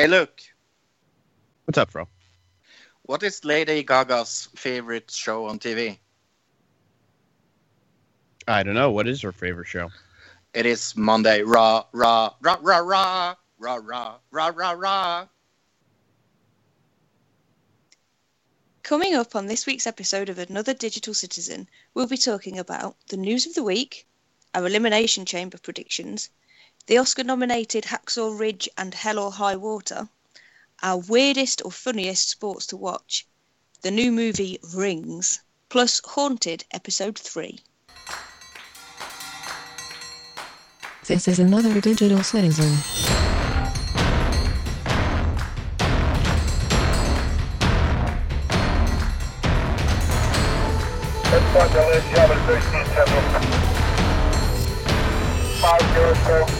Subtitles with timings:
[0.00, 0.40] Hey, look.
[1.66, 2.08] What's up, Fro?
[3.02, 5.98] What is Lady Gaga's favorite show on TV?
[8.48, 8.92] I don't know.
[8.92, 9.90] What is her favorite show?
[10.54, 11.42] It is Monday.
[11.42, 15.26] Raw, raw, rah, rah, rah, rah, rah, rah, rah, rah.
[18.82, 23.18] Coming up on this week's episode of Another Digital Citizen, we'll be talking about the
[23.18, 24.06] news of the week,
[24.54, 26.30] our Elimination Chamber predictions,
[26.86, 30.08] the Oscar nominated Hacksaw Ridge and Hell or High Water,
[30.82, 33.26] our weirdest or funniest sports to watch,
[33.82, 37.60] the new movie Rings, plus Haunted Episode 3.
[41.06, 42.76] This is another digital citizen.
[55.60, 56.59] Five zero four.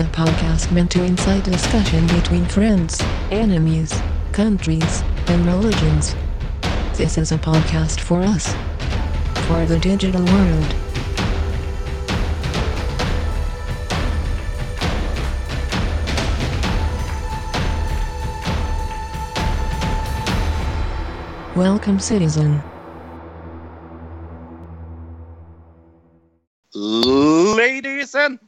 [0.00, 3.00] A podcast meant to incite discussion between friends,
[3.32, 3.92] enemies,
[4.30, 6.14] countries, and religions.
[6.94, 8.54] This is a podcast for us.
[9.48, 10.74] For the digital world.
[21.56, 22.62] Welcome, citizen.
[26.72, 28.38] Ladies and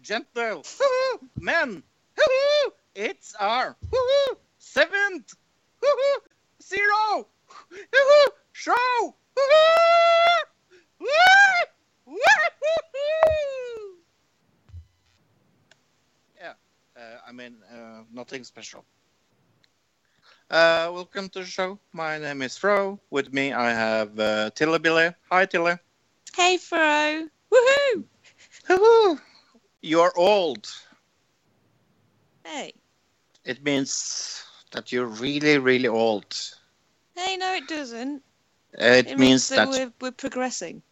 [0.00, 1.82] gentle woohoo, men,
[2.16, 5.34] woohoo, it's our woohoo, seventh
[5.82, 6.20] woohoo,
[6.62, 7.26] zero
[7.70, 11.06] woohoo, show woo,
[12.06, 13.96] woo-hoo-hoo.
[16.36, 16.54] Yeah,
[16.96, 18.84] uh, I mean, uh, nothing special.
[20.50, 21.78] Uh, welcome to the show.
[21.92, 23.00] My name is Fro.
[23.10, 25.10] With me, I have uh, Tilly Billy.
[25.30, 25.76] Hi, Tilly.
[26.36, 27.26] Hey, Fro!
[27.50, 28.04] Woohoo!
[28.68, 29.20] Woohoo!
[29.82, 30.68] You're old.
[32.44, 32.72] Hey.
[33.44, 36.24] It means that you're really, really old.
[37.16, 38.22] Hey, no, it doesn't.
[38.80, 40.82] Uh, it, It, means, that, that we're, we're progressing.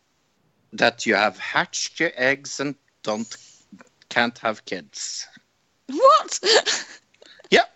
[0.73, 3.37] that you have hatched your eggs and don't
[4.11, 5.27] can't have kids.
[5.87, 6.41] What?
[7.51, 7.71] Yep.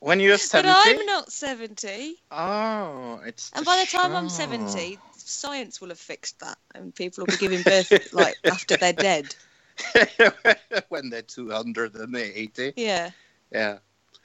[0.00, 0.72] When you're seventy.
[0.84, 1.00] but.
[1.00, 2.16] I'm not 70.
[2.30, 3.50] Oh, it's.
[3.54, 7.36] And by the time I'm 70, science will have fixed that and people will be
[7.36, 9.34] giving birth like after they're dead.
[10.88, 12.72] when they're two hundred and they're eighty.
[12.76, 13.10] Yeah.
[13.50, 13.78] Yeah.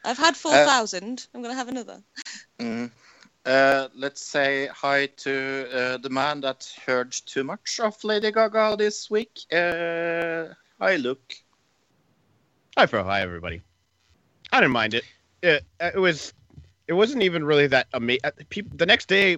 [0.03, 1.27] I've had 4,000.
[1.33, 2.01] I'm going to have another.
[2.59, 2.91] Mm.
[3.45, 8.75] Uh, let's say hi to uh, the man that heard too much of Lady Gaga
[8.77, 9.39] this week.
[9.51, 10.47] Uh,
[10.79, 11.33] hi, Luke.
[12.77, 13.03] Hi, Fro.
[13.03, 13.61] Hi, everybody.
[14.51, 15.03] I didn't mind it.
[15.41, 16.33] It, it was.
[16.87, 18.31] It wasn't even really that amazing.
[18.49, 18.77] People.
[18.77, 19.37] The next day,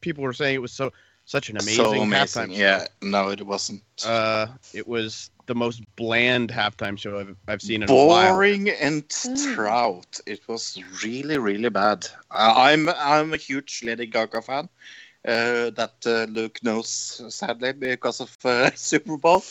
[0.00, 0.92] people were saying it was so
[1.30, 2.50] such an amazing, so amazing.
[2.50, 3.82] halftime Yeah, no, it wasn't.
[4.04, 8.32] Uh, it was the most bland halftime show I've, I've seen in a while.
[8.34, 9.54] Boring and Mm.
[9.54, 10.20] trout.
[10.26, 12.06] It was really, really bad.
[12.30, 14.68] Uh, I'm I'm a huge Lady Gaga fan.
[15.26, 16.88] Uh, that uh, Luke knows
[17.28, 19.44] sadly because of uh, Super Bowl.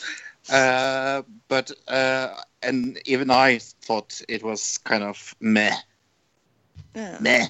[0.50, 5.76] Uh, but uh, and even I thought it was kind of meh,
[6.96, 7.18] Yeah.
[7.22, 7.48] meh.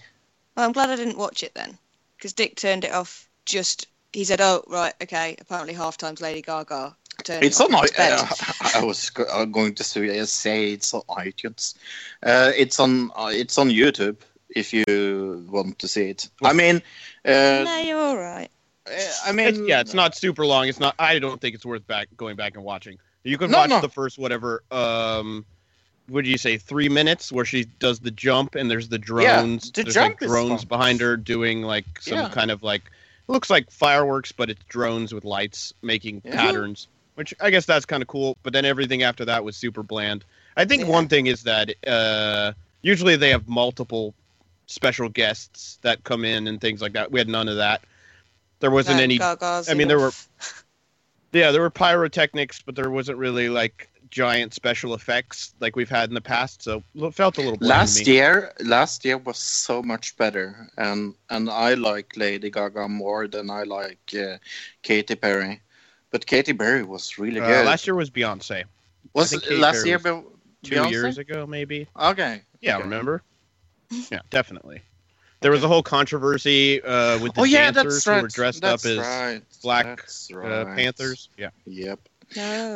[0.56, 1.80] Well, I'm glad I didn't watch it then
[2.18, 3.88] because Dick turned it off just.
[4.14, 6.96] He said, oh, right, okay, apparently half time's Lady Gaga.
[7.24, 7.76] Turned It's it on.
[7.76, 8.58] off I, and went to bed.
[8.62, 11.76] uh, I was go- uh, going to say, say it's on iTunes.
[12.24, 13.12] Uh, it's on.
[13.16, 14.18] Uh, it's on YouTube
[14.56, 16.30] if you want to see it.
[16.44, 16.78] I mean,
[17.26, 18.50] uh, no, you're all right.
[18.88, 18.92] uh,
[19.26, 20.68] I mean, It's, yeah, it's not super long.
[20.70, 20.96] It's not.
[20.98, 22.98] I don't think it's worth back going back and watching.
[23.24, 23.82] You can No, watch no.
[23.82, 24.64] the first whatever.
[24.72, 25.46] Um,
[26.08, 26.58] what do you say?
[26.58, 29.72] Three minutes where she does the jump and there's the drones.
[29.72, 30.68] the there's jump like is drones fun.
[30.70, 32.30] behind her doing like some Yeah.
[32.30, 32.90] kind of like it
[33.30, 36.36] looks like fireworks, but it's drones with lights making Yeah.
[36.36, 36.88] patterns.
[37.16, 38.38] Which I guess that's kind of cool.
[38.44, 40.24] But then everything after that was super bland.
[40.56, 40.88] I think Yeah.
[40.90, 44.14] one thing is that uh, usually they have multiple
[44.68, 47.12] special guests that come in and things like that.
[47.12, 47.82] We had none of that.
[48.62, 50.12] There wasn't No, any Gaga's I mean, there were.
[51.34, 56.10] yeah, there were pyrotechnics, but there wasn't really like giant special effects like we've had
[56.10, 56.62] in the past.
[56.64, 61.50] So it felt a little last year, last year was so much better, and and
[61.50, 64.38] I like Lady Gaga more than I like uh,
[64.82, 65.62] Katy Perry.
[66.12, 67.66] But Katy Perry was really Uh, good.
[67.66, 68.64] last year was Beyonce.
[69.14, 70.24] was it last Perry year Be-
[70.64, 70.92] Two Beyonce?
[70.92, 71.88] years ago, maybe.
[71.96, 72.42] Okay.
[72.62, 72.84] Yeah, Okay.
[72.84, 73.22] remember?
[74.12, 74.82] Yeah, definitely.
[75.42, 78.16] there was a whole controversy uh, with the oh yeah, dancers that's right.
[78.18, 79.42] who were dressed that's up as right.
[79.64, 80.66] black, That's uh.
[80.76, 81.30] Panthers.
[81.38, 81.50] Yeah.
[81.66, 82.00] Yep.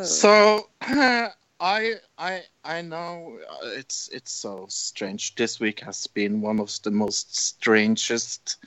[0.02, 5.36] So I I I know uh, it's it's so strange.
[5.36, 8.58] This week has been one of the most strangest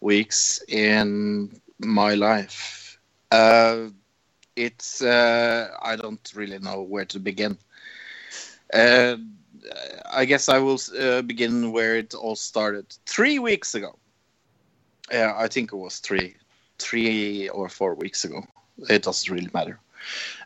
[0.00, 2.98] weeks in my life.
[3.30, 3.88] Uh,
[4.56, 7.58] it's uh, I don't really know where to begin.
[8.72, 9.16] Uh,
[10.12, 12.86] I guess I will uh, begin where it all started.
[13.06, 13.98] Three weeks ago.
[15.10, 16.36] Yeah, I think it was three,
[16.78, 18.42] three or four weeks ago.
[18.88, 19.80] It doesn't really matter.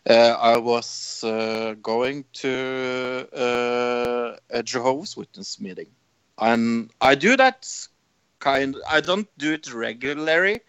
[0.09, 5.89] Uh, I was uh, going to uh, a Jehovah's Witness meeting,
[6.39, 7.69] and I do that
[8.39, 8.77] kind.
[8.89, 10.61] I don't do it regularly,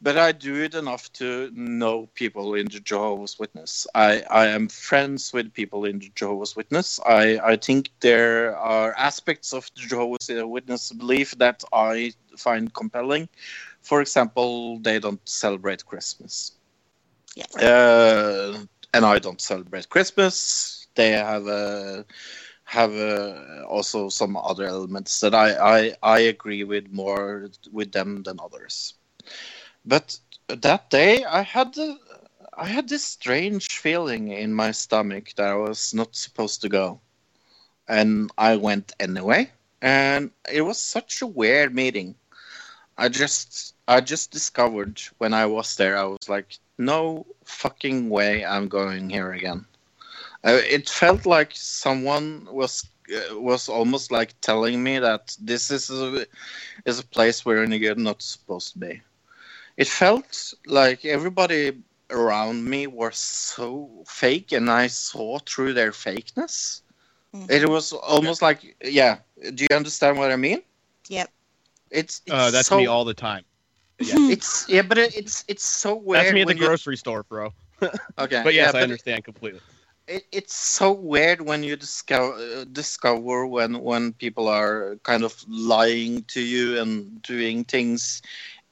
[0.00, 3.86] but I do it enough to know people in the Jehovah's Witness.
[3.94, 7.00] I, I am friends with people in the Jehovah's Witness.
[7.04, 13.28] I, I think there are aspects of the Jehovah's Witness belief that I find compelling.
[13.80, 16.52] For example, they don't celebrate Christmas.
[17.34, 17.46] Yeah.
[17.58, 18.64] Uh,
[18.94, 20.86] and I don't celebrate Christmas.
[20.94, 22.04] They have a
[22.64, 25.48] have uh, also some other elements that I,
[25.78, 28.94] I I agree with more with them than others.
[29.84, 30.18] But
[30.48, 31.76] that day I had
[32.56, 37.00] I had this strange feeling in my stomach that I was not supposed to go,
[37.88, 39.50] and I went anyway.
[39.82, 42.16] And it was such a weird meeting.
[42.96, 48.44] I just I just discovered when I was there I was like no fucking way
[48.44, 49.66] I'm going here again.
[50.44, 55.90] Uh, it felt like someone was uh, was almost like telling me that this is
[55.90, 56.26] a,
[56.84, 59.00] is a place where you're not supposed to be.
[59.76, 61.72] It felt like everybody
[62.10, 66.82] around me was so fake, and I saw through their fakeness.
[67.34, 67.50] Mhm.
[67.50, 69.18] It was almost like, yeah.
[69.54, 70.62] Do you understand what I mean?
[71.08, 71.30] Yep.
[71.90, 73.44] It's, it's Uh, that's so, me all the time.
[73.98, 74.14] Yeah.
[74.30, 76.24] It's yeah, but it, it's it's so weird.
[76.24, 77.52] That's me at the when you- grocery store, bro.
[78.18, 79.60] Okay, But yes, yeah, I but understand completely.
[80.06, 85.34] it, it's so weird when you discover uh, discover when when people are kind of
[85.48, 88.22] lying to you and doing things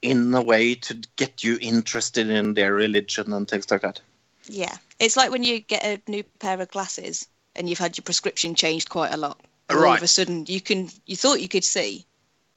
[0.02, 4.00] in a way to get you interested in their religion and things like that.
[4.46, 4.76] Yeah.
[4.98, 7.26] It's like when you get a new pair of glasses
[7.56, 9.40] and you've had your prescription changed quite a lot.
[9.68, 12.06] And All of a sudden you can you thought you could see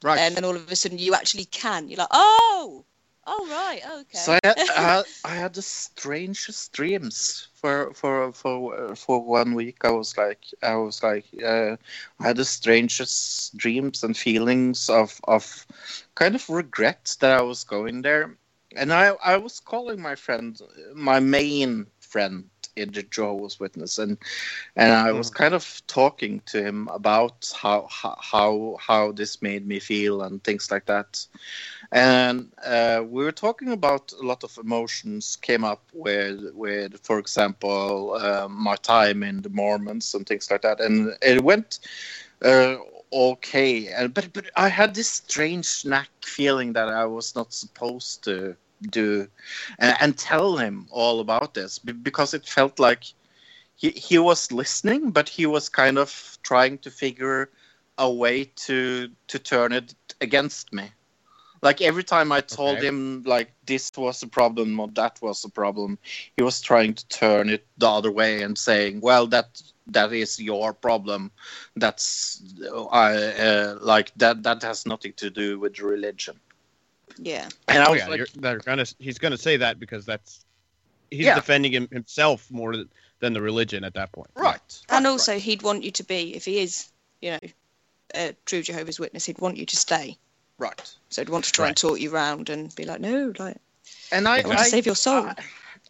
[0.04, 0.18] Right.
[0.18, 1.88] and then all of a sudden you actually can.
[1.88, 2.84] You're like, "Oh!
[3.26, 3.80] Oh right.
[4.00, 9.24] Okay." So I had, I had, I had the strangest dreams for for for for
[9.24, 9.78] one week.
[9.84, 11.76] I was like I was like uh,
[12.20, 15.66] I had the strangest dreams and feelings of of
[16.14, 18.36] kind of regret that I was going there,
[18.76, 20.60] and I I was calling my friend
[20.94, 24.18] my main friend in the Jehovah's Witness, and
[24.76, 29.78] and I was kind of talking to him about how how how, this made me
[29.80, 31.26] feel and things like that.
[31.92, 37.18] And uh, we were talking about a lot of emotions came up with with for
[37.18, 40.80] example uh, my time in the mormons and things like that.
[40.80, 41.78] And it went
[42.44, 42.76] uh,
[43.12, 43.88] okay.
[43.88, 48.56] And but but i had this strange knack feeling that i was not supposed to
[48.90, 49.28] do
[49.78, 53.04] and, and tell him all about this because it felt like
[53.76, 57.50] he, he was listening but he was kind of trying to figure
[57.98, 60.90] a way to to turn it against me
[61.62, 62.88] like every time I told Okay.
[62.88, 65.98] him like this was a problem or that was a problem,
[66.36, 70.38] he was trying to turn it the other way and saying, "Well, that that is
[70.40, 71.32] your problem.
[71.76, 72.42] That's
[72.92, 76.40] I uh, like that that has nothing to do with religion."
[77.18, 77.48] Yeah.
[77.68, 78.84] And I Oh was yeah, like, you're, they're gonna.
[78.98, 80.44] He's gonna say that because that's
[81.10, 81.34] he's Yeah.
[81.34, 82.74] defending him, himself more
[83.20, 84.30] than the religion at that point.
[84.34, 85.42] "Right." And right, also right.
[85.42, 86.88] he'd want you to be if he is,
[87.20, 87.38] you know,
[88.14, 90.16] a true Jehovah's Witness, he'd want you to stay.
[90.58, 90.94] right.
[91.10, 93.56] So he'd want to try and talk you round and be like, "No, like
[94.12, 95.30] And I, I want to save your soul."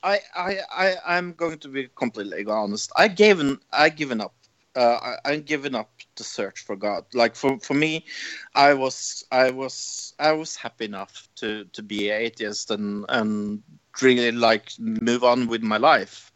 [0.02, 2.92] I, I, I, I'm going to be completely honest.
[2.96, 4.34] I given, I given up.
[4.76, 7.04] Uh, I, I'm giving up the search for God.
[7.14, 8.06] Like for, for me,
[8.54, 13.62] I was, I was, I was happy enough to, to be atheist and, and
[14.02, 16.32] really like move on with my life.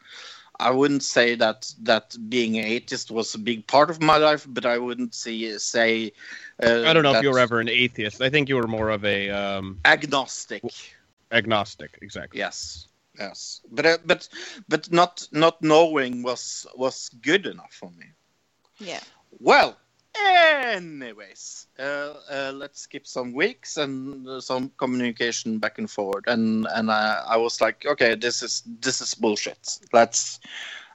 [0.60, 4.66] I wouldn't say that that being atheist was a big part of my life, but
[4.66, 6.12] I wouldn't see say.
[6.62, 8.20] Uh, I don't know if you were ever an atheist.
[8.20, 10.64] I think you were more of a um, agnostic.
[11.30, 11.98] agnostic.
[12.02, 12.38] Exactly.
[12.38, 14.28] Yes, yes, but uh, but
[14.68, 18.06] but not not knowing was was good enough for me.
[18.80, 19.00] yeah.
[19.40, 19.76] Well,
[20.16, 26.66] anyways, uh, uh, let's skip some weeks and uh, some communication back and forward, and
[26.74, 29.78] and I, I was like, okay, this is this is bullshit.
[29.92, 30.40] Let's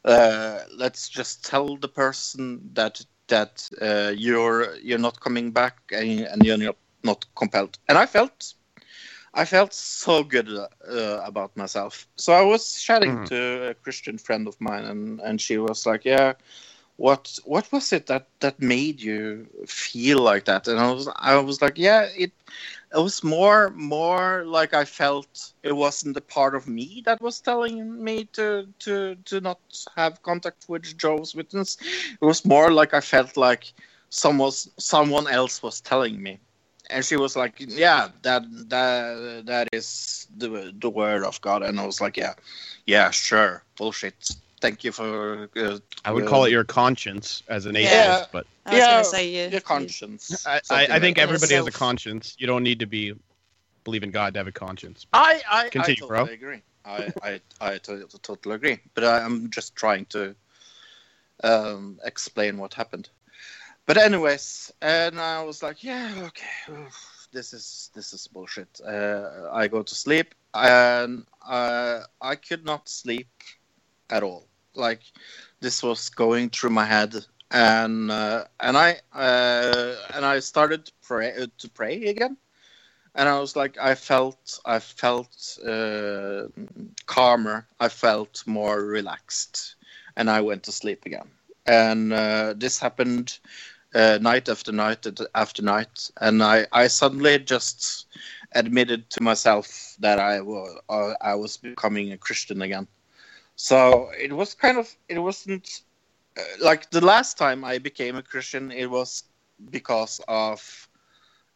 [0.06, 6.22] uh, let's just tell the person that that uh, you're you're not coming back and,
[6.22, 7.78] and you're not not compelled.
[7.88, 8.54] And I felt,
[9.34, 10.68] I felt so good uh,
[11.26, 12.08] about myself.
[12.16, 13.26] So I was chatting Mhm.
[13.26, 16.34] to a Christian friend of mine, and and she was like, "Yeah,
[16.98, 21.36] what what was it that that made you feel like that?" And I was I
[21.38, 22.32] was like, "Yeah, it."
[22.96, 27.40] It was more, more like I felt it wasn't the part of me that was
[27.40, 29.60] telling me to to to not
[29.96, 31.78] have contact with Jehovah's Witness.
[32.22, 33.74] It was more like I felt like
[34.14, 36.40] someone someone else was telling me
[36.92, 41.80] and she was like yeah that that that is the the word of god and
[41.80, 42.34] i was like yeah
[42.86, 44.32] yeah sure bullshit
[44.64, 48.16] thank you for uh, I would uh, call it your conscience as an Yeah.
[48.16, 49.52] atheist, but I was Yeah, going to say you.
[49.52, 51.24] your conscience I, I, I think like that.
[51.24, 52.36] everybody has a conscience.
[52.40, 53.14] You don't need to be
[53.84, 55.06] believe in God to have a conscience.
[55.14, 56.20] i i, Continue, I bro.
[56.22, 60.36] totally agree i i i to- to- totally agree but I, i'm just trying to
[61.44, 63.10] um explain what happened
[63.86, 69.50] but anyways and i was like yeah okay oof, this is this is bullshit uh,
[69.52, 73.30] i go to sleep and uh, i could not sleep
[74.10, 75.02] at all like
[75.62, 77.16] this was going through my head.
[77.52, 82.38] And uh, and i uh, and i started to pray uh, to pray again.
[83.16, 86.44] And i was like i felt i felt uh,
[87.06, 87.68] calmer.
[87.80, 89.76] I felt more relaxed.
[90.16, 91.30] And i went to sleep again.
[91.66, 93.40] And uh, this happened
[93.94, 98.08] uh, night after night after night, and I, I suddenly just
[98.54, 100.80] admitted to myself that I was
[101.22, 102.88] I was becoming a Christian again.
[103.56, 105.68] So it was kind of it wasn't
[106.38, 108.72] uh, like the last time I became a Christian.
[108.72, 109.24] It was
[109.70, 110.90] because of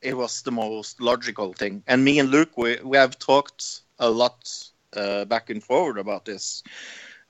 [0.02, 1.84] it was the most logical thing.
[1.88, 4.48] And me and Luke, we we have talked a lot
[4.96, 6.64] uh, back and forward about this.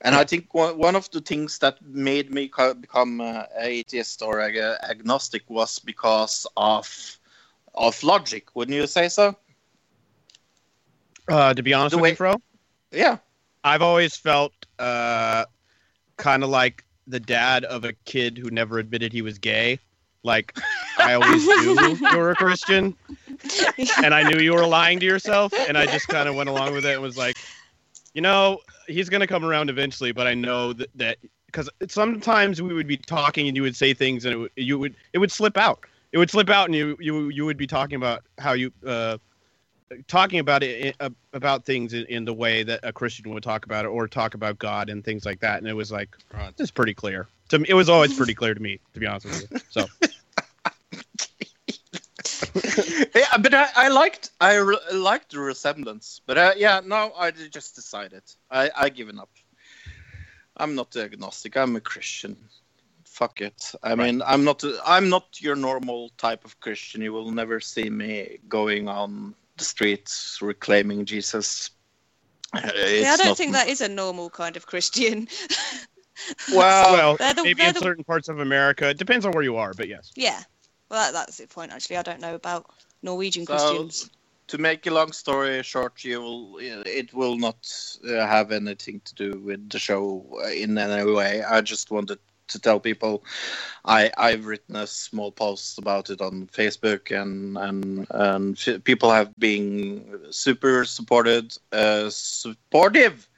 [0.00, 4.22] And I think one, one of the things that made me co- become uh, atheist
[4.22, 4.56] or ag-
[4.88, 7.18] agnostic was because of
[7.74, 8.54] of logic.
[8.54, 9.36] Wouldn't you say so?
[11.28, 12.34] Uh, to be honest The with way- you, Fro,
[12.90, 13.18] Yeah.
[13.64, 15.44] I've always felt uh,
[16.16, 19.78] kind of like the dad of a kid who never admitted he was gay.
[20.22, 20.56] Like
[20.98, 22.94] I always knew you were a Christian,
[24.02, 26.72] and I knew you were lying to yourself, and I just kind of went along
[26.72, 27.36] with it and was like,
[28.14, 32.74] you know, he's gonna come around eventually, but I know that that because sometimes we
[32.74, 35.32] would be talking and you would say things and it would, you would it would
[35.32, 35.84] slip out.
[36.12, 39.18] It would slip out, and you you you would be talking about how you uh,
[40.06, 43.64] talking about it uh, about things in, in the way that a Christian would talk
[43.64, 45.58] about it, or talk about God and things like that.
[45.58, 46.52] And it was like Right.
[46.58, 47.66] it's pretty clear to me.
[47.68, 49.60] It was always pretty clear to me, to be honest with you.
[49.68, 49.86] So
[53.14, 56.20] yeah, but I, I liked I re- liked the resemblance.
[56.26, 59.30] But uh, yeah, no, I just decided I I given up.
[60.56, 61.56] I'm not agnostic.
[61.56, 62.36] I'm a Christian.
[63.04, 63.72] Fuck it.
[63.82, 64.62] I mean, I'm not.
[64.84, 67.00] I'm not your normal type of Christian.
[67.00, 71.70] You will never see me going on the streets reclaiming Jesus.
[72.54, 75.28] Uh, yeah, I don't not- think that is a normal kind of Christian.
[76.52, 79.56] Well, well, the- maybe in the- certain parts of America, it depends on where you
[79.56, 80.10] are, but yes.
[80.16, 80.42] yeah.
[80.90, 81.96] Well, that, that's the point, actually.
[81.96, 82.66] I don't know about
[83.02, 84.10] Norwegian So, Christians.
[84.48, 87.70] to make a long story short, you will it will not
[88.04, 91.44] uh, have anything to do with the show uh, in any way.
[91.44, 93.24] I just wanted to tell people.
[93.84, 99.34] I I've written a small post about it on Facebook and and and people have
[99.38, 103.28] been super supported uh, supportive.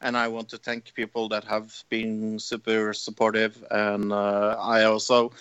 [0.00, 3.64] And I want to thank people that have been super supportive.
[3.70, 5.32] And uh, I also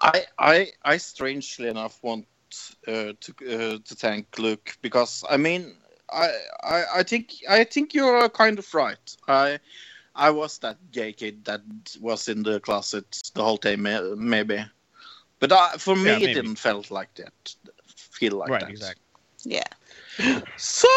[0.00, 2.26] I I I strangely enough want
[2.86, 5.76] uh, to uh, to thank Luke because I mean
[6.10, 6.30] I,
[6.62, 9.16] I I think I think you're kind of right.
[9.28, 9.58] I
[10.16, 11.60] I was that gay kid that
[12.00, 13.04] was in the closet
[13.34, 13.82] the whole time
[14.16, 14.64] maybe,
[15.38, 17.54] but uh, for me Yeah, it didn't felt like that.
[17.86, 18.70] Feel like right, that.
[18.70, 19.02] exactly.
[19.44, 19.68] Yeah.
[20.56, 20.88] So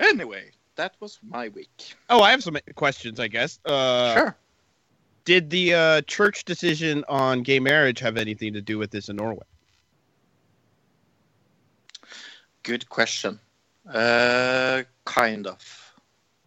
[0.00, 1.94] anyway, that was my week.
[2.08, 3.60] Oh, I have some questions, I guess.
[3.66, 4.36] Uh, sure.
[5.26, 9.16] Did the uh, church decision on gay marriage have anything to do with this in
[9.16, 9.44] Norway?
[12.62, 13.38] Good question.
[13.86, 15.83] Uh, kind of.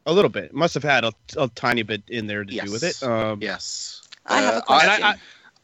[0.08, 0.46] A little bit.
[0.46, 2.96] It must have had a, a tiny bit in there to do with it.
[2.96, 3.04] Yes.
[3.04, 4.02] Um, Yes.
[4.26, 5.04] I have Uh, a question.
[5.04, 5.16] I-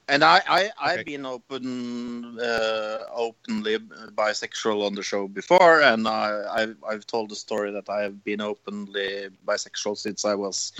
[0.09, 1.15] And I, I, I've Okay.
[1.15, 7.37] been open, uh, openly bisexual on the show before, and I, I've, I've told the
[7.37, 10.73] story that I have been openly bisexual since I was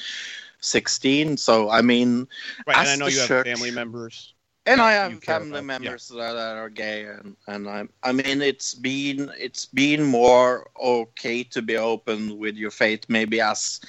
[0.60, 1.38] 16.
[1.38, 2.27] So, I mean,
[2.67, 4.34] right, and I know the you have church- family members.
[4.65, 5.62] And I have family about, yeah.
[5.62, 10.70] members that, that are gay, and, and I, I mean, it's been, it's been more
[10.82, 13.82] okay to be open with your faith, maybe as,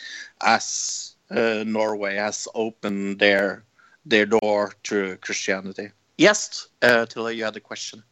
[0.42, 3.64] as uh, Norway has opened their,
[4.04, 5.90] their door to Christianity.
[6.18, 8.02] Yes, uh, Tilla, you had a question.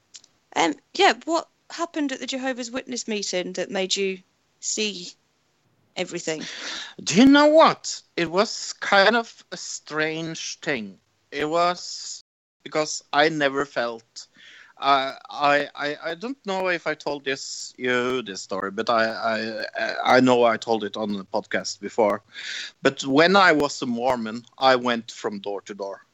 [0.57, 4.19] Um, yeah, what happened at the Jehovah's Witness meeting that made you
[4.61, 5.09] see
[5.97, 6.42] everything?
[7.02, 8.00] Do you know what?
[8.16, 10.99] It was kind of a strange thing.
[11.31, 12.25] It was
[12.62, 14.28] because I never felt.
[14.78, 19.04] Uh, I, I I don't know if I told this you this story, but I
[19.76, 22.23] I I know I told it on the podcast before.
[22.83, 26.07] But when I was a Mormon, I went from door to door,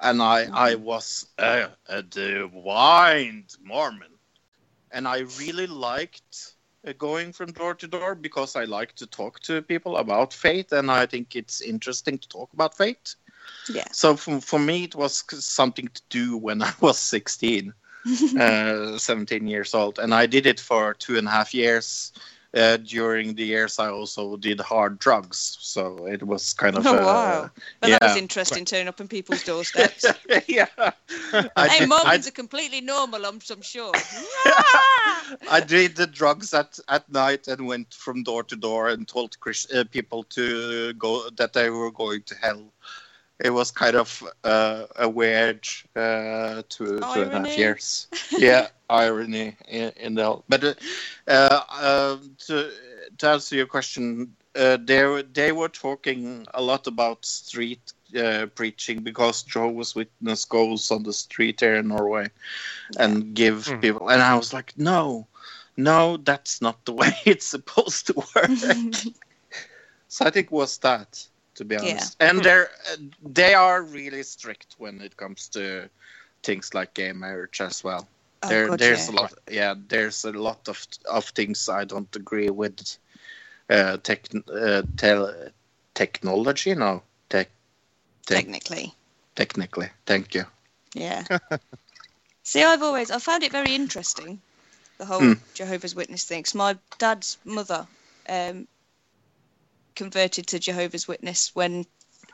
[0.00, 4.12] and I I was a, a divine Mormon,
[4.90, 6.54] and I really liked
[6.86, 10.72] uh, going from door to door because I like to talk to people about faith,
[10.72, 13.14] and I think it's interesting to talk about faith.
[13.68, 13.84] Yeah.
[13.92, 17.72] So for, for me, it was something to do when I was 16,
[18.38, 19.98] uh, 17 years old.
[19.98, 22.12] And I did it for two and a half years.
[22.52, 25.56] Uh, during the years, I also did hard drugs.
[25.60, 26.84] So it was kind of.
[26.84, 27.50] Oh, uh, wow.
[27.78, 30.04] But that was interesting, turning up on people's doorsteps.
[30.48, 30.66] yeah.
[31.54, 33.92] I hey, did- Mormons I- are completely normal, I'm, I'm sure.
[35.48, 39.38] I did the drugs at, at night and went from door to door and told
[39.38, 42.64] Chris, uh, people to go that they were going to hell.
[43.40, 45.66] It was kind of uh, a weird
[45.96, 48.08] uh, two, two and a half years.
[48.36, 50.74] yeah, irony in, in the but uh,
[51.28, 52.16] uh, uh,
[52.46, 52.70] to
[53.18, 58.46] to answer your question, uh, they were- they were talking a lot about street uh,
[58.54, 62.28] preaching because Jehovah's Witness goes on the street here in Norway
[62.98, 63.80] and give Mhm.
[63.80, 65.28] people, and I was like, no,
[65.76, 68.50] no, that's not the way it's supposed to work.
[70.08, 71.26] so I think it was that,
[71.60, 71.92] to be Yeah.
[71.92, 72.16] honest.
[72.20, 75.90] And they're uh, they are really strict when it comes to
[76.42, 78.08] things like gay marriage as well.
[78.42, 79.08] Oh, there, God, there's yeah.
[79.08, 79.34] a lot.
[79.50, 82.98] Yeah, there's a lot of of things I don't agree with.
[83.70, 85.32] Uh, tech, uh, tel,
[85.94, 87.50] technology, no, tech,
[88.26, 88.94] tech, Technically.
[89.34, 89.90] technically.
[90.06, 90.44] Thank you.
[90.94, 91.24] Yeah.
[92.42, 94.42] See, I've always I found it very interesting,
[94.98, 95.34] the whole Hmm.
[95.54, 96.42] Jehovah's Witness thing.
[96.42, 97.88] 'cause my dad's mother
[98.28, 98.68] um,
[100.02, 101.86] converted to Jehovah's Witness when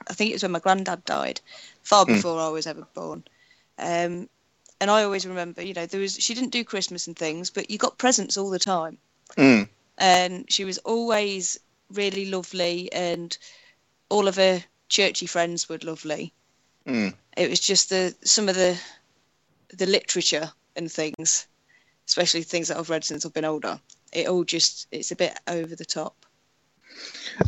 [0.08, 1.40] I think it was when my granddad died,
[1.82, 2.14] far Hmm.
[2.14, 3.24] before I was ever born.
[3.78, 4.28] Um,
[4.80, 7.70] and I always remember, you know, there was she didn't do Christmas and things, but
[7.70, 8.98] you got presents all the time,
[9.36, 11.58] Mm, and she was always
[11.92, 13.36] really lovely, and
[14.08, 16.32] all of her churchy friends were lovely
[16.86, 17.12] mm.
[17.36, 18.78] it was just the some of the
[19.76, 21.46] the literature and things
[22.06, 23.80] especially things that i've read since i've been older
[24.12, 26.25] it all just it's a bit over the top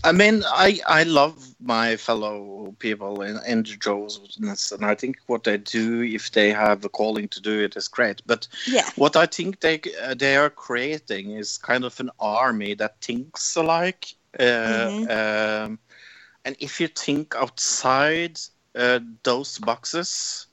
[0.05, 4.94] I mean, I I love my fellow people in in the Jehovah's Witness, and I
[4.94, 8.22] think what they do, if they have a calling to do it, is great.
[8.27, 12.74] But yeah what I think they uh, they are creating is kind of an army
[12.74, 14.07] that thinks alike.
[14.38, 15.11] Uh, Mhm.
[15.11, 15.79] um,
[16.44, 18.38] and if you think outside
[18.74, 20.46] uh, those boxes,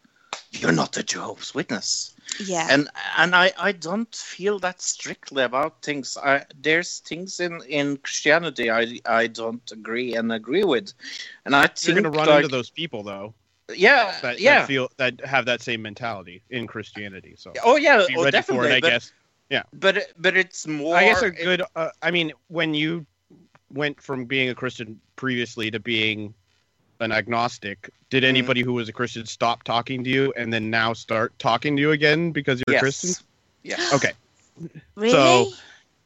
[0.52, 2.15] you're not a Jehovah's Witness.
[2.40, 6.18] Yeah And and I, I don't feel that strictly about things.
[6.18, 10.94] I, there's things in, in Christianity I I don't agree and agree with,
[11.46, 13.34] and I think You're think going to run like, into those people though
[13.74, 17.36] yeah that, yeah that feel that have that same mentality in Christianity.
[17.38, 19.12] So oh yeah be oh, ready for definitely it, I but, guess.
[19.74, 21.64] but but it's more I guess a good.
[21.76, 23.06] Uh, I mean, when you
[23.74, 26.34] went from being a Christian previously to being
[27.00, 28.30] an agnostic, did Mm-hmm.
[28.30, 31.82] anybody who was a Christian stop talking to you and then now start talking to
[31.82, 32.80] you again because you're yes.
[32.82, 33.26] a Christian?
[33.64, 33.90] Yeah.
[33.94, 34.12] Okay.
[34.96, 35.52] really so-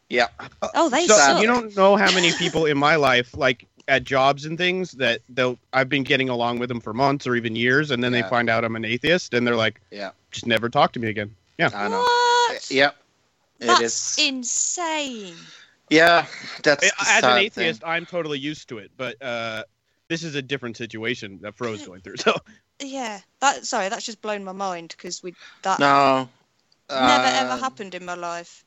[0.10, 0.28] Yeah.
[0.74, 1.42] oh they So suck.
[1.42, 5.22] you don't know how many people in my life, like at jobs and things, that
[5.30, 8.22] they'll I've been getting along with them for months or even years, and then Yeah.
[8.24, 10.12] they find out I'm an atheist, and they're like, Yeah.
[10.32, 11.36] just never talk to me again.
[11.58, 11.70] Yeah.
[11.74, 12.00] I know.
[12.00, 12.92] what Yeah.
[13.60, 14.26] It that's is.
[14.26, 15.36] insane
[15.90, 16.26] Yeah.
[16.64, 17.90] That's the As an atheist, thing.
[17.90, 19.64] I'm totally used to it, but uh,
[20.10, 22.18] this is a different situation that Fro's going through.
[22.26, 22.36] So
[22.82, 26.30] yeah that sorry that's just blown my mind because we that No.
[26.96, 28.66] never uh, ever happened in my life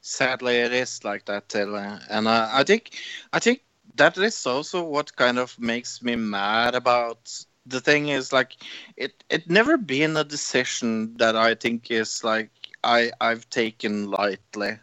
[0.00, 2.00] sadly it is like that Taylor.
[2.10, 2.90] and uh, i think
[3.32, 3.62] i think
[3.96, 7.30] that is also what kind of makes me mad about
[7.66, 8.56] the thing is like
[8.96, 12.50] it it never been a decision that i think is like
[12.84, 14.78] i i've taken lightly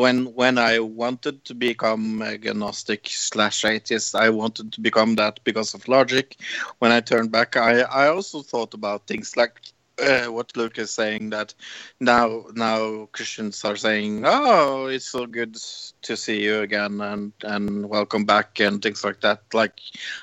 [0.00, 5.74] when when i wanted to become agnostic slash atheist i wanted to become that because
[5.74, 6.36] of logic
[6.78, 9.60] when i turned back i i also thought about things like
[10.00, 11.52] uh, what Luke is saying that
[12.00, 15.56] now now Christians are saying, "Oh, it's so good
[16.02, 19.42] to see you again and and welcome back" and things like that.
[19.52, 19.78] Like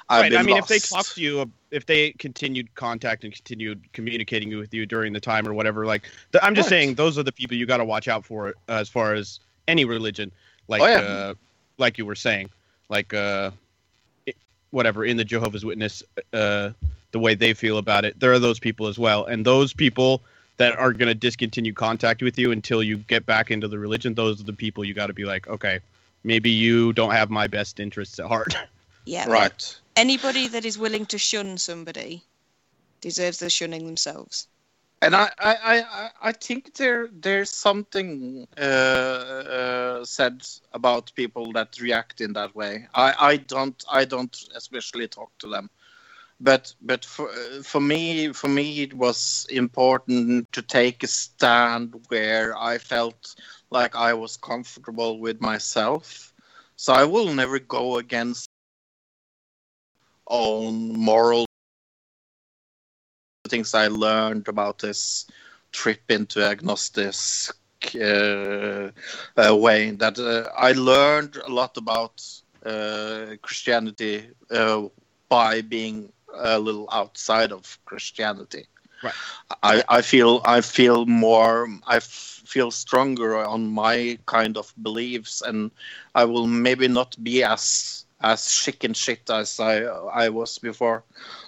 [0.09, 0.71] I've right, I mean, lost.
[0.71, 5.13] if they talked to you, if they continued contact and continued communicating with you during
[5.13, 6.69] the time or whatever, like th- I'm just Right.
[6.69, 9.39] saying, those are the people you got to watch out for uh, as far as
[9.67, 10.31] any religion,
[10.67, 10.99] like Oh, yeah.
[10.99, 11.33] uh,
[11.77, 12.49] like you were saying,
[12.89, 13.51] like uh,
[14.27, 14.33] i-
[14.71, 16.03] whatever in the Jehovah's Witness,
[16.33, 16.71] uh,
[17.11, 20.21] the way they feel about it, there are those people as well, and those people
[20.57, 24.15] that are going to discontinue contact with you until you get back into the religion.
[24.15, 25.79] Those are the people you got to be like, okay,
[26.23, 28.55] maybe you don't have my best interests at heart.
[29.05, 29.29] Yeah.
[29.29, 29.79] Right.
[29.95, 32.23] Anybody that is willing to shun somebody
[32.99, 34.47] deserves the shunning themselves.
[35.01, 40.41] And I, I, I, I- think there there's something uh, uh, said
[40.73, 42.87] about people that react in that way.
[42.93, 45.69] I, I don't I don't especially talk to them,
[46.39, 47.29] but but for
[47.63, 53.35] for me for me it was important to take a stand where I felt
[53.71, 56.33] like I was comfortable with myself.
[56.75, 58.47] So I will never go against
[60.27, 61.46] own moral
[63.47, 65.27] things I learned about this
[65.71, 67.15] trip into agnostic
[67.95, 68.89] uh,
[69.37, 69.91] uh, way.
[69.91, 72.21] That uh, I learned a lot about
[72.65, 74.83] uh, Christianity uh,
[75.29, 78.65] by being a little outside of Christianity.
[79.03, 79.15] Right.
[79.63, 85.41] I, I feel I feel more I f- feel stronger on my kind of beliefs,
[85.41, 85.71] and
[86.15, 91.03] I will maybe not be as as chicken shit as I I was before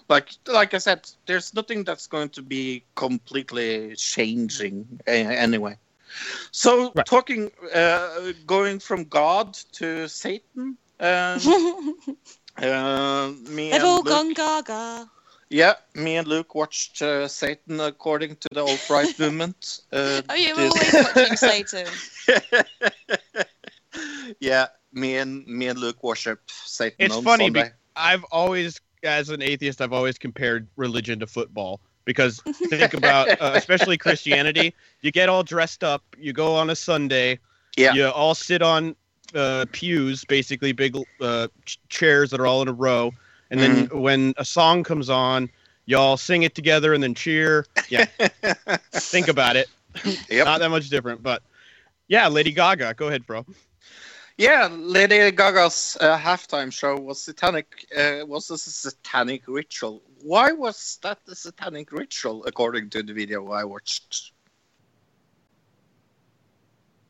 [0.07, 5.77] like like I said, there's nothing that's going to be completely changing a- anyway.
[6.51, 7.05] So Right.
[7.05, 10.77] talking, uh, going from God to Satan.
[10.99, 11.39] Um,
[12.57, 15.09] uh, me They've and all Luke, gone gaga.
[15.51, 19.81] Yeah, me and Luke watched uh, Satan according to the alt right movement.
[19.91, 21.87] Uh, Oh, you're did- always watching Satan.
[24.39, 26.95] yeah, me and me and Luke worship Satan.
[26.99, 27.75] It's funny be- Sunday.
[27.95, 33.51] I've always, as an atheist, I've always compared religion to football because think about, uh,
[33.55, 37.39] especially Christianity, you get all dressed up, you go on a Sunday,
[37.77, 37.93] Yeah.
[37.93, 38.95] you all sit on
[39.35, 43.11] uh, pews, basically big uh, ch- chairs that are all in a row,
[43.51, 45.49] and then when a song comes on,
[45.85, 47.65] y'all sing it together and then cheer.
[47.89, 48.05] Yeah,
[48.91, 49.67] think about it.
[50.29, 50.45] Yep.
[50.45, 51.43] Not that much different, but
[52.07, 53.45] yeah, Lady Gaga, go ahead, bro.
[54.39, 57.85] Yeah, Lady Gaga's uh, halftime show was satanic.
[57.93, 60.01] Uh, was a satanic ritual.
[60.23, 64.31] Why was that a satanic ritual, according to the video I watched?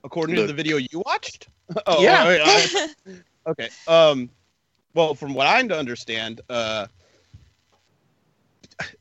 [0.03, 1.49] According to the video you watched.
[1.85, 2.23] Oh, Yeah.
[2.23, 2.65] I-
[3.05, 3.13] I-
[3.51, 3.69] Okay.
[3.85, 4.31] Um,
[4.95, 6.87] well, from what I understand, uh,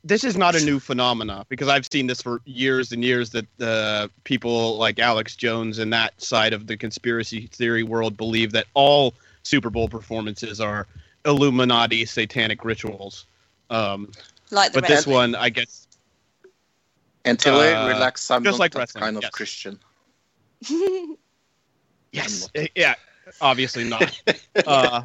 [0.03, 3.29] this is not a new phenomena because I've seen this for years and years.
[3.31, 8.51] That uh, people like Alex Jones and that side of the conspiracy theory world believe
[8.51, 9.13] that all
[9.43, 10.87] Super Bowl performances are
[11.25, 13.25] Illuminati satanic rituals.
[13.69, 14.11] Um,
[14.51, 15.87] Like the but this one, I guess,
[17.25, 19.31] Until Uh, I relax, I'm just like wrestling, kind of yes.
[19.31, 19.79] Christian.
[22.11, 22.95] yes, yeah,
[23.41, 24.21] obviously not.
[24.67, 25.03] Uh,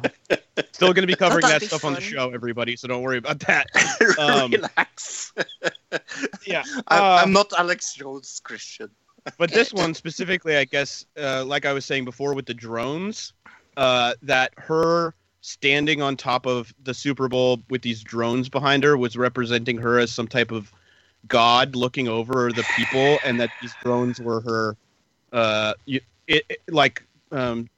[0.73, 2.75] still going to be covering that'd that be stuff on the show, everybody.
[2.75, 3.67] So don't worry about that.
[4.19, 5.33] Um, relax.
[6.45, 6.63] Yeah.
[6.87, 8.89] I'm, uh, I'm not Alex Jones Christian.
[9.37, 13.33] But this one specifically, I guess, uh, like I was saying before with the drones,
[13.77, 18.97] uh, that her standing on top of the Super Bowl with these drones behind her
[18.97, 20.71] was representing her as some type of
[21.27, 24.77] god looking over the people, and that these drones were her,
[25.31, 27.69] uh, it, it- like um,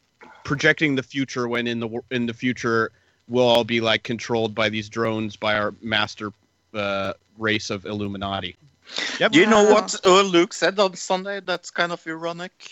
[0.48, 2.92] projecting the future when in the in the future
[3.28, 6.32] we'll all be like controlled by these drones by our master
[6.74, 8.56] uh, race of Illuminati.
[9.20, 9.34] Yep.
[9.34, 11.42] Do you know what uh, Luke said on Sunday?
[11.42, 12.72] That's kind of ironic.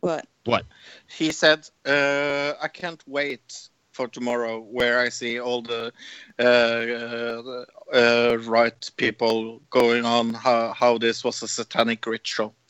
[0.00, 0.26] What?
[0.44, 0.64] What?
[1.06, 5.92] He said, uh, "I can't wait for tomorrow, where I see all the
[6.38, 12.54] uh, uh, uh, right people going on how, how this was a satanic ritual."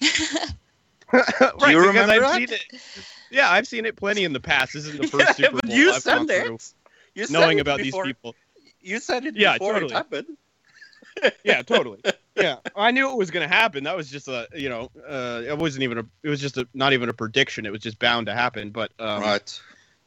[1.13, 2.65] right, you remember I've that?
[3.33, 3.43] Seen it.
[3.43, 4.75] Yeah, I've seen it plenty in the past.
[4.75, 6.75] This isn't the first Yeah, Super but Bowl you I've said gone through, it.
[7.15, 8.35] You said knowing it about before, these people.
[8.81, 9.93] You said it Yeah, before totally.
[9.93, 10.37] it happened.
[11.45, 12.01] Yeah, totally.
[12.35, 13.85] Yeah, I knew it was going to happen.
[13.85, 16.67] That was just a, you know, uh, it wasn't even a, it was just a,
[16.73, 17.67] not even a prediction.
[17.67, 18.71] It was just bound to happen.
[18.71, 19.61] But um, right.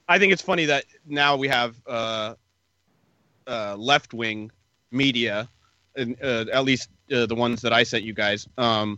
[0.10, 2.34] I think it's funny that now we have uh,
[3.46, 4.52] uh, left wing
[4.92, 5.48] media,
[5.96, 8.98] and uh, at least uh, the ones that I sent you guys, um,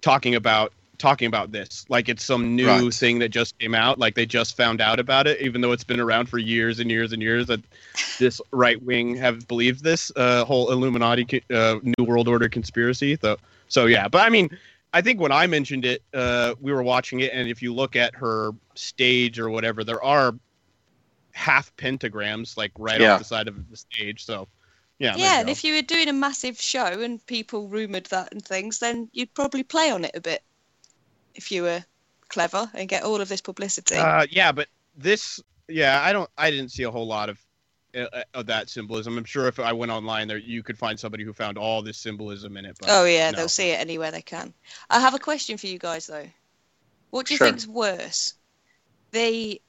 [0.00, 2.94] talking about talking about this like it's some new Right.
[2.94, 3.98] thing that just came out.
[3.98, 6.90] Like they just found out about it, even though it's been around for years and
[6.90, 7.46] years and years.
[7.46, 7.60] That
[8.18, 13.18] this right wing have believed this uh, whole Illuminati uh, New World Order conspiracy.
[13.20, 13.36] So
[13.68, 14.50] so yeah, but I mean.
[14.92, 17.96] I think when I mentioned it, uh, we were watching it, and if you look
[17.96, 20.34] at her stage or whatever, there are
[21.32, 23.14] half pentagrams like right Yeah.
[23.14, 24.24] off the side of the stage.
[24.24, 24.48] So,
[24.98, 28.42] yeah, Yeah, and if you were doing a massive show and people rumoured that and
[28.42, 30.42] things, then you'd probably play on it a bit
[31.36, 31.84] if you were
[32.28, 33.96] clever and get all of this publicity.
[33.96, 37.38] uh, yeah, but this, yeah, I don't, I didn't see a whole lot of
[37.96, 39.16] uh, of that symbolism.
[39.16, 41.98] I'm sure if I went online there, you could find somebody who found all this
[41.98, 42.76] symbolism in it.
[42.78, 43.36] But Oh yeah, no.
[43.36, 44.52] they'll see it anywhere they can.
[44.90, 46.26] I have a question for you guys though.
[47.10, 47.46] What do you Sure.
[47.46, 48.34] think's worse?
[49.12, 49.60] The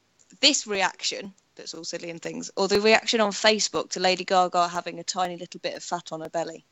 [0.42, 4.68] this reaction that's all silly and things, or the reaction on Facebook to Lady Gaga
[4.68, 6.66] having a tiny little bit of fat on her belly?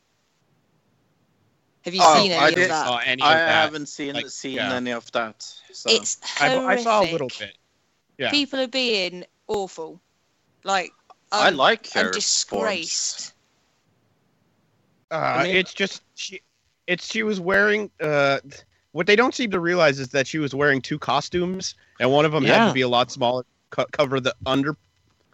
[1.86, 2.86] Have you Oh, seen I any of did- that?
[2.86, 3.48] saw any of I that.
[3.48, 4.74] haven't seen Like, seen yeah.
[4.74, 5.42] any of that.
[5.72, 5.88] So.
[5.90, 6.80] It's I, horrific.
[6.80, 7.56] I saw a little bit.
[8.18, 8.30] Yeah.
[8.30, 10.00] People are being awful.
[10.64, 10.92] Like
[11.32, 13.32] I I'm- like her I'm disgraced.
[15.10, 16.40] Uh, I mean- it's just she.
[16.88, 17.90] It's she was wearing.
[18.00, 18.38] Uh,
[18.92, 22.24] what they don't seem to realize is that she was wearing two costumes, and one
[22.24, 24.76] of them had to be a lot smaller, co- cover the under,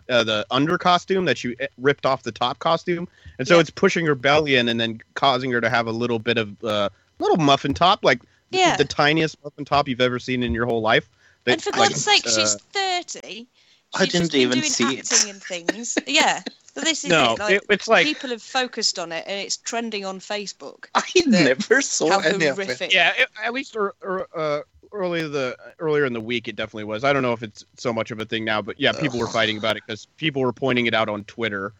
[0.08, 3.60] uh, the under costume that she eh, ripped off the top costume, and so Yeah.
[3.60, 6.62] it's pushing her belly in and then causing her to have a little bit of
[6.64, 6.88] uh,
[7.18, 8.76] little muffin top, like Yeah.
[8.76, 11.08] the tiniest muffin top you've ever seen in your whole life.
[11.44, 13.48] That, and for like, God's sake, uh, she's thirty.
[13.94, 15.28] I didn't just been even doing see it.
[15.28, 15.98] and things.
[16.06, 16.42] Yeah,
[16.74, 17.38] but this is no, it.
[17.38, 20.86] Like, it, it's like people have focused on it, and it's trending on Facebook.
[20.94, 22.64] I never saw How any of it.
[22.66, 22.92] horrific!
[22.92, 24.60] Yeah, it, at least er, er, uh,
[24.92, 27.04] early the earlier in the week, it definitely was.
[27.04, 29.26] I don't know if it's so much of a thing now, but yeah, people were
[29.28, 31.72] fighting about it because people were pointing it out on Twitter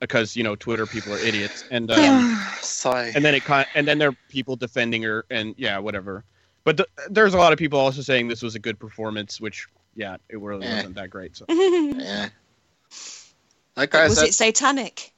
[0.00, 3.12] because you know Twitter people are idiots, and um, Sigh.
[3.14, 6.24] and then it kind and then there are people defending her, and yeah, whatever.
[6.64, 9.66] But the, there's a lot of people also saying this was a good performance, which
[9.94, 10.76] yeah, it really Eh.
[10.76, 11.36] wasn't that great.
[11.36, 12.28] So yeah.
[13.76, 15.12] Like I was said, it satanic?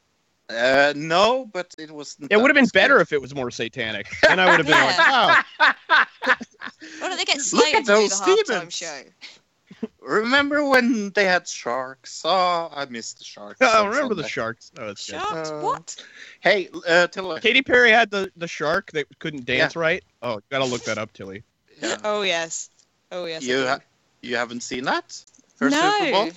[0.49, 2.17] uh, no, but it was.
[2.31, 4.75] it would have been better if it was more satanic, and I would have been
[4.79, 5.11] like, Yeah.
[5.11, 6.07] wow, Why don't
[7.16, 8.74] they get Look Slayer at to do the those halftime demons.
[8.74, 9.02] show?
[10.00, 12.22] Remember when they had sharks?
[12.24, 13.61] Oh, I missed the sharks.
[13.61, 14.70] I on remember the sharks.
[14.79, 15.20] Oh, that's good.
[15.20, 15.50] Sharks?
[15.50, 15.96] Uh, what?
[16.40, 17.40] Hey, uh, Tilly.
[17.40, 20.02] Katy Perry had the, the shark that couldn't dance right.
[20.22, 21.42] Oh, gotta look that up, Tilly.
[21.83, 21.96] Yeah.
[22.05, 22.70] Oh yes.
[23.12, 23.42] Oh yes.
[23.42, 23.81] You ha-
[24.22, 25.22] you haven't seen that?
[25.61, 25.90] Her no.
[25.98, 26.31] Super Bowl?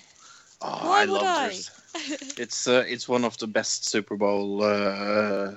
[0.62, 1.46] Oh, Why I would love I?
[1.46, 1.72] hers.
[2.38, 5.54] It's uh, it's one of the best Super Bowl uh,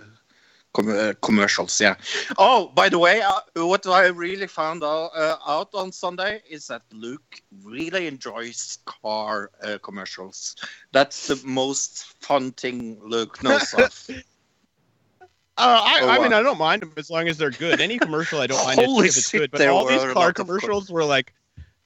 [0.73, 1.81] com- uh, commercials.
[1.81, 1.95] Yeah.
[2.39, 6.67] Oh, by the way, uh, what I really found out, uh, out on Sunday is
[6.69, 10.57] that Luke really enjoys car uh, commercials.
[10.93, 14.09] That's the most fun thing Luke knows of.
[15.59, 16.33] Uh, I, Oh, I mean.
[16.33, 17.79] I don't mind them as long as they're good.
[17.81, 19.51] Any commercial, I don't mind it if it's good.
[19.51, 21.35] But all these car lot of co- commercials were like,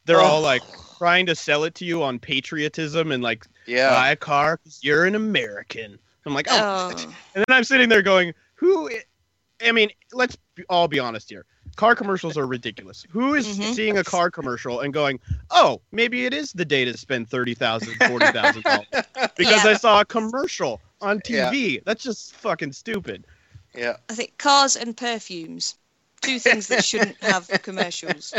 [0.04, 0.24] they're Oh.
[0.24, 0.62] all like
[0.98, 3.90] trying to sell it to you on patriotism and like Yeah.
[3.90, 5.98] buy a car because you're an American.
[6.24, 6.92] I'm like, oh.
[6.96, 7.02] Oh.
[7.34, 8.90] and then I'm sitting there going, who?
[8.90, 9.04] i-
[9.66, 10.36] I mean, let's
[10.68, 11.46] all be honest here.
[11.76, 13.06] Car commercials are ridiculous.
[13.10, 13.74] Who is Mhm.
[13.74, 15.18] seeing a car commercial and going,
[15.50, 18.86] oh, maybe it is the day to spend thirty thousand, forty thousand dollars
[19.36, 19.70] because Yeah.
[19.70, 21.50] I saw a commercial on Yeah.
[21.50, 21.82] TV?
[21.86, 23.26] That's just fucking stupid.
[23.74, 23.96] yeah.
[24.10, 25.76] I think cars and perfumes.
[26.22, 28.34] Two things that shouldn't have commercials.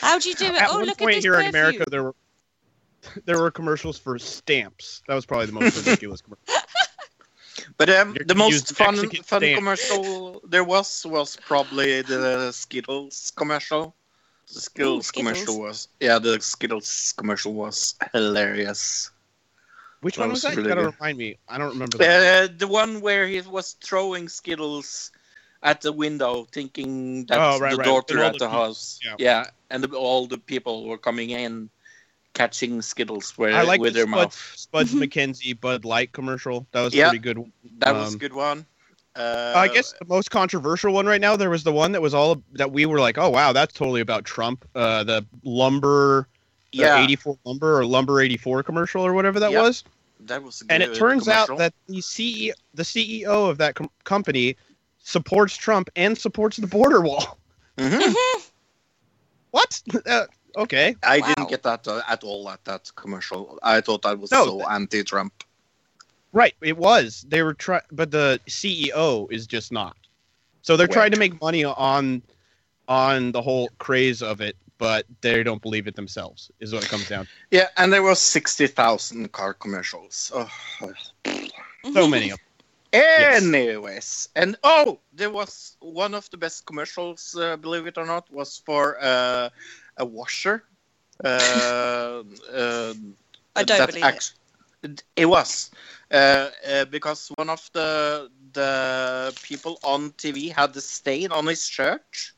[0.00, 0.54] How do you do it?
[0.54, 1.48] At oh, one look point at this here perfume.
[1.48, 2.14] in America, there were
[3.24, 5.02] there were commercials for stamps.
[5.08, 6.44] That was probably the most ridiculous commercial.
[7.78, 9.58] But um, the most fun Mexican fun stamp.
[9.58, 13.94] commercial there was was probably the Skittles commercial.
[14.48, 15.10] The Skittles, Skittles.
[15.10, 19.10] commercial was yeah, the Skittles commercial was hilarious.
[20.00, 20.56] Which That one was was that?
[20.56, 20.94] really you gotta good.
[21.00, 21.38] remind me.
[21.48, 21.98] I don't remember.
[21.98, 22.50] That.
[22.50, 25.10] Uh, the one where he was throwing Skittles
[25.62, 27.84] at the window, thinking that's Oh, right, the right.
[27.84, 29.00] daughter at the the people- house.
[29.04, 29.16] yeah.
[29.18, 31.70] Yeah, and the, all the people were coming in,
[32.36, 34.52] catching Skittles with, I like with the their Spud, mouth.
[34.56, 36.66] Spuds MacKenzie Bud Light commercial.
[36.72, 37.08] That was Yeah.
[37.08, 37.50] pretty good.
[37.78, 38.66] That was a um, good one.
[39.16, 41.36] Uh, I guess the most controversial one right now.
[41.36, 44.02] There was the one that was all that we were like, oh wow, that's totally
[44.02, 44.68] about Trump.
[44.74, 46.28] Uh, the lumber,
[46.72, 49.62] the yeah, 84 lumber or lumber 84 commercial or whatever that Yep.
[49.62, 49.84] was.
[50.20, 50.62] that was.
[50.68, 51.54] A And it turns commercial.
[51.54, 54.54] out that the CEO, the CEO of that com- company,
[54.98, 57.38] supports Trump and supports the border wall.
[57.78, 58.14] Mhm.
[59.52, 59.82] What?
[60.06, 60.96] Uh, okay.
[61.02, 61.26] I Wow.
[61.28, 63.58] didn't get that uh, at all at that commercial.
[63.62, 65.44] I thought that was No, so anti-Trump.
[66.32, 67.24] Right, it was.
[67.28, 69.96] They were trying, but the CEO is just not.
[70.62, 72.22] So they're trying to make money on
[72.88, 76.50] on the whole craze of it, but they don't believe it themselves.
[76.60, 77.24] Is what it comes down.
[77.26, 77.30] to.
[77.50, 80.32] Yeah, and there was sixty thousand car commercials.
[80.34, 80.50] Oh.
[81.94, 82.46] So many of them.
[83.54, 87.36] Anyways, and oh, there was one of the best commercials.
[87.38, 89.50] Uh, believe it or not, was for uh,
[89.96, 90.64] a washer.
[91.24, 91.28] Uh,
[92.52, 92.94] uh,
[93.54, 94.34] I don't that believe act-
[94.82, 95.02] it.
[95.16, 95.70] It was
[96.12, 101.66] uh, uh, because one of the the people on TV had a stain on his
[101.66, 102.32] shirt.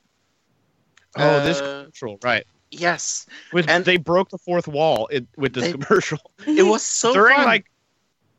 [1.17, 2.47] Oh, this Uh, commercial, right?
[2.71, 6.83] Yes, With and- they broke the fourth wall it, with this They- commercial it was
[6.83, 7.47] so during fun.
[7.47, 7.67] like.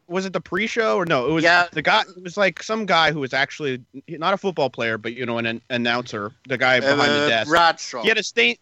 [0.08, 1.28] Was it the pre-show or no?
[1.30, 1.68] It was Yeah.
[1.72, 2.02] the guy.
[2.02, 5.38] It was like some guy who was actually not a football player, but you know,
[5.38, 6.32] an, an announcer.
[6.48, 7.48] The guy behind the uh, desk.
[7.50, 8.02] Bradshaw.
[8.02, 8.56] He had a stain.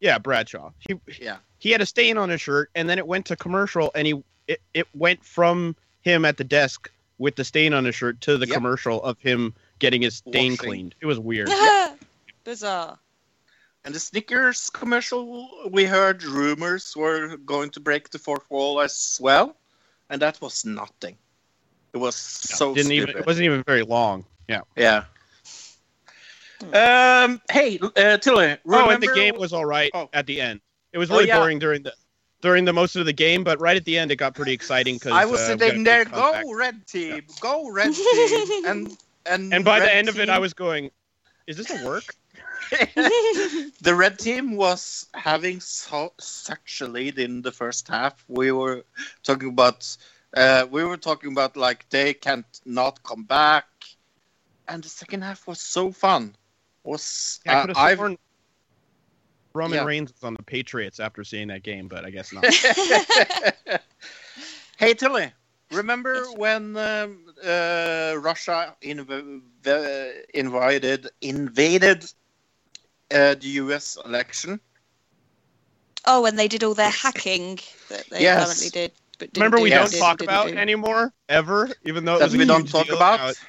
[0.00, 0.70] Yeah, Bradshaw.
[0.78, 1.38] He Yeah.
[1.58, 4.22] he had a stain on his shirt, and then it went to commercial, and he
[4.46, 8.38] it, it went from him at the desk with the stain on his shirt to
[8.38, 8.54] the Yep.
[8.54, 10.56] commercial of him getting his stain Washing.
[10.56, 10.94] cleaned.
[11.00, 11.50] It was weird.
[12.44, 12.92] Bizarre.
[12.92, 12.96] Uh,
[13.84, 19.18] and the Snickers commercial, we heard rumors were going to break the fourth wall as
[19.20, 19.56] well,
[20.10, 21.16] and that was nothing.
[21.92, 23.08] It was so Didn't stupid.
[23.10, 23.20] even.
[23.22, 24.24] It wasn't even very long.
[24.48, 24.60] Yeah.
[24.76, 25.04] yeah.
[26.72, 27.40] Um.
[27.50, 28.56] Hey, uh, Tilly.
[28.66, 30.08] Oh, and the game was all right Oh.
[30.12, 30.60] at the end.
[30.92, 31.38] It was Oh, really yeah.
[31.38, 31.92] boring during the
[32.40, 34.96] during the most of the game, but right at the end it got pretty exciting
[34.96, 36.04] because I was uh, we got a sitting there.
[36.04, 36.44] Go comeback.
[36.54, 37.22] red team.
[37.40, 38.64] Go red team.
[38.66, 40.90] And and And by the red end of it, I was going,
[41.46, 42.14] "Is this a work?"
[43.80, 48.24] the red team was having so, such a lead in the first half.
[48.28, 48.84] We were
[49.22, 49.96] talking about,
[50.36, 53.66] uh, we were talking about like they can't not come back,
[54.68, 56.34] and the second half was so fun.
[56.88, 58.16] Was I uh, could have I've- sworn
[59.54, 59.84] Roman Yeah.
[59.84, 62.44] Reigns was on the Patriots after seeing that game, but I guess not.
[64.78, 65.32] hey Tilly,
[65.72, 66.36] remember Yes.
[66.36, 72.04] when um, uh, Russia inv- v- invited invaded
[73.12, 73.96] uh, the U.S.
[74.04, 74.60] election?
[76.06, 78.42] Oh, when they did all their hacking that they Yes.
[78.42, 78.92] apparently did.
[79.18, 79.90] But Remember, we Yes.
[79.90, 80.56] don't talk about do.
[80.56, 83.18] anymore ever, even though it that was a we don't talk deal about.
[83.18, 83.48] how it- Yeah.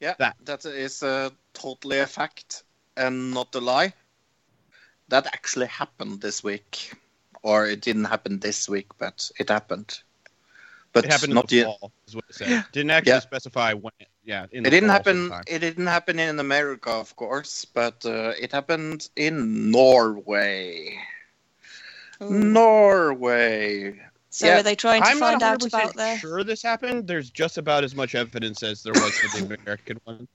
[0.00, 0.36] Yeah, That.
[0.44, 2.62] that is uh, totally a fact
[2.96, 3.92] and not a lie.
[5.08, 6.92] That actually happened this week,
[7.42, 10.00] or it didn't happen this week, but it happened.
[10.92, 11.64] But it happened in not the yet.
[11.64, 12.64] fall, is what it said.
[12.72, 13.20] Didn't actually Yeah.
[13.20, 13.92] specify when.
[14.24, 15.26] Yeah, in It the didn't happen.
[15.26, 15.44] sometime.
[15.46, 20.98] It didn't happen in America, of course, but uh, it happened in Norway.
[22.20, 24.00] Norway.
[24.34, 24.58] So Yeah.
[24.58, 26.18] are they trying to I'm find not out 100% about their?
[26.18, 27.06] sure this happened.
[27.06, 30.26] There's just about as much evidence as there was for the American one.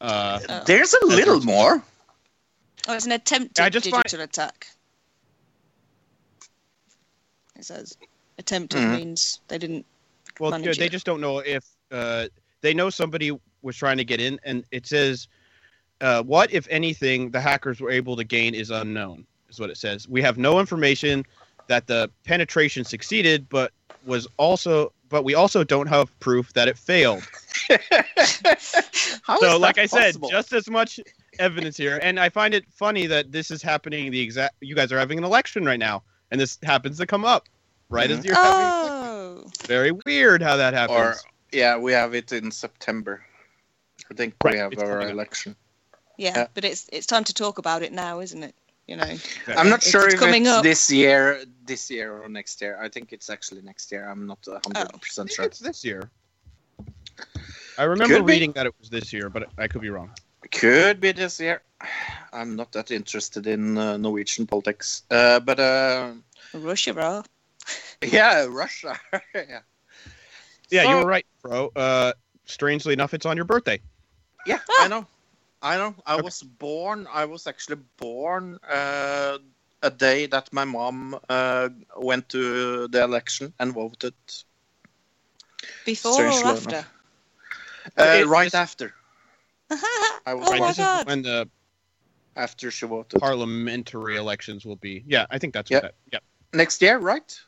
[0.00, 0.62] Uh, Oh.
[0.64, 1.82] There's a little more.
[2.88, 4.66] Oh, it's an attempted I just find- digital attack.
[7.58, 7.98] It says
[8.38, 8.96] attempted Mhm.
[8.96, 9.84] means they didn't.
[10.40, 10.92] well, manage they it.
[10.92, 12.28] just don't know if uh,
[12.62, 13.30] they know somebody
[13.60, 15.28] was trying to get in, and it says,
[16.00, 19.76] uh, "What, if anything, the hackers were able to gain is unknown." Is what it
[19.76, 20.08] says.
[20.08, 21.24] We have no information
[21.68, 23.72] that the penetration succeeded, but
[24.04, 27.22] was also, but we also don't have proof that it failed.
[29.22, 30.28] How so is like that i said possible?
[30.28, 31.00] just as much
[31.38, 34.92] evidence here and i find it funny that this is happening the exact you guys
[34.92, 37.48] are having an election right now and this happens to come up
[37.88, 38.26] right as mm-hmm.
[38.26, 41.16] you're having Oh, very weird how that happens or
[41.54, 43.24] yeah, we have it in September.
[44.10, 45.56] I think Right, we have it's our election.
[46.18, 46.46] yeah, Yeah.
[46.52, 48.54] but it's it's time to talk about it now, isn't it?
[48.86, 49.04] You know.
[49.56, 50.62] I'm not It's- sure it's if coming it's up.
[50.62, 52.78] this year, this year or next year.
[52.80, 54.06] I think it's actually next year.
[54.08, 54.60] I'm not Oh.
[54.64, 55.44] 100 percent I think sure.
[55.46, 56.10] it's this year
[57.78, 58.32] i remember Could be.
[58.34, 60.10] reading that it was this year but i could be wrong
[60.50, 61.62] Could be this year.
[62.32, 66.12] I'm not that interested in uh, Norwegian politics, uh, but uh,
[66.52, 67.22] Russia, bro.
[68.02, 68.98] yeah, Russia.
[69.34, 69.60] yeah,
[70.70, 72.12] yeah you So- were right bro uh
[72.44, 73.80] strangely enough it's on your birthday
[74.46, 74.84] yeah, Ah.
[74.84, 75.06] I know,
[75.64, 75.94] I know.
[76.04, 76.22] I Okay.
[76.22, 77.08] was born.
[77.10, 79.38] I was actually born uh,
[79.82, 84.14] a day that my mom uh, went to the election and voted.
[85.86, 86.86] Before Strangely or after?
[87.96, 88.92] Uh, right this- after.
[90.26, 91.06] I was Oh right my God.
[91.06, 91.48] when the
[92.36, 93.20] after she voted.
[93.20, 95.76] parliamentary elections will be yeah i think that's Yeah.
[95.76, 96.18] what that yeah
[96.52, 97.40] Next year, right?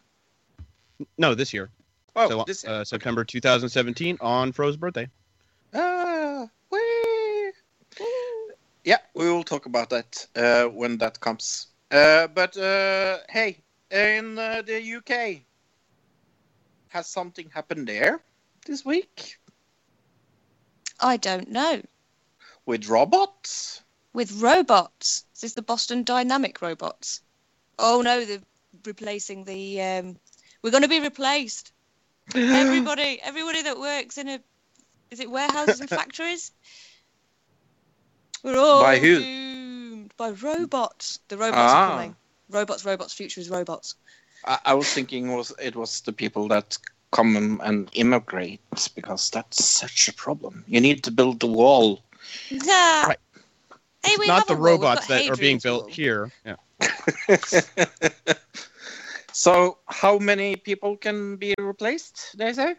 [1.19, 1.71] no this year
[2.15, 5.09] Oh, so this uh, september 2017 on fro's birthday
[5.75, 6.66] Ah, whee!
[8.87, 11.67] Yeah, we will talk about that uh, when that comes.
[11.91, 15.43] Uh, but uh, hey, in uh, the UK,
[16.89, 18.23] has something happened there
[18.65, 19.39] this week
[21.01, 21.83] I don't know.
[22.65, 23.83] with robots?
[24.15, 25.25] With robots.
[25.35, 27.23] Is this the Boston Dynamic robots?
[27.81, 28.39] Oh no, they're
[28.85, 29.83] replacing the.
[29.83, 30.17] Um,
[30.63, 31.73] we're going to be replaced.
[32.37, 34.41] Everybody, everybody that works in a,
[35.11, 36.53] is it warehouses and factories?
[38.47, 39.19] We're all By who?
[39.19, 41.19] doomed by robots.
[41.29, 41.75] The robots Ah.
[41.75, 42.17] are coming.
[42.49, 43.13] Robots, robots.
[43.13, 43.97] Future is robots.
[44.45, 46.79] I, I was thinking was it was the people that
[47.11, 48.61] come and- and immigrate
[48.95, 50.65] because that's such a problem.
[50.69, 52.05] You need to build the wall.
[52.51, 53.07] Yeah.
[53.07, 53.19] Right.
[54.05, 54.63] Hey, It's not the wall.
[54.79, 55.91] Robots got that are being built Wall.
[55.93, 56.31] here.
[56.45, 56.57] Yeah.
[59.33, 62.37] so, how many people can be replaced?
[62.39, 62.77] They say.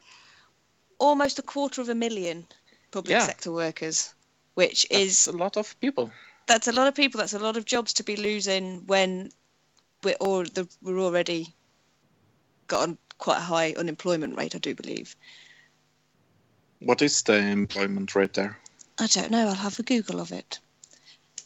[1.00, 2.48] Almost a quarter of a million
[2.92, 3.26] public Yeah.
[3.26, 4.14] sector workers,
[4.58, 6.10] which That's is a lot of people.
[6.48, 7.20] that's a lot of people.
[7.20, 9.30] That's a lot of jobs to be losing when
[10.04, 11.54] we're all the, we're already
[12.66, 14.56] got a quite a high unemployment rate.
[14.56, 15.16] I do believe.
[16.80, 18.58] What is the employment rate there?
[19.00, 19.48] I don't know.
[19.48, 20.60] I'll have a Google of it.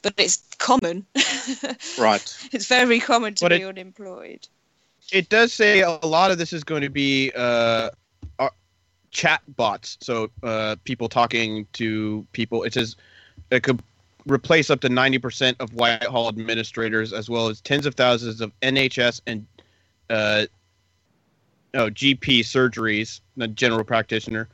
[0.04, 1.06] But it's common.
[2.00, 2.24] Right.
[2.54, 4.48] it's very common to But be it- unemployed.
[5.12, 7.90] it does say a lot of this is going to be uh,
[9.12, 9.98] chat bots.
[10.02, 12.64] So uh, people talking to people.
[12.64, 12.96] It says
[13.52, 13.82] it could
[14.26, 19.22] replace up to 90% of Whitehall administrators, as well as tens of thousands of NHS
[19.28, 19.46] and
[20.10, 20.46] uh,
[21.74, 24.50] no, GP surgeries, the general practitioner,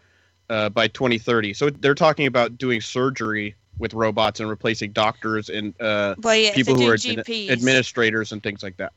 [0.49, 1.53] uh, by 2030.
[1.53, 6.53] So they're talking about doing surgery with robots and replacing doctors and uh, Well, yeah,
[6.53, 8.93] people who are GPs, administrators and things like that.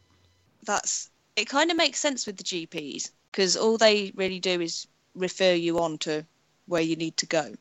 [0.64, 1.48] that's it.
[1.48, 5.80] Kind of makes sense with the GPs because all they really do is refer you
[5.80, 6.24] on to
[6.66, 7.54] where you need to go.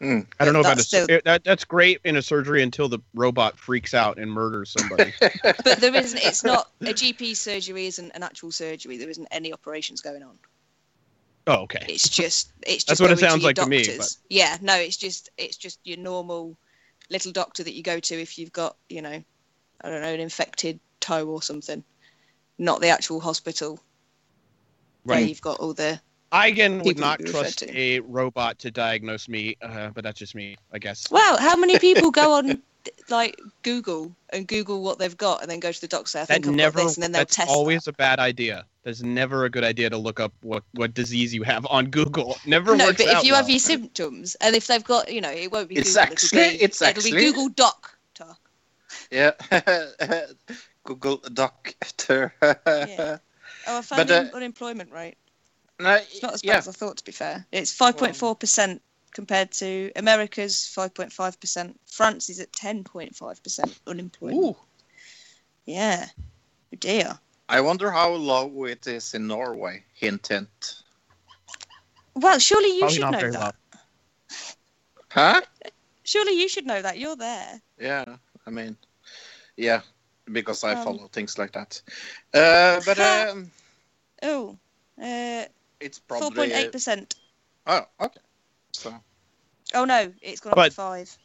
[0.00, 0.20] Hmm.
[0.38, 1.42] I don't know about a, That's sur- still- that.
[1.44, 5.12] That's great in a surgery until the robot freaks out and murders somebody.
[5.42, 6.22] But there isn't.
[6.22, 7.86] It's not a GP surgery.
[7.86, 8.98] Isn't an actual surgery.
[8.98, 10.38] There isn't any operations going on.
[11.46, 11.84] oh, okay.
[11.88, 12.52] It's just.
[12.66, 12.88] It's just.
[12.88, 14.18] That's what it going to sounds your like to me, doctors.
[14.28, 14.58] Yeah.
[14.60, 14.74] No.
[14.76, 15.30] It's just.
[15.38, 16.58] It's just your normal
[17.08, 19.22] little doctor that you go to if you've got you know,
[19.80, 21.82] I don't know, an infected toe or something.
[22.58, 23.80] Not the actual hospital
[25.06, 25.20] Right.
[25.20, 25.98] where you've got all the.
[26.36, 27.78] I again would not trust to.
[27.78, 31.10] a robot to diagnose me, uh, but that's just me, I guess.
[31.10, 31.36] Wow.
[31.38, 32.62] How many people go on
[33.08, 36.20] like Google and Google what they've got and then go to the doctor and say,
[36.20, 36.78] I That think I've never.
[36.78, 37.50] got this, and then they'll That's test.
[37.50, 37.90] always that.
[37.90, 38.64] a bad idea.
[38.82, 42.36] There's never a good idea to look up what what disease you have on Google.
[42.46, 43.40] Never No, works but if you well.
[43.40, 46.02] have your symptoms, and if they've got, you know, it won't be It's Google.
[46.12, 48.36] actually- it'll be, it's it'll actually- be Google Doctor.
[49.10, 49.32] Yeah.
[50.84, 52.32] Google Doctor.
[52.42, 53.18] Yeah.
[53.66, 55.16] Oh, I found But, uh, the unemployment rate.
[55.78, 56.58] No, It's not as bad yeah.
[56.58, 56.96] as I thought.
[56.98, 61.80] To be fair, it's 5.4 percent compared to America's 5.5 percent.
[61.86, 64.42] France is at 10.5 percent unemployment.
[64.44, 64.56] Ooh.
[65.66, 66.06] Yeah.
[66.72, 67.18] Oh dear.
[67.48, 69.84] I wonder how low it is in Norway.
[69.94, 70.82] Hint, hint.
[72.14, 73.40] Well, surely you Probably should not know very that.
[73.40, 73.80] well.
[75.10, 75.40] Huh?
[76.04, 76.98] Surely you should know that.
[76.98, 77.60] You're there.
[77.78, 78.04] Yeah.
[78.46, 78.76] I mean,
[79.56, 79.80] yeah,
[80.32, 81.80] because I Um, follow things like that.
[82.34, 83.50] Uh, but um,
[84.22, 84.56] Oh,
[85.00, 85.44] uh,
[85.80, 86.50] it's probably.
[86.50, 87.14] 4.8 percent.
[87.66, 88.20] oh, okay.
[88.72, 88.94] So
[89.74, 91.16] Oh no, it's gone up to five.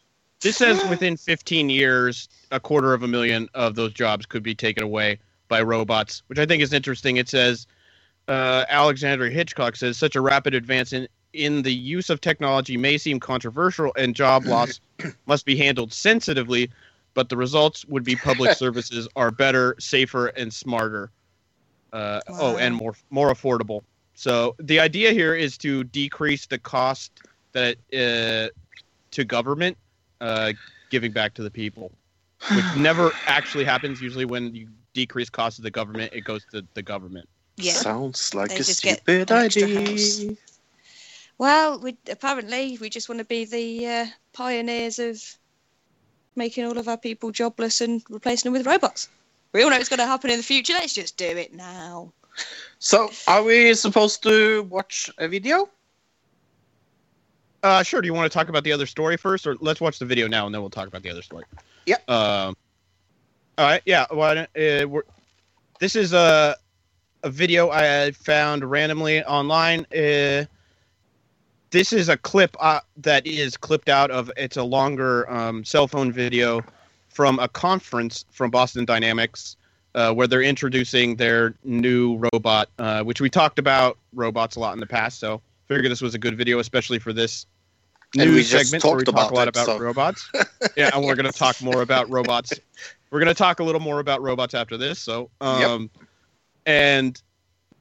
[0.42, 4.56] This says within 15 years, a quarter of a million of those jobs could be
[4.56, 7.18] taken away by robots, which I think is interesting.
[7.18, 7.68] It says
[8.28, 12.98] uh, Alexander Hitchcock says such a rapid advance in in the use of technology may
[12.98, 14.82] seem controversial, and job loss
[15.28, 16.70] must be handled sensitively.
[17.14, 21.12] But the results would be public services are better, safer, and smarter.
[21.94, 23.84] Uh, Oh, and more more affordable.
[24.14, 27.12] So the idea here is to decrease the cost
[27.54, 28.54] that uh,
[29.12, 29.78] to government
[30.20, 30.54] uh,
[30.90, 31.92] giving back to the people,
[32.54, 34.02] which never actually happens.
[34.02, 37.28] Usually, when you decrease costs of the government, it goes to the government.
[37.58, 37.74] Yeah.
[37.74, 40.36] sounds like They a stupid idea.
[41.38, 45.22] Well, we apparently we just want to be the uh, pioneers of
[46.36, 49.10] making all of our people jobless and replacing them with robots.
[49.54, 50.74] We all know it's going to happen in the future.
[50.74, 52.14] Let's just do it now.
[52.80, 55.70] So, are we supposed to watch a video?
[57.64, 58.02] Uh, sure.
[58.02, 60.28] Do you want to talk about the other story first, or let's watch the video
[60.28, 61.46] now and then we'll talk about the other story?
[61.86, 62.10] Yep.
[62.10, 62.58] Um.
[63.58, 63.82] All right.
[63.86, 64.06] Yeah.
[64.10, 65.04] Why don't, uh, we're,
[65.80, 66.56] this is a
[67.24, 69.86] a video I found randomly online.
[69.96, 70.46] Uh,
[71.70, 74.32] this is a clip uh, that is clipped out of.
[74.38, 76.64] It's a longer um, cell phone video
[77.10, 79.56] from a conference from Boston Dynamics.
[79.94, 84.74] Uh, where they're introducing their new robot, uh, which we talked about robots a lot
[84.74, 85.20] in the past.
[85.20, 87.46] So figure this was a good video, especially for this
[88.16, 90.30] new segment where we talk a lot about it, about so- robots.
[90.78, 92.54] yeah, and we're going to talk more about robots.
[93.10, 95.00] We're going to talk a little more about robots after this.
[95.00, 95.90] So, um,
[96.66, 97.22] and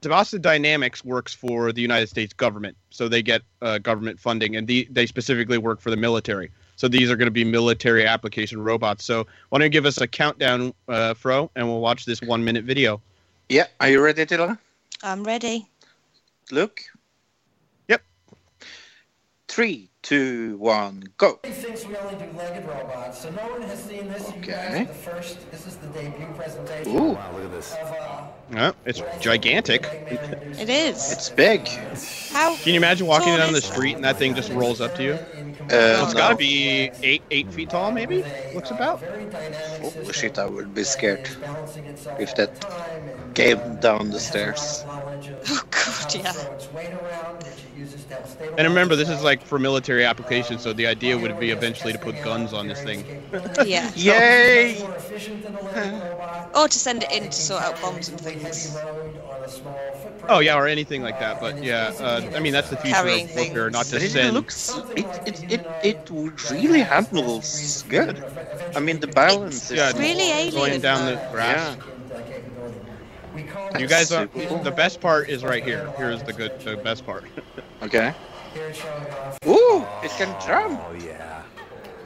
[0.00, 4.66] Boston Dynamics works for the United States government, so they get uh, government funding, and
[4.66, 6.50] the, they specifically work for the military.
[6.80, 9.04] So these are going to be military application robots.
[9.04, 12.42] So why don't you give us a countdown, uh, Fro, and we'll watch this one
[12.42, 13.02] minute video.
[13.50, 14.56] Yeah, are you ready, Dylan?
[15.02, 15.68] I'm ready.
[16.50, 16.80] Luke?
[17.88, 18.02] Yep.
[19.48, 21.38] Three, two, one, go.
[21.44, 24.22] He thinks we only do legged robots, so no one has seen this.
[24.28, 24.82] You guys Okay.
[24.82, 25.50] are the first.
[25.50, 27.72] This is the debut presentation Ooh, Wow, look at this.
[27.72, 29.86] of uh, Uh, it's gigantic.
[30.58, 31.12] It is.
[31.12, 31.68] it's big.
[32.32, 32.56] How?
[32.56, 35.12] Can you imagine walking down the street and that thing just rolls up to you?
[35.12, 36.18] Uh, It's no.
[36.18, 38.24] got to be eight eight feet tall, maybe.
[38.54, 39.00] Looks about.
[39.82, 41.28] Oh, shit, I would be scared
[42.18, 42.50] if that
[43.34, 44.84] came down the stairs.
[45.48, 46.32] Oh god, yeah.
[48.56, 51.98] And remember, this is like for military applications, so the idea would be eventually to
[51.98, 53.06] put guns on this thing.
[53.64, 53.90] Yeah.
[53.94, 54.92] Yay!
[56.54, 58.84] Or to send it in to sort out bombs and things.
[60.28, 61.38] Oh yeah, or anything like that.
[61.38, 63.72] But yeah, uh, I mean that's the future Carrying of warfare, things.
[63.72, 66.10] not to But it looks, it, it, it, it
[66.50, 68.24] really handles good.
[68.74, 70.54] I mean, the balance is Yeah, Really alien.
[70.54, 71.76] going down the grass.
[71.76, 71.76] Yeah.
[73.42, 74.58] We call You guys are cool.
[74.58, 75.90] the best part is right here.
[75.96, 77.24] Here's the good the best part.
[77.82, 78.12] Okay.
[78.52, 79.38] Here showing off.
[79.46, 80.80] Ooh, it can jump.
[80.86, 81.42] Oh yeah.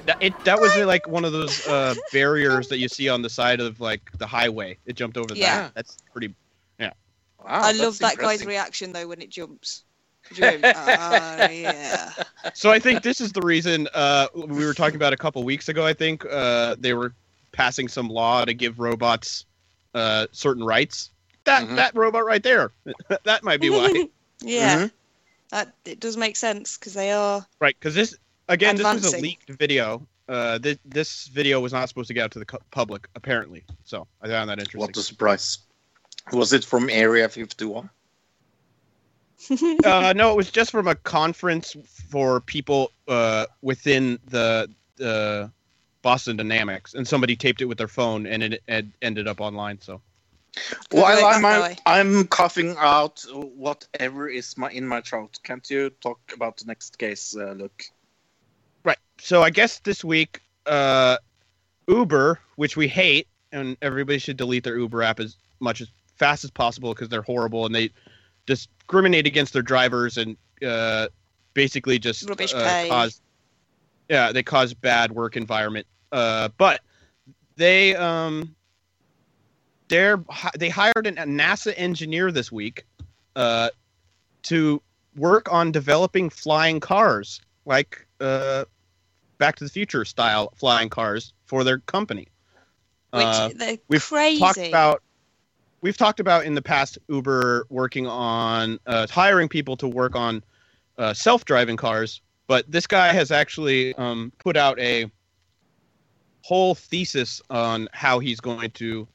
[0.07, 3.23] That it that was uh, like one of those uh, barriers that you see on
[3.23, 4.79] the side of like the highway.
[4.87, 5.63] It jumped over Yeah.
[5.63, 5.75] that.
[5.75, 6.35] That's pretty
[6.79, 6.93] Yeah.
[7.39, 9.83] Wow, I love that guy's reaction though when it jumps.
[10.35, 12.13] Do you know, Ah, yeah.
[12.55, 15.69] So I think this is the reason uh, we were talking about a couple weeks
[15.69, 15.85] ago.
[15.87, 17.13] I think uh, they were
[17.53, 19.45] passing some law to give robots
[19.95, 21.11] uh, certain rights.
[21.45, 21.77] That Mhm.
[21.77, 22.73] that robot right there,
[23.25, 24.09] that might be why,
[24.41, 24.93] yeah, Mhm.
[25.51, 27.47] that it does make sense because they are.
[27.61, 27.77] right?
[27.79, 28.17] Because this
[28.49, 30.07] again, this was a leaked video.
[30.29, 33.65] Uh, this this video was not supposed to get out to the public, apparently.
[33.85, 34.81] So I found that interesting.
[34.81, 35.59] What a surprise.
[36.33, 37.91] Was it from Area 51?
[39.85, 41.77] uh, no, it was just from a conference
[42.09, 45.51] for people uh, within the the
[46.01, 49.81] Boston Dynamics, and somebody taped it with their phone, and it, it ended up online.
[49.81, 50.14] So Good
[50.91, 51.77] While I'm, that guy.
[51.87, 56.99] I'm coughing out whatever is my, in my throat, can't you talk about the next
[56.99, 57.83] case, uh, Luke?
[58.85, 58.99] right.
[59.19, 61.19] So I guess this week, uh,
[61.89, 66.45] Uber, which we hate, and everybody should delete their Uber app as much as fast
[66.45, 67.91] as possible because they're horrible and they
[68.47, 70.37] discriminate against their drivers and
[70.67, 71.09] uh,
[71.55, 73.21] basically just uh, cause
[74.09, 76.81] yeah they cause bad work environment uh, but
[77.57, 78.55] they um
[79.95, 80.25] they're
[80.59, 82.85] they hired an, a NASA engineer this week
[83.37, 83.71] uh,
[84.43, 84.83] to
[85.15, 88.65] work on developing flying cars like uh,
[89.39, 92.27] Back to the Future style flying cars for their company.
[93.13, 93.51] Which Uh,
[93.87, 94.41] we've crazy.
[94.41, 95.03] talked about
[95.81, 100.43] we've talked about in the past Uber working on uh, hiring people to work on
[100.99, 105.09] uh, self-driving cars, but this guy has actually um, put out a
[106.43, 109.07] whole thesis on how he's going to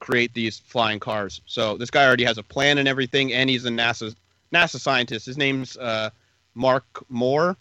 [0.00, 1.40] create these flying cars.
[1.46, 4.14] So this guy already has a plan and everything, and he's a NASA
[4.52, 5.26] NASA scientist.
[5.26, 6.10] His name's uh,
[6.54, 7.56] Mark Moore.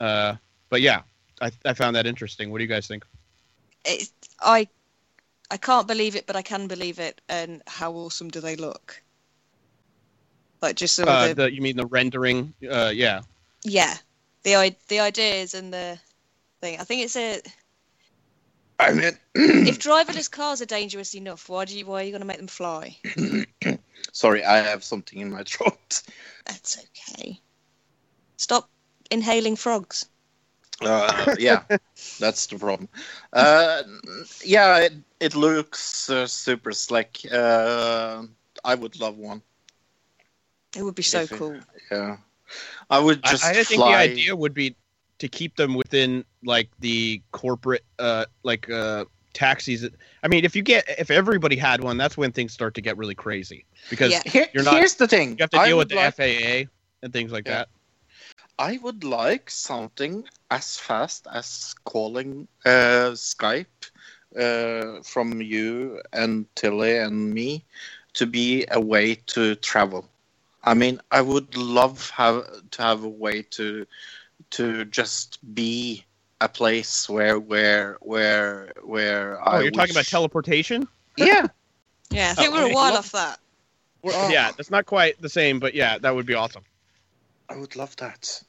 [0.00, 0.34] Uh,
[0.70, 1.02] but yeah,
[1.40, 2.50] I, I found that interesting.
[2.50, 3.04] What do you guys think?
[3.84, 4.68] It's, I
[5.50, 7.20] I can't believe it, but I can believe it.
[7.28, 9.02] And how awesome do they look?
[10.62, 12.54] Like just some Uh, of the, the, you mean the rendering?
[12.68, 13.22] Uh, yeah.
[13.64, 13.96] yeah,
[14.42, 15.98] the i- the ideas and the
[16.60, 16.80] thing.
[16.80, 17.40] I think it's a
[18.84, 22.20] I mean, if driverless cars are dangerous enough, why do you why are you going
[22.20, 22.96] to make them fly?
[24.12, 26.02] sorry, I have something in my throat.
[26.44, 27.40] That's okay.
[28.36, 28.68] Stop
[29.10, 30.06] inhaling frogs.
[30.82, 31.62] Uh, yeah,
[32.20, 32.88] that's the problem.
[33.32, 33.82] Uh,
[34.44, 37.20] yeah, it, it looks uh, super slick.
[37.32, 38.24] Uh,
[38.64, 39.40] I would love one.
[40.76, 41.56] It would be so If it- cool.
[41.90, 42.16] Yeah,
[42.90, 43.92] I would I, just I think fly.
[43.92, 44.76] the idea would be
[45.24, 49.88] to keep them within like the corporate uh like uh taxis.
[50.22, 52.96] I mean, if you get if everybody had one, that's when things start to get
[52.98, 54.22] really crazy because Yeah.
[54.26, 55.30] Here- You're not- here's the thing.
[55.30, 56.68] you have to I deal with the like- FAA
[57.02, 57.64] and things like Yeah.
[57.64, 57.68] that.
[58.58, 63.80] I would like something as fast as calling uh, Skype
[64.38, 67.64] uh, from you and Tilly and me
[68.12, 70.02] to be a way to travel.
[70.62, 73.86] I mean, I would love have to have a way to
[74.56, 76.04] to just be
[76.40, 80.86] a place where where where where Oh, I you're talking about teleportation?
[81.16, 81.46] Yeah,
[82.10, 82.74] Yeah, I think Oh, we're a okay.
[82.74, 83.38] while off that.
[84.04, 84.28] Oh.
[84.28, 86.62] Yeah, that's not quite the same, but yeah, that would be awesome.
[87.48, 88.42] I would love that.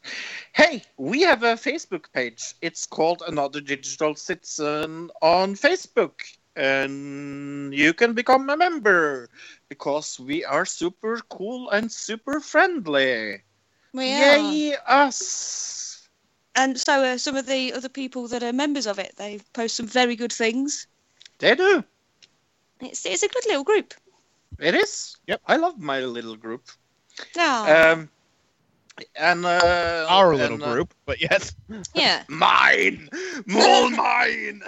[0.54, 2.56] Hey, we have a Facebook page.
[2.62, 6.22] It's called Another Digital Citizen on Facebook.
[6.58, 9.30] And you can become a member
[9.68, 13.42] because we are super cool and super friendly.
[13.94, 14.38] We are.
[14.38, 15.85] Yay, us!
[16.56, 19.14] And so are some of the other people that are members of it.
[19.18, 20.88] They post some very good things.
[21.40, 21.84] They do.
[22.82, 23.94] It's it's a good little group.
[24.60, 25.18] It is.
[25.28, 25.42] Yep.
[25.48, 26.64] I love my little group.
[27.38, 28.10] Oh, Um,
[29.16, 31.56] and uh, Our and, little uh, group, but yes.
[31.94, 32.24] yeah.
[32.30, 33.10] Mine,
[33.54, 34.62] all mine.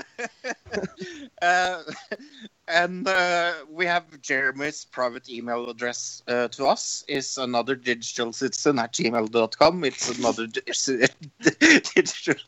[1.42, 1.84] uh,
[2.68, 8.78] and uh, we have Jeremy's private email address uh, to us is another digital citizen
[8.80, 9.84] at gmail.com.
[9.86, 11.08] It's another digital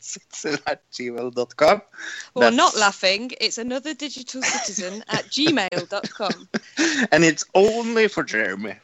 [0.00, 1.82] citizen at gmail.com.
[2.34, 3.30] Well, not laughing.
[3.40, 6.48] It's another digital citizen at gmail.com.
[7.12, 8.74] And it's only for Jeremy.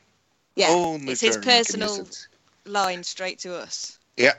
[0.54, 2.08] Yeah, only it's his Jeremy can personal
[2.64, 3.98] line straight to us.
[4.16, 4.34] Yeah.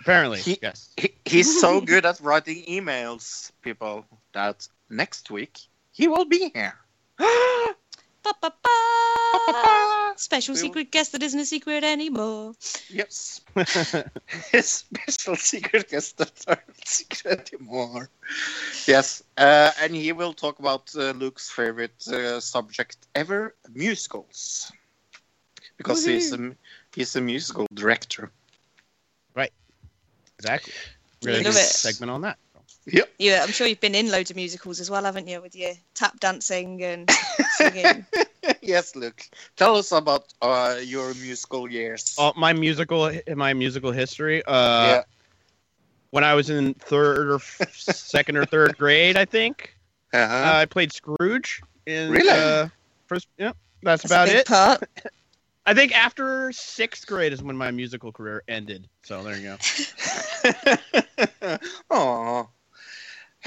[0.00, 0.90] Apparently, He- yes.
[0.96, 5.58] He, he's so good at writing emails, people, that next week
[5.98, 6.74] he will be here.
[7.18, 10.14] Ba, ba, ba.
[10.16, 12.54] Special We will- secret guest that isn't a secret anymore.
[12.88, 13.40] Yes.
[14.52, 18.10] His special secret guest that aren't secret anymore.
[18.86, 24.70] Yes, uh, and he will talk about uh, Luke's favorite uh, subject ever: musicals,
[25.76, 26.54] because he's a
[26.94, 28.30] he's a musical director.
[29.34, 29.52] Right.
[30.38, 30.74] Exactly.
[31.22, 32.38] We're gonna Love do a segment on that.
[33.18, 35.72] Yeah, I'm sure you've been in loads of musicals as well, haven't you, with your
[35.94, 37.10] tap dancing and
[37.56, 38.06] singing.
[38.62, 39.22] yes, Luke.
[39.56, 42.14] Tell us about uh, your musical years.
[42.18, 44.42] Oh, my musical, my musical history.
[44.44, 45.02] Uh, yeah.
[46.10, 49.74] When I was in third or f- second or third grade, I think
[50.14, 50.34] Uh-huh.
[50.34, 51.60] uh, I played Scrooge.
[51.86, 52.28] In, Really?
[52.30, 52.68] Uh,
[53.06, 54.46] first, yeah, that's, That's about a big it.
[54.46, 54.84] part.
[55.66, 58.88] I think after sixth grade is when my musical career ended.
[59.02, 59.56] So there you
[61.42, 61.58] go.
[61.90, 62.46] Aw.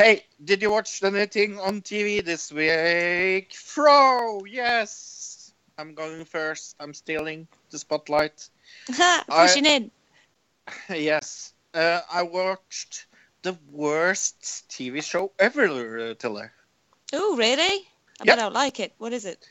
[0.02, 3.54] Hey, did you watch anything on TV this week?
[3.54, 5.54] Fro, yes.
[5.78, 6.76] I'm going first.
[6.80, 8.50] I'm stealing the spotlight.
[8.96, 9.92] Ha, Pushing in.
[10.90, 11.54] yes.
[11.76, 13.06] Uh, I watched
[13.44, 16.48] the worst TV show ever, uh, Tilly.
[17.14, 17.88] Oh, really?
[18.20, 18.26] I Yep.
[18.26, 18.94] bet I don't like it.
[18.98, 19.48] What is it?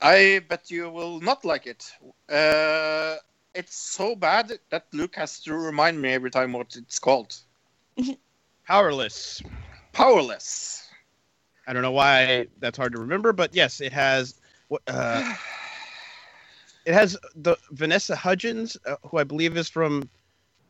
[0.00, 1.92] I bet you will not like it.
[2.32, 3.16] Uh,
[3.54, 7.36] it's so bad that Luke has to remind me every time what it's called.
[8.66, 9.42] Powerless.
[9.94, 10.88] Powerless.
[11.66, 14.34] I don't know why that's hard to remember, but yes, it has.
[14.68, 15.22] what, Uh,
[16.84, 20.08] it has the Vanessa Hudgens, uh, who I believe is from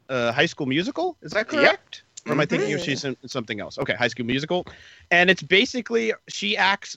[0.08, 1.16] uh, High School Musical.
[1.22, 1.62] Is that Yep.
[1.62, 2.04] correct?
[2.26, 3.78] Or am I thinking of she's in something else?
[3.78, 4.64] Okay, High School Musical,
[5.10, 6.96] and it's basically she acts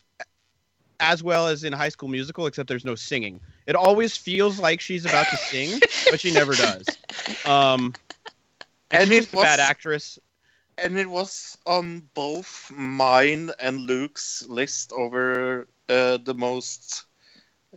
[0.99, 3.39] as well as in High School Musical, except there's no singing.
[3.65, 6.97] It always feels like she's about to sing, but she never does.
[7.45, 7.93] Um,
[8.91, 10.17] And and she's a bad actress.
[10.77, 17.05] And it was on both mine and Luke's list over uh, the most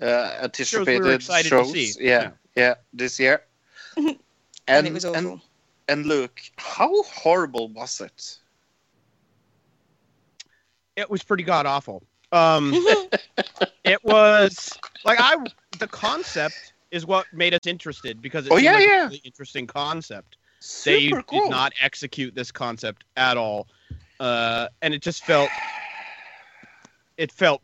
[0.00, 1.72] uh, anticipated excited to shows.
[1.72, 1.94] see.
[1.98, 2.30] Yeah, Yeah.
[2.56, 3.42] yeah, this year.
[3.96, 4.18] and,
[4.68, 5.32] And, it was awful.
[5.32, 5.40] And,
[5.88, 8.38] and Luke, how horrible was it?
[10.96, 12.02] It was pretty god awful.
[12.32, 12.72] Um,
[13.84, 15.36] it was like I
[15.78, 19.04] the concept is what made us interested because it Oh, seemed yeah, like yeah.
[19.04, 20.36] a really interesting concept.
[20.60, 21.40] Super they cool.
[21.42, 23.66] did not execute this concept at all,
[24.20, 25.50] uh, and it just felt
[27.16, 27.62] it felt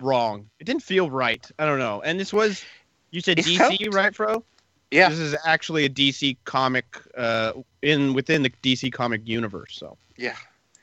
[0.00, 0.48] wrong.
[0.60, 1.48] It didn't feel right.
[1.58, 2.02] I don't know.
[2.02, 2.64] And this was
[3.10, 4.44] you said It DC, felt- right, Fro?
[4.90, 5.08] Yeah.
[5.08, 6.84] This is actually a DC comic
[7.16, 9.74] uh, in within the DC comic universe.
[9.76, 10.36] So Yeah,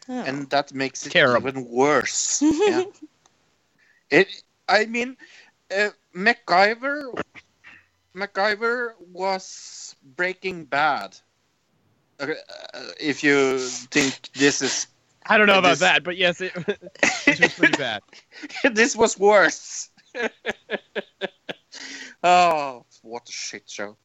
[0.10, 0.24] Oh.
[0.24, 1.48] and that makes it Terrible.
[1.50, 2.42] even worse.
[2.42, 2.84] yeah.
[4.10, 4.44] It.
[4.68, 5.18] I mean,
[5.76, 7.14] uh, MacGyver.
[8.16, 11.18] MacGyver was Breaking Bad.
[12.22, 12.36] Okay,
[12.74, 14.88] uh, if you think this is
[15.26, 16.54] I don't know about This- that, but yes, it,
[17.26, 18.02] this was pretty bad.
[18.74, 19.90] this was worse.
[22.24, 23.98] oh, what a shit show.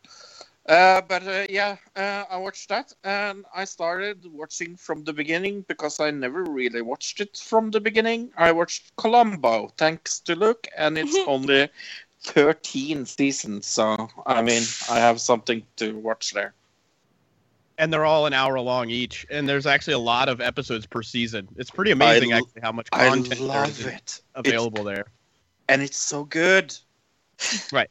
[0.69, 5.65] Uh, but uh, yeah, uh, I watched that and I started watching from the beginning
[5.67, 8.31] because I never really watched it from the beginning.
[8.37, 11.71] I watched Columbo, thanks to Luke, and it's only
[12.23, 16.53] 13 seasons, so I mean, I have something to watch there.
[17.79, 21.03] And they're all an hour long each and there's actually a lot of episodes per
[21.03, 25.07] season it's pretty amazing actually how much content there is available there
[25.69, 26.77] And it's so good.
[27.73, 27.91] Right.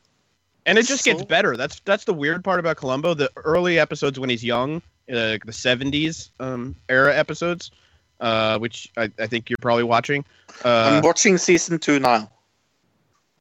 [0.66, 4.20] And it just gets better that's that's the weird part about columbo the early episodes
[4.20, 7.72] when he's young uh, the 70s um, era episodes
[8.20, 10.26] uh, which I, I think you're probably watching
[10.66, 12.30] uh, I'm watching season two now.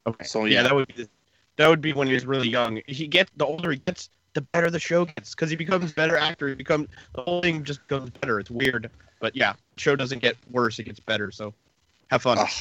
[0.05, 0.61] okay so, yeah.
[0.61, 0.63] yeah.
[0.63, 1.07] that would be
[1.57, 4.41] that would be when he was really young he gets the older he gets the
[4.53, 7.81] better the show gets because he becomes better actor he becomes the whole thing just
[7.87, 8.87] becomes better it's weird
[9.19, 11.51] but yeah show doesn't get worse it gets better so
[12.11, 12.51] have fun Ah.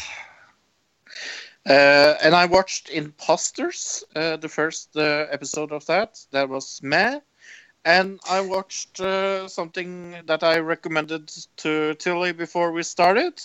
[1.69, 6.21] Uh, and I watched Imposters, uh, the first uh, episode of that.
[6.31, 7.19] That was meh.
[7.85, 13.43] And I watched uh, something that I recommended to Tilly before we started.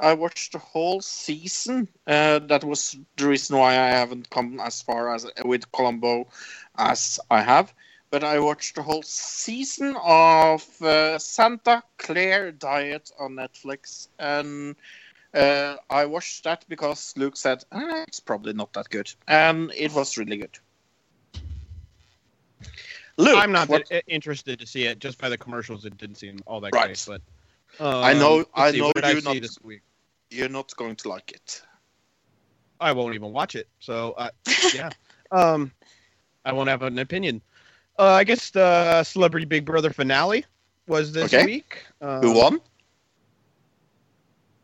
[0.00, 1.88] I watched the whole season.
[2.06, 6.28] Uh, that was the reason why I haven't come as far as with Columbo
[6.76, 7.72] as I have.
[8.10, 14.76] But I watched the whole season of uh, Santa Claire Diet on Netflix, and
[15.32, 19.92] uh, I watched that because Luke said "Ah, it's probably not that good, and it
[19.92, 20.56] was really good.
[23.16, 25.84] Luke, I'm not what- interested to see it just by the commercials.
[25.84, 26.86] It didn't seem all that Right.
[26.86, 27.22] great, but
[27.80, 29.82] um, I know- I see, know what I you're see not- this week.
[30.30, 31.62] you're not going to like it.
[32.80, 33.68] I won't even watch it.
[33.80, 34.30] So uh,
[34.74, 34.90] yeah,
[35.30, 35.70] um,
[36.44, 37.40] I won't have an opinion.
[37.98, 40.44] Uh, I guess the Celebrity Big Brother finale
[40.88, 41.46] was this Okay.
[41.46, 41.84] week.
[42.02, 42.60] Uh, Who won?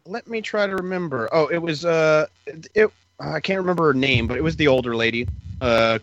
[0.07, 1.29] Let me try to remember.
[1.33, 2.27] Oh, it was uh,
[2.75, 2.91] it
[3.21, 5.29] I can't remember her name, but it was the older lady.
[5.61, 5.99] Uh,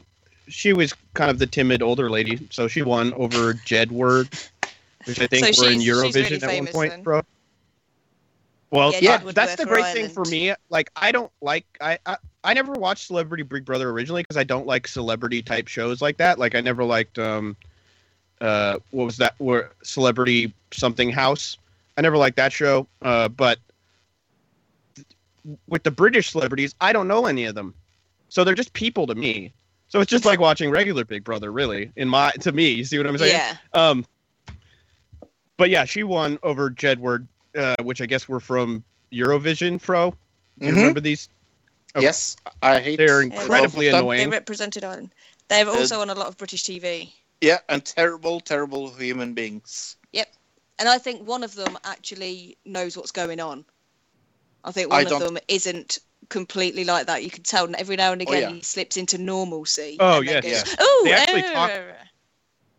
[0.47, 4.49] she was kind of the timid older lady, so she won over Jedward,
[5.07, 6.91] which I think So were in Eurovision really at one point.
[6.91, 7.03] then.
[7.03, 7.21] Bro.
[8.69, 10.53] Well, Yeah, yeah, that's the great thing for me.
[10.69, 14.43] Like, I don't like I I, I never watched Celebrity Big Brother originally because I
[14.43, 16.37] don't like celebrity type shows like that.
[16.37, 17.55] Like, I never liked um,
[18.41, 19.35] uh, what was that?
[19.37, 21.57] Where Celebrity Something House.
[21.97, 22.87] I never liked that show.
[23.01, 23.59] Uh, but
[25.67, 27.73] with the British celebrities, I don't know any of them,
[28.27, 29.53] so they're just people to me.
[29.87, 31.91] So it's just like watching regular Big Brother, really.
[31.95, 33.31] In my to me, you see what I'm saying?
[33.33, 33.55] Yeah.
[33.73, 34.05] Um,
[35.57, 39.79] but yeah, she won over Jedward, uh, which I guess were from Eurovision.
[39.81, 40.13] Fro,
[40.59, 40.75] you Mhm.
[40.75, 41.29] remember these?
[41.95, 42.01] Oh.
[42.01, 42.97] Yes, I hate.
[42.97, 43.99] They're incredibly them.
[43.99, 44.19] annoying.
[44.19, 45.13] They represented Ireland.
[45.47, 47.11] They're also on a lot of British TV.
[47.41, 49.95] Yeah, and terrible, terrible human beings.
[50.11, 50.27] Yep,
[50.79, 53.65] and I think one of them actually knows what's going on.
[54.63, 55.99] I think I one of them isn't
[56.29, 57.23] completely like that.
[57.23, 58.55] You can tell every now and Oh, again yeah.
[58.55, 59.97] he slips into normalcy.
[59.99, 60.75] Oh, and then yes, goes, yes.
[60.79, 61.71] Oh, They actually uh, talk-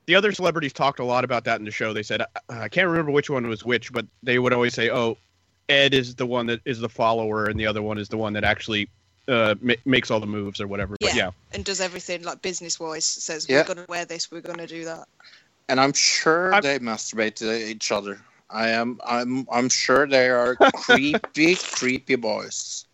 [0.09, 1.93] The other celebrities talked a lot about that in the show.
[1.93, 5.19] They said I can't remember which one was which, but they would always say, "Oh,
[5.69, 8.33] Ed is the one that is the follower, and the other one is the one
[8.33, 8.89] that actually
[9.29, 11.17] uh, ma- makes all the moves or whatever." But Yeah.
[11.27, 13.05] yeah, and does everything like business wise.
[13.05, 13.59] Says Yeah.
[13.59, 15.07] we're going to wear this, we're going to do that.
[15.69, 18.19] and I'm sure I'm- they masturbate to each other.
[18.49, 18.99] I am.
[19.05, 19.47] I'm.
[19.53, 22.87] I'm sure they are creepy, creepy boys.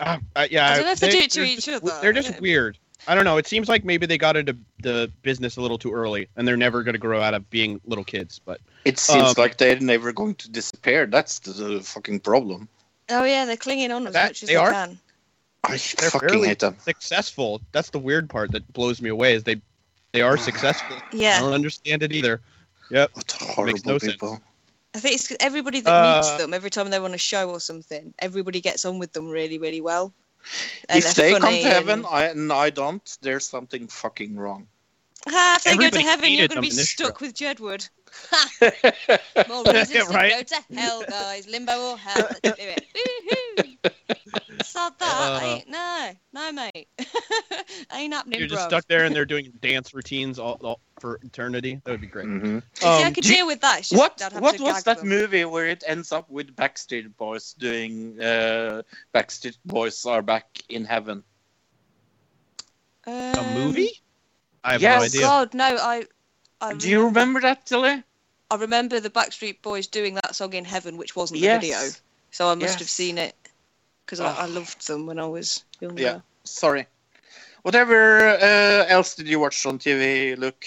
[0.00, 1.92] Uh, uh, yeah, I don't know if they do it to each other.
[2.00, 2.78] They're just weird.
[3.06, 3.36] I don't know.
[3.36, 6.56] It seems like maybe they got into the business a little too early, and they're
[6.56, 8.38] never going to grow out of being little kids.
[8.38, 11.06] But It seems Um, like they're never going to disappear.
[11.06, 12.68] That's the, the fucking problem.
[13.08, 14.70] Oh yeah, they're clinging on as That- much as they they, are.
[14.70, 14.98] can.
[15.64, 16.76] I They're fucking hate them.
[16.80, 17.60] successful.
[17.72, 19.60] That's the weird part that blows me away is they
[20.12, 20.96] they are successful.
[21.12, 22.40] yeah, I don't understand it either.
[22.90, 23.10] Yep.
[23.14, 24.12] What horrible no sense.
[24.12, 24.40] people.
[24.94, 27.60] I think it's everybody that Uh, meets them every time they're on a show or
[27.60, 28.12] something.
[28.18, 30.12] Everybody gets on with them really, really well.
[30.88, 34.68] If they come to heaven and- I, and I don't, there's something fucking wrong.
[35.28, 37.24] Ah, if they go to heaven, you're going to be stuck show.
[37.26, 37.88] with Jedward.
[39.48, 40.32] More reasons to right.
[40.32, 41.46] go to hell, guys.
[41.48, 42.28] Limbo or hell.
[42.28, 42.84] Let's do it.
[43.86, 44.64] Woohoo!
[44.64, 45.42] Sod that.
[45.42, 46.88] Uh, ain't, no, no, mate.
[47.94, 48.78] ain't happening, You're just bro.
[48.78, 51.80] stuck there and they're doing dance routines all, all for eternity.
[51.84, 52.26] That would be great.
[52.26, 52.62] Mhm.
[52.74, 53.78] See, I Um, could do you- deal with that.
[53.84, 55.08] Just What what was that them.
[55.08, 58.82] movie where it ends up with Backstreet Boys doing uh,
[59.14, 61.22] Backstreet Boys are back in heaven?
[63.06, 64.00] A Um, movie?
[64.64, 64.94] I have yes.
[64.94, 65.20] no Oh idea.
[65.22, 65.76] God, no!
[65.80, 66.04] I,
[66.60, 68.02] I Do you remember that, Tilly?
[68.50, 71.60] I remember the Backstreet Boys doing that song in Heaven, which wasn't Yes.
[71.62, 71.88] the video.
[72.30, 73.34] So I must have seen it
[74.04, 74.50] because I, I Oh.
[74.50, 76.02] loved them when I was younger.
[76.02, 76.20] Yeah.
[76.44, 76.86] Sorry.
[77.62, 80.66] Whatever uh, else did you watch on TV, Luke?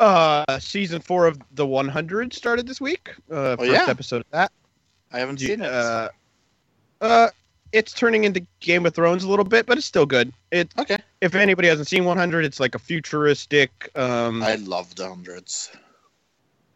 [0.00, 3.10] Uh, season four of the 100 started this week.
[3.30, 3.86] Uh, first Oh, yeah?
[3.88, 4.52] episode of that.
[5.12, 5.70] I haven't you- seen it.
[5.70, 6.08] Uh,
[7.00, 7.28] uh,
[7.72, 10.32] it's turning into Game of Thrones a little bit, but it's still good.
[10.50, 10.98] It okay.
[11.20, 15.70] if anybody hasn't seen 100, it's like a futuristic, um, I love the hundreds.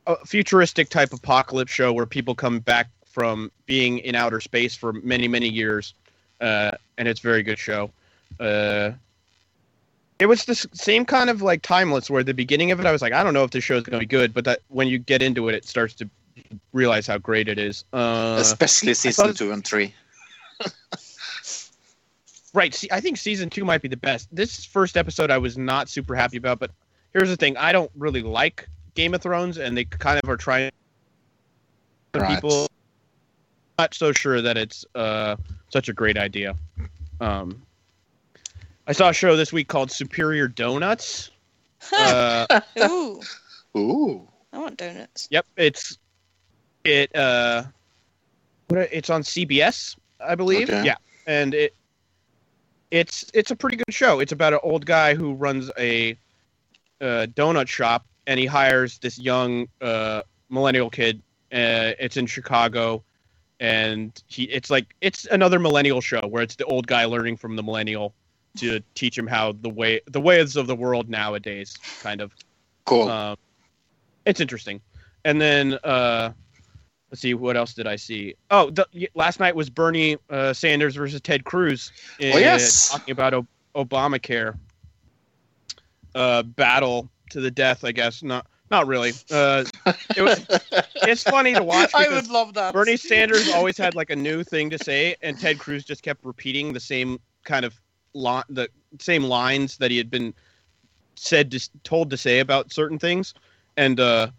[0.06, 4.92] a futuristic type apocalypse show where people come back from being in outer space for
[4.92, 5.94] many many years,
[6.40, 7.90] uh, and it's a very good show.
[8.40, 8.92] Uh,
[10.18, 13.02] it was the same kind of like timeless where the beginning of it I was
[13.02, 14.88] like I don't know if this show is going to be good, but that when
[14.88, 16.08] you get into it, it starts to
[16.72, 17.84] realize how great it is.
[17.92, 19.94] Uh, Especially season thought- two and three.
[22.54, 22.74] Right.
[22.74, 24.28] See, I think season two might be the best.
[24.30, 26.70] This first episode I was not super happy about, but
[27.14, 30.36] here's the thing: I don't really like Game of Thrones, and they kind of are
[30.36, 30.70] trying.
[32.14, 32.34] Right.
[32.34, 32.68] People
[33.78, 35.36] not so sure that it's uh,
[35.70, 36.54] such a great idea.
[37.22, 37.62] Um,
[38.86, 41.30] I saw a show this week called Superior Donuts.
[41.90, 43.20] Uh, Ooh,
[43.78, 44.28] Ooh.
[44.52, 45.26] I want donuts.
[45.30, 45.96] yep, it's
[46.84, 47.16] it.
[47.16, 47.64] Uh.
[48.70, 49.96] It's on CBS,
[50.26, 50.68] I believe.
[50.68, 50.84] Okay.
[50.84, 50.96] Yeah,
[51.26, 51.74] and it
[52.90, 54.20] it's it's a pretty good show.
[54.20, 56.12] It's about an old guy who runs a
[57.00, 61.22] uh, donut shop, and he hires this young uh, millennial kid.
[61.52, 63.02] Uh, it's in Chicago,
[63.60, 67.56] and he it's like it's another millennial show where it's the old guy learning from
[67.56, 68.14] the millennial
[68.58, 72.32] to teach him how the way the ways of the world nowadays, kind of.
[72.84, 73.08] Cool.
[73.08, 73.36] Um,
[74.26, 74.80] it's interesting.
[75.24, 76.32] And then uh,
[77.12, 78.34] let's see, what else did I see?
[78.50, 81.92] Oh, the, last night was Bernie uh, Sanders versus Ted Cruz.
[82.22, 82.88] Oh, yes.
[82.88, 83.46] talking about o-
[83.76, 84.58] Obamacare
[86.14, 87.84] uh, battle to the death.
[87.84, 88.46] I guess not.
[88.70, 89.12] Not really.
[89.30, 89.64] Uh,
[90.16, 90.46] it was,
[91.02, 92.72] it's funny to watch I would love that.
[92.72, 96.24] Bernie Sanders always had like a new thing to say, and Ted Cruz just kept
[96.24, 97.78] repeating the same kind of
[98.14, 100.32] li- the same lines that he had been
[101.16, 103.34] said to, told to say about certain things.
[103.76, 104.30] And uh,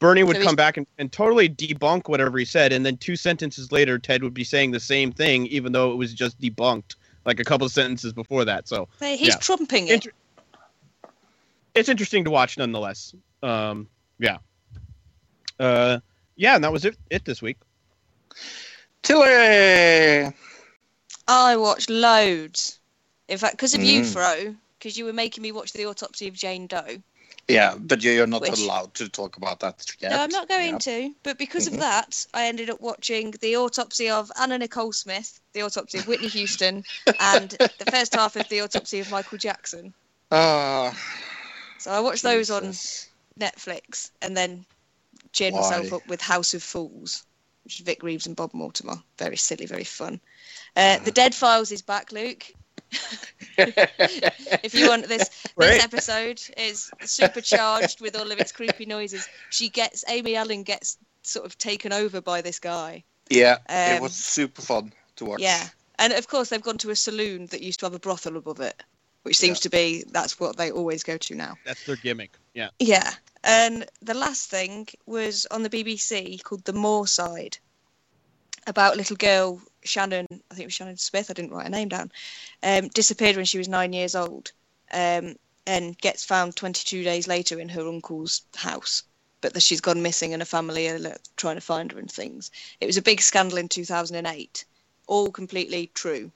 [0.00, 3.16] Bernie would So come back and, and totally debunk whatever he said, and then two
[3.16, 6.94] sentences later, Ted would be saying the same thing, even though it was just debunked
[7.24, 8.68] like a couple of sentences before that.
[8.68, 9.36] So He's Yeah.
[9.36, 9.94] trumping it.
[9.94, 10.12] Inter-
[11.74, 13.14] it's interesting to watch nonetheless.
[13.42, 13.88] Um,
[14.18, 14.38] yeah.
[15.58, 15.98] Uh,
[16.36, 17.56] yeah, and that was it, it this week.
[19.02, 20.32] Tilly.
[21.26, 22.78] I watched loads.
[23.28, 24.12] In fact, because of you, Mm.
[24.12, 27.02] Fro, because you were making me watch the autopsy of Jane Doe.
[27.48, 30.10] Yeah, but you're not Which- allowed to talk about that yet.
[30.10, 30.78] No, I'm not going Yeah.
[30.78, 31.14] to.
[31.22, 31.72] But because Mhm.
[31.74, 36.06] of that, I ended up watching the autopsy of Anna Nicole Smith, the autopsy of
[36.06, 36.84] Whitney Houston,
[37.18, 39.94] and the first half of the autopsy of Michael Jackson.
[40.30, 40.94] Ah,
[41.78, 42.74] So I watched those on
[43.40, 44.66] Netflix and then
[45.32, 45.60] cheered Why?
[45.60, 47.22] myself up with House of Fools,
[47.64, 49.02] which is Vic Reeves and Bob Mortimer.
[49.16, 50.20] Very silly, very fun.
[50.76, 52.52] Uh, the Dead Files is back, Luke.
[53.58, 55.70] If you want this, Right.
[55.74, 59.28] this episode is supercharged with all of its creepy noises.
[59.50, 63.04] She gets Amy Allan gets sort of taken over by this guy.
[63.30, 65.40] yeah, it Um, was super fun to watch.
[65.40, 65.68] Yeah,
[65.98, 68.60] and of course they've gone to a saloon that used to have a brothel above
[68.60, 68.82] it,
[69.24, 69.62] which seems Yeah.
[69.62, 71.56] to be that's what they always go to now.
[71.66, 72.32] That's their gimmick.
[72.54, 72.70] Yeah.
[72.78, 73.12] Yeah.
[73.44, 77.58] And the last thing was on the BBC called The Moor Side
[78.68, 81.70] about a little girl, Shannon, I think it was Shannon Smith, I didn't write her
[81.70, 82.12] name down,
[82.62, 84.52] um, disappeared when she was nine years old
[84.92, 89.02] um, and gets found 22 days later in her uncle's house.
[89.40, 92.10] But that she's gone missing and her family are like, trying to find her and
[92.10, 92.50] things.
[92.80, 94.64] It was a big scandal in 2008,
[95.06, 96.32] all completely true.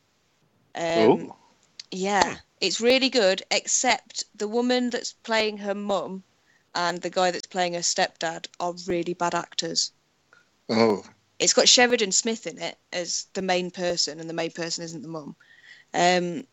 [0.76, 1.32] Um,
[1.90, 6.22] yeah, it's really good, except the woman that's playing her mum
[6.76, 9.90] and the guy that's playing her stepdad are really bad actors.
[10.68, 11.04] Oh,
[11.42, 15.02] It's got Sheridan Smith in it as the main person, and the main person isn't
[15.02, 15.34] the mum.
[15.92, 16.46] Um,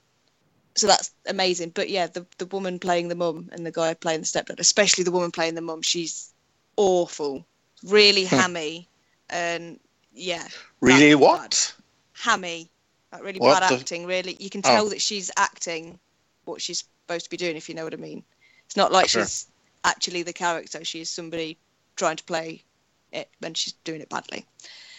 [0.76, 1.72] so that's amazing.
[1.72, 5.04] But yeah, the the woman playing the mum and the guy playing the stepdad, especially
[5.04, 6.34] the woman playing the mum, she's
[6.78, 7.46] awful,
[7.84, 8.88] really hammy,
[9.30, 9.80] and
[10.14, 10.48] yeah,
[10.82, 11.16] really?
[11.16, 11.74] What?
[12.14, 12.70] hammy,
[13.14, 14.06] like really What bad the- acting.
[14.06, 14.70] Really, you can Oh.
[14.70, 16.00] tell that she's acting
[16.46, 18.24] what she's supposed to be doing, if you know what I mean.
[18.66, 19.24] It's not like Sure.
[19.24, 19.48] she's
[19.84, 21.58] actually the character; she's somebody
[21.96, 22.64] trying to play
[23.12, 24.46] it, and she's doing it badly.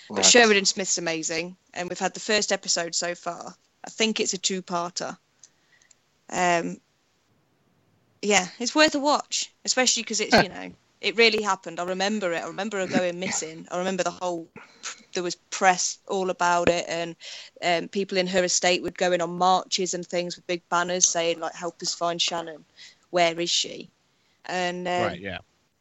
[0.09, 0.25] But Right.
[0.25, 3.55] Sheridan Smith's amazing, and we've had the first episode so far.
[3.85, 5.17] I think it's a two-parter.
[6.31, 6.81] Um,
[8.23, 11.81] yeah, it's worth a watch, especially because it's you know it really happened.
[11.81, 12.43] I remember it.
[12.43, 13.67] I remember her going missing.
[13.71, 14.49] I remember the whole
[15.15, 17.17] there was press all about it, and
[17.63, 21.07] um, people in her estate would go in on marches and things with big banners
[21.07, 22.65] saying like "Help us find Shannon.
[23.11, 23.91] Where is she?"
[24.47, 25.21] And um, right.
[25.21, 25.39] Yeah.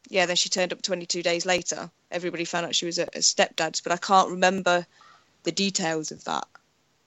[0.08, 1.90] yeah, then she turned up 22 days later.
[2.10, 4.86] Everybody found out she was at her stepdad's, but I can't remember
[5.44, 6.46] the details of that.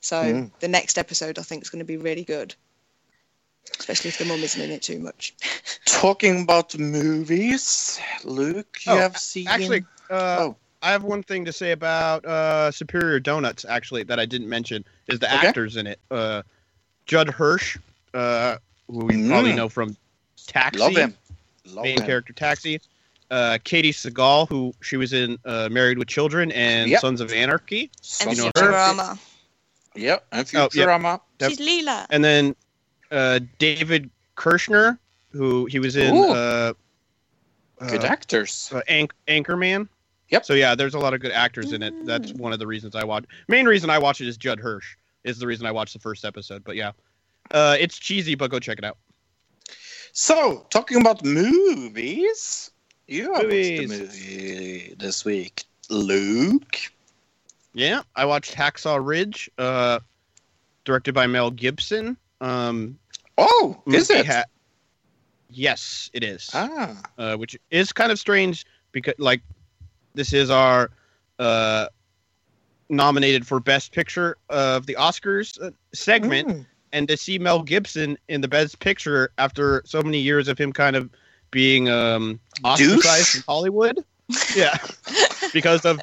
[0.01, 0.51] So Mm.
[0.59, 2.55] the next episode, I think, is going to be really good,
[3.79, 5.33] especially if the mum isn't in it too much.
[5.85, 9.47] Talking about movies, Luke, you Oh, have seen.
[9.47, 10.55] Actually, uh, Oh.
[10.81, 13.63] I have one thing to say about uh, Superior Donuts.
[13.63, 15.47] Actually, that I didn't mention is the Okay.
[15.47, 15.99] actors in it.
[16.11, 16.41] Uh,
[17.05, 17.77] Judd Hirsch,
[18.13, 18.57] uh,
[18.89, 19.55] who you probably Mm.
[19.55, 19.95] know from
[20.45, 21.17] Taxi, love him.
[21.65, 22.05] Love main him.
[22.05, 22.81] character Taxi.
[23.33, 27.01] Uh, Katey Sagal, who she was in uh, Married with Children and Yep.
[27.01, 27.89] Sons of Anarchy,
[28.21, 28.71] And You know Sons of- her?
[28.71, 29.19] Futurama.
[29.95, 30.71] Yep, and Oh, yep.
[30.71, 31.19] Futurama.
[31.41, 32.05] She's Leela.
[32.11, 32.55] and then
[33.11, 34.99] uh, David Kirshner,
[35.31, 36.73] who he was in uh,
[37.87, 38.71] Good uh, actors.
[38.73, 39.87] uh, Anch- Anchorman.
[40.29, 40.45] Yep.
[40.45, 41.93] So yeah, there's a lot of good actors in it.
[42.05, 42.37] That's Mm.
[42.39, 43.25] one of the reasons I watch.
[43.47, 46.23] Main reason I watch it is Judd Hirsch is the reason I watched the first
[46.25, 46.63] episode.
[46.63, 46.91] But yeah,
[47.51, 48.97] uh, it's cheesy, but go check it out.
[50.11, 52.69] So, talking about movies,
[53.07, 56.77] you have watched a movie this week, Luke.
[57.73, 59.99] Yeah, I watched Hacksaw Ridge, uh,
[60.85, 62.17] directed by Mel Gibson.
[62.41, 62.97] Um,
[63.37, 64.27] Oh, is it?
[64.27, 64.43] ha-
[65.49, 66.49] yes, it is.
[66.53, 69.41] ah, uh, which is kind of strange because like
[70.13, 70.91] this is our
[71.39, 71.87] uh,
[72.89, 76.65] nominated for best picture of the Oscars uh, segment, Mm.
[76.91, 80.71] and to see Mel Gibson in the best picture after so many years of him
[80.71, 81.09] kind of
[81.53, 83.35] being um, ostracized Douche?
[83.35, 84.03] in Hollywood,
[84.55, 84.75] yeah,
[85.53, 86.01] because of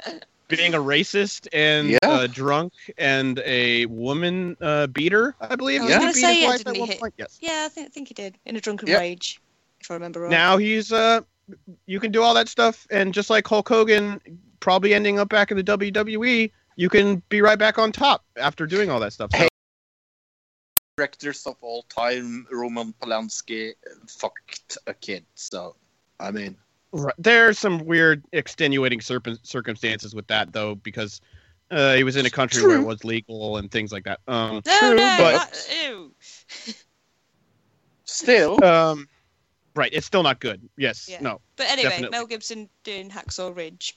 [0.48, 1.98] being a racist and Yeah.
[2.02, 5.82] uh, drunk and a woman uh, beater, I believe.
[5.82, 7.38] I was He gonna say, yeah, didn't he hit- Yes.
[7.40, 8.98] Yeah, I think, I think he did in a drunken Yep.
[8.98, 9.40] rage,
[9.80, 10.30] if I remember right.
[10.30, 11.20] Now he's uh
[11.86, 14.20] you can do all that stuff and just like Hulk Hogan
[14.60, 18.66] probably ending up back in the WWE, you can be right back on top after
[18.66, 19.30] doing all that stuff.
[19.32, 19.48] So, Hey.
[21.00, 23.72] Directors of all time, Roman Polanski
[24.06, 25.24] fucked a kid.
[25.34, 25.74] So,
[26.18, 26.56] I mean,
[26.92, 27.14] right.
[27.16, 31.22] There's some weird extenuating circum- circumstances with that though because
[31.70, 34.20] uh, he was in a country where it was legal and things like that.
[34.28, 36.12] Um no, True, no, but- that- ew.
[38.04, 39.08] still, um
[39.76, 39.90] Right.
[39.94, 40.68] It's still not good.
[40.76, 41.08] Yes.
[41.08, 41.20] Yeah.
[41.22, 41.40] No.
[41.54, 42.18] But anyway, Definitely.
[42.18, 43.96] Mel Gibson doing Hacksaw Ridge.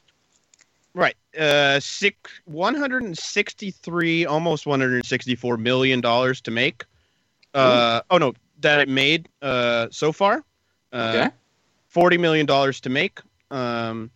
[0.93, 1.15] Right.
[1.37, 6.85] Uh, six, 163, almost 164 million dollars to make.
[7.53, 10.43] Uh, oh no, that it made uh so far.
[10.91, 11.31] Uh, Okay.
[11.87, 13.19] 40 million dollars to make.
[13.51, 14.09] Um,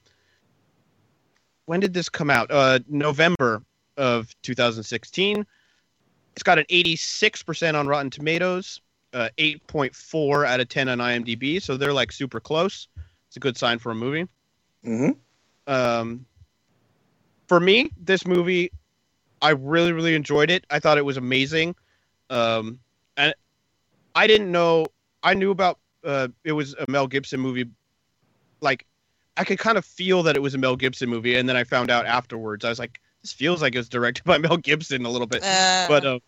[1.66, 2.50] when did this come out?
[2.50, 3.62] Uh, November
[3.98, 5.46] of 2016.
[6.34, 8.82] It's got an 86% on Rotten Tomatoes,
[9.14, 11.62] uh, 8.4 out of 10 on IMDb.
[11.62, 12.88] So they're like super close.
[13.28, 14.28] It's a good sign for a movie.
[14.84, 15.10] hmm
[15.66, 16.26] Um,
[17.48, 18.72] for me, this movie,
[19.42, 20.66] I really, really enjoyed it.
[20.70, 21.76] I thought it was amazing.
[22.30, 22.80] Um,
[24.18, 24.88] I didn't know,
[25.24, 27.66] I knew about uh, it was a Mel Gibson movie.
[28.62, 28.86] Like,
[29.38, 31.36] I could kind of feel that it was a Mel Gibson movie.
[31.36, 34.24] And then I found out afterwards, I was like, this feels like it was directed
[34.24, 35.44] by Mel Gibson a little bit.
[35.44, 36.20] Uh, but, uh,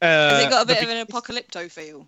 [0.00, 2.06] has uh, it got a the bit of an apocalypto feel?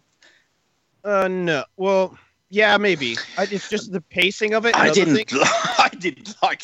[1.04, 1.64] Uh, no.
[1.76, 2.16] Well,
[2.48, 3.16] yeah, maybe.
[3.36, 4.74] I, it's just the pacing of it.
[4.74, 5.16] I didn't.
[5.16, 5.32] things-
[5.78, 6.62] I didn't like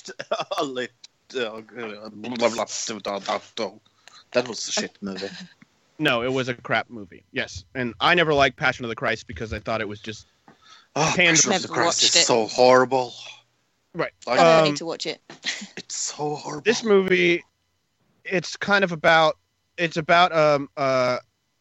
[0.58, 0.92] a lit.
[1.36, 1.60] Uh,
[2.10, 2.64] blah, blah.
[4.32, 5.28] That was a shit movie.
[6.00, 7.24] No, it was a crap movie.
[7.30, 10.26] Yes, and I never liked Passion of the Christ because I thought it was just
[10.96, 12.24] Oh, Pan- Passion of the Christ is it.
[12.24, 13.12] so horrible.
[13.94, 14.10] right.
[14.26, 15.20] Like, I don't Um, need to watch it.
[15.76, 16.62] it's so horrible.
[16.62, 17.44] This movie,
[18.24, 19.36] it's kind of about
[19.76, 21.18] it's about um uh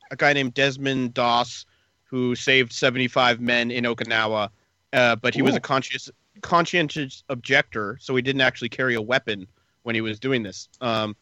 [0.09, 1.65] a guy named Desmond Doss
[2.05, 4.49] who saved seventy five men in Okinawa,
[4.93, 6.09] uh, but he was a conscious
[6.41, 9.45] conscientious objector, so he didn't actually carry a weapon
[9.83, 10.69] when he was doing this.
[10.79, 11.15] Um,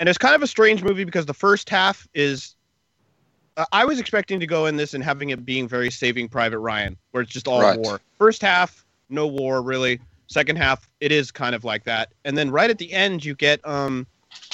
[0.00, 2.56] and it's kind of a strange movie because the first half is.
[3.56, 6.60] Uh, I was expecting to go in this and having it being very Saving Private
[6.60, 7.78] Ryan, where it's just all Right.
[7.78, 8.00] war.
[8.18, 10.00] First half, no war really.
[10.28, 12.10] Second half, it is kind of like that.
[12.24, 14.06] And then right at the end, you get um,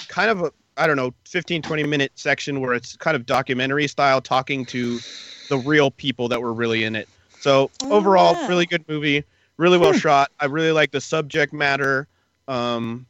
[0.08, 3.86] kind of a I don't know, 15, 20 minute section where it's kind of documentary
[3.86, 4.98] style, talking to
[5.48, 7.08] the real people that were really in it.
[7.40, 8.48] So Oh, overall, wow.
[8.48, 9.24] really good movie,
[9.56, 10.30] really well shot.
[10.40, 12.08] I really like the subject matter.
[12.48, 13.06] Um,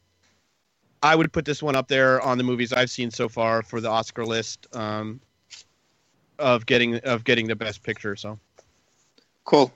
[1.07, 3.81] I would put this one up there on the movies I've seen so far for
[3.81, 5.21] the Oscar list um,
[6.39, 8.17] of getting of getting the best picture.
[8.17, 8.41] So
[9.45, 9.73] Cool.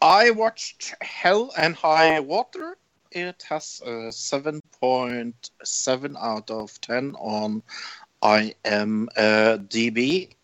[0.00, 2.76] I watched Hell and High Water.
[3.12, 7.62] It has a 7.7 out of 10 on
[8.20, 9.14] IMDb.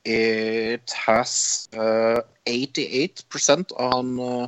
[0.04, 4.46] It has uh, 88% on uh,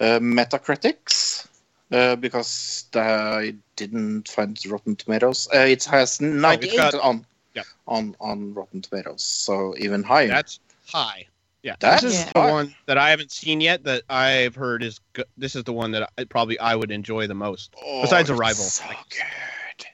[0.00, 1.48] uh, Metacritics.
[1.92, 5.48] Uh, because I didn't find Rotten Tomatoes.
[5.54, 7.62] Uh, it has 98 got- on, yeah.
[7.86, 10.26] on on Rotten Tomatoes, so even higher.
[10.28, 11.26] that's high.
[11.62, 13.84] Yeah, That's this is the one that I haven't seen yet.
[13.84, 15.24] That I've heard is good.
[15.38, 17.74] This is the one that I, probably I would enjoy the most.
[18.02, 18.64] Besides it's Arrival.
[18.64, 19.86] So good.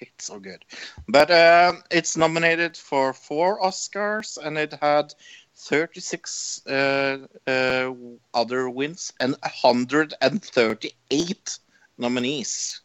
[0.00, 0.64] It's so good.
[1.08, 5.12] But um, it's nominated for four Oscars and it had
[5.56, 7.92] 36 uh, uh,
[8.32, 11.58] other wins and 138
[11.98, 12.80] nominees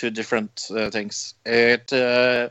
[0.00, 1.34] to different uh, things.
[1.44, 2.48] It uh,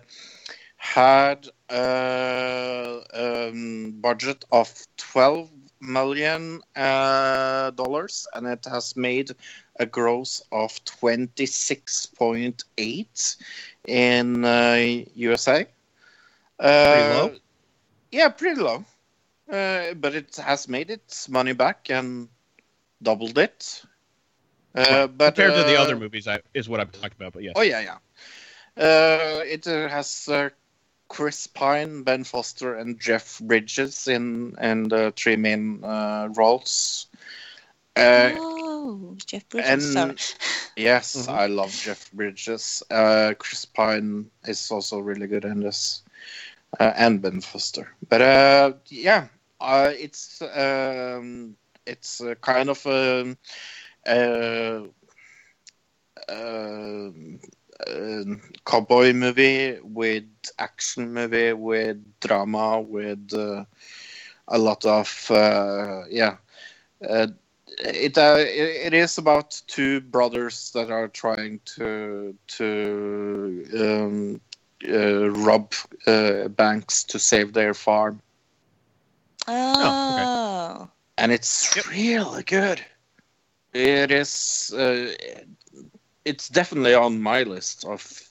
[0.78, 5.50] had a um, budget of 12
[5.82, 9.32] million uh, dollars and it has made
[9.78, 13.36] a gross of 26.8
[13.88, 15.68] in uh, USA.
[16.60, 17.36] Uh, Pretty low?
[18.12, 18.86] Yeah, pretty low.
[19.52, 22.30] Uh, but it has made its money back and
[23.02, 23.84] doubled it.
[24.78, 27.34] Uh, but Compared to the uh, other movies, I, is what I'm talking about.
[27.34, 27.98] But yes, Oh yeah, yeah.
[28.78, 30.50] Uh, it uh, has uh,
[31.10, 37.08] Chris Pine, Ben Foster, and Jeff Bridges in and the three main uh, roles.
[37.96, 39.70] Uh, oh, Jeff Bridges.
[39.72, 40.16] and- Sorry.
[40.78, 41.34] Yes, Mhm.
[41.34, 42.84] I love Jeff Bridges.
[42.92, 46.04] Uh, Chris Pine is also really good in this,
[46.80, 47.96] uh, and Ben Foster.
[48.08, 49.28] But uh, yeah,
[49.60, 51.58] uh, it's um,
[51.88, 53.38] it's a kind of a, uh, um,
[58.66, 60.26] cowboy movie with
[60.60, 63.66] action movie with drama with uh,
[64.48, 66.38] a lot of uh, yeah.
[67.08, 67.28] Uh,
[67.80, 74.42] it, uh, it it is about two brothers that are trying to to um,
[74.90, 75.74] uh, rob
[76.08, 78.22] uh, banks to save their farm,
[79.48, 80.90] Oh.
[81.18, 81.86] and it's Yep.
[81.90, 82.86] really good.
[83.78, 84.74] It is.
[84.76, 85.14] Uh,
[86.26, 88.22] it's definitely on my list of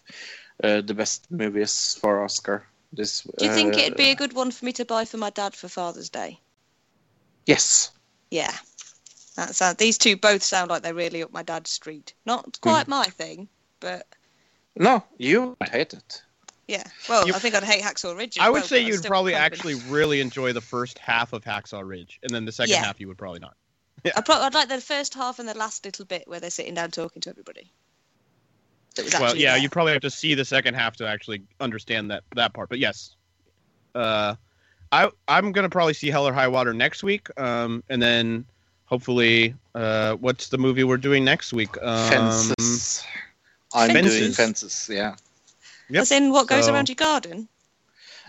[0.62, 2.66] uh, the best movies for Oscar.
[2.92, 3.22] This.
[3.22, 5.30] Do you think uh, it'd be a good one for me to buy for my
[5.30, 6.40] dad for Father's Day?
[7.46, 7.92] Yes.
[8.30, 8.52] Yeah.
[9.36, 12.14] That sound, these two both sound like they're really up my dad's street.
[12.24, 13.48] Not quite my thing,
[13.80, 14.06] but
[14.74, 16.22] No, you would hate it.
[16.66, 16.84] Yeah.
[17.08, 18.38] Well, You- I think I'd hate Hacksaw Ridge.
[18.40, 21.86] I would well, say you'd still probably actually really enjoy the first half of Hacksaw
[21.86, 22.84] Ridge, and then the second Yeah.
[22.84, 23.56] half you would probably not.
[24.16, 26.74] I'd, pro- I'd like the first half and the last little bit where they're sitting
[26.74, 27.70] down talking to everybody.
[29.20, 29.58] Well, yeah, there.
[29.62, 32.68] you'd probably have to see the second half to actually understand that that part.
[32.70, 33.14] But yes,
[33.94, 34.36] uh,
[34.90, 38.46] I I'm gonna probably see Hell or High Water next week, um, and then
[38.86, 41.76] hopefully, uh, what's the movie we're doing next week?
[41.82, 43.04] Um, Fences.
[43.74, 44.36] I'm doing Fences.
[44.36, 44.88] fences.
[44.90, 45.16] Yeah.
[45.90, 46.02] Yep.
[46.02, 47.48] As in what goes So- around your garden?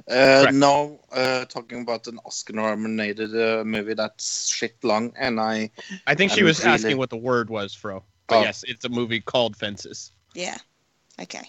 [0.08, 0.54] Uh, Correct.
[0.54, 5.72] no, uh, talking about an Oscar-nominated uh, movie that's shit long, and I
[6.06, 8.04] I think she was really- asking what the word was, Fro.
[8.28, 8.42] But Oh.
[8.42, 10.12] yes, it's a movie called Fences.
[10.36, 10.58] Yeah.
[11.20, 11.44] Okay.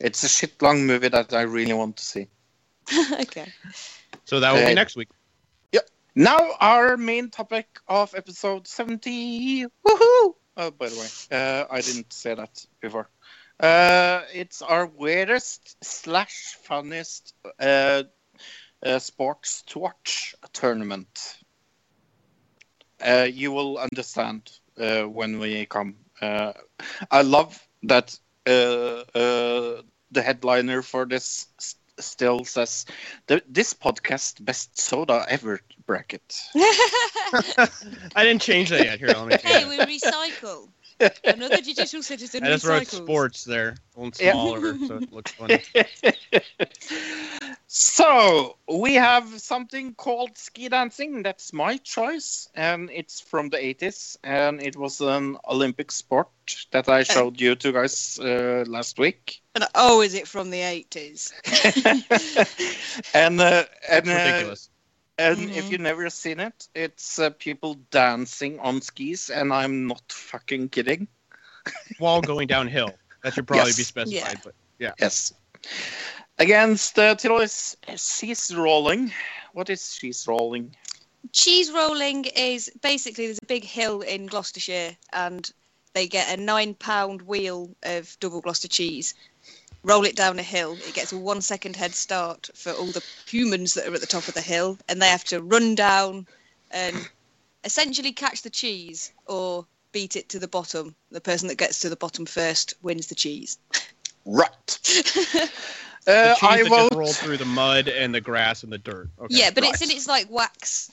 [0.00, 2.28] it's a shit long movie that I really want to see.
[3.20, 3.46] okay.
[4.26, 4.68] So that will Okay.
[4.68, 5.08] be next week.
[5.72, 5.88] Yep.
[6.14, 9.64] Now, our main topic of episode 70.
[9.64, 10.34] Woohoo!
[10.60, 11.08] Oh, by the way,
[11.38, 13.08] uh, I didn't say that before.
[13.60, 18.02] Uh, it's our weirdest slash funniest uh,
[18.84, 21.38] uh, sports to watch tournament.
[23.00, 25.96] Uh, you will understand uh, when we come.
[26.20, 26.52] Uh,
[27.10, 28.50] I love that uh,
[29.14, 32.86] uh, the headliner for this s- still says
[33.26, 36.42] the, this podcast best soda ever bracket.
[38.14, 38.98] I didn't change that yet.
[38.98, 39.68] Here, let me change hey, it.
[39.68, 40.70] we recycle.
[41.26, 42.86] Another digital citizen I just wrote recycles.
[42.86, 44.32] sports there, a little Yeah.
[44.32, 45.62] smaller, so it looks funny.
[47.66, 51.22] so we have something called ski dancing.
[51.22, 56.28] That's my choice, and it's from the 80s, and it was an Olympic sport
[56.72, 59.40] that I showed you two guys uh, last week.
[59.54, 61.32] And, oh, is it from the 80s?
[63.14, 64.68] and uh, and uh, Ridiculous.
[65.18, 65.56] And Mhm.
[65.56, 70.68] if you've never seen it, it's uh, people dancing on skis, and I'm not fucking
[70.68, 71.08] kidding.
[71.98, 73.88] While going downhill, that should probably be Yes.
[73.88, 74.40] specified.
[74.44, 74.92] But yeah.
[75.00, 75.32] Yes.
[76.38, 79.12] Against uh, Tirolis, cheese rolling.
[79.54, 80.76] What is cheese rolling?
[81.32, 85.50] Cheese rolling is basically there's a big hill in Gloucestershire, and
[85.94, 89.14] they get a nine pound wheel of double Gloucester cheese.
[89.84, 90.76] Roll it down a hill.
[90.86, 94.06] It gets a one second head start for all the humans that are at the
[94.06, 96.26] top of the hill, and they have to run down
[96.70, 97.08] and
[97.64, 100.94] essentially catch the cheese or beat it to the bottom.
[101.10, 103.58] The person that gets to the bottom first wins the cheese.
[104.24, 104.50] Right.
[104.82, 105.50] the
[106.06, 106.88] Uh, cheese I that vote.
[106.90, 109.10] just rolled through the mud and the grass and the dirt.
[109.20, 109.34] Okay.
[109.34, 110.90] Yeah, but it's in its like wax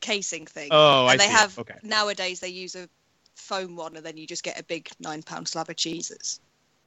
[0.00, 0.68] casing thing.
[0.70, 1.32] Oh, I and they see.
[1.32, 1.74] have Okay.
[1.82, 2.88] nowadays they use a
[3.34, 6.40] foam one, and then you just get a big nine pound slab of cheeses.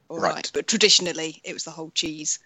[0.09, 0.35] All Right.
[0.35, 0.51] right.
[0.53, 2.39] but traditionally it was the whole cheese,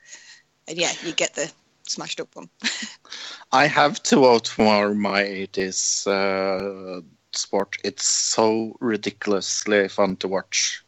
[0.67, 1.51] and yeah, you get the
[1.83, 2.49] smashed up one.
[3.51, 7.01] I have to vote for my 80s uh,
[7.33, 7.77] sport.
[7.83, 10.83] It's so ridiculously fun to watch.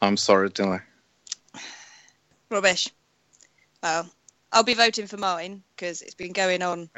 [0.00, 0.82] I'm sorry, Tina.
[2.50, 2.88] Rubbish.
[3.82, 4.08] Well,
[4.52, 6.90] I'll be voting for mine because it's been going on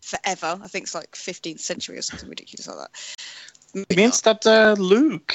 [0.00, 0.58] forever.
[0.62, 3.86] I think it's like 15th century or something ridiculous like that.
[3.90, 5.34] It means that uh, Luke,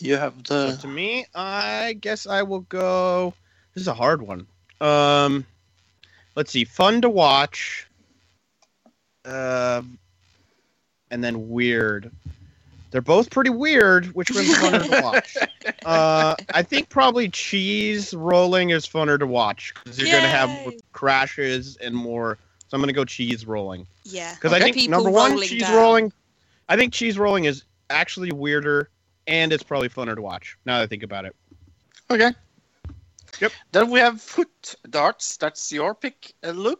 [0.00, 3.34] you have So to me, I guess I will go.
[3.74, 4.46] This is a hard one.
[4.80, 5.46] Um,
[6.36, 6.64] let's see.
[6.64, 7.86] Fun to watch.
[9.24, 9.98] Um,
[11.10, 12.10] and then weird.
[12.90, 14.06] They're both pretty weird.
[14.06, 15.36] Which one's funner to watch?
[15.84, 20.72] Uh, I think probably cheese rolling is funner to watch because you're gonna have more
[20.92, 22.36] crashes and more.
[22.68, 23.86] So I'm gonna go cheese rolling.
[24.04, 24.34] Yeah.
[24.34, 25.74] Because I think number one, cheese down.
[25.74, 26.12] rolling.
[26.68, 28.90] I think cheese rolling is actually weirder,
[29.30, 30.58] and it's probably funner to watch.
[30.66, 31.34] Now that I think about it.
[32.10, 32.32] Okay.
[33.40, 33.52] Yep.
[33.72, 35.36] Then we have foot darts.
[35.36, 36.74] That's your pick, uh,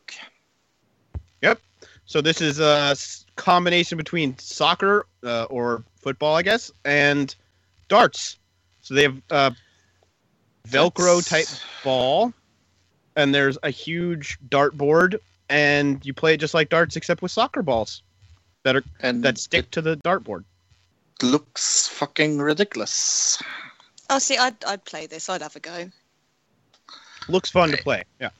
[1.41, 1.61] Yep.
[2.05, 2.97] So this is a
[3.37, 7.35] combination between soccer uh, or football, I guess, and
[7.89, 8.37] darts.
[8.81, 9.51] So they have uh,
[10.69, 11.47] Velcro type
[11.85, 12.35] ball,
[13.15, 17.31] and there's a huge dart board, and you play it just like darts, except with
[17.31, 18.03] soccer balls
[18.65, 20.45] that are And that stick to the dartboard.
[21.23, 23.43] It looks fucking ridiculous.
[24.09, 25.29] Oh, see, I'd, I'd play this.
[25.29, 25.91] I'd have a go.
[27.29, 28.05] Looks fun to play.
[28.21, 28.31] Yeah.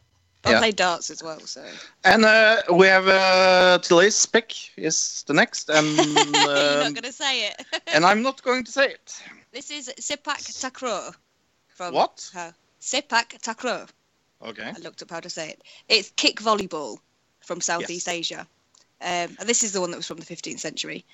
[0.45, 0.59] I Yeah.
[0.59, 1.65] play darts as well, so.
[2.05, 7.03] And uh, we have uh, Tilly's pick is the next, and You're not um, going
[7.05, 7.67] to say it.
[7.93, 9.23] and I'm not going to say it.
[9.53, 11.15] This is Sepak Takraw.
[11.69, 12.31] From What?
[12.35, 12.55] Her.
[12.81, 13.89] Sepak Takraw.
[14.43, 14.73] Okay.
[14.75, 15.63] I looked up how to say it.
[15.89, 16.99] It's kick volleyball
[17.41, 18.47] from Southeast Asia.
[19.03, 21.05] Um, and this is the one that was from the 15th century.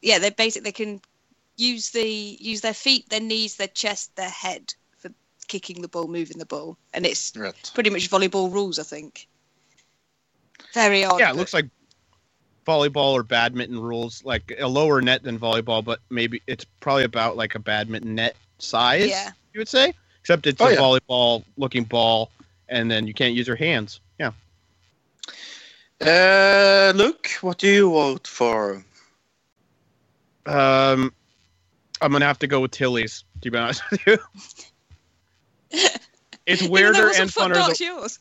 [0.00, 0.64] Yeah, they're basic.
[0.64, 1.00] They can
[1.56, 2.06] use the
[2.40, 5.10] use their feet, their knees, their chest, their head for
[5.48, 7.70] kicking the ball, moving the ball, and it's Right.
[7.74, 9.28] pretty much volleyball rules, I think.
[10.74, 11.20] Very odd.
[11.20, 11.66] Yeah, it but- looks like
[12.66, 17.36] volleyball or badminton rules, like a lower net than volleyball, but maybe it's probably about
[17.36, 19.08] like a badminton net size.
[19.10, 19.32] Yeah.
[19.52, 20.78] you would say, except it's Oh, a yeah.
[20.78, 22.30] volleyball looking ball,
[22.68, 24.00] and then you can't use your hands.
[24.18, 24.30] Yeah.
[26.00, 28.82] Uh, Luke, what do you vote for?
[30.46, 31.12] Um,
[32.02, 33.24] I'm gonna have to go with Tilly's.
[33.42, 34.18] To be honest with you,
[36.46, 37.54] it's Even though weirder it and wasn't foot funner.
[37.54, 38.18] darts To, yours.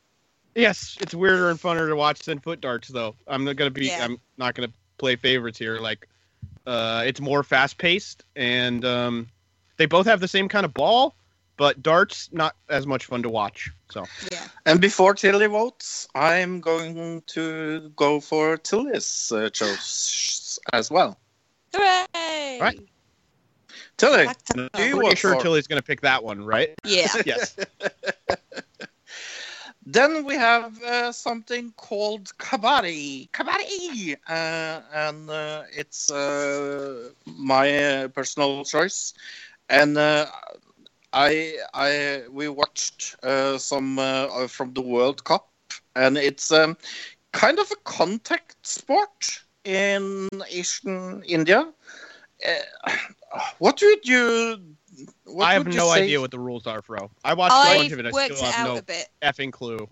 [0.54, 3.14] yes, it's weirder and funner to watch than foot darts, though.
[3.26, 3.86] I'm not gonna be.
[3.86, 4.04] Yeah.
[4.04, 5.78] I'm not gonna play favorites here.
[5.78, 6.08] Like,
[6.66, 9.28] uh, it's more fast paced, and um,
[9.76, 11.14] they both have the same kind of ball,
[11.56, 13.70] but darts not as much fun to watch.
[13.90, 14.46] So yeah.
[14.66, 21.18] And before Tilly votes, I'm going to go for Tilly's uh, choice as well.
[21.74, 22.58] Hooray!
[22.60, 22.80] Right.
[23.98, 25.42] Tilly, Back to- do you pretty sure for?
[25.42, 26.70] Tilly's gonna pick that one, right?
[26.84, 27.12] Yeah.
[27.26, 27.56] yes.
[29.84, 33.30] Then we have uh, something called kabaddi.
[33.30, 39.14] Kabaddi, uh, and uh, it's uh, my uh, personal choice.
[39.70, 40.26] And uh,
[41.12, 45.48] I, I, we watched uh, some uh, from the World Cup,
[45.96, 46.76] and it's um,
[47.32, 51.72] kind of a contact sport in Asian India.
[52.46, 52.90] Uh,
[53.58, 54.60] what would you?
[55.24, 57.10] What I have would you no say- idea what the rules are, Fro.
[57.24, 58.06] I watched a bunch I of it.
[58.06, 59.08] I worked still it have out no a bit.
[59.22, 59.88] effing clue.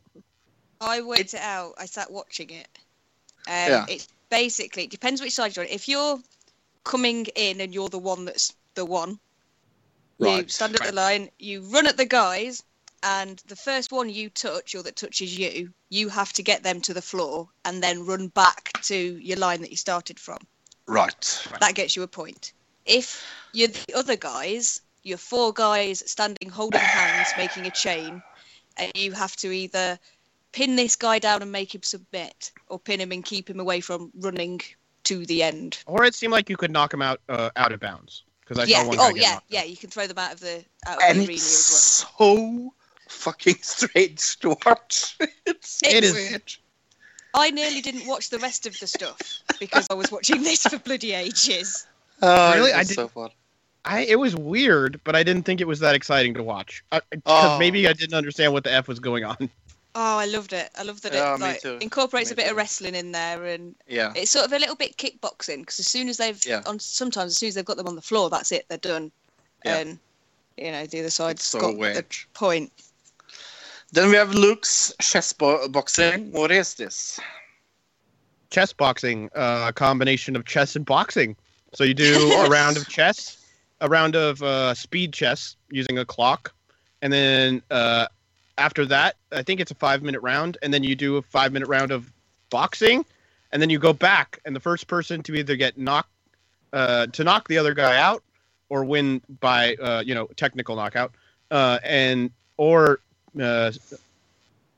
[0.81, 1.75] I worked it out.
[1.79, 2.69] I sat watching it.
[3.47, 3.87] Um, Yeah.
[3.89, 5.71] It's basically it depends which side you're on.
[5.71, 6.19] If you're
[6.85, 9.19] coming in and you're the one that's the one,
[10.19, 12.63] you Right, stand at the line, you run at the guys,
[13.03, 16.81] and the first one you touch or that touches you, you have to get them
[16.83, 20.39] to the floor and then run back to your line that you started from.
[20.87, 21.47] Right.
[21.61, 22.53] That gets you a point.
[22.87, 28.23] If you're the other guys, you're four guys standing holding hands, making a chain,
[28.77, 29.99] and you have to either
[30.53, 33.81] pin this guy down and make him submit, or pin him and keep him away
[33.81, 34.61] from running
[35.05, 35.79] to the end.
[35.87, 38.65] Or it seemed like you could knock him out uh, out of bounds because I
[38.65, 38.83] yeah.
[38.83, 39.61] saw one guy Oh get yeah, knocked yeah.
[39.61, 39.71] out.
[39.71, 42.27] You can throw them out of the out of and the arena it's as well.
[42.29, 42.75] so
[43.09, 45.17] fucking strange to watch.
[45.47, 46.13] it's It is.
[46.15, 46.55] weird.
[47.35, 49.21] I nearly didn't watch the rest of the stuff
[49.61, 51.87] because I was watching this for bloody ages.
[52.23, 52.71] Oh, Really?
[52.71, 53.31] it I did- so fun.
[53.85, 57.03] I it was weird, but I didn't think it was that exciting to watch because
[57.25, 57.59] Oh.
[57.59, 59.37] maybe I didn't understand what the f was going on.
[59.99, 60.69] Oh, I loved it.
[60.77, 62.51] I love that Yeah, it me like incorporates Me a bit too.
[62.51, 64.13] of wrestling in there and Yeah.
[64.15, 66.61] it's sort of a little bit kickboxing because as soon as they've Yeah.
[66.67, 69.11] on sometimes as soon as they've got them on the floor that's it they're done
[69.65, 69.77] Yeah.
[69.79, 69.99] and
[70.59, 71.97] you know the other side's It's so got weird.
[71.97, 72.73] the point
[73.93, 76.31] Then we have Luke's chess bo- boxing.
[76.31, 77.19] What is this?
[78.51, 81.37] Chess boxing, uh, a combination of chess and boxing.
[81.77, 83.37] So you do a round of chess,
[83.83, 86.55] a round of uh, speed chess using a clock,
[87.03, 88.07] and then uh,
[88.57, 91.53] after that, I think it's a five minute round, and then you do a five
[91.53, 92.11] minute round of
[92.49, 93.05] boxing,
[93.53, 96.09] and then you go back, and the first person to either get knocked
[96.73, 98.23] uh, to knock the other guy out
[98.71, 101.13] or win by uh, you know technical knockout,
[101.51, 103.01] uh, and or
[103.39, 103.71] uh,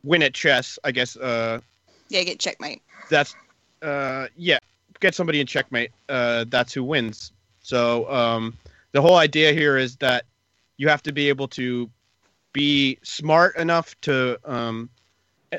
[0.02, 0.80] win at chess.
[0.82, 1.60] I guess uh,
[2.08, 3.36] yeah get checkmate that's
[3.82, 4.58] uh yeah
[5.00, 8.56] get somebody in checkmate uh that's who wins so um
[8.92, 10.24] the whole idea here is that
[10.76, 11.88] you have to be able to
[12.52, 14.88] be smart enough to um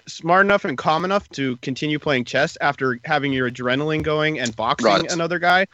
[0.08, 4.56] smart enough and calm enough to continue playing chess after having your adrenaline going and
[4.56, 5.12] boxing Right.
[5.12, 5.68] another guy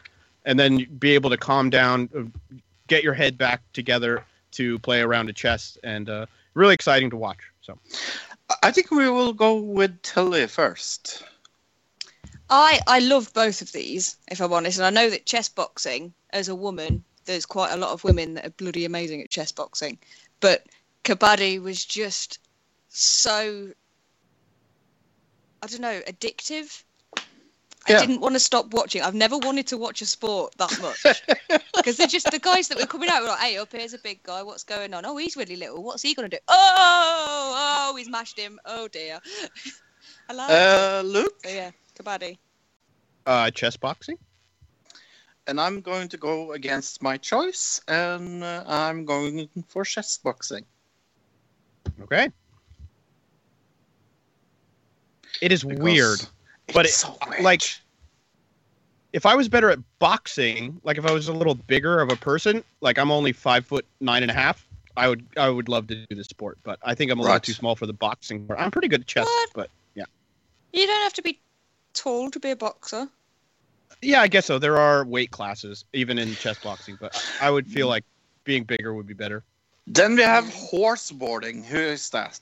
[0.44, 2.22] and then be able to calm down uh,
[2.86, 6.74] get your head back together to play around a round of chess and uh really
[6.74, 7.78] exciting to watch so
[8.62, 11.24] I think we will go with Tilly first.
[12.50, 16.14] I I love both of these if I'm honest and I know that chess boxing
[16.30, 19.52] as a woman there's quite a lot of women that are bloody amazing at chess
[19.52, 19.98] boxing
[20.40, 20.64] but
[21.04, 22.38] kabaddi was just
[22.88, 23.70] so
[25.62, 26.82] I don't know addictive
[27.88, 27.98] Yeah.
[27.98, 29.02] I didn't want to stop watching.
[29.02, 31.04] I've never wanted to watch a sport that much
[31.76, 33.22] because they're just the guys that were coming out.
[33.22, 34.42] Were like, hey, up here's a big guy.
[34.42, 35.06] What's going on?
[35.06, 35.82] Oh, he's really little.
[35.84, 36.38] What's he gonna do?
[36.48, 38.58] Oh, oh, he's mashed him.
[38.64, 39.20] Oh dear.
[40.28, 40.44] Hello.
[40.48, 42.38] Uh, Luke, So yeah, kabaddi.
[43.26, 44.18] uh chess boxing
[45.48, 50.64] and I'm going to go against my choice, and uh, I'm going for chess boxing.
[52.02, 52.30] Okay.
[55.40, 56.20] It is because weird.
[56.74, 57.42] but it's it- so weird.
[57.42, 57.62] like-
[59.12, 62.16] If I was better at boxing, like if I was a little bigger of a
[62.16, 64.66] person, like I'm only five foot nine and a half,
[64.96, 66.58] I would I would love to do the sport.
[66.64, 67.42] But I think I'm a little Right.
[67.42, 68.46] too small for the boxing.
[68.48, 68.58] part.
[68.60, 69.50] I'm pretty good at chess, What?
[69.54, 70.04] but yeah.
[70.72, 71.38] You don't have to be
[71.96, 73.08] tall to be a boxer.
[74.02, 74.58] yeah, I guess so.
[74.58, 78.04] There are weight classes even in chess boxing, but I would feel like
[78.44, 79.42] being bigger would be better.
[79.88, 81.64] then we have horseboarding.
[81.64, 82.38] Who is that?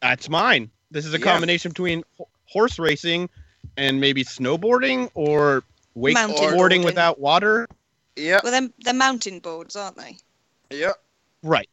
[0.00, 0.70] That's mine.
[0.90, 1.24] This is a Yeah.
[1.24, 2.02] combination between
[2.46, 3.28] horse racing
[3.76, 5.62] and maybe snowboarding or
[5.96, 7.66] wakeboarding without water.
[8.16, 10.16] Yeah, Well, they're, they're mountain boards, aren't they?
[10.70, 10.92] yeah.
[11.42, 11.68] Right.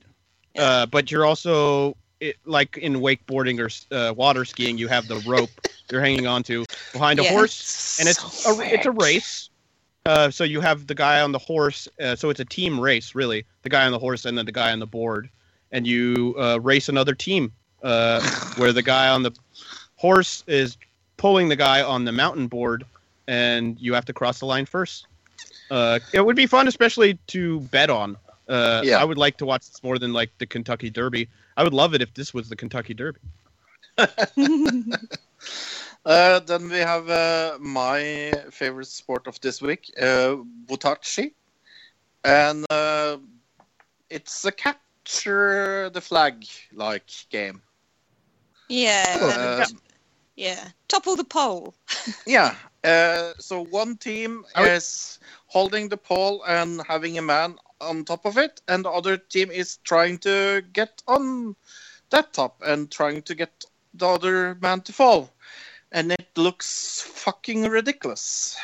[0.55, 0.63] Yeah.
[0.63, 5.19] Uh, but you're also it, like in wakeboarding or uh, water skiing, you have the
[5.19, 5.49] rope
[5.91, 7.31] you're hanging on to behind a Yeah.
[7.31, 9.49] horse, and it's So a, it's a race.
[10.05, 11.87] Uh, so you have the guy on the horse.
[11.99, 13.43] Uh, so it's a team race, really.
[13.63, 15.29] The guy on the horse and then the guy on the board,
[15.71, 17.51] and you uh, race another team.
[17.83, 18.21] Uh,
[18.57, 19.31] where the guy on the
[19.95, 20.77] horse is
[21.17, 22.83] pulling the guy on the mountain board,
[23.27, 25.07] and you have to cross the line first.
[25.71, 28.15] Uh, it would be fun, especially to bet on.
[28.47, 28.97] Uh, Yeah.
[28.97, 31.27] I would like to watch this more than like the Kentucky Derby.
[31.57, 33.19] I would love it if this was the Kentucky Derby.
[36.05, 40.35] Uh, then we have uh, my favorite sport of this week, uh,
[40.67, 41.33] Butachi.
[42.23, 43.17] And uh,
[44.09, 47.61] it's a capture the flag like game.
[48.69, 49.65] yeah, Uh,
[50.35, 50.69] yeah.
[50.87, 51.75] Topple the pole.
[52.25, 52.55] yeah.
[52.83, 58.05] Uh, so one team I would- is holding the pole and having a man on
[58.05, 61.55] top of it, and the other team is trying to get on
[62.09, 65.29] that top and trying to get the other man to fall.
[65.95, 68.57] And it looks fucking ridiculous.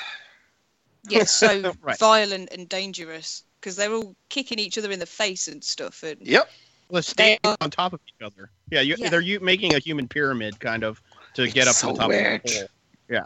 [1.10, 1.98] Yeah, so Right.
[1.98, 6.04] violent and dangerous because they're all kicking each other in the face and stuff.
[6.04, 6.50] And Yep.
[6.90, 8.50] Let's stand They are- on top of each other.
[8.70, 9.10] Yeah, you, Yeah.
[9.10, 11.02] they're u- making a human pyramid kind of
[11.36, 12.36] to get up It's to the so top weird.
[12.36, 12.68] of the pole.
[13.10, 13.26] Yeah,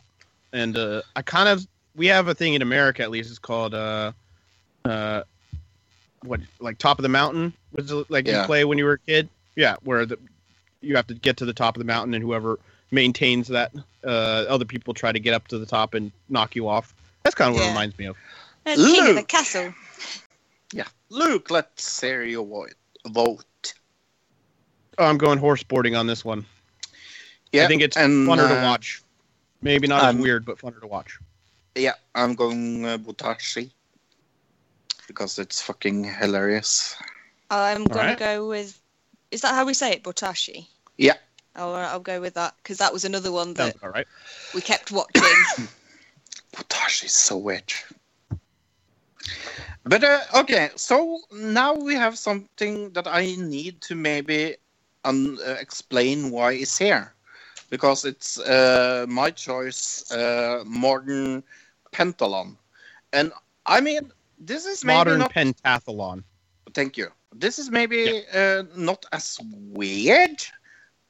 [0.54, 1.66] and uh, I kind of
[1.96, 3.32] we have a thing in America at least.
[3.32, 4.12] It's called uh,
[4.86, 5.24] uh,
[6.22, 8.42] what like top of the mountain was it like Yeah.
[8.42, 9.30] you play when you were a kid.
[9.56, 10.20] Yeah, where the
[10.82, 12.60] you have to get to the top of the mountain and whoever
[12.92, 13.72] maintains that
[14.04, 16.94] uh, other people try to get up to the top and knock you off.
[17.24, 18.16] That's kind of what it reminds me of.
[18.66, 19.74] Uh, King of the castle.
[20.74, 20.86] Yeah.
[21.10, 22.74] Luke, let's hear your vote.
[23.08, 23.74] vote.
[24.98, 26.46] Oh, I'm going horseboarding on this one.
[27.52, 27.66] Yeah.
[27.66, 29.02] I think it's and, funner to uh, watch.
[29.62, 31.20] Maybe not um, as weird, but funner to watch.
[31.76, 33.72] Yeah, I'm going uh, Butachi.
[35.08, 36.96] Because it's fucking hilarious.
[37.52, 38.18] I'm going Alright.
[38.18, 38.80] to go with.
[39.32, 40.04] Is that how we say it?
[40.04, 40.68] Botashi?
[40.98, 41.14] Yeah.
[41.56, 43.90] Oh, all right, I'll go with that because that was another one Sounds that all
[43.90, 44.08] right.
[44.54, 45.24] we kept watching.
[46.54, 47.72] Butachi is so weird.
[49.84, 54.56] But uh, okay, so now we have something that I need to maybe
[55.04, 57.14] un- uh, explain why it's here,
[57.70, 61.44] because it's uh, my choice, uh, modern
[61.92, 62.58] pentathlon,
[63.14, 63.32] and
[63.66, 65.34] I mean this is maybe Modern not.
[65.34, 66.24] pentathlon.
[66.74, 67.10] Thank you.
[67.34, 69.40] This is maybe uh, not as
[69.72, 70.44] weird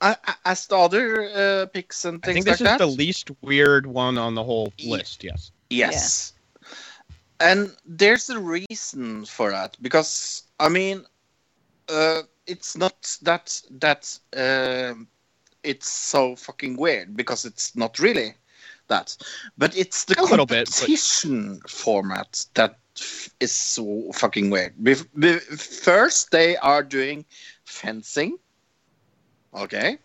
[0.02, 0.16] uh,
[0.46, 2.80] as the other uh, picks and things I think this like is that.
[2.80, 5.24] the least weird one on the whole list.
[5.24, 5.52] Yes.
[5.70, 6.34] Yes.
[7.40, 11.06] And there's a reason for that because I mean,
[11.90, 15.08] uh, it's not that that um
[15.64, 18.36] it's so fucking weird because it's not really
[18.88, 19.18] that,
[19.58, 24.76] but it's the A little bit, but- competition format that f- is so fucking weird.
[24.78, 27.26] Bef- be- first, they are doing
[27.66, 28.38] fencing,
[29.56, 29.98] okay,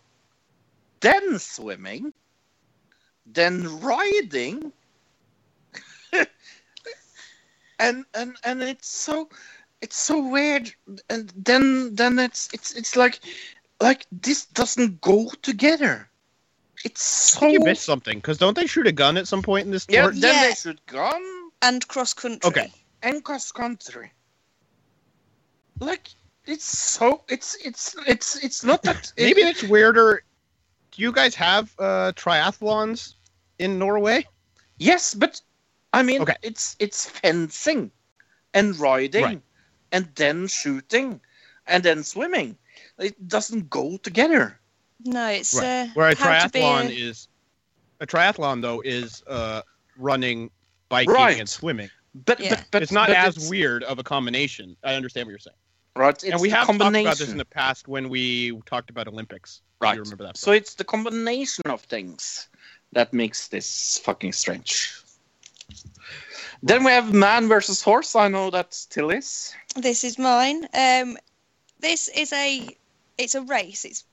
[1.01, 2.13] then swimming,
[3.25, 4.71] then riding.
[7.79, 9.27] And and and it's so
[9.81, 10.71] it's so weird.
[11.09, 13.19] And then then it's it's it's like
[13.81, 16.07] like this doesn't go together.
[16.85, 19.71] It's so you missed something because don't they shoot a gun at some point in
[19.71, 20.49] this yeah then Yeah.
[20.49, 21.23] they should gun.
[21.63, 22.47] And cross country.
[22.47, 22.71] Okay.
[23.01, 24.11] and cross country.
[25.79, 26.09] Like
[26.45, 30.23] it's so it's it's it's it's not that Maybe it's weirder.
[30.91, 33.15] Do you guys have uh, triathlons
[33.59, 34.25] in Norway?
[34.77, 35.39] yes but
[35.93, 36.33] i mean Okay.
[36.41, 37.91] it's it's fencing
[38.55, 39.41] and riding Right.
[39.91, 41.21] and then shooting
[41.67, 42.57] and then swimming
[42.97, 44.59] it doesn't go together
[45.05, 45.83] No, it's Right.
[45.83, 47.27] uh, Where a how to be triathlon a- is
[47.99, 49.61] a triathlon though is uh,
[49.97, 50.49] running,
[50.89, 51.39] biking, Right.
[51.39, 51.89] and swimming.
[52.25, 52.55] but Yeah.
[52.55, 54.75] but, but it's not but as it's- weird of a combination.
[54.83, 55.60] I understand what you're saying.
[55.95, 58.51] Right it's and we the have talked combination about this in the past when we
[58.65, 59.61] talked about Olympics.
[59.79, 60.37] right You remember that?
[60.37, 62.47] so it's the combination of things
[62.93, 65.01] that makes this fucking strange
[66.63, 70.67] then we have man versus horse i know that still is This is mine.
[70.73, 71.17] Um,
[71.79, 72.67] this is a
[73.17, 73.85] it's a race.
[73.85, 74.03] It's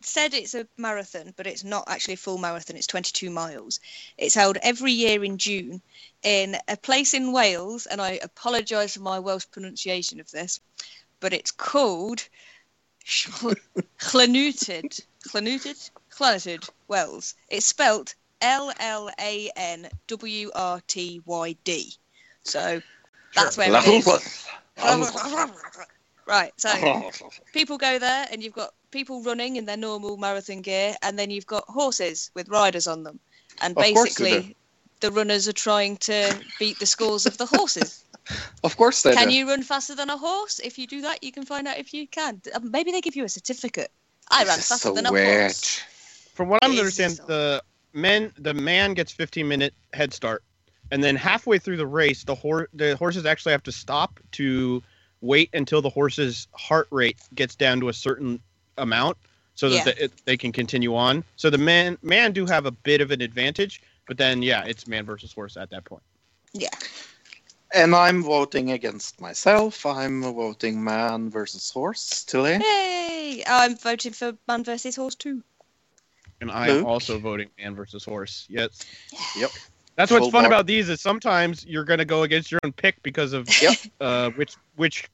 [0.00, 2.76] said it's a marathon, but it's not actually a full marathon.
[2.76, 3.80] It's 22 miles.
[4.16, 5.82] It's held every year in June
[6.22, 10.60] in a place in Wales, and I apologise for my Welsh pronunciation of this,
[11.20, 12.28] but it's called
[13.06, 15.00] Llanwrtyd.
[15.28, 15.90] Llanwrtyd?
[16.10, 17.34] Llanwrtyd Wells.
[17.48, 21.92] It's spelt L L A N W R T Y D.
[22.42, 22.80] So
[23.34, 24.46] that's where it is.
[26.26, 26.70] Right, so
[27.54, 31.30] people go there and you've got people running in their normal marathon gear and then
[31.30, 33.18] you've got horses with riders on them
[33.62, 34.54] and Of basically
[35.00, 38.04] the runners are trying to beat the scores of the horses
[38.64, 41.22] of course they can do you run faster than a horse if you do that
[41.22, 43.90] you can find out if you can Uh, maybe they give you a certificate
[44.30, 45.40] I ran This is faster so than a weird.
[45.42, 45.82] horse.
[46.34, 47.24] From what I'm It is understand, so.
[47.26, 47.62] the
[47.94, 50.42] men the man gets 15 minute head start,
[50.90, 54.82] and then halfway through the race, the horse the horses actually have to stop to
[55.20, 58.40] wait until the horse's heart rate gets down to a certain
[58.76, 59.16] amount,
[59.54, 59.84] so that Yeah.
[59.84, 61.24] the, it, they can continue on.
[61.36, 64.88] So the man man do have a bit of an advantage, but then yeah, it's
[64.88, 66.02] man versus horse at that point.
[66.52, 66.70] Yeah.
[67.74, 69.84] And I'm voting against myself.
[69.84, 72.24] I'm voting man versus horse.
[72.24, 72.56] Tilly.
[72.60, 73.44] Yay!
[73.46, 75.42] I'm voting for man versus horse too.
[76.40, 76.86] And I'm Luke?
[76.86, 78.46] also voting man versus horse.
[78.48, 78.86] Yes.
[79.36, 79.50] Yep.
[79.96, 80.52] That's what's Full fun bar.
[80.52, 83.76] about these is sometimes you're gonna go against your own pick because of Yep.
[84.00, 85.08] uh, which which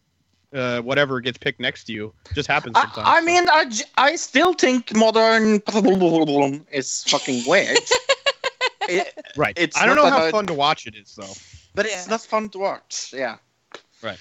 [0.54, 2.12] uh, whatever gets picked next to you.
[2.34, 3.08] Just happens I, sometimes.
[3.08, 3.26] I so.
[3.26, 5.60] mean, I, j- I still think modern
[6.70, 7.78] is fucking weird.
[8.88, 9.54] It- right.
[9.56, 11.32] it's I don't know how fun to watch it is though.
[11.74, 11.92] but Yeah.
[11.98, 13.12] it's not fun to watch.
[13.12, 13.36] Yeah.
[14.02, 14.18] Right.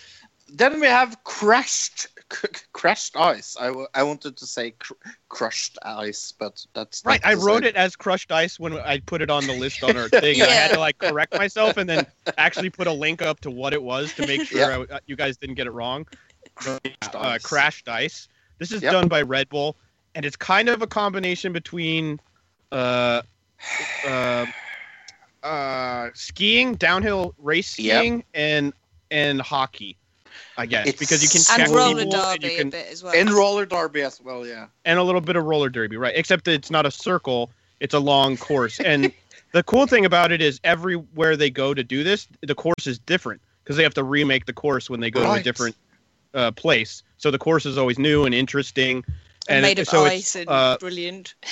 [0.56, 3.58] Then we have crashed, c- crashed ice.
[3.60, 4.94] I, w- I wanted to say cr-
[5.30, 7.20] crushed ice, but that's Right.
[7.26, 7.70] I wrote same.
[7.70, 10.42] it as crushed ice when I put it on the list on our thing.
[10.42, 12.06] and I had to like correct myself and then
[12.38, 14.86] actually put a link up to what it was to make sure Yeah.
[14.98, 16.06] I, you guys didn't get it wrong.
[16.56, 17.42] Crashed uh, ice.
[17.42, 18.28] crashed ice.
[18.60, 18.92] This is Yep.
[18.92, 19.76] done by Red Bull,
[20.14, 22.20] and it's kind of a combination between
[22.72, 23.24] uh,
[24.08, 24.46] uh,
[25.44, 28.24] uh, skiing, downhill race Yep.
[28.34, 28.74] and
[29.12, 29.98] and hockey.
[30.58, 32.72] I guess It's- because you can And check roller people and derby you can, a
[32.72, 33.14] bit as well.
[33.16, 34.46] And roller derby as well.
[34.48, 34.68] Yeah.
[34.86, 36.14] and a little bit of roller derby, right?
[36.16, 38.80] Except that it's not a circle; it's a long course.
[38.80, 39.12] And
[39.52, 42.98] the cool thing about it is, everywhere they go to do this, the course is
[42.98, 45.76] different because they have to remake the course when they go to a different
[46.34, 47.04] uh, place.
[47.18, 49.04] So the course is always new and interesting.
[49.48, 51.36] and made it- of so ice it's, and uh, brilliant.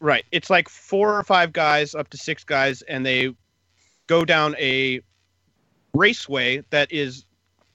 [0.00, 0.24] Right.
[0.32, 3.34] It's like four or five guys, up to six guys, and they
[4.06, 5.00] go down a
[5.94, 7.26] raceway that is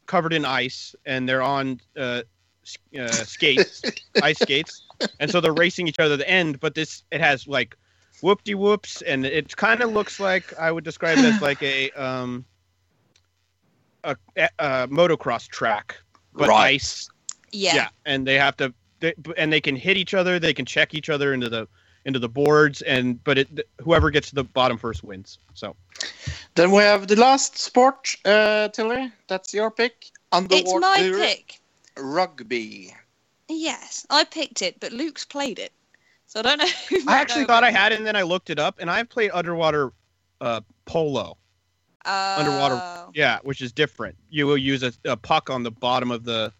[0.08, 2.24] covered in ice, and they're on uh,
[3.00, 3.84] uh, skates,
[4.22, 4.84] ice skates,
[5.20, 6.60] and so they're racing each other to the end.
[6.60, 7.76] But this it has like
[8.22, 11.62] whoop de whoops, and it kind of looks like I would describe it as like
[11.62, 12.46] a um
[14.04, 14.16] a,
[14.60, 15.98] a, motocross track,
[16.34, 16.76] but Right.
[16.76, 17.10] ice
[17.52, 17.76] Yeah.
[17.76, 20.40] yeah, and they have to, they, and they can hit each other.
[20.40, 21.68] They can check each other into the
[22.06, 25.40] into the boards, and but it whoever gets to the bottom first wins.
[25.54, 25.76] So
[26.56, 29.12] Then we have the last sport, uh, Tilly.
[29.28, 30.12] That's your pick.
[30.32, 31.60] Underwater It's my pick.
[31.98, 32.94] Rugby.
[33.48, 35.72] Yes, I picked it, but Luke's played it.
[36.28, 36.68] So I don't know.
[36.90, 38.90] who I actually know thought I had it, and then I looked it up, and
[38.90, 39.92] I've played underwater
[40.42, 41.38] uh, polo.
[42.06, 42.10] it.
[42.10, 43.12] underwater- Oh.
[43.14, 44.16] Yeah, which is different.
[44.30, 46.52] You will use a, a puck on the bottom of the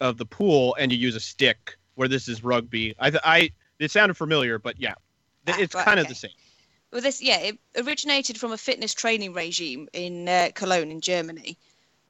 [0.00, 1.76] of the pool, and you use a stick.
[1.96, 2.94] Where this is rugby.
[2.98, 3.50] I th- I
[3.80, 4.94] it sounded familiar, but yeah,
[5.48, 6.30] Ah, it's right, kind of the same.
[6.92, 11.56] Well, this yeah, it originated from a fitness training regime in uh, Cologne in Germany,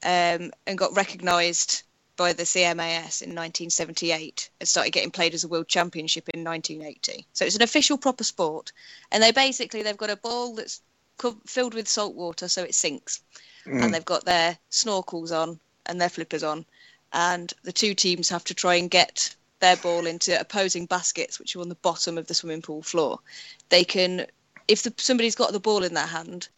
[0.02, 1.82] um, and got recognised
[2.16, 7.26] by the CMAS in 1978 and started getting played as a world championship in 1980.
[7.32, 8.72] So it's an official proper sport,
[9.12, 10.82] and they basically they've got a ball that's
[11.18, 13.22] co- filled with salt water so it sinks,
[13.66, 13.82] Mm.
[13.84, 16.64] and they've got their snorkels on and their flippers on,
[17.12, 21.54] and the two teams have to try and get their ball into opposing baskets which
[21.54, 23.20] are on the bottom of the swimming pool floor.
[23.68, 24.26] They can
[24.68, 26.48] if the, somebody's got the ball in their hand,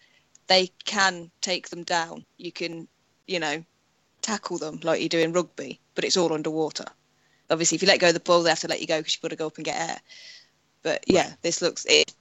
[0.46, 2.24] they can take them down.
[2.36, 2.86] You can,
[3.26, 3.64] you know,
[4.20, 6.84] tackle them like you do in rugby, but it's all underwater.
[7.50, 9.14] Obviously, if you let go of the ball, they have to let you go because
[9.14, 10.00] you've got to go up and get air.
[10.82, 12.14] But yeah, this looks it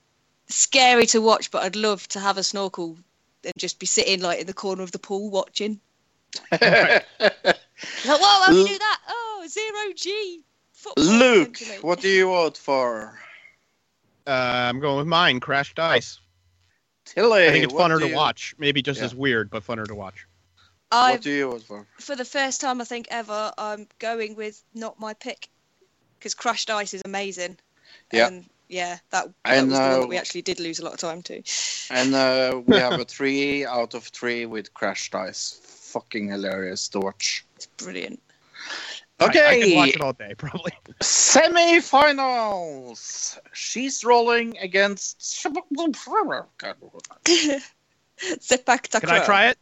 [0.48, 1.52] scary to watch.
[1.52, 2.98] But I'd love to have a snorkel
[3.44, 5.80] and just be sitting like in the corner of the pool watching.
[8.06, 9.00] Like, whoa, how do you do that?
[9.08, 10.44] Oh, zero G.
[10.82, 11.84] Football, Luke, essentially.
[11.88, 13.20] what do you vote for?
[14.26, 14.32] Uh,
[14.70, 15.40] I'm going with mine.
[15.40, 16.20] Crashed ice.
[17.06, 18.56] Tilly, I think it's funner to you- watch.
[18.58, 19.06] Maybe just Yeah.
[19.06, 20.26] as weird, but funner to watch.
[20.92, 21.88] I've What do you vote for?
[22.00, 25.50] for the first time I think ever, I'm going with not my pick
[26.18, 27.58] because crushed ice is amazing.
[28.12, 28.28] Yeah.
[28.28, 30.00] And yeah, that, I that was the one know.
[30.02, 31.44] that we actually did lose a lot of time to.
[31.92, 35.60] And uh, we have a three out of three with crashed ice.
[35.64, 37.46] Fucking hilarious to watch.
[37.56, 38.20] It's brilliant.
[39.22, 40.72] I- I, Okay, could watch it all day probably.
[41.02, 43.40] semi-finals.
[43.54, 45.20] Cheese rolling against.
[48.40, 49.26] Sepak Can I takraw.
[49.26, 49.58] try it?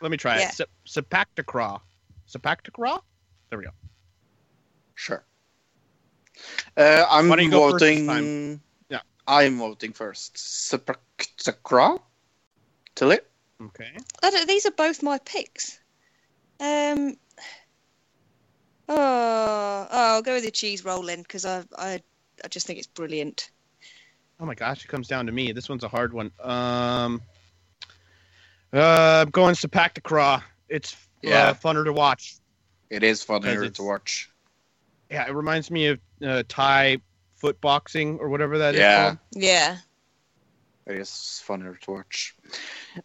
[0.00, 0.48] Let me try Yeah.
[0.48, 0.54] it.
[0.54, 1.80] Sep- Sepactacraw.
[2.28, 3.00] Sepactacraw?
[3.50, 3.70] There we go.
[4.94, 5.24] Sure.
[6.76, 8.60] Uh, I'm Why go first voting.
[8.88, 9.00] Yeah.
[9.26, 10.34] I'm voting first.
[10.36, 12.00] Sepaktakra.
[12.94, 13.18] Tilly.
[13.62, 13.90] Okay.
[14.22, 15.78] I don't- these are both my picks.
[16.60, 17.16] Um.
[18.88, 22.00] Oh, oh, I'll go with the cheese rolling because I, I,
[22.44, 23.50] I just think it's brilliant.
[24.38, 25.52] Oh my gosh, it comes down to me.
[25.52, 26.30] This one's a hard one.
[26.40, 27.22] Um,
[28.72, 30.42] uh, I'm going to Sepactacraw.
[30.68, 31.48] It's Yeah.
[31.48, 32.36] uh, funner to watch.
[32.90, 34.30] It is funner to watch.
[35.10, 36.98] Yeah, it reminds me of uh, Thai
[37.36, 39.04] foot boxing or whatever that is Yeah.
[39.04, 39.18] called.
[39.32, 39.78] Yeah.
[40.86, 42.36] It is funner to watch.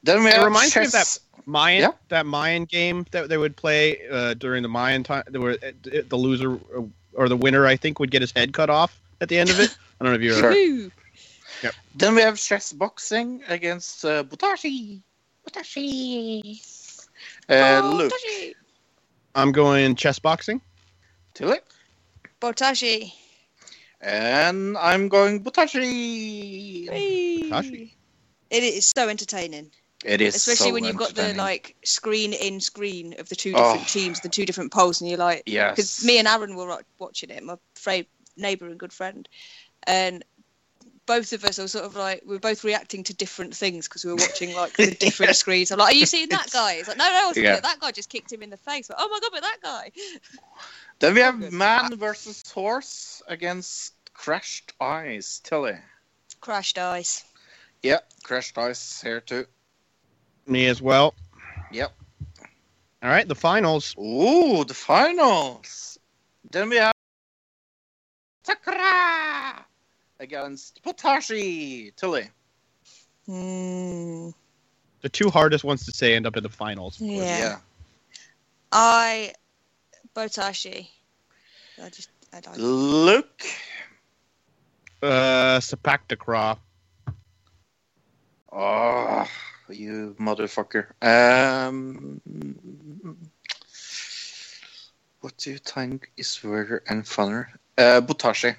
[0.03, 1.19] Then we It have reminds me of chess.
[1.45, 1.91] Mayan, Yeah.
[2.09, 5.71] that Mayan game that they would play uh, during the Mayan time, where uh,
[6.07, 9.29] the loser uh, or the winner, I think, would get his head cut off at
[9.29, 9.75] the end of it.
[10.01, 10.51] I don't know if you Sure.
[10.51, 10.91] Woo.
[11.93, 15.01] Then we have chess boxing against uh, Butashi.
[15.47, 16.59] Butashi.
[17.49, 18.13] Uh, Luke.
[19.35, 20.61] I'm going chess boxing.
[21.33, 21.59] Tilly.
[22.41, 23.13] Botashi.
[23.99, 26.89] And I'm going Butashi.
[26.89, 27.91] Botashi.
[28.49, 29.71] It is so entertaining,
[30.03, 33.51] It is especially so when you've got the like screen in screen of the two
[33.51, 33.87] different oh.
[33.87, 35.75] teams, the two different polls, and you're like, Yes.
[35.75, 38.05] because me and Aaron were watching it, my fra-
[38.35, 39.29] neighbour and good friend,
[39.85, 40.23] and
[41.05, 44.05] both of us are sort of like we are both reacting to different things because
[44.05, 45.71] we were watching like the different screens.
[45.71, 46.73] I'm like, are you seeing that guy?
[46.73, 47.59] It's like, no, no, Yeah.
[47.59, 48.89] that guy just kicked him in the face.
[48.89, 49.91] Like, oh my god, but that guy.
[50.99, 55.39] Then we have man versus horse against crashed ice.
[55.43, 55.77] Tilly.
[56.39, 57.25] Crashed ice.
[57.83, 59.45] Yeah, crashed ice here too.
[60.47, 61.13] Me as well.
[61.71, 61.93] Yep.
[63.03, 63.95] All right, the finals.
[63.97, 65.97] Ooh, the finals.
[66.49, 66.93] Then we have
[68.45, 69.63] Takara
[70.19, 71.95] against Potashi.
[71.95, 72.29] Tilly.
[73.25, 74.29] Hmm.
[75.01, 77.01] The two hardest ones to say end up in the finals.
[77.01, 77.19] of course.
[77.19, 77.57] Yeah.
[78.71, 79.33] I
[80.15, 80.87] Botashi.
[81.81, 82.57] I just I don't.
[82.57, 83.43] Luke.
[85.01, 86.57] Uh, Sepak Takraw.
[88.51, 89.27] Oh,
[89.75, 90.87] you motherfucker.
[91.01, 92.21] Um,
[95.21, 97.47] what do you think is weirder and funner?
[97.77, 98.55] Uh, Butashi.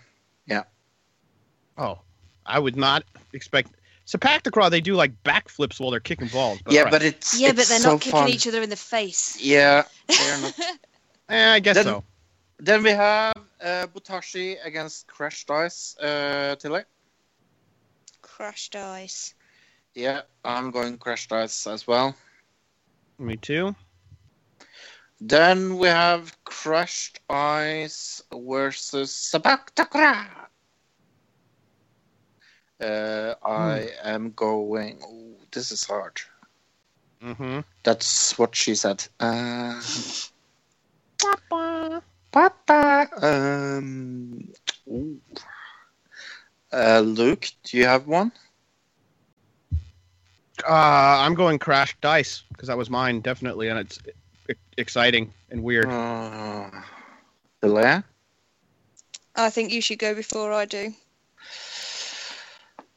[0.46, 0.64] Yeah.
[1.76, 1.98] Oh,
[2.46, 3.72] I would not expect
[4.06, 4.70] Sepak Takraw.
[4.70, 6.60] They do like backflips while they're kicking balls.
[6.64, 6.90] But yeah, all right.
[6.92, 8.28] but it's yeah, but they're so not kicking fun.
[8.28, 9.38] each other in the face.
[9.40, 10.54] Yeah, they're not.
[11.28, 12.04] Eh, I guess Then- so.
[12.58, 13.32] then we have
[13.62, 15.96] uh, Butashi against Crashed Ice.
[15.96, 16.82] Uh, Tilly.
[18.20, 19.34] Crushed ice.
[19.94, 22.14] Yeah, I'm going Crashed Ice as well.
[23.18, 23.74] Me too.
[25.20, 30.26] Then we have Crushed Ice versus Sabaktakra.
[32.80, 35.00] Uh, I am going.
[35.08, 36.20] Ooh, this is hard.
[37.22, 37.60] Mm-hmm.
[37.84, 39.06] That's what she said.
[39.20, 39.80] Uh,
[42.32, 43.08] Papa.
[43.22, 44.48] Um,
[44.88, 45.20] ooh.
[46.72, 48.32] uh, Luke, do you have one?
[50.60, 53.98] Uh, I'm going Crashed Ice because that was mine definitely, and it's
[54.76, 55.86] exciting and weird.
[55.86, 56.70] Uh,
[57.62, 58.04] Leia?
[59.34, 60.92] I think you should go before I do.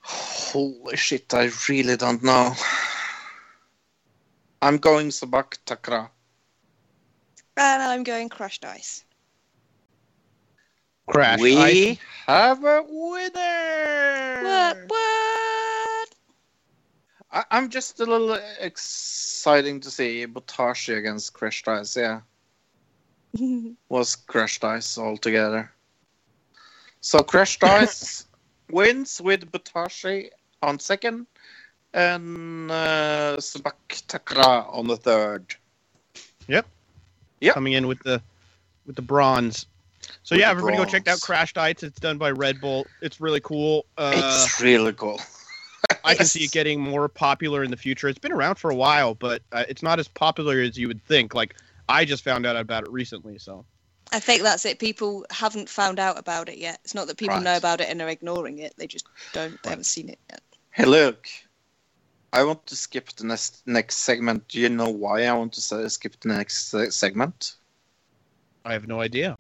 [0.02, 2.54] Holy shit, I really don't know.
[4.62, 6.10] I'm going Sabak Takra.
[7.58, 9.06] And I'm going Crashed Ice.
[11.08, 11.98] Crash we Ice.
[12.28, 14.44] have a winner!
[14.44, 14.78] What?
[14.88, 15.55] What?
[17.36, 22.22] I, I'm just a little exciting to see Botashi against Crashed Ice, yeah.
[23.90, 25.70] Was Crashed Ice altogether.
[27.02, 28.26] So Crashed Ice
[28.72, 30.30] wins with Botashi
[30.64, 31.28] on second
[31.94, 33.74] and uh, Sabak
[34.08, 35.56] Takra on the third.
[36.48, 36.66] Yep.
[37.54, 38.22] coming in with the
[38.86, 39.66] with the bronze.
[40.24, 41.20] So With yeah, the everybody go check out.
[41.20, 41.84] Crashed Ice.
[41.84, 42.88] It's done by Red Bull.
[43.02, 43.86] It's really cool.
[43.98, 45.20] Uh, it's really cool.
[46.06, 48.08] I can see it getting more popular in the future.
[48.08, 51.04] It's been around for a while, but uh, it's not as popular as you would
[51.04, 51.34] think.
[51.34, 51.56] Like
[51.90, 53.66] I just found out about it recently, so
[54.12, 54.80] I think that's it.
[54.80, 56.80] People haven't found out about it yet.
[56.84, 57.44] It's not that people Right.
[57.44, 58.74] know about it and are ignoring it.
[58.78, 59.62] They just don't.
[59.64, 60.42] They haven't seen it yet.
[60.72, 61.28] Hey, look.
[62.32, 64.48] I want to skip the next next segment.
[64.50, 67.56] Do you know why I want to skip the next segment?
[68.66, 69.36] I have no idea.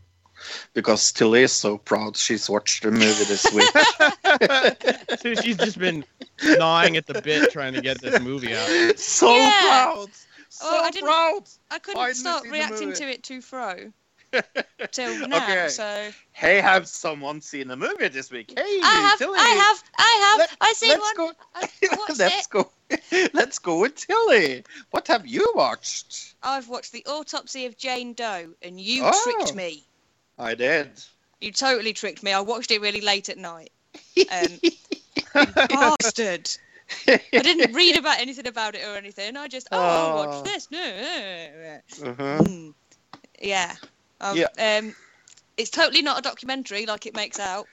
[0.73, 3.69] Because Tilly is so proud she's watched the movie this week.
[5.19, 6.03] so she's just been
[6.43, 8.97] gnawing at the bit trying to get this movie out.
[8.99, 9.61] so Yeah.
[9.61, 10.09] proud.
[10.49, 11.43] So Oh, I didn't- proud.
[11.71, 13.91] I couldn't Finally start reacting to it too fro
[14.91, 15.37] till now.
[15.37, 15.67] Okay.
[15.69, 18.51] So Hey, have someone seen the movie this week?
[18.55, 19.37] Hey, I have, Tilly.
[19.39, 20.39] I have, I have.
[20.39, 21.15] Let- I seen let's one.
[21.15, 21.31] go.
[21.55, 21.69] I
[22.07, 22.49] let's it.
[22.49, 22.71] go.
[23.33, 24.63] Let's go with Tilly.
[24.91, 26.35] What have you watched?
[26.43, 29.21] I've watched the autopsy of Jane Doe, and you Oh.
[29.23, 29.85] tricked me.
[30.37, 30.91] I did.
[31.41, 32.31] You totally tricked me.
[32.33, 33.71] I watched it really late at night.
[34.31, 34.59] Um,
[35.69, 36.49] bastard.
[37.07, 39.37] I didn't read about anything about it or anything.
[39.37, 40.25] I just, oh, I'll Oh.
[40.25, 40.71] watch this.
[40.71, 41.79] No.
[42.09, 42.43] Uh-huh.
[42.43, 42.73] Mm.
[43.41, 43.75] Yeah.
[44.21, 44.47] Um, Yeah.
[44.57, 44.95] Um,
[45.57, 47.67] it's totally not a documentary like it makes out.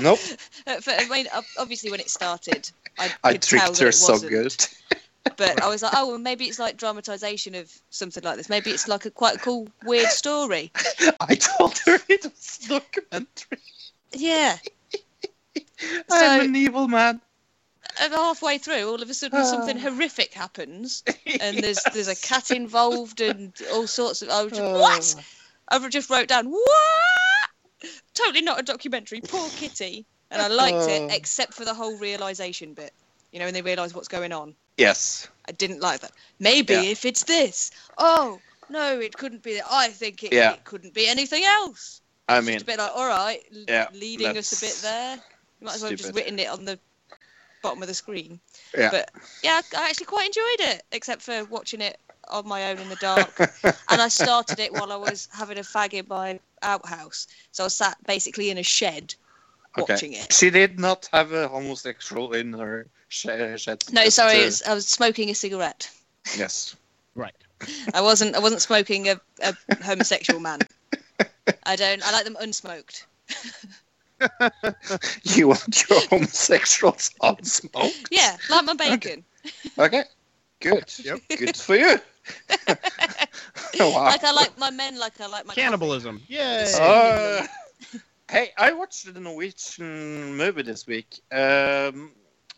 [0.00, 0.18] Nope.
[0.80, 1.26] For, I mean,
[1.58, 4.54] obviously, when it started, I, I tricked her so good.
[5.36, 8.48] But I was like, oh, well, maybe it's like dramatization of something like this.
[8.48, 10.70] Maybe it's like a quite cool, weird story.
[11.20, 13.58] I told her it was a documentary.
[14.12, 14.56] Yeah.
[15.56, 17.20] I'm So- an evil man.
[18.00, 19.44] And halfway through, all of a sudden, ah.
[19.44, 21.02] something horrific happens,
[21.40, 24.28] and there's there's a cat involved, and all sorts of.
[24.28, 24.78] I was just, Oh.
[24.80, 25.14] what?
[25.68, 27.48] I just wrote down what?
[28.12, 29.20] Totally not a documentary.
[29.20, 30.04] Poor kitty.
[30.30, 31.14] And I liked it, ah.
[31.14, 32.92] except for the whole realization bit.
[33.32, 34.54] You know, when they realise what's going on.
[34.76, 35.28] Yes.
[35.48, 36.12] I didn't like that.
[36.38, 36.82] Maybe Yeah.
[36.82, 37.70] if it's this.
[37.98, 39.60] Oh no, it couldn't be.
[39.68, 40.52] I think it, Yeah.
[40.52, 42.00] it couldn't be anything else.
[42.28, 45.16] I mean, just a bit like, all right, Yeah, leading us a bit there.
[45.60, 46.78] You might as well have just written it on the
[47.62, 48.40] bottom of the screen.
[48.76, 48.90] yeah.
[48.90, 49.10] But
[49.42, 51.98] yeah, I actually quite enjoyed it, except for watching it
[52.28, 53.38] on my own in the dark.
[53.88, 57.28] and I started it while I was having a fag in my outhouse.
[57.52, 59.14] So I sat basically in a shed
[59.76, 60.32] watching it.
[60.32, 62.88] She did not have a homosexual in her.
[63.92, 65.90] No, Just, sorry, uh, was, I was smoking a cigarette.
[66.36, 66.76] yes.
[67.14, 67.34] Right.
[67.94, 68.34] I wasn't.
[68.34, 70.60] I wasn't smoking a, a homosexual man.
[71.64, 72.06] I don't.
[72.06, 73.06] I like them unsmoked.
[75.24, 77.92] You want your homosexuals on smoke?
[78.10, 79.24] Yeah, like my bacon.
[79.78, 80.04] Okay.
[80.60, 80.92] Good.
[81.04, 81.20] Yep.
[81.28, 81.98] Good for you.
[83.78, 84.04] wow.
[84.04, 84.98] Like I like my men.
[84.98, 86.22] Like I like my Cannibalism.
[86.28, 86.72] Yay.
[86.80, 87.46] Uh,
[88.30, 91.20] hey, I watched the Norwegian movie this week.
[91.30, 92.12] Um,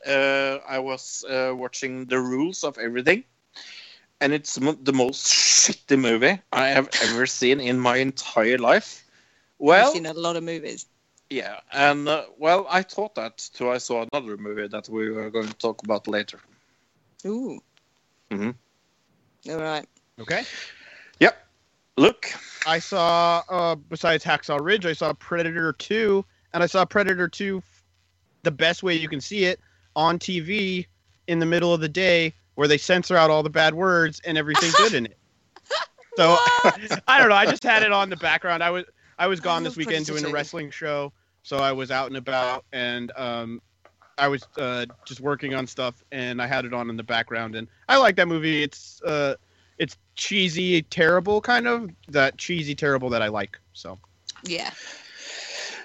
[0.07, 3.25] I was uh, watching The Rules of Everything,
[4.21, 9.05] and it's mo- the most shitty movie I have ever seen in my entire life.
[9.59, 10.87] Well, I've Well, seen a lot of movies.
[11.31, 15.31] yeah, and uh, well, I thought that till I saw another movie that we were
[15.31, 16.41] going to talk about later.
[17.27, 17.61] Ooh.
[18.31, 19.51] Mm-hmm.
[19.51, 19.87] All right.
[20.21, 20.45] Okay.
[21.21, 21.37] Yep.
[21.97, 22.33] Look,
[22.67, 27.61] I saw, uh, besides Hacksaw Ridge, I saw Predator 2, and I saw Predator 2
[28.45, 29.59] the best way you can see it
[29.97, 30.87] on TV
[31.27, 34.37] in the middle of the day where they censor out all the bad words and
[34.37, 35.19] everything good in it.
[36.17, 36.37] So
[37.07, 37.37] I don't know.
[37.37, 38.61] I just had it on the background.
[38.61, 38.85] I was
[39.21, 41.13] I was gone this weekend doing a wrestling show,
[41.45, 43.63] so I was out and about, and um,
[44.19, 47.55] I was uh, just working on stuff, and I had it on in the background,
[47.55, 48.65] and I like that movie.
[48.65, 49.37] It's uh,
[49.79, 53.59] it's cheesy, terrible kind of that cheesy, terrible that I like.
[53.73, 53.97] So
[54.45, 54.73] Yeah.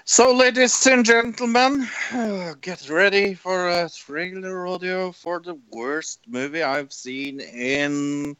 [0.06, 6.62] So, ladies and gentlemen, uh, get ready for a trailer audio for the worst movie
[6.62, 8.36] I've seen in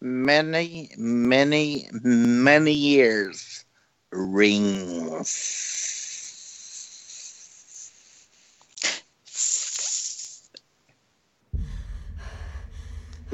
[0.00, 3.66] many, many, many years.
[4.12, 5.60] Rings.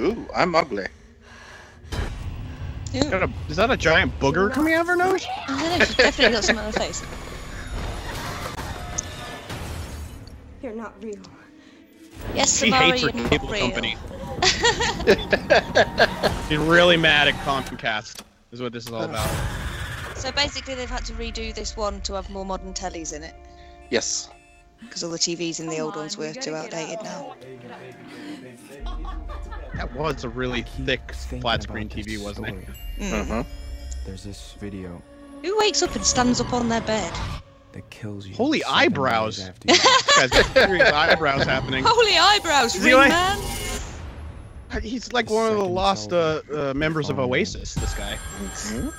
[0.00, 0.86] Ooh, I'm ugly.
[2.92, 3.04] Ew.
[3.04, 5.24] Got a- is that a giant booger coming out of her nose?
[5.46, 5.84] I don't know.
[5.84, 7.29] She's definitely got something on her face.
[10.62, 11.20] You're not real.
[12.34, 13.70] Yes, She Samara, hates her you're cable real.
[13.70, 13.96] company.
[16.48, 18.22] She's really mad at Comcast.
[18.52, 19.28] Is what this is all about.
[20.16, 23.34] So basically, they've had to redo this one to have more modern tellies in it
[23.90, 24.28] Yes.
[24.80, 27.34] because all the TVs in the old ones were too outdated now.
[29.76, 32.54] That was a really thick flat screen TV, wasn't it?
[32.98, 33.12] Mm.
[33.22, 33.44] Uh-huh.
[34.04, 35.00] There's this video
[35.42, 37.12] Who wakes up and stands up on their bed?
[37.72, 38.34] That kills you.
[38.34, 39.36] Holy eyebrows.
[39.38, 41.84] days after you- Guys, serious eyebrows happening.
[41.86, 43.38] Holy eyebrows, Is ring like- man!
[44.82, 47.18] He's like The one of the second lost uh, uh, members of.
[47.18, 47.74] Oasis.
[47.74, 48.16] This guy.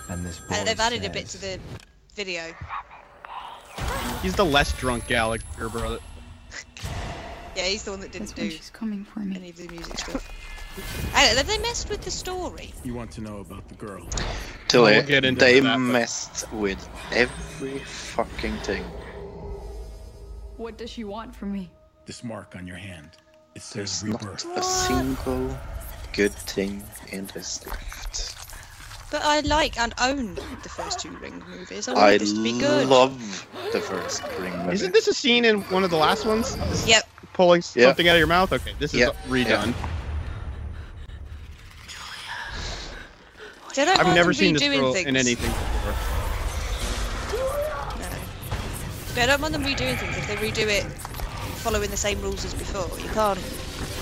[0.10, 1.60] And this And they've voice added a bit to the
[2.14, 2.42] video.
[4.22, 6.00] He's the less drunk Gallagher brother.
[7.54, 9.36] Yeah, he's the one that didn't That's do she's coming for me.
[9.36, 10.32] any of the music stuff.
[11.14, 12.74] I have they messed with the story?
[12.84, 14.06] You want to know about the girl?
[14.68, 18.84] Tilly, We'll get into they that, but- messed with every fucking thing.
[20.58, 21.70] What does she want from me?
[22.06, 23.10] This mark on your hand.
[23.56, 25.58] It says There's not a single
[26.14, 28.36] good thing in this left.
[29.12, 31.88] But I like and own the first two Ring movies.
[31.90, 32.88] I want I this to be good.
[32.88, 34.74] love the first Ring movie.
[34.74, 36.56] Isn't this a scene in one of the last ones?
[36.88, 37.10] Yep.
[37.34, 37.88] Pulling Yeah.
[37.88, 38.54] something out of your mouth?
[38.54, 39.10] Okay, this is Yeah.
[39.28, 39.74] redone.
[39.74, 39.74] See,
[43.78, 45.08] I don't I've never seen this girl things.
[45.08, 45.94] in anything before.
[48.00, 48.10] No.
[49.16, 50.84] But I don't mind them redoing things if they redo it
[51.62, 53.00] following the same rules as before.
[53.00, 53.40] You can't.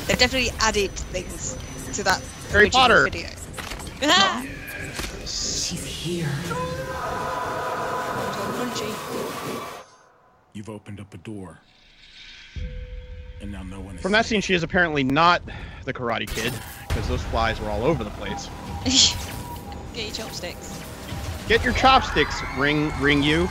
[0.08, 1.58] They've definitely added things
[1.94, 2.22] to that
[2.52, 3.04] Harry Potter.
[3.04, 3.30] video.
[5.22, 6.30] She's here.
[10.54, 11.60] You've opened up a door.
[13.42, 15.42] And now no one is From that scene, she is apparently not
[15.86, 16.54] the Karate Kid
[16.88, 18.50] because those flies were all over the place.
[19.94, 20.84] Get your chopsticks.
[21.48, 23.50] Get your chopsticks, ring ring you.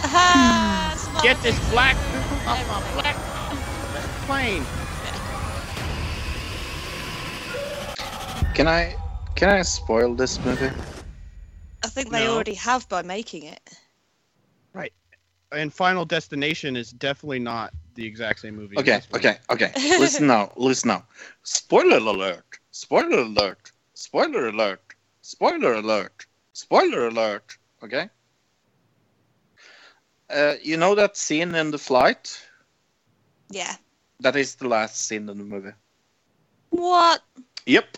[1.22, 3.16] Get this black uh, off uh, my black
[4.26, 4.64] plane.
[8.54, 8.96] Can I
[9.34, 10.70] can I spoil this movie?
[11.82, 12.34] I think they no.
[12.34, 13.70] already have by making it.
[14.74, 14.92] Right.
[15.52, 18.78] And Final Destination is definitely not the exact same movie.
[18.78, 19.72] Okay, okay, okay.
[19.98, 21.04] listen now, listen now.
[21.42, 22.59] Spoiler alert.
[22.72, 23.72] Spoiler alert!
[23.94, 24.94] Spoiler alert!
[25.22, 26.26] Spoiler alert!
[26.52, 27.58] Spoiler alert!
[27.82, 28.08] Okay.
[30.28, 32.40] Uh, you know that scene in the flight?
[33.50, 33.74] Yeah.
[34.20, 35.72] That is the last scene in the movie.
[36.70, 37.22] What?
[37.66, 37.96] Yep.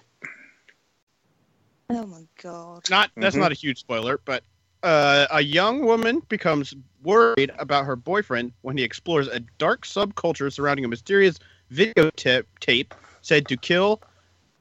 [1.90, 2.88] Oh my god.
[2.88, 3.40] Not that's Mhm.
[3.40, 4.44] not a huge spoiler, but
[4.82, 10.50] uh, a young woman becomes worried about her boyfriend when he explores a dark subculture
[10.50, 11.38] surrounding a mysterious
[11.70, 14.00] videotape tape said to kill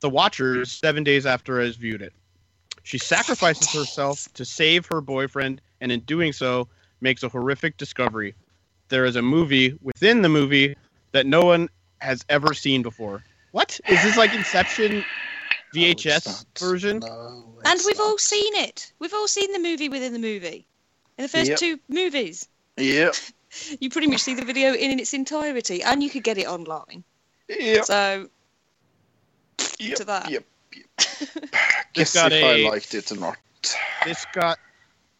[0.01, 2.13] the watchers seven days after has viewed it.
[2.83, 6.67] She sacrifices herself to save her boyfriend, and in doing so,
[6.99, 8.35] makes a horrific discovery.
[8.89, 10.75] There is a movie within the movie
[11.11, 11.69] that no one
[11.99, 13.23] has ever seen before.
[13.51, 15.03] What is this like Inception
[15.73, 16.45] VHS not.
[16.59, 16.99] version?
[16.99, 18.91] No, And we've all seen it.
[18.99, 20.67] We've all seen the movie within the movie.
[21.17, 21.59] In the first Yep.
[21.59, 22.47] two movies.
[22.77, 23.15] Yep.
[23.81, 27.03] You pretty much see the video in its entirety and you could get it online.
[27.49, 27.83] Yep.
[27.83, 28.29] So
[29.89, 29.97] Yep.
[29.97, 30.29] to that.
[30.29, 30.43] Yep.
[31.93, 33.37] Guess got if I a- liked it or not.
[34.05, 34.57] This got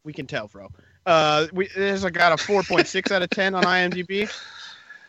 [0.04, 0.70] we can tell, bro.
[1.06, 4.32] Uh, we this got a 4.6 out of 10 on IMDb.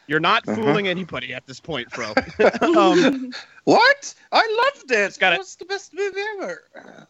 [0.07, 0.57] You're not Uh-huh.
[0.61, 2.13] fooling anybody at this point, bro.
[2.77, 3.33] um,
[3.65, 4.15] What?
[4.33, 4.99] I loved it.
[4.99, 5.39] It's got it it.
[5.39, 7.07] was the best movie ever.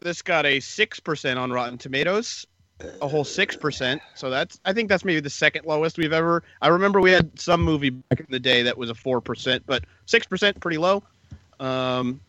[0.00, 2.44] this got a six percent on Rotten Tomatoes,
[3.00, 4.02] a whole six percent.
[4.16, 6.42] So that's I think that's maybe the second lowest we've ever.
[6.60, 9.62] I remember we had some movie back in the day that was a four percent,
[9.64, 11.04] but six percent pretty low.
[11.62, 12.20] Um,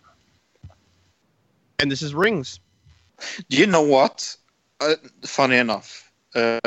[1.80, 2.60] and this is Rings.
[3.50, 4.36] Do you know what?
[4.80, 4.96] Uh,
[5.26, 6.60] funny enough, uh,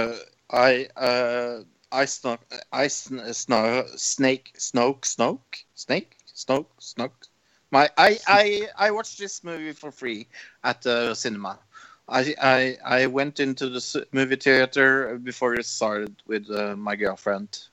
[0.51, 1.61] I uh,
[1.93, 2.41] I snuck
[2.73, 7.29] I sn- snow snake snoke snoke snake snoke snoke.
[7.71, 10.27] My I I I watched this movie for free
[10.65, 11.61] at the cinema.
[12.09, 17.69] I I I went into the movie theater before it started with uh, my girlfriend.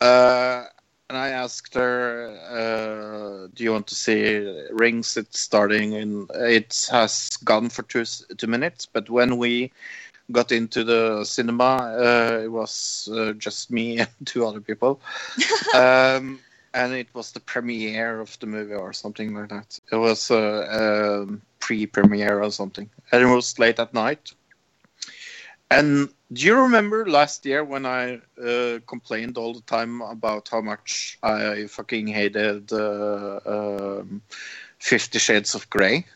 [0.00, 0.64] Uh,
[1.08, 5.16] and I asked her, uh, "Do you want to see Rings?
[5.16, 8.04] It's starting, and it has gone for two
[8.36, 8.86] two minutes.
[8.86, 9.72] But when we
[10.32, 15.00] got into the cinema, uh, it was uh, just me and two other people,
[15.74, 16.40] um,
[16.74, 19.80] and it was the premiere of the movie or something like that.
[19.90, 24.32] It was a um, pre-premiere or something, and it was late at night.
[25.70, 30.60] And do you remember last year when I uh, complained all the time about how
[30.60, 34.22] much I fucking hated uh, um,
[34.78, 36.06] Fifty Shades of Grey?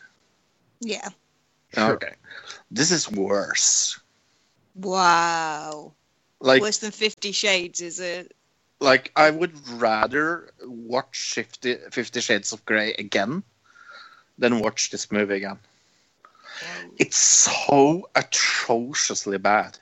[0.79, 1.09] Yeah.
[1.77, 2.13] Okay,
[2.71, 3.99] this is worse.
[4.75, 5.93] Wow.
[6.39, 8.35] Like, Worse than Fifty Shades is it?
[8.83, 13.43] like I would rather watch 50, 50 Shades of Grey again
[14.37, 15.57] than watch this movie again.
[16.97, 19.77] It's so atrociously bad.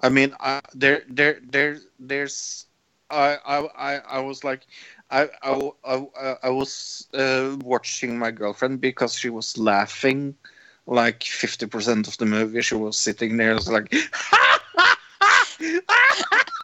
[0.00, 0.34] I mean,
[0.74, 2.66] there, there, there, there's.
[3.10, 4.66] I, I, I, I was like,
[5.10, 10.36] I, I, I, I was uh, watching my girlfriend because she was laughing
[10.86, 12.62] like fifty percent of the movie.
[12.62, 13.92] She was sitting there, was like,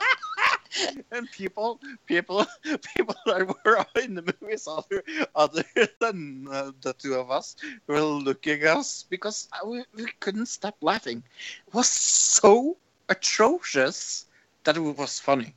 [1.13, 2.45] and people, people,
[2.97, 5.03] people that were in the movies other,
[5.35, 5.65] other
[6.01, 10.47] than uh, the two of us were looking at us because uh, we, we couldn't
[10.47, 11.23] stop laughing.
[11.67, 12.77] It was so
[13.09, 14.27] atrocious
[14.65, 15.55] that it was funny.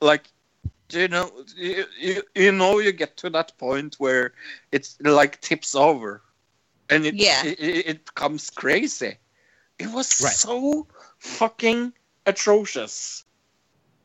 [0.00, 0.30] Like,
[0.88, 4.32] do you know, you, you, you know, you get to that point where
[4.72, 6.22] it's like tips over,
[6.88, 7.42] and it Yeah.
[7.42, 9.18] it, it, it becomes crazy.
[9.78, 10.32] It was Right.
[10.32, 10.86] so
[11.18, 11.92] fucking
[12.26, 13.24] atrocious.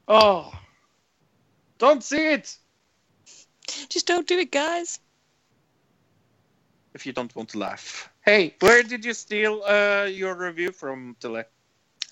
[0.07, 0.53] Oh,
[1.77, 2.57] don't see it
[3.89, 4.99] just don't do it, guys.
[6.93, 8.09] if you don't want to laugh.
[8.25, 11.43] Hey, where did you steal uh, your review from, Tilly?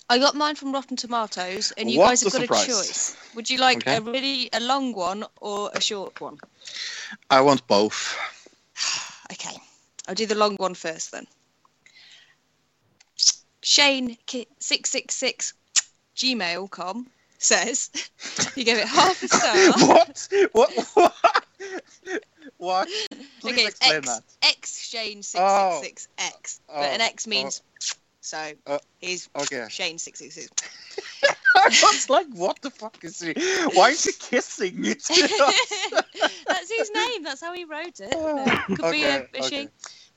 [0.08, 2.68] I got mine from Rotten Tomatoes, and you What guys have a got surprise.
[2.68, 3.16] a choice.
[3.34, 3.96] Would you like Okay.
[3.96, 6.38] a really a long one or a short one?
[7.30, 8.16] I want both.
[9.32, 9.56] Okay,
[10.06, 11.26] I'll do the long one first then.
[13.60, 14.16] Shane
[14.60, 15.52] six six six
[16.14, 17.06] gmail.com
[17.38, 17.90] says
[18.56, 19.86] you gave it half a star.
[19.88, 20.28] what?
[20.52, 20.70] What?
[20.94, 21.14] What?
[22.58, 22.88] what?
[23.40, 24.22] Please okay, it's explain X, that.
[24.42, 25.80] X Shane six Oh.
[25.82, 27.30] six six X, Oh, but an X oh.
[27.30, 27.62] means
[28.20, 28.52] so.
[28.66, 29.66] Uh, he's okay.
[29.68, 30.50] Shane six six six.
[31.56, 33.32] I was like, what the fuck is he?
[33.72, 34.82] Why is he kissing?
[34.82, 35.08] That's
[36.70, 37.22] his name.
[37.22, 38.10] That's how he wrote it.
[38.12, 39.68] No, could be a, Okay, she.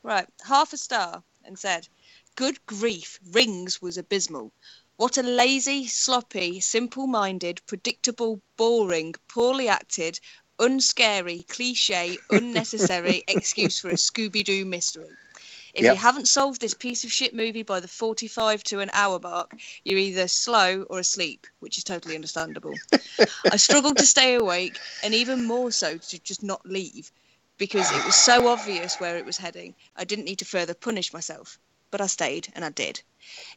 [0.03, 1.87] Right, half a star, and said,
[2.35, 4.51] "Good grief, Rings was abysmal.
[4.99, 10.19] What a lazy, sloppy, simple-minded, predictable, boring, poorly acted,
[10.59, 15.15] unscary, cliche, unnecessary excuse for a Scooby Doo mystery.
[15.73, 15.93] If Yep.
[15.93, 19.49] you haven't solved this piece of shit movie by the 45 to an hour mark,
[19.85, 22.76] you're either slow or asleep, which is totally understandable.
[23.49, 27.09] I struggled to stay awake, and even more so to just not leave,
[27.57, 29.76] because it was so obvious where it was heading.
[29.95, 31.57] I didn't need to further punish myself,
[31.91, 33.02] but I stayed, and I did.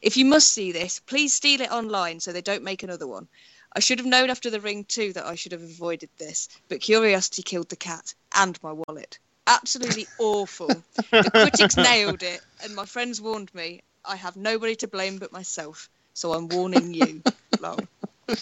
[0.01, 3.27] If you must see this, please steal it online so they don't make another one.
[3.75, 6.81] I should have known after the ring too that I should have avoided this, but
[6.81, 9.19] curiosity killed the cat and my wallet.
[9.47, 10.83] Absolutely awful.
[11.21, 13.81] The critics nailed it, and my friends warned me.
[14.05, 17.23] I have nobody to blame but myself, so I'm warning you.
[17.59, 17.87] Long.
[18.29, 18.35] Oh,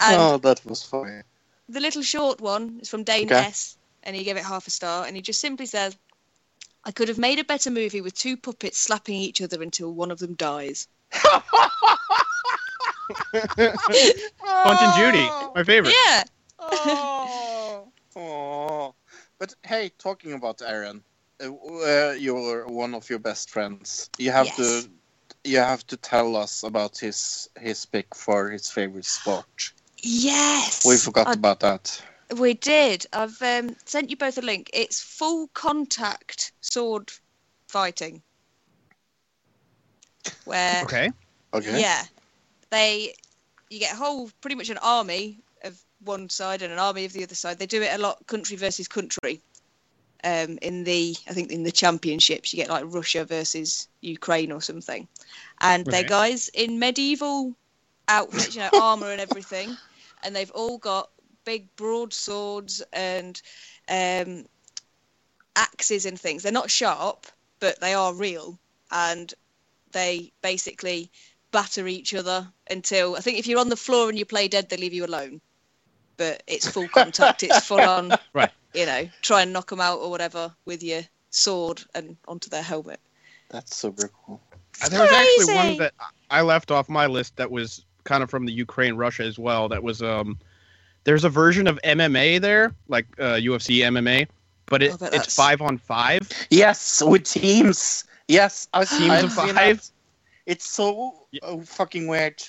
[0.00, 1.22] and oh, that was funny.
[1.68, 3.36] the little short one is from Dane Okay.
[3.36, 5.96] S, and he gave it half a star, and he just simply says,
[6.88, 10.10] "I could have made a better movie with two puppets slapping each other until one
[10.10, 10.88] of them dies."
[13.32, 15.94] Punch and Judy, my favorite.
[16.06, 16.24] Yeah.
[16.58, 17.88] Oh.
[18.16, 18.92] Aw.
[19.38, 21.02] But hey, talking about Aaron,
[21.44, 24.08] uh, uh, you're one of your best friends.
[24.18, 24.56] You have Yes.
[24.56, 24.90] to,
[25.44, 29.72] you have to tell us about his his pick for his favorite sport.
[29.98, 30.84] Yes.
[30.86, 32.02] We forgot I- about that.
[32.36, 33.06] We did.
[33.12, 34.70] I've um, sent you both a link.
[34.74, 37.10] It's full contact sword
[37.68, 38.22] fighting.
[40.44, 41.10] Where Okay.
[41.54, 41.80] Okay.
[41.80, 42.04] yeah,
[42.70, 43.14] they
[43.70, 47.12] you get a whole pretty much an army of one side and an army of
[47.12, 47.58] the other side.
[47.58, 49.40] They do it a lot country versus country.
[50.24, 54.60] Um, in the I think in the championships you get like Russia versus Ukraine or
[54.60, 55.06] something,
[55.60, 57.54] and they're guys in medieval
[58.08, 59.76] outfits, you know, armor and everything,
[60.24, 61.10] and they've all got
[61.48, 63.40] big broadswords and
[63.88, 64.44] um,
[65.56, 66.42] axes and things.
[66.42, 67.26] They're not sharp,
[67.58, 68.58] but they are real,
[68.92, 69.32] and
[69.92, 71.10] they basically
[71.50, 74.68] batter each other until I think if you're on the floor and you play dead,
[74.68, 75.40] they leave you alone.
[76.18, 77.42] But it's full contact.
[77.42, 78.12] it's full on.
[78.34, 78.50] Right.
[78.74, 81.00] You know, try and knock them out or whatever with your
[81.30, 83.00] sword and onto their helmet.
[83.48, 84.38] That's super cool.
[84.82, 85.94] Uh, There was actually one that
[86.28, 89.66] I left off my list that was kind of from the Ukraine Russia as well.
[89.70, 90.38] That was um,
[91.04, 94.26] there's a version of MMA there, like uh, UFC MMA,
[94.66, 96.28] but it, Oh, it's that's- five on five.
[96.50, 98.04] Yes, with teams.
[98.28, 99.82] Yes, I Teams I've of five?
[100.46, 101.40] It's so Yeah.
[101.44, 102.42] uh, fucking weird.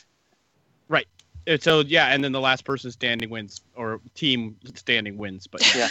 [1.48, 5.48] Uh, So yeah, and then the last person standing wins, or team standing wins.
[5.48, 5.90] But Yeah.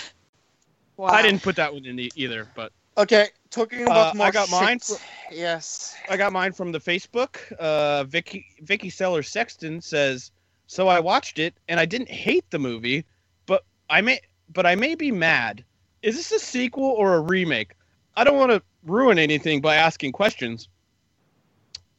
[0.97, 1.09] Wow.
[1.09, 2.47] I didn't put that one in the, either.
[2.55, 5.01] But Okay, talking about Uh, more I got mine shit.
[5.33, 5.95] Yes.
[6.11, 7.39] I got mine from the Facebook.
[7.59, 10.31] Uh, Vicky Vicky Seller Sexton says,
[10.69, 13.05] "So I watched it and I didn't hate the movie,
[13.47, 14.21] but I may
[14.53, 15.65] but I may be mad.
[16.03, 17.73] Is this a sequel or a remake?
[18.15, 20.69] I don't want to ruin anything by asking questions,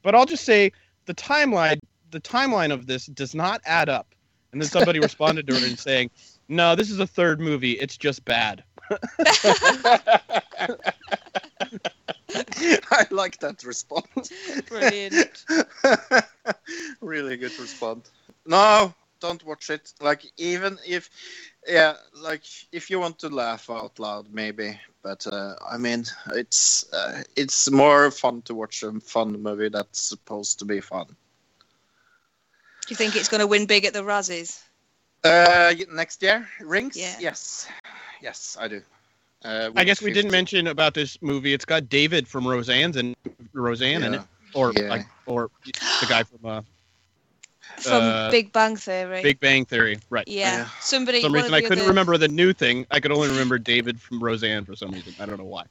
[0.04, 0.72] but I'll just say
[1.06, 1.80] the timeline
[2.12, 4.14] the timeline of this does not add up."
[4.52, 6.12] And then somebody responded to her and saying,
[6.48, 7.72] "No, this is a third movie.
[7.72, 8.64] It's just bad."
[12.92, 14.32] I like that response.
[14.68, 15.46] Brilliant.
[17.02, 18.12] really good response.
[18.46, 19.94] No, don't watch it.
[20.02, 21.10] Like even if,
[21.68, 24.80] yeah, like if you want to laugh out loud, maybe.
[25.02, 30.02] But uh, I mean, it's uh, it's more fun to watch a fun movie that's
[30.02, 31.08] supposed to be fun.
[31.08, 31.14] Do
[32.90, 34.62] you think it's going to win big at the Razzies?
[35.24, 36.98] Uh, next year, Rings.
[36.98, 37.16] Yeah.
[37.20, 37.68] Yes,
[38.22, 38.82] yes, I do.
[39.44, 41.54] Uh, I guess we didn't mention about this movie.
[41.54, 43.16] It's got David from Roseanne's and
[43.54, 44.22] Roseanne in it,
[44.54, 44.90] or Yeah.
[44.90, 46.62] like, or the guy from uh,
[47.78, 49.22] From Uh, Big Bang Theory.
[49.24, 50.28] Big Bang Theory, right?
[50.28, 50.58] yeah.
[50.58, 50.70] Yeah.
[50.82, 51.20] Somebody.
[51.20, 52.86] For some reason, I couldn't other- remember the new thing.
[52.92, 55.14] I could only remember David from Roseanne for some reason.
[55.20, 55.64] I don't know why.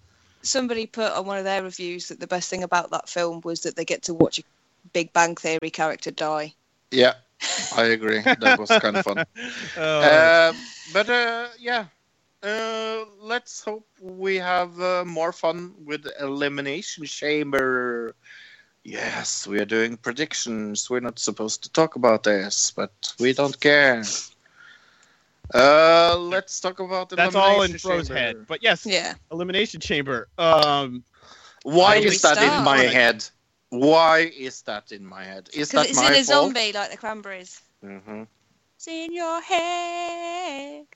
[0.43, 3.61] somebody put on one of their reviews that the best thing about that film was
[3.63, 4.43] that they get to watch a
[4.93, 6.55] Big Bang Theory character die.
[6.91, 7.15] Yeah,
[7.77, 8.21] I agree.
[8.23, 9.25] That was kind of fun.
[9.77, 10.53] Oh, Uh,
[10.95, 11.87] but uh, yeah,
[12.43, 18.15] uh, let's hope we have uh, more fun with Elimination Chamber.
[18.89, 20.89] Yes, we are doing predictions.
[20.89, 24.03] We're not supposed to talk about this, but we don't care.
[25.55, 28.21] Uh, let's talk about the that's all in Elimination Fro's Chamber.
[28.21, 28.47] head.
[28.47, 29.15] But yes, Yeah.
[29.31, 30.29] Elimination Chamber.
[30.39, 31.05] Um,
[31.65, 33.25] Why is we that in my head?
[33.69, 35.51] Why is that in my head?
[35.53, 36.45] Is Because that it's my in a fault?
[36.55, 37.61] zombie like the Cranberries.
[37.83, 38.23] hmm
[38.77, 40.87] It's in your head.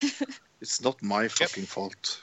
[0.60, 2.20] It's not my fucking fault.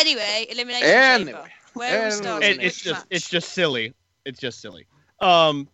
[0.00, 1.32] Anyway, Elimination Anyway.
[1.32, 1.50] Chamber.
[1.74, 3.06] Where are we it, it's just match?
[3.10, 3.94] it's just silly.
[4.24, 4.86] It's just silly.
[5.20, 5.68] Um,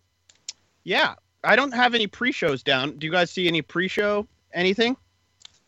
[0.85, 1.15] yeah,
[1.45, 2.99] I don't have any pre-shows down.
[2.99, 4.97] Do you guys see any pre-show anything?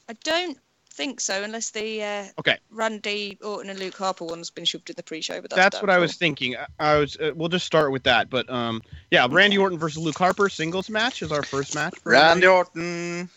[0.09, 0.59] I don't
[0.93, 2.59] think so, unless the uh, Okay.
[2.71, 5.41] Randy Orton and Luke Harper one's been shoved in the pre-show.
[5.41, 6.57] But that's, That's, what I was thinking.
[6.57, 7.17] I, I was.
[7.17, 8.29] Uh, we'll just start with that.
[8.29, 11.95] But um, yeah, Randy Orton versus Luke Harper singles match is our first match.
[11.99, 12.47] for Randy.
[12.47, 13.29] Orton.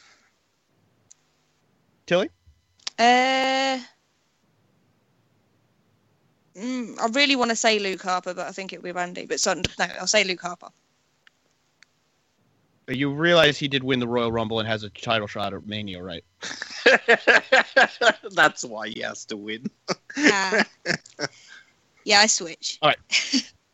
[2.05, 2.29] Tilly?
[2.99, 3.79] Uh,
[6.55, 9.25] mm, I really want to say Luke Harper, but I think it'll be Randy.
[9.25, 9.61] But so, no,
[9.99, 10.69] I'll say Luke Harper.
[12.89, 16.03] You realize he did win the Royal Rumble and has a title shot at Mania,
[16.03, 16.23] right?
[18.31, 19.67] That's why he has to win.
[20.17, 20.65] Ah.
[22.03, 22.79] yeah, I switch.
[22.81, 22.97] All right,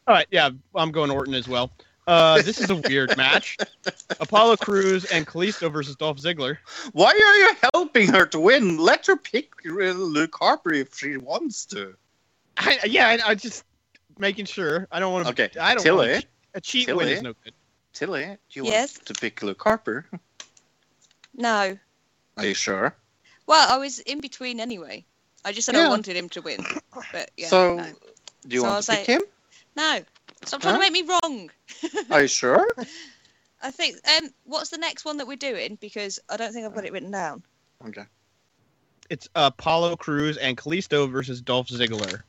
[0.10, 1.70] Alright, yeah, I'm going Orton as well.
[2.08, 3.56] Uh, this is a weird match.
[4.20, 6.58] Apollo Crews and Kalisto versus Dolph Ziggler.
[6.94, 8.78] Why are you helping her to win?
[8.80, 11.94] Let her pick Luke Harper if she wants to.
[12.60, 13.64] I, yeah, I, I just
[14.18, 14.88] making sure.
[14.92, 15.32] I don't want to.
[15.32, 16.12] Okay, I don't Tilly.
[16.14, 17.54] want a cheat win is no good.
[17.94, 18.98] Tilly, do you Yes?
[18.98, 20.06] want to pick Luke Harper?
[21.36, 21.78] No.
[22.38, 22.96] Are you sure?
[23.48, 25.06] Well, I was in between anyway.
[25.46, 26.60] I just said I wanted him to win.
[27.12, 27.84] But yeah, so, no.
[28.48, 29.22] do you So want I'll to pick say- him?
[29.76, 30.00] No.
[30.46, 30.82] Stop trying Huh?
[30.86, 31.50] to make me wrong.
[32.12, 32.68] Are you sure?
[33.62, 33.98] I think.
[34.08, 35.78] Um, what's the next one that we're doing?
[35.82, 37.44] Because I don't think I've got it written down.
[37.88, 38.04] Okay.
[39.10, 42.22] It's Apollo Crews and Kalisto versus Dolph Ziggler.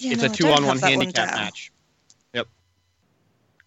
[0.00, 1.38] Yeah, it's no, a I two on one handicap down.
[1.38, 1.72] match.
[2.34, 2.48] Yep.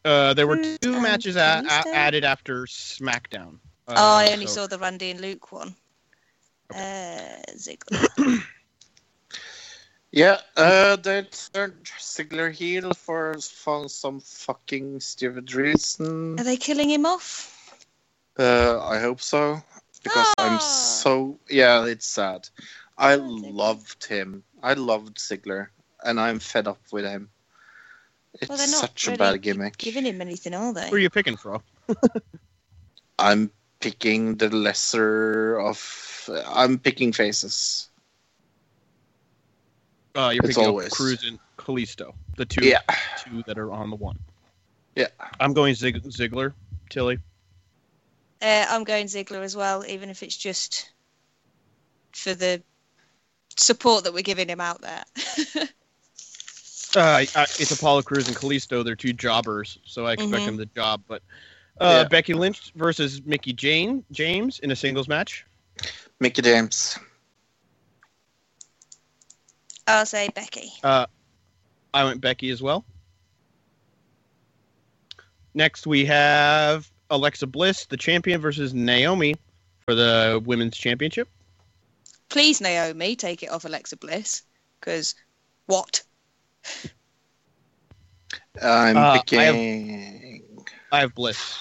[0.06, 3.60] Uh, there were Cruz two and matches a- a- added after SmackDown.
[3.88, 5.76] Uh, oh, I only so- saw the Randy and Luke one.
[6.74, 8.44] Uh, Ziggler.
[10.16, 16.40] Yeah, uh, they turned Ziggler heel for, for some fucking stupid reason.
[16.40, 17.50] Are they killing him off?
[18.38, 19.60] Uh, I hope so.
[20.04, 20.60] Because I'm Ah.
[20.60, 21.40] so.
[21.50, 22.48] Yeah, it's sad.
[22.96, 24.44] I Oh, loved him.
[24.62, 25.70] I loved Ziggler.
[26.04, 27.30] And I'm fed up with him.
[28.36, 29.78] It's Well, they're not such a bad gimmick.
[29.78, 30.90] Giving him anything, are they?
[30.90, 31.62] Who are you picking, from?
[33.20, 36.30] I'm picking the lesser of.
[36.48, 37.90] I'm picking faces.
[40.16, 42.82] Uh, you're It's picking always- up Crews and Kalisto, the two Yeah.
[43.24, 44.18] two that are on the one.
[44.96, 45.08] Yeah.
[45.40, 46.54] I'm going Zig- Ziggler,
[46.90, 47.18] Tilly.
[48.42, 50.92] Uh, I'm going Ziggler as well, even if it's just
[52.12, 52.62] for the
[53.58, 55.04] support that we're giving him out there.
[56.96, 57.00] Uh,
[57.36, 58.84] I, it's Apollo Crews and Kalisto.
[58.84, 60.46] They're two jobbers, so I expect Mhm.
[60.46, 61.04] them to job.
[61.08, 61.24] But
[61.82, 62.08] uh, Yeah.
[62.08, 65.46] Becky Lynch versus Mickie Jane James in a singles match.
[66.20, 66.98] Mickie James.
[69.88, 70.72] I'll say Becky.
[70.84, 71.08] Uh,
[71.94, 72.86] I went Becky as well.
[75.56, 79.36] Next, we have Alexa Bliss, the champion, versus Naomi
[79.86, 81.28] for the women's championship.
[82.30, 84.44] Please, Naomi, take it off Alexa Bliss.
[84.80, 85.16] Because
[85.66, 86.04] what?
[88.62, 90.44] I'm Uh, I have- picking.
[90.92, 91.58] I have Bliss.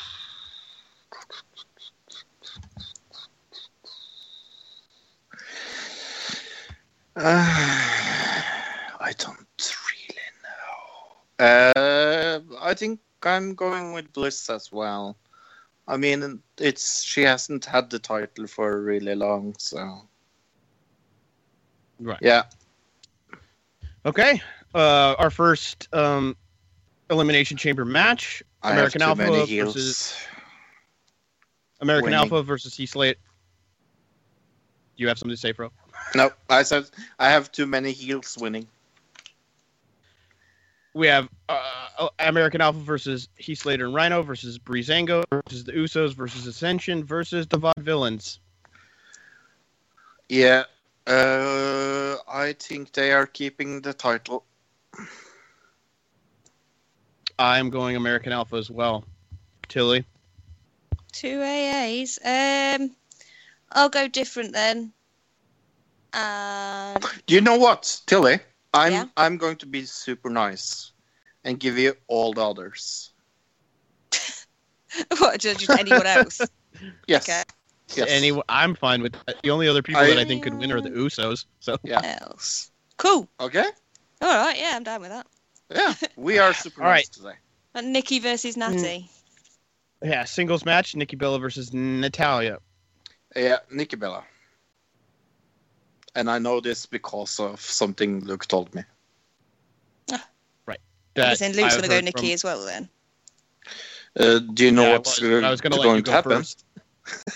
[7.16, 7.20] Uh,
[9.00, 11.44] I don't really know.
[11.44, 15.16] Uh, I think I'm going with Bliss as well.
[15.88, 20.02] I mean, it's she hasn't had the title for really long, so
[21.98, 22.18] Right.
[22.20, 22.44] yeah.
[24.06, 24.40] Okay.
[24.74, 26.36] Uh, our first um,
[27.10, 30.16] elimination chamber match: I American Alpha versus
[31.80, 32.18] American Winning.
[32.18, 33.18] Alpha versus Heath Slater.
[34.96, 35.70] Do you have something to say, Fro?
[36.14, 36.84] No, I said
[37.18, 38.66] I have too many heels winning.
[40.94, 46.14] We have uh, American Alpha versus Heath Slater and Rhyno versus Breezango versus the Usos
[46.14, 48.38] versus Ascension versus the Vaudevillains.
[50.28, 50.64] Yeah,
[51.06, 54.44] uh, I think they are keeping the title.
[57.38, 59.04] I'm going American Alpha as well.
[59.68, 60.04] Tilly.
[61.12, 62.18] Two AAs.
[62.24, 62.94] Um,
[63.72, 64.92] I'll go different then.
[66.12, 68.38] And Do you know what, Tilly?
[68.74, 69.04] I'm Yeah?
[69.16, 70.92] I'm going to be super nice
[71.44, 73.12] and give you all the others.
[75.18, 75.40] what?
[75.40, 76.40] Just just anyone else?
[77.06, 77.28] Yes.
[77.28, 77.42] Okay.
[77.94, 78.08] Yes.
[78.10, 79.40] Any, I'm fine with that.
[79.42, 81.44] The only other people I- that I think could win are the Usos.
[81.60, 82.18] So Yeah.
[82.22, 82.70] Else.
[82.96, 83.28] Cool.
[83.38, 83.66] Okay.
[84.22, 84.58] All right.
[84.58, 85.26] Yeah, I'm down with that.
[85.70, 85.94] Yeah.
[86.16, 87.12] We are super All nice right.
[87.12, 87.34] today.
[87.74, 89.08] And Nikki versus Natty.
[90.02, 92.58] yeah, singles match: Nikki Bella versus Natalya.
[93.34, 94.24] Yeah, Nikki Bella.
[96.14, 98.82] And I know this because of something Luke told me.
[101.14, 102.88] That then Luke's going to go Nikki from- as well then.
[104.18, 106.12] Uh, do you know Yeah, what's was- uh, I was gonna let you to go
[106.12, 106.38] happen?
[106.38, 106.64] first.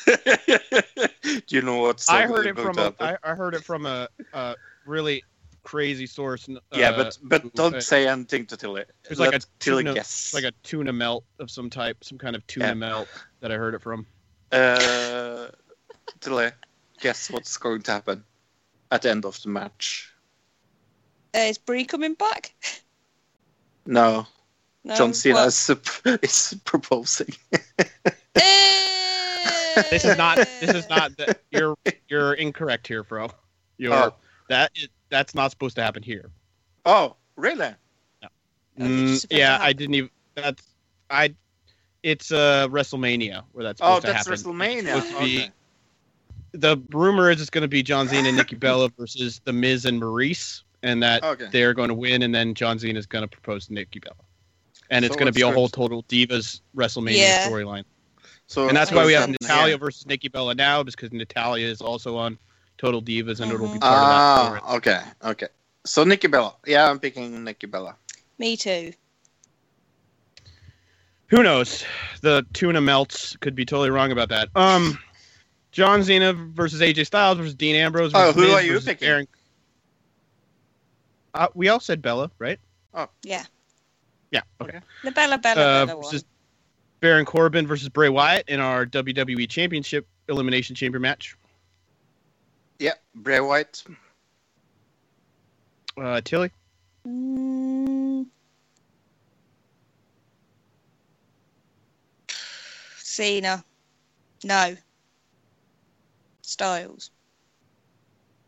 [1.47, 3.19] do you know what's I uh, heard it from to a, happen?
[3.25, 4.55] I, I heard it from a, a
[4.85, 5.23] really
[5.67, 6.49] crazy source.
[6.49, 8.85] Uh, yeah, but but don't uh, say anything to Tilly.
[9.11, 10.07] It's like a Tilly tuna, guess.
[10.27, 12.75] it's like a tuna melt of some type, some kind of tuna Yeah.
[12.75, 13.09] melt
[13.41, 14.07] that I heard it from.
[14.53, 15.49] Uh,
[16.21, 16.51] Tilly,
[17.01, 18.25] guess what's going to happen
[18.93, 20.13] at the end of the match?
[21.35, 22.55] Uh, is Brie coming back?
[23.85, 24.27] No,
[24.85, 24.95] No.
[24.97, 25.49] John Cena What?
[25.49, 25.87] is, sup-
[26.23, 27.35] is proposing.
[28.37, 30.37] Eh, This is not.
[30.61, 31.17] This is not.
[31.17, 31.77] The, you're
[32.09, 33.29] you're incorrect here, bro.
[33.79, 34.15] You're Oh.
[34.49, 34.71] that.
[34.75, 36.31] Is, that's not supposed to happen here.
[36.85, 37.67] Oh, really?
[37.67, 38.29] Okay,
[38.79, 39.59] Mm, just supposed to yeah.
[39.61, 40.11] I didn't even.
[40.35, 40.63] That's
[41.09, 41.35] I.
[42.03, 44.35] It's uh WrestleMania where that's Oh, to that's happen.
[44.35, 44.87] WrestleMania.
[44.87, 45.51] Supposed to be- Okay.
[46.53, 49.85] The rumor is it's going to be John Cena and Nikki Bella versus The Miz
[49.85, 51.49] and Maryse, and that Okay.
[51.51, 54.15] they're going to win, and then John Cena is going to propose to Nikki Bella,
[54.91, 57.39] and it's going to be a whole total divas WrestleMania Yeah.
[57.47, 57.85] storyline,
[58.47, 59.51] So and that's why we have Makes sense.
[59.51, 62.39] Natalya versus Nikki Bella now, because Natalya is also on
[62.79, 65.49] Total Divas, and it'll be part of that Ah, okay, okay.
[65.85, 66.55] So Nikki Bella.
[66.67, 67.97] Yeah, I'm picking Nikki Bella.
[68.39, 68.93] Me too.
[71.29, 71.85] Who knows?
[72.21, 73.37] The tuna melts.
[73.37, 74.49] Could be totally wrong about that.
[74.55, 74.99] Um,
[75.73, 78.13] John Cena versus AJ Styles versus Dean Ambrose.
[78.15, 79.09] Oh, who Miz are you versus picking?
[79.09, 79.29] Baron-
[81.35, 82.59] Uh, we all said Bella, right?
[82.95, 83.45] Oh, yeah.
[84.31, 84.43] Yeah.
[84.61, 84.81] Okay.
[85.05, 86.05] The Bella Bella Uh, Bella one.
[86.05, 86.25] versus
[87.01, 91.37] Baron Corbin versus Bray Wyatt in our WWE Championship Elimination Chamber match.
[92.79, 93.85] Yeah, Bray Wyatt.
[95.97, 96.51] Uh, Tilly.
[97.07, 98.27] Mm.
[102.99, 103.65] Cena.
[104.45, 104.77] No.
[106.43, 107.11] Styles.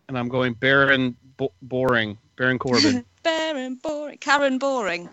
[0.09, 2.19] And I'm going Baron Bo- Boring.
[2.37, 3.05] Baron Corbin.
[3.23, 4.19] Baron Boring.
[4.19, 5.09] Karen Boring.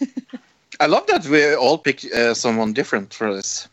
[0.80, 3.68] I love that we all pick uh, someone different for this.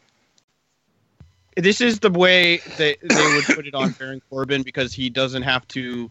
[1.57, 5.43] This is the way they they would put it on Baron Corbin because he doesn't
[5.43, 6.09] have to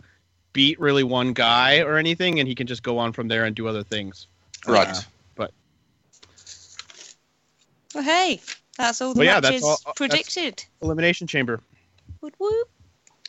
[0.52, 3.56] beat really one guy or anything, and he can just go on from there and
[3.56, 4.26] do other things.
[4.66, 4.86] Right.
[4.88, 5.00] Uh,
[5.34, 5.50] but
[7.94, 8.40] Well, hey,
[8.76, 10.64] that's all the Well, yeah, that's matches all- that's- predicted.
[10.82, 11.60] Elimination Chamber.
[12.20, 12.68] Whoop whoop.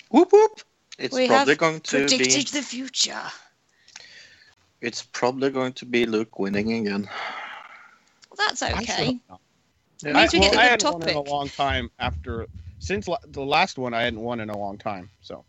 [0.09, 0.61] Whoop whoop.
[0.99, 2.59] It's We probably have going to Predicted be.
[2.59, 3.21] the future.
[4.81, 7.09] It's probably going to be Luke winning again.
[8.29, 9.19] Well, that's I sure okay.
[10.03, 10.19] Hope not.
[10.19, 12.47] I, means we well, get I hadn't won in a long time after
[12.79, 13.93] since la- the last one.
[13.93, 15.09] I hadn't won in a long time.
[15.21, 15.43] So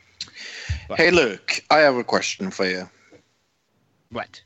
[0.89, 2.89] But- Hey, Luke, I have a question for you.
[4.11, 4.43] what?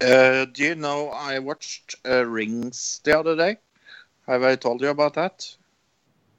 [0.00, 3.58] Uh, do you know I watched uh, Rings the other day?
[4.26, 5.56] Have I told you about that?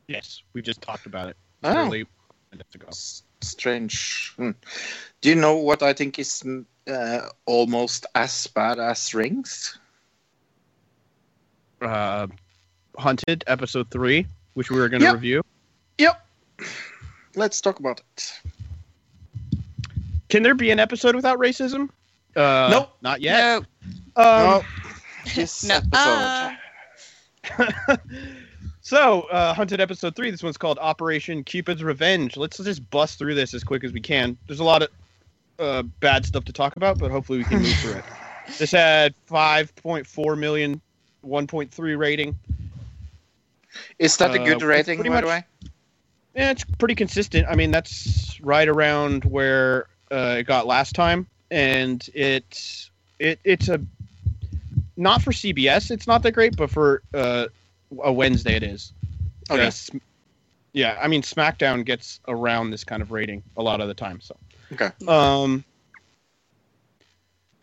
[0.08, 1.38] Yes, we just talked about it.
[1.64, 1.70] Oh.
[1.70, 2.06] Literally
[2.52, 2.88] minutes ago.
[2.90, 4.34] S- strange.
[4.36, 4.52] Hmm.
[5.22, 9.78] Do you know what I think is mm, uh, almost as bad as Rings?
[11.82, 12.28] Uh,
[12.98, 15.14] Hunted episode three, which we were going to Yep.
[15.16, 15.44] review.
[15.98, 16.26] Yep.
[17.36, 18.34] Let's talk about it.
[20.30, 21.90] Can there be an episode without racism?
[22.36, 22.98] Uh, Nope.
[23.02, 23.64] not yet.
[24.16, 24.24] No.
[24.24, 24.64] Um, No.
[25.36, 25.76] This No.
[25.76, 25.92] episode.
[25.94, 26.58] Ah.
[28.82, 30.32] so, uh, Hunted episode three.
[30.32, 32.36] This one's called Operation Cupid's Revenge.
[32.38, 34.38] Let's just bust through this as quick as we can.
[34.48, 34.90] There's a lot of
[35.60, 38.06] uh, bad stuff to talk about, but hopefully we can move through it.
[38.60, 40.82] This had 5.4 million,
[41.26, 42.38] 1.3 rating.
[44.00, 45.44] Is that a Uh, good it's rating, by the much- way?
[46.36, 47.46] Yeah, it's pretty consistent.
[47.48, 52.90] I mean, that's right around where uh, it got last time, and it's
[53.20, 53.80] it it's a
[54.98, 55.92] not for CBS.
[55.92, 57.48] It's not that great, but for uh,
[58.02, 58.94] a Wednesday, it is.
[59.52, 59.68] Okay.
[59.68, 59.72] Uh,
[60.74, 64.20] yeah, I mean, SmackDown gets around this kind of rating a lot of the time.
[64.20, 64.36] So.
[64.72, 64.90] Okay.
[65.08, 65.64] Um.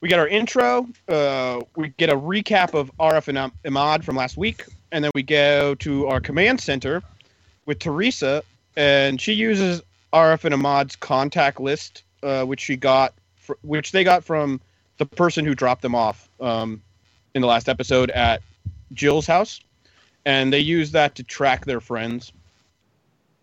[0.01, 0.89] We get our intro.
[1.09, 5.23] Uh, we get a recap of RF and Ahmad from last week, and then we
[5.23, 7.03] go to our command center
[7.67, 8.43] with Teresa,
[8.77, 9.83] and she uses
[10.13, 13.13] RF and Ahmad's contact list, uh, which she got,
[13.63, 14.61] which they got from
[14.97, 16.83] the person who dropped them off um,
[17.35, 18.43] in the last episode at
[18.95, 19.61] Jill's house,
[20.25, 22.33] and they use that to track their friends.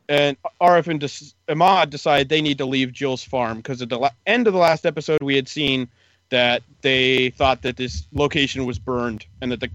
[0.09, 4.11] And RF and Ahmad decide they need to leave Jill's farm because at the la-
[4.25, 5.88] end of the last episode, we had seen
[6.29, 9.69] that they thought that this location was burned and that the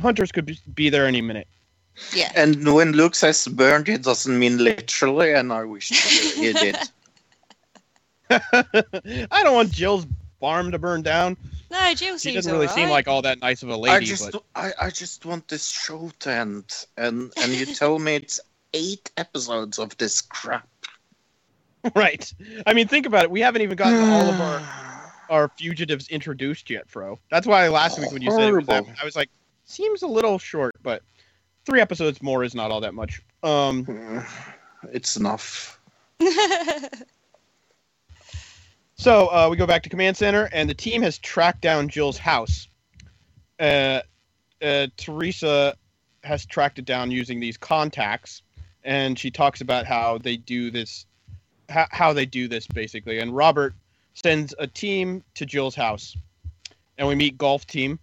[0.00, 1.48] hunters could be- be there any minute.
[2.14, 2.32] Yeah.
[2.34, 6.76] And when Luke says burned, it doesn't mean literally, and I wish he did.
[8.30, 10.06] I don't want Jill's
[10.38, 11.36] farm to burn down.
[11.70, 13.94] No, Jill She seems doesn't really seem like all that nice of a lady.
[13.94, 17.98] I just, but I, I just want this show to end, and and you tell
[17.98, 18.40] me it's
[18.72, 20.68] eight episodes of this crap.
[21.94, 22.32] right.
[22.66, 23.30] I mean, think about it.
[23.30, 24.60] We haven't even gotten all of our
[25.30, 27.18] our fugitives introduced yet, Fro.
[27.30, 29.30] That's why last week when you said it was that, I was like,
[29.64, 31.02] seems a little short, but
[31.64, 33.22] three episodes more is not all that much.
[33.42, 34.24] Um,
[34.92, 35.78] It's enough.
[39.00, 42.18] So uh, we go back to command center, and the team has tracked down Jill's
[42.18, 42.68] house.
[43.58, 44.02] Uh,
[44.60, 45.74] uh, Teresa
[46.22, 48.42] has tracked it down using these contacts,
[48.84, 51.06] and she talks about how they do this,
[51.70, 53.20] how, how they do this basically.
[53.20, 53.72] And Robert
[54.22, 56.16] sends a team to Jill's house,
[56.98, 57.98] and we meet golf team.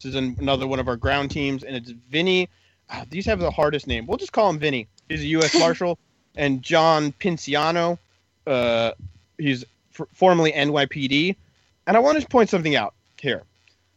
[0.00, 2.48] This is an, another one of our ground teams, and it's Vinny
[2.90, 4.06] ah, these have the hardest name.
[4.06, 4.86] We'll just call him Vinny.
[5.08, 5.58] He's a U.S.
[5.58, 5.98] Marshal,
[6.36, 7.98] and John Pinciano.
[8.46, 8.92] Uh,
[9.38, 9.64] he's
[9.98, 11.36] f- formerly NYPD.
[11.86, 13.42] And I want to point something out here.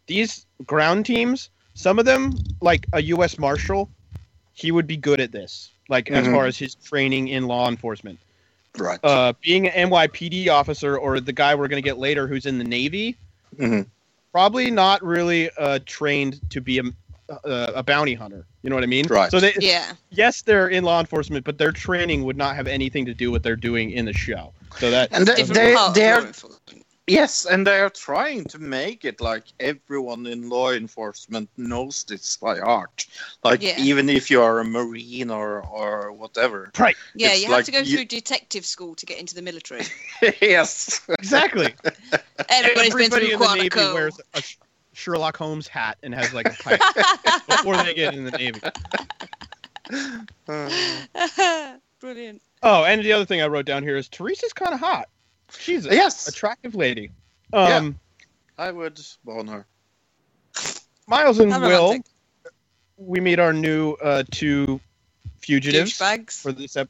[0.07, 3.37] These ground teams, some of them, like a U.S.
[3.37, 3.89] Marshal,
[4.53, 5.71] he would be good at this.
[5.89, 6.33] Like as Mhm.
[6.33, 8.17] far as his training in law enforcement.
[8.77, 8.99] Right.
[9.03, 12.57] Uh, being an NYPD officer or the guy we're going to get later who's in
[12.57, 13.15] the Navy,
[13.57, 13.87] Mhm.
[14.31, 16.83] probably not really uh, trained to be a,
[17.29, 18.45] a, a bounty hunter.
[18.63, 19.05] You know what I mean?
[19.07, 19.31] Right.
[19.31, 19.93] So they, Yeah.
[20.09, 23.35] yes, they're in law enforcement, but their training would not have anything to do with
[23.39, 24.51] what they're doing in the show.
[24.79, 26.84] So that And they, Different they, part of law they're enforcement.
[27.07, 32.37] Yes, and they are trying to make it like everyone in law enforcement knows this
[32.37, 33.05] by heart.
[33.43, 33.75] Like Yeah.
[33.79, 36.71] even if you are a marine or or whatever.
[36.79, 39.41] right, Yeah, It's you have to go you- through detective school to get into the
[39.41, 39.83] military.
[40.41, 41.01] yes.
[41.19, 41.73] exactly.
[42.49, 44.43] Everybody's been Everybody through in the Navy wears a
[44.93, 46.81] Sherlock Holmes hat and has like a pipe
[47.47, 48.61] before they get in the Navy.
[51.99, 52.41] Brilliant.
[52.63, 55.07] Oh, and the other thing I wrote down here is Teresa's kind of hot.
[55.49, 56.27] She's a yes.
[56.27, 57.11] attractive lady.
[57.53, 57.77] Yeah.
[57.77, 57.99] Um,
[58.57, 59.65] I would bone her.
[61.07, 62.05] Miles and Will, romantic.
[62.97, 64.79] we meet our new uh, two
[65.39, 66.41] fugitives Douchebags.
[66.41, 66.89] for this ep-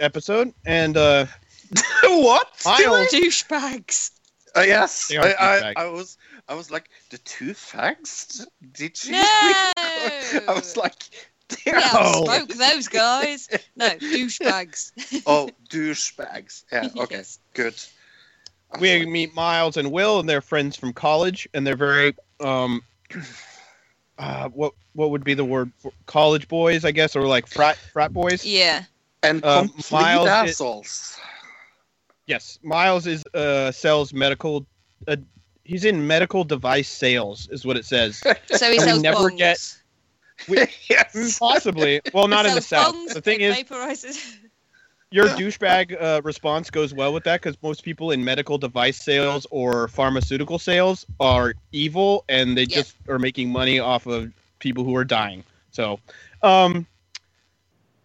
[0.00, 1.26] episode, and uh,
[2.04, 2.48] what?
[2.64, 3.08] Miles.
[3.08, 4.10] Douchebags.
[4.56, 5.10] Uh, yes.
[5.14, 5.72] I, I.
[5.76, 6.18] I was
[6.48, 8.44] I was like the two fags?
[8.72, 9.12] Did she?
[9.12, 9.18] No.
[9.26, 11.30] I was like
[11.64, 12.24] they're Yeah, Oh.
[12.24, 13.48] spoke those guys.
[13.76, 14.92] No, douchebags.
[15.26, 16.64] oh douchebags.
[16.72, 17.38] Yeah, okay, Yes.
[17.54, 17.74] good.
[18.80, 22.80] We meet Miles and Will, and they're friends from college, and they're very um,
[24.18, 27.76] uh, what what would be the word for college boys, I guess, or like frat
[27.92, 28.44] frat boys.
[28.44, 28.84] Yeah.
[29.22, 31.18] and uh, complete Miles is- assholes.
[32.26, 34.64] Yes, Miles is uh sells medical.
[35.08, 35.16] Uh,
[35.64, 38.18] he's in medical device sales, is what it says.
[38.46, 39.38] So he We sells never bongs.
[39.38, 39.76] get-
[40.48, 41.38] We- yes.
[41.38, 42.00] Possibly.
[42.12, 42.94] Well, not in the south.
[43.14, 44.36] The thing is, vaporizers.
[45.10, 49.46] your douchebag uh, response goes well with that because most people in medical device sales
[49.50, 52.76] or pharmaceutical sales are evil and they Yeah.
[52.76, 55.44] just are making money off of people who are dying.
[55.70, 55.98] So,
[56.42, 56.86] um,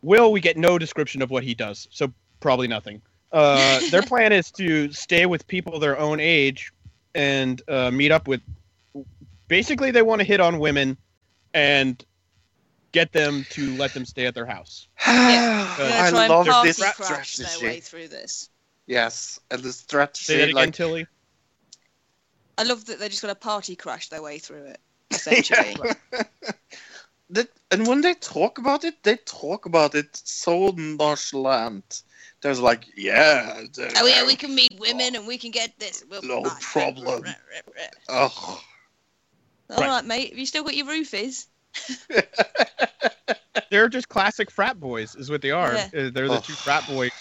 [0.04, 3.02] Will, we get no description of what he does, so probably nothing.
[3.32, 6.72] Uh, their plan is to stay with people their own age
[7.16, 8.42] and uh, meet up with.
[9.48, 10.98] Basically, they want to hit on women
[11.54, 12.04] and
[12.98, 14.88] get them to let them stay at their house.
[15.08, 15.76] Yeah.
[15.80, 17.82] I and love this crash their way strategy.
[17.82, 18.50] through this.
[18.88, 21.08] Yes, and the Say that strategy again, like Tilly.
[22.58, 24.80] I love that they're just going to party crash their way through it.
[25.12, 25.76] Essentially.
[27.30, 32.02] that, and when they talk about it, they talk about it so nonchalant.
[32.42, 36.04] There's like, yeah, the- Oh yeah, we can meet women and we can get this.
[36.10, 37.26] We'll No problem.
[38.10, 38.62] oh,
[39.70, 39.88] All Right.
[39.88, 40.30] right, mate.
[40.30, 41.46] Have you still got your roofies?
[43.72, 45.74] They're just classic frat boys, is what they are.
[45.76, 45.88] Yeah.
[45.96, 46.42] Uh, They're the Oh.
[46.42, 47.12] two frat boys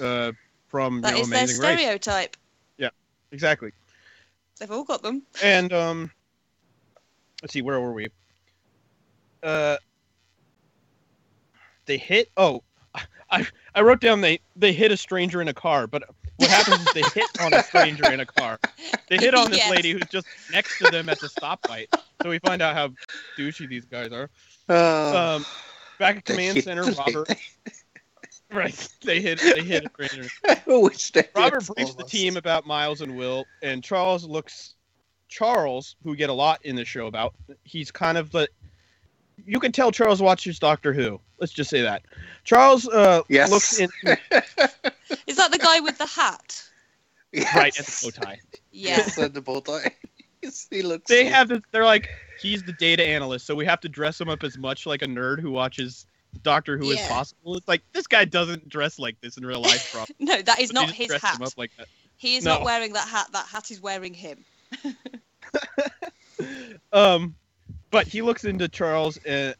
[0.00, 0.32] uh,
[0.68, 1.78] from That you know, is their Amazing Race.
[1.80, 2.36] stereotype.
[3.32, 3.72] Exactly.
[4.60, 5.24] They've all got them.
[5.42, 6.12] And um,
[7.42, 8.06] let's see, where were we?
[9.42, 9.76] Uh,
[11.86, 12.28] they hit.
[12.36, 12.62] Oh,
[13.30, 16.04] I I wrote down they they hit a stranger in a car, but
[16.36, 18.58] what happens is they hit on a stranger in a car.
[19.08, 19.70] They hit on this Yes.
[19.70, 21.86] lady who's just next to them at the stoplight.
[22.22, 22.90] So we find out how
[23.38, 24.30] douchey these guys are.
[24.68, 25.44] uh, Um,
[25.98, 27.28] back at command center, Robert.
[28.52, 30.28] Right, they hit they hit a stranger.
[30.48, 34.74] I wish Robert did briefs the team about Miles and Will, and Charles looks.
[35.28, 37.34] Charles, who we get a lot in the show about,
[37.64, 38.48] he's kind of the.
[39.46, 41.20] You can tell Charles watches Doctor Who.
[41.38, 42.02] Let's just say that.
[42.44, 43.50] Charles uh, Yes.
[43.50, 43.88] looks in
[45.26, 46.62] Is that the guy with the hat?
[47.32, 47.54] Yes.
[47.56, 48.40] right at the bow tie.
[48.72, 48.96] Yeah.
[48.96, 49.90] Yes, and the bow tie.
[50.70, 51.08] He looks.
[51.08, 51.60] They so- have this.
[51.72, 52.08] They're like
[52.38, 55.06] he's the data analyst, so we have to dress him up as much like a
[55.06, 56.04] nerd who watches
[56.42, 57.56] Doctor Who as possible.
[57.56, 60.04] It's like this guy doesn't dress like this in real life, bro.
[60.18, 61.40] No, that is But not his hat.
[61.56, 61.70] like.
[62.16, 62.54] He is No.
[62.56, 63.28] not wearing that hat.
[63.32, 64.44] That hat is wearing him.
[66.92, 67.34] um,
[67.94, 69.24] but he looks into Charles.
[69.24, 69.52] Uh,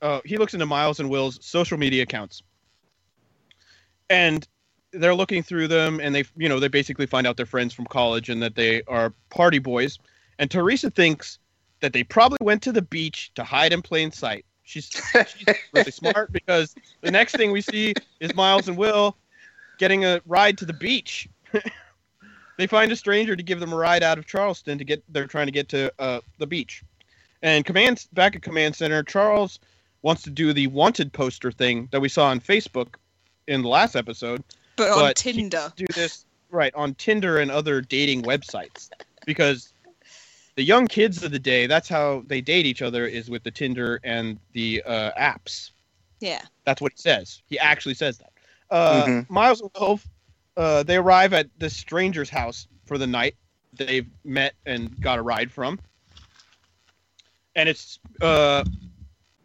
[0.00, 2.42] uh, he looks into Miles and Will's social media accounts,
[4.08, 4.48] and
[4.92, 7.84] they're looking through them, and they, you know, they basically find out they're friends from
[7.84, 9.98] college and that they are party boys.
[10.38, 11.38] And Teresa thinks
[11.80, 14.46] that they probably went to the beach to hide in plain sight.
[14.62, 19.18] She's, she's really smart because the next thing we see is Miles and Will
[19.76, 21.28] getting a ride to the beach.
[22.56, 25.04] they find a stranger to give them a ride out of Charleston to get.
[25.10, 26.82] They're trying to get to uh, the beach,
[27.42, 29.58] and command back at command center, Charles
[30.02, 32.94] wants to do the wanted poster thing that we saw on Facebook
[33.48, 34.42] in the last episode.
[34.76, 35.72] But on But he- Tinder.
[35.76, 38.88] Do this right on Tinder and other dating websites
[39.26, 39.72] because
[40.54, 43.50] the young kids of the day, that's how they date each other is with the
[43.50, 45.70] Tinder and the uh, apps.
[46.20, 46.42] Yeah.
[46.64, 47.42] That's what he says.
[47.46, 48.32] He actually says that.
[48.70, 49.30] Uh, Mhm.
[49.30, 50.06] Miles and Wilf,
[50.56, 53.34] uh, they arrive at this stranger's house for the night
[53.74, 55.78] they've met and got a ride from.
[57.56, 58.62] And it's uh,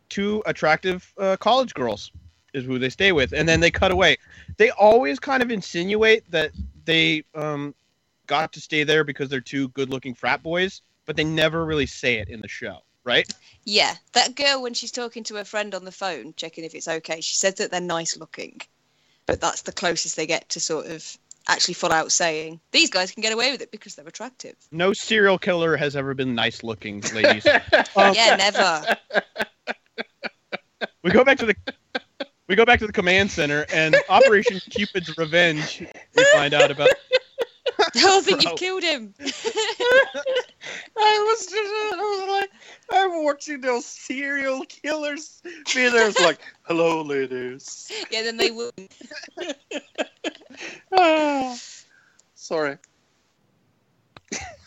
[0.09, 2.11] two attractive uh, college girls
[2.53, 3.33] is who they stay with.
[3.33, 4.17] And then they cut away.
[4.57, 6.51] They always kind of insinuate that
[6.85, 7.73] they um,
[8.27, 11.85] got to stay there because they're two good looking frat boys, but they never really
[11.85, 13.31] say it in the show, right?
[13.63, 13.95] Yeah.
[14.13, 17.21] That girl, when she's talking to her friend on the phone, checking if it's okay,
[17.21, 18.61] she says that they're nice looking.
[19.25, 21.17] But that's the closest they get to sort of
[21.47, 24.55] actually full out saying, these guys can get away with it because they're attractive.
[24.71, 27.45] No serial killer has ever been nice looking, ladies.
[27.45, 27.61] Um,
[28.13, 28.97] yeah, never.
[31.03, 31.55] we go back to the
[32.47, 35.85] we go back to the command center and Operation Cupid's Revenge.
[36.15, 36.89] We find out about
[37.95, 38.51] I think Bro.
[38.51, 39.13] you've killed him.
[39.19, 39.25] I
[40.97, 42.51] was just, I was like,
[42.91, 46.19] I'm watching those serial killers videos.
[46.19, 47.91] Like, hello, ladies.
[48.11, 48.73] yeah, then they would.
[50.95, 51.57] Ah,
[52.35, 52.77] sorry.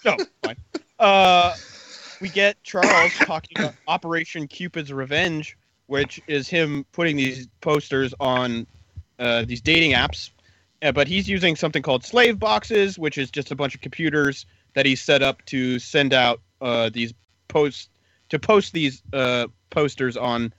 [0.04, 0.56] no fine.
[0.98, 1.54] Uh,
[2.20, 5.56] we get Charles talking about Operation Cupid's Revenge,
[5.86, 8.66] which is him putting these posters on
[9.18, 10.30] uh, these dating apps.
[10.84, 14.46] Uh, but he's using something called slave boxes, which is just a bunch of computers
[14.74, 17.14] that he's set up to send out uh, these
[17.48, 17.88] posts
[18.28, 20.52] to post these uh, posters on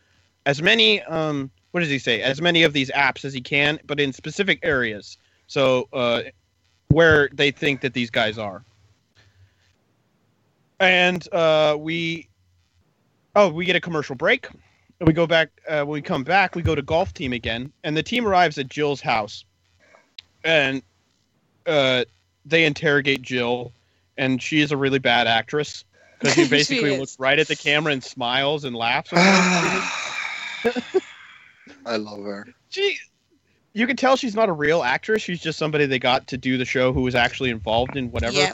[0.45, 3.79] as many um, what does he say as many of these apps as he can,
[3.85, 5.17] but in specific areas.
[5.47, 6.23] So uh,
[6.87, 8.63] where they think that these guys are.
[10.79, 12.29] And uh, we,
[13.35, 14.47] oh, we get a commercial break.
[14.99, 15.49] And we go back.
[15.67, 18.57] Uh, when we come back, we go to golf team again, and the team arrives
[18.57, 19.43] at Jill's house,
[20.45, 20.81] and
[21.65, 22.05] uh,
[22.45, 23.73] they interrogate Jill,
[24.17, 25.83] and she is a really bad actress
[26.19, 26.99] because she She basically is.
[26.99, 29.09] looks right at the camera and smiles and laughs.
[31.85, 32.47] I love her.
[32.69, 32.97] she,
[33.73, 35.21] you can tell she's not a real actress.
[35.21, 38.37] She's just somebody they got to do the show who was actually involved in whatever.
[38.37, 38.53] Yeah.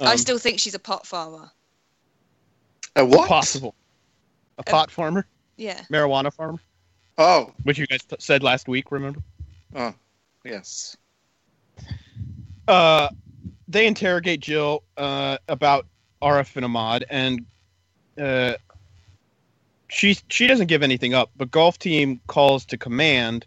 [0.00, 1.50] I Um, still think she's a pot farmer.
[2.96, 3.28] A what?
[3.28, 3.74] possible.
[4.58, 5.26] A pot farmer,
[5.56, 5.80] Yeah.
[5.90, 6.58] marijuana farmer,
[7.16, 8.90] Oh, which you guys t- said last week.
[8.90, 9.20] Remember?
[9.76, 9.94] oh,
[10.44, 10.96] yes.
[12.66, 13.08] Uh,
[13.68, 15.86] they interrogate Jill uh, about
[16.22, 17.44] Arif and Ahmad, and
[18.20, 18.54] uh,
[19.88, 21.30] she she doesn't give anything up.
[21.36, 23.46] But golf team calls to command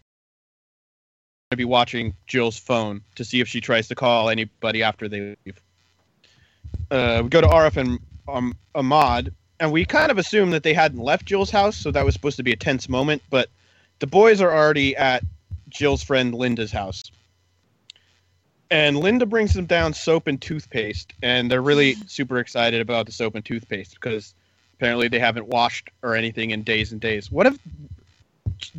[1.49, 5.35] to be watching Jill's phone to see if she tries to call anybody after they
[5.45, 5.61] leave.
[6.89, 10.73] Uh, we go to Arif and um, Ahmad, and we kind of assume that they
[10.73, 13.21] hadn't left Jill's house, so that was supposed to be a tense moment.
[13.29, 13.49] But
[13.99, 15.23] the boys are already at
[15.69, 17.03] Jill's friend Linda's house
[18.71, 23.11] and Linda brings them down soap and toothpaste, and they're really super excited about the
[23.11, 24.33] soap and toothpaste because
[24.77, 27.31] apparently they haven't washed or anything in days and days.
[27.31, 27.59] What if,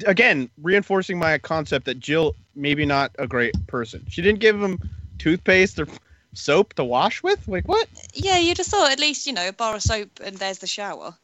[0.07, 4.05] again, reinforcing my concept that Jill maybe not a great person.
[4.09, 4.79] She didn't give them
[5.19, 5.87] toothpaste or
[6.35, 7.47] soap to wash with.
[7.49, 7.89] Like what?
[8.15, 10.67] Yeah, you just thought at least, you know, a bar of soap and there's the
[10.67, 11.15] shower.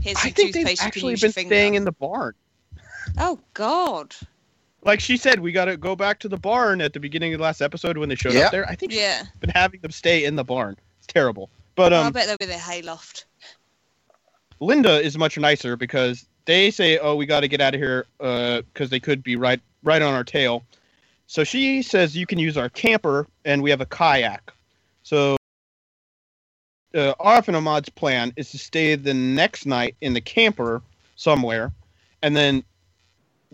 [0.00, 1.48] Here's I think they've toothpaste can actually been finger.
[1.48, 2.34] staying in the barn.
[3.18, 4.14] Oh, God.
[4.86, 7.38] Like she said, we got to go back to the barn at the beginning of
[7.38, 8.46] the last episode when they showed Yeah.
[8.46, 8.68] up there.
[8.68, 9.24] I think she's Yeah.
[9.40, 10.76] been having them stay in the barn.
[10.98, 11.50] It's terrible.
[11.74, 13.24] But um, I bet they'll be the hayloft.
[14.60, 18.06] Linda is much nicer because they say, "Oh, we got to get out of here
[18.18, 20.64] because they could be right right on our tail."
[21.26, 24.52] So she says you can use our camper and we have a kayak.
[25.02, 25.36] So
[26.94, 30.80] uh, Arif and Ahmad's plan is to stay the next night in the camper
[31.16, 31.72] somewhere,
[32.22, 32.64] and then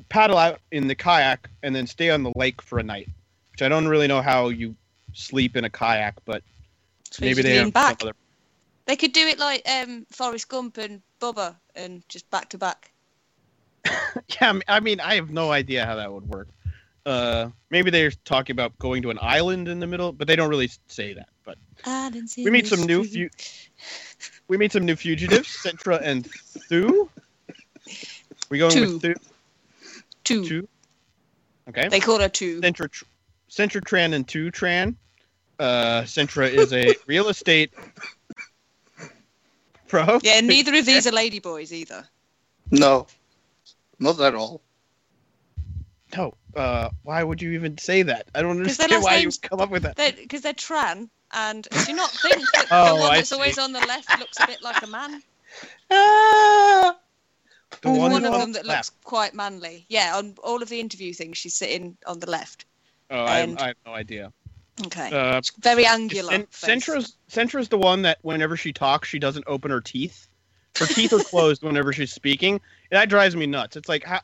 [0.08, 3.08] paddle out in the kayak and then stay on the lake for a night.
[3.52, 4.74] Which I don't really know how you
[5.12, 6.42] sleep in a kayak, but
[7.10, 8.02] So maybe they have back.
[8.02, 8.12] other
[8.86, 12.90] They could do it like um, Forrest Gump and Bubba and just back to back.
[14.40, 16.48] Yeah, I mean- I have no idea how that would work.
[17.04, 20.48] Uh, maybe they're talking about going to an island in the middle, but they don't
[20.48, 21.28] really say that.
[21.44, 21.58] But
[22.36, 23.28] we meet some new fu-
[24.46, 26.26] we meet some new fugitives, Centra and
[26.68, 27.10] Thu.
[28.50, 28.80] We going Two.
[28.82, 29.14] with Thu.
[30.24, 30.44] Two.
[30.46, 30.68] Two.
[31.68, 31.88] Okay.
[31.88, 32.60] They call her two.
[32.60, 33.04] Centra, Tr-
[33.50, 34.96] Centra Tran and Two Tran.
[35.58, 37.72] Uh, Centra is a real estate
[39.88, 40.18] pro.
[40.22, 42.04] Yeah, neither of these are ladyboys either.
[42.70, 43.06] No,
[43.98, 44.60] not at all.
[46.16, 46.34] No.
[46.54, 48.26] Uh, why would you even say that?
[48.34, 49.96] I don't understand why you come up with that.
[49.96, 53.34] Because they're, Tran, and do you not think that Oh, the one I that's see.
[53.34, 55.22] always on the left looks a bit like a man?
[55.90, 56.96] Ah,
[57.82, 58.90] The There's one one of them that left.
[58.90, 59.84] looks quite manly.
[59.88, 62.64] Yeah, on all of the interview things, she's sitting on the left.
[63.10, 64.32] Oh, I, and- I have no idea.
[64.86, 65.10] Okay.
[65.12, 66.30] Uh, It's very angular.
[66.32, 66.70] Cen- face.
[66.70, 70.28] Centra's Centra's the one that whenever she talks, she doesn't open her teeth.
[70.78, 72.54] Her teeth are closed whenever she's speaking.
[72.54, 72.60] And
[72.98, 73.76] that drives me nuts.
[73.76, 74.20] It's like how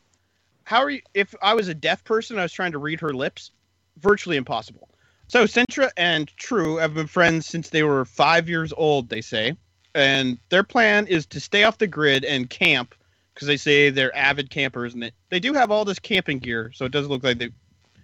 [0.64, 1.02] how are you?
[1.12, 3.50] If I was a deaf person, I was trying to read her lips,
[3.98, 4.88] virtually impossible.
[5.26, 9.10] So Centra and True have been friends since they were five years old.
[9.10, 9.54] They say,
[9.94, 12.94] and their plan is to stay off the grid and camp
[13.38, 16.72] because they say they're avid campers and they, they do have all this camping gear,
[16.74, 17.50] so it does look like they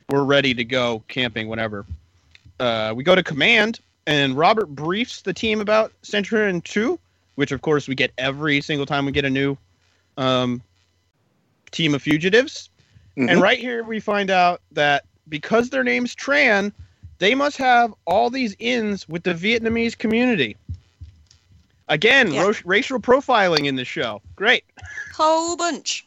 [0.09, 1.85] were ready to go camping whenever.
[2.61, 7.01] Uh, we go to command, and Robert briefs the team about Centra and Two,
[7.35, 9.57] which of course we get every single time we get a new
[10.17, 10.63] um,
[11.73, 12.71] team of fugitives.
[13.17, 13.29] Mhm.
[13.29, 16.71] And right here we find out that because their name's Tran,
[17.19, 20.57] they must have all these ins with the Vietnamese community.
[21.89, 22.43] Again, Yeah.
[22.45, 24.23] ro- racial profiling in the show.
[24.37, 24.65] Great.
[25.15, 26.07] Whole bunch.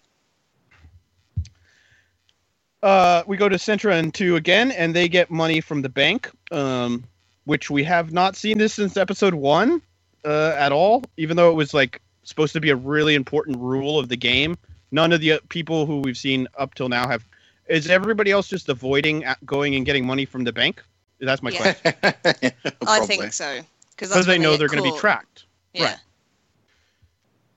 [2.84, 6.30] Uh, we go to Centra and 2 again, and they get money from the bank,
[6.52, 7.04] um,
[7.46, 9.82] which we have not seen this since episode 1
[10.26, 13.98] uh, at all, even though it was like supposed to be a really important rule
[13.98, 14.58] of the game.
[14.92, 17.26] None of the uh, people who we've seen up till now have.
[17.68, 20.82] Is everybody else just avoiding going and getting money from the bank?
[21.20, 21.74] That's my Yeah.
[21.74, 22.52] question.
[22.88, 23.60] I think so.
[23.92, 25.46] Because Because they know they're going to be tracked.
[25.78, 25.96] Yeah.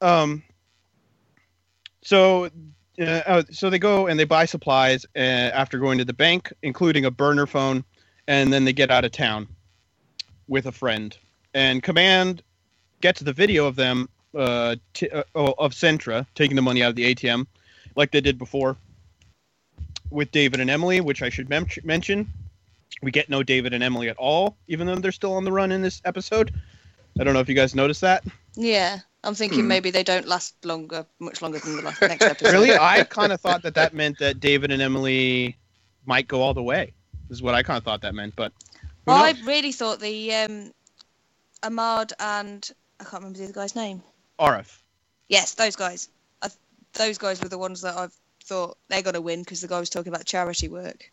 [0.02, 0.20] Right.
[0.22, 0.42] Um.
[2.02, 2.48] So,
[2.98, 6.52] uh, uh, so they go and they buy supplies uh, after going to the bank,
[6.62, 7.84] including a burner phone,
[8.26, 9.48] and then they get out of town
[10.48, 11.16] with a friend.
[11.52, 12.42] And command
[13.00, 16.90] gets the video of them uh, t- uh, oh, of Centra taking the money out
[16.90, 17.46] of the ATM,
[17.96, 18.76] like they did before
[20.10, 22.32] with David and Emily, which I should mem- mention.
[23.02, 25.72] We get no David and Emily at all, even though they're still on the run
[25.72, 26.52] in this episode.
[27.20, 28.24] I don't know if you guys noticed that.
[28.56, 28.98] Yeah.
[29.22, 29.68] I'm thinking Hmm.
[29.68, 32.52] maybe they don't last longer, much longer than the last, next episode.
[32.52, 35.54] really i kind of thought that that meant that david and emily
[36.06, 36.94] might go all the way
[37.28, 38.52] this is what i kind of thought that meant but
[39.06, 40.72] who I really thought the um,
[41.62, 42.70] Ahmad and
[43.00, 44.02] I can't remember the other guy's name.
[44.38, 44.78] Arif.
[45.28, 46.08] Yes, those guys.
[46.42, 46.48] I,
[46.92, 48.14] those guys were the ones that I've
[48.44, 51.10] thought they're going to win because the guy was talking about charity work.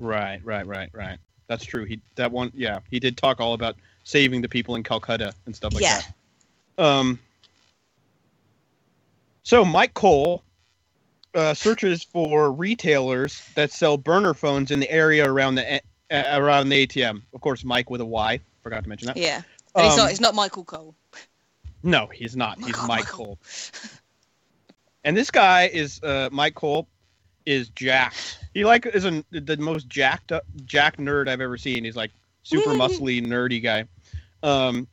[0.00, 1.18] right right right right
[1.48, 3.76] that's true he that one yeah he did talk all about
[4.08, 6.00] saving the people in calcutta and stuff like yeah.
[6.76, 7.18] that um
[9.42, 10.42] so mike cole
[11.34, 15.76] uh, searches for retailers that sell burner phones in the area around the
[16.10, 19.42] uh, around the atm of course mike with a y forgot to mention that Yeah.
[19.74, 20.10] Um, not.
[20.10, 20.94] It's not Michael Cole.
[21.82, 22.58] No, he's not.
[22.58, 23.38] He's Mike Cole.
[25.04, 26.88] And this guy is uh, Mike Cole
[27.46, 28.38] is jacked.
[28.52, 31.84] He like is a, the most jacked up jack nerd I've ever seen.
[31.84, 32.10] He's like
[32.48, 33.84] super muscly nerdy guy.
[34.42, 34.86] Um,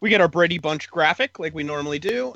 [0.00, 2.32] we get our Brady Bunch graphic like we normally do,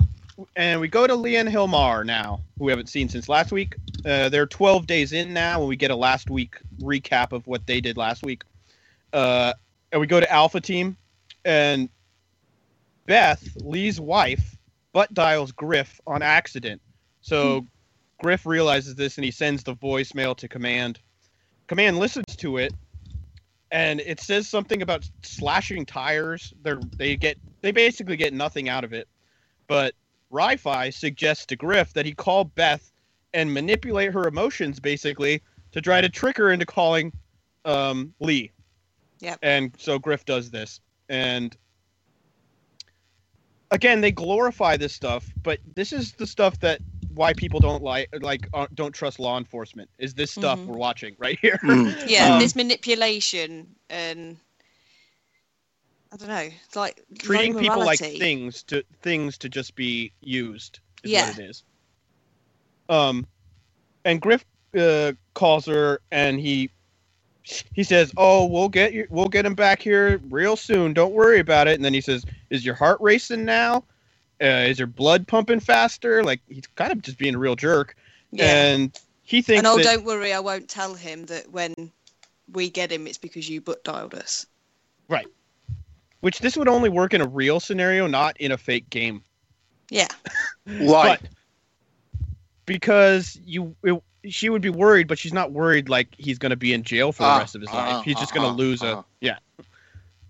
[0.55, 3.75] and we go to Lee and Hilmar now, who we haven't seen since last week.
[4.05, 7.65] Uh, they're 12 days in now, and we get a last week recap of what
[7.65, 8.43] they did last week.
[9.11, 9.53] Uh,
[9.91, 10.95] and we go to Alpha Team,
[11.43, 11.89] and
[13.07, 14.57] Beth, Lee's wife,
[14.93, 16.81] butt dials Griff on accident.
[17.21, 17.65] So
[18.21, 20.99] Griff realizes this and he sends the voicemail to Command.
[21.67, 22.73] Command listens to it
[23.71, 26.53] and it says something about slashing tires.
[26.61, 29.07] They're they get they basically get nothing out of it.
[29.67, 29.93] But
[30.29, 32.91] Ri-Fi suggests to Griff that he call Beth
[33.33, 35.41] and manipulate her emotions basically
[35.71, 37.11] to try to trick her into calling
[37.65, 38.51] um, Lee.
[39.19, 39.39] Yep.
[39.41, 40.79] And so Griff does this.
[41.09, 41.55] And
[43.71, 46.81] again, they glorify this stuff, but this is the stuff that
[47.17, 50.67] why people don't like like uh, don't trust law enforcement is this stuff Mhm.
[50.67, 51.59] we're watching right here.
[51.63, 52.09] Mm.
[52.09, 52.31] Yeah.
[52.31, 54.37] Um, this manipulation and
[56.13, 60.79] I don't know, it's like Treating people like things to things to just be used
[61.03, 61.27] is Yeah.
[61.27, 61.63] what it is.
[62.89, 63.27] Um,
[64.05, 64.45] and Griff
[64.77, 66.71] uh, calls her and he
[67.73, 69.07] he says, "Oh, we'll get you.
[69.09, 70.93] We'll get him back here real soon.
[70.93, 73.85] Don't worry about it." And then he says, "Is your heart racing now?
[74.41, 77.95] Uh, is your blood pumping faster?" Like he's kind of just being a real jerk.
[78.31, 78.45] Yeah.
[78.45, 81.91] And he thinks and oh, that, don't worry, I won't tell him that when
[82.51, 84.45] we get him, it's because you butt dialed us.
[85.09, 85.27] Right.
[86.21, 89.23] Which this would only work in a real scenario, not in a fake game.
[89.89, 90.07] Yeah.
[90.79, 91.17] Why?
[91.19, 91.29] But
[92.65, 96.55] because you, it, she would be worried, but she's not worried like he's going to
[96.55, 98.05] be in jail for the Ah, rest of his ah, life.
[98.05, 98.99] He's just going ah, to lose ah.
[98.99, 99.37] a yeah.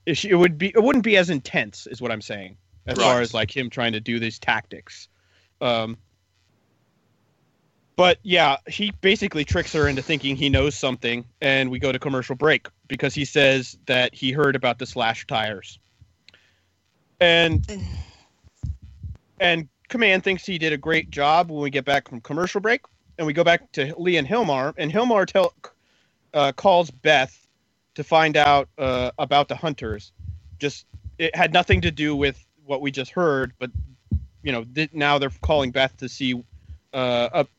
[0.06, 2.58] If she, it would be it wouldn't be as intense, is what I'm saying,
[2.88, 3.04] as Right.
[3.04, 5.10] far as like him trying to do these tactics.
[5.62, 5.98] Um,
[7.96, 12.00] but yeah, he basically tricks her into thinking he knows something, and we go to
[12.00, 15.80] commercial break because he says that he heard about the slash tires.
[17.20, 17.68] And
[19.40, 22.82] and Command thinks he did a great job when we get back from commercial break,
[23.18, 25.54] and we go back to Lee and Hilmar, and Hilmar tell
[26.36, 27.48] uh, calls Beth
[27.96, 30.12] to find out uh, about the hunters.
[30.60, 30.86] Just
[31.18, 33.72] it had nothing to do with what we just heard, but
[34.44, 36.44] you know th- now they're calling Beth to see
[36.94, 37.50] uh, up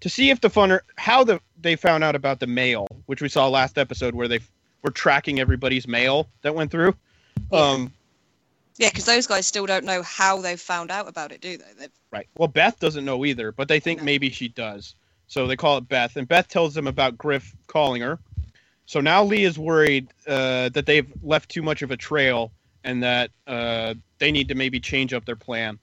[0.00, 3.28] to see if the funner how the they found out about the mail, which we
[3.28, 4.40] saw last episode where they
[4.82, 6.94] were tracking everybody's mail that went through.
[7.52, 7.92] Um,
[8.78, 11.64] Yeah, because those guys still don't know how they've found out about it, do they?
[11.78, 12.28] They've, Right.
[12.36, 14.94] Well, Beth doesn't know either, but they think maybe she does.
[15.26, 18.18] So they call it Beth, and Beth tells them about Griff calling her.
[18.86, 22.50] So now Lee is worried uh, that they've left too much of a trail
[22.84, 25.78] and that uh, they need to maybe change up their plan.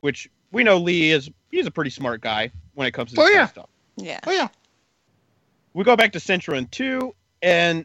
[0.00, 3.24] Which we know Lee is he's a pretty smart guy when it comes to this
[3.24, 3.46] Oh, yeah.
[3.46, 3.68] stuff.
[3.96, 4.20] yeah.
[4.26, 4.48] Oh yeah.
[5.72, 7.84] We go back to Centra and two, and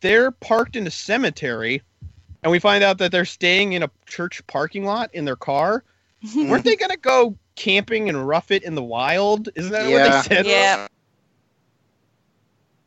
[0.00, 1.82] they're parked in a cemetery,
[2.42, 5.84] and we find out that they're staying in a church parking lot in their car.
[6.36, 9.48] Weren't they gonna go camping and rough it in the wild?
[9.54, 10.14] Isn't that Yeah.
[10.16, 10.46] what they said?
[10.46, 10.88] Yeah.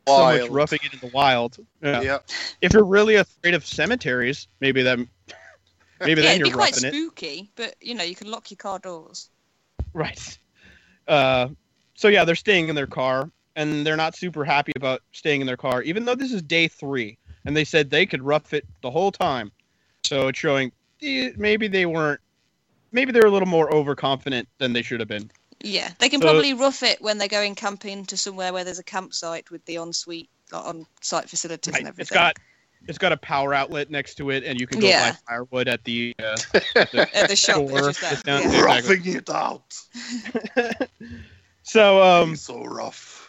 [0.07, 1.57] So much roughing it in the wild.
[1.81, 2.01] Yeah.
[2.01, 2.17] Yeah.
[2.61, 4.99] If you're really afraid of cemeteries, maybe that
[5.99, 6.93] maybe yeah, then it'd be you're quite roughing it.
[6.93, 9.29] spooky, but you know, you can lock your car doors.
[9.93, 10.37] Right.
[11.07, 11.49] Uh,
[11.95, 15.47] so yeah, they're staying in their car, and they're not super happy about staying in
[15.47, 18.65] their car, even though this is day three, and they said they could rough it
[18.81, 19.51] the whole time.
[20.03, 20.71] So it's showing
[21.01, 22.19] eh, maybe they weren't,
[22.91, 25.31] maybe they're a little more overconfident than they should have been.
[25.61, 28.79] Yeah, they can So- probably rough it when they're going camping to somewhere where there's
[28.79, 31.79] a campsite with the on-suite, like, on-site facilities Right.
[31.79, 32.01] and everything.
[32.03, 32.37] It's got
[32.87, 35.13] it's got a power outlet next to it, and you can go Yeah.
[35.13, 36.37] buy firewood at the uh,
[36.75, 37.89] at the, At the shop, store.
[37.89, 38.11] it's just there.
[38.11, 38.77] Just down- Yeah.
[38.77, 38.95] exactly.
[38.97, 40.89] Roughing it out.
[41.63, 43.27] So um, He's so rough.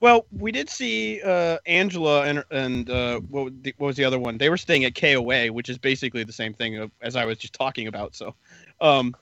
[0.00, 4.04] Well, we did see uh, Angela and and uh, what, was the, what was the
[4.04, 4.38] other one?
[4.38, 7.54] They were staying at KOA, which is basically the same thing as I was just
[7.54, 8.14] talking about.
[8.14, 8.36] So,
[8.80, 9.16] um,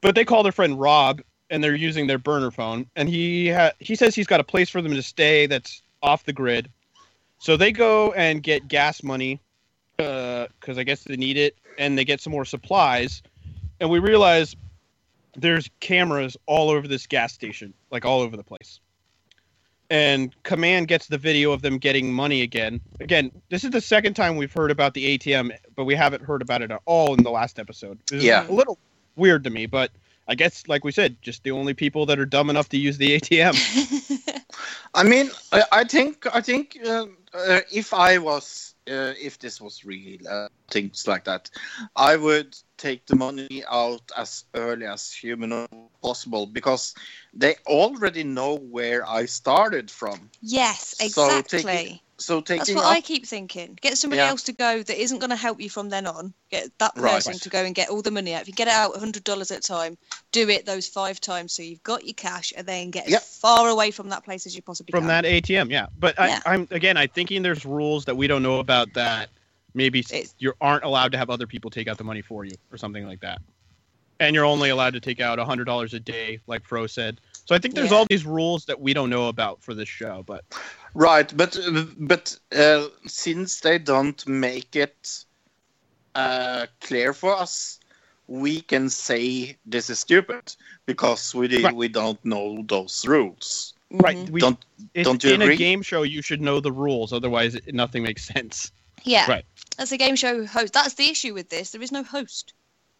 [0.00, 3.72] but they call their friend Rob, and they're using their burner phone, and he ha-
[3.78, 6.70] he says he's got a place for them to stay that's off the grid.
[7.38, 9.40] So they go and get gas money
[9.98, 13.22] uh, because I guess they need it, and they get some more supplies,
[13.80, 14.54] and we realize
[15.36, 18.80] there's cameras all over this gas station, like all over the place.
[19.88, 22.80] And Command gets the video of them getting money again.
[23.00, 26.42] Again, this is the second time we've heard about the ATM, but we haven't heard
[26.42, 27.98] about it at all in the last episode.
[28.12, 28.48] Yeah.
[28.48, 28.78] a little
[29.16, 29.90] weird to me, but
[30.28, 32.98] I guess, like we said, just the only people that are dumb enough to use
[32.98, 33.64] the ATM.
[34.94, 39.60] I mean, I, I think I think uh, uh, if I was uh, if this
[39.60, 41.50] was real uh, things like that,
[41.96, 45.66] I would take the money out as early as humanly
[46.02, 46.94] possible because
[47.32, 50.30] they already know where I started from.
[50.42, 52.02] yes, So exactly.
[52.20, 53.78] Taking- So taking That's what up, I keep thinking.
[53.80, 54.28] Get somebody Yeah.
[54.28, 56.34] else to go that isn't going to help you from then on.
[56.50, 57.12] Get that Right.
[57.14, 58.42] person to go and get all the money out.
[58.42, 59.96] If you get it out $100 at a time,
[60.32, 63.20] do it those five times so you've got your cash and then get Yep.
[63.22, 65.00] as far away from that place as you possibly can.
[65.00, 65.22] from can.
[65.22, 65.86] that ATM, yeah.
[65.98, 66.40] But Yeah.
[66.44, 69.30] I, I'm again, I'm thinking there's rules that we don't know about that
[69.74, 72.54] maybe It's- you aren't allowed to have other people take out the money for you
[72.72, 73.40] or something like that.
[74.18, 77.20] And you're only allowed to take out hundred dollars a day, like Fro said.
[77.46, 77.96] So I think there's Yeah.
[77.96, 80.22] all these rules that we don't know about for this show.
[80.26, 80.44] But
[80.94, 81.32] right?
[81.36, 81.56] But
[81.98, 85.24] but uh, since they don't make it
[86.14, 87.78] uh, clear for us,
[88.26, 90.54] we can say this is stupid
[90.86, 91.74] because we Right.
[91.74, 93.74] we don't know those rules.
[93.92, 94.30] right, Mhm.
[94.30, 94.64] we, Don't
[94.94, 95.54] it's, don't you in agree?
[95.54, 98.72] a game show you should know the rules, otherwise nothing makes sense.
[99.04, 99.28] Yeah.
[99.28, 99.44] Right.
[99.76, 100.72] That's a game show host.
[100.74, 101.70] That's the issue with this.
[101.70, 102.52] There is no host.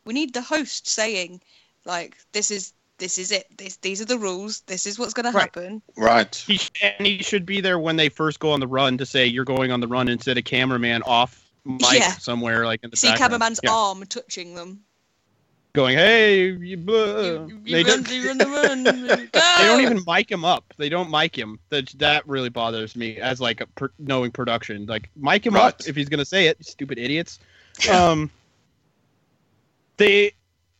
[0.05, 1.41] We need the host saying,
[1.85, 3.47] like, this is this is it.
[3.59, 4.61] This these are the rules.
[4.63, 5.83] This is what's going to happen.
[5.97, 6.33] Right.
[6.35, 9.07] He sh- and he should be there when they first go on the run to
[9.07, 12.13] say you're going on the run instead of cameraman off mic Yeah.
[12.13, 13.33] somewhere like in the See background.
[13.33, 13.73] cameraman's Yeah.
[13.73, 14.81] arm touching them.
[15.73, 17.21] going, hey, you, blah.
[17.21, 18.83] You, you they, run, don't, you run the run.
[19.33, 20.65] they don't even mic him up.
[20.79, 21.59] They don't mic him.
[21.71, 24.87] That that really bothers me as like a per, knowing production.
[24.87, 26.65] Like mic him up if he's gonna say it.
[26.65, 27.39] Stupid idiots.
[27.91, 28.31] Um,
[29.97, 30.33] they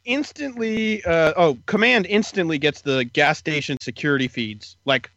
[0.05, 1.05] instantly.
[1.05, 4.77] Uh, oh, command instantly gets the gas station security feeds.
[4.85, 5.11] Like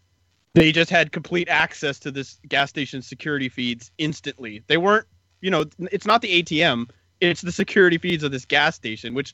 [0.54, 4.64] they just had complete access to this gas station security feeds instantly.
[4.68, 5.08] They weren't.
[5.42, 6.90] You know, it's not the ATM.
[7.20, 9.34] It's the security feeds of this gas station, which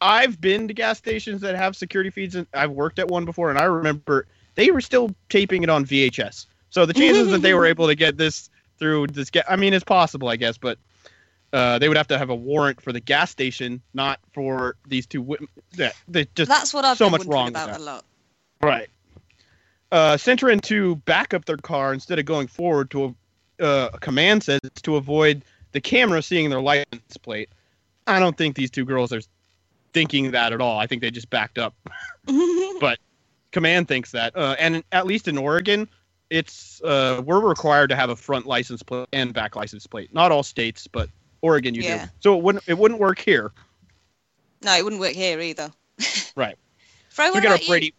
[0.00, 3.50] I've been to gas stations that have security feeds, and I've worked at one before,
[3.50, 6.46] and I remember they were still taping it on VHS.
[6.70, 9.84] So the chances that they were able to get this through this, I mean, it's
[9.84, 10.78] possible, I guess, but
[11.52, 15.06] uh, they would have to have a warrant for the gas station, not for these
[15.06, 15.20] two.
[15.20, 15.48] women.
[15.76, 18.04] That they just That's what I've so much wrong about a lot.
[18.62, 18.88] Right.
[19.90, 23.04] Uh, Centra and Two back up their car instead of going forward to
[23.60, 27.50] a, uh, a command says it's to avoid the camera seeing their license plate.
[28.06, 29.20] I don't think these two girls are
[29.92, 30.78] thinking that at all.
[30.78, 31.74] I think they just backed up.
[32.80, 32.98] but
[33.50, 34.34] command thinks that.
[34.34, 35.88] Uh, and at least in Oregon,
[36.30, 40.14] it's uh, we're required to have a front license plate and back license plate.
[40.14, 41.10] Not all states, but
[41.42, 42.06] Oregon you Yeah.
[42.06, 42.10] do.
[42.20, 43.52] So it wouldn't it wouldn't work here.
[44.62, 45.70] No, it wouldn't work here either.
[46.36, 46.56] Right.
[47.10, 47.94] Fro, So what we got about a Brady.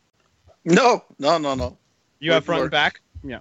[0.66, 1.78] No, no, no, no.
[2.20, 2.66] You have front work.
[2.66, 3.02] and back?
[3.24, 3.40] Yeah.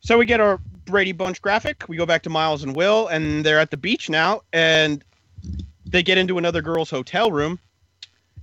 [0.00, 1.84] So we get our Brady Bunch graphic.
[1.88, 5.04] We go back to Miles and Will, and they're at the beach now, and
[5.84, 7.58] they get into another girl's hotel room.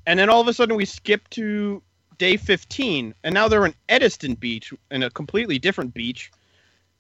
[0.06, 1.82] And then all of a sudden we skip to
[2.20, 6.32] day 15, and now they're in Edisto Beach, in a completely different beach.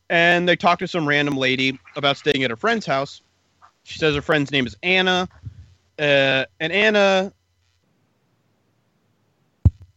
[0.09, 3.21] And they talk to some random lady about staying at her friend's house.
[3.83, 5.27] She says her friend's name is Anna.
[5.97, 7.31] Uh, and Anna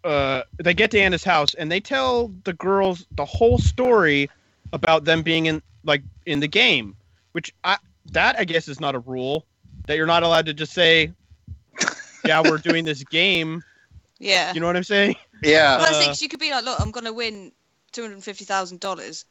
[0.04, 4.30] uh, they get to Anna's house and they tell the girls the whole story
[4.72, 6.94] about them being in like in the game,
[7.32, 7.76] which I
[8.12, 9.44] that I guess is not a rule
[9.86, 11.12] that you're not allowed to just say,
[12.24, 13.62] "Yeah, we're doing this game."
[14.20, 14.52] Yeah.
[14.52, 15.14] You know what I'm saying?
[15.44, 15.76] Yeah.
[15.76, 16.06] Well, that's Uh, it.
[16.06, 17.52] 'cause You could be like, look, I'm going to win
[17.92, 19.24] two hundred fifty thousand dollars.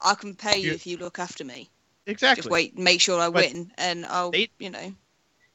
[0.00, 1.70] I can pay you You- if you look after me.
[2.06, 2.42] Exactly.
[2.42, 4.92] Just wait, make sure I But win, and I'll, they- you know.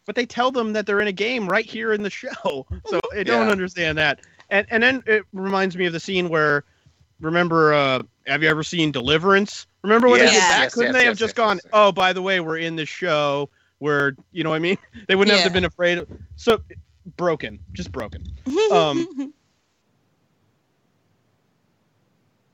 [0.05, 2.65] but they tell them that they're in a game right here in the show.
[2.85, 3.51] So I don't Yeah.
[3.51, 4.19] understand that.
[4.49, 6.63] And and then it reminds me of the scene where
[7.21, 9.65] remember uh have you ever seen Deliverance?
[9.83, 10.59] Remember when they did that?
[10.63, 11.71] yes, Couldn't yes, they have yes, just yes, gone, yes, yes.
[11.73, 13.49] "Oh, by the way, we're in this show
[13.79, 14.77] where, you know what I mean?
[15.07, 16.61] They wouldn't have been afraid of so
[17.17, 18.23] broken, just broken.
[18.71, 19.07] Um,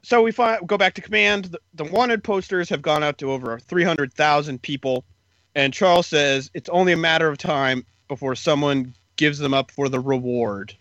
[0.10, 1.46] So we find, go back to command.
[1.46, 5.06] The, the wanted posters have gone out to over 300,000 people.
[5.54, 9.88] And Charles says it's only a matter of time before someone gives them up for
[9.88, 10.74] the reward.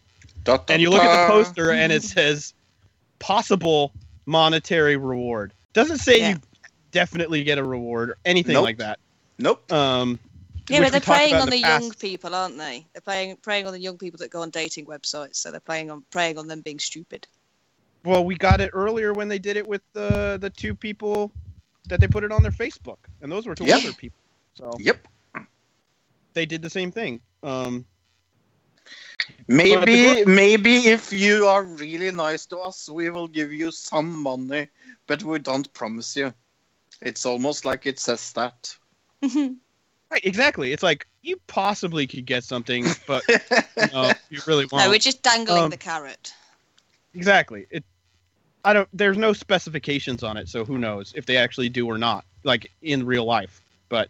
[0.44, 2.54] Dot, And you dot, look at the poster and it says
[3.18, 3.92] possible
[4.24, 5.52] monetary reward.
[5.74, 6.30] Doesn't say Yeah.
[6.30, 6.36] you
[6.92, 8.64] definitely get a reward or anything Nope.
[8.64, 8.98] like that.
[9.36, 9.70] Nope.
[9.70, 10.18] Um,
[10.70, 12.86] yeah, but they're we talked preying on in the, young people, aren't they?
[12.94, 15.36] They're preying preying on the young people that go on dating websites.
[15.36, 17.26] So they're preying on preying on them being stupid.
[18.08, 21.30] Well, we got it earlier when they did it with the the two people
[21.90, 23.76] that they put it on their Facebook, and those were two Yep.
[23.76, 24.22] older people.
[24.54, 25.06] So Yep.
[26.32, 27.20] they did the same thing.
[27.42, 27.84] Um,
[29.46, 34.68] Maybe, maybe if you are really nice to us, we will give you some money,
[35.06, 36.32] but we don't promise you.
[37.02, 38.74] It's almost like it says that.
[39.22, 40.72] right, exactly.
[40.72, 43.24] It's like you possibly could get something, but
[43.92, 44.84] no, you really won't.
[44.84, 46.32] No, we're just dangling Um, the carrot.
[47.14, 47.66] exactly.
[47.70, 47.84] It.
[48.64, 48.88] I don't.
[48.92, 52.70] There's no specifications on it, so who knows if they actually do or not, like
[52.82, 53.60] in real life.
[53.88, 54.08] But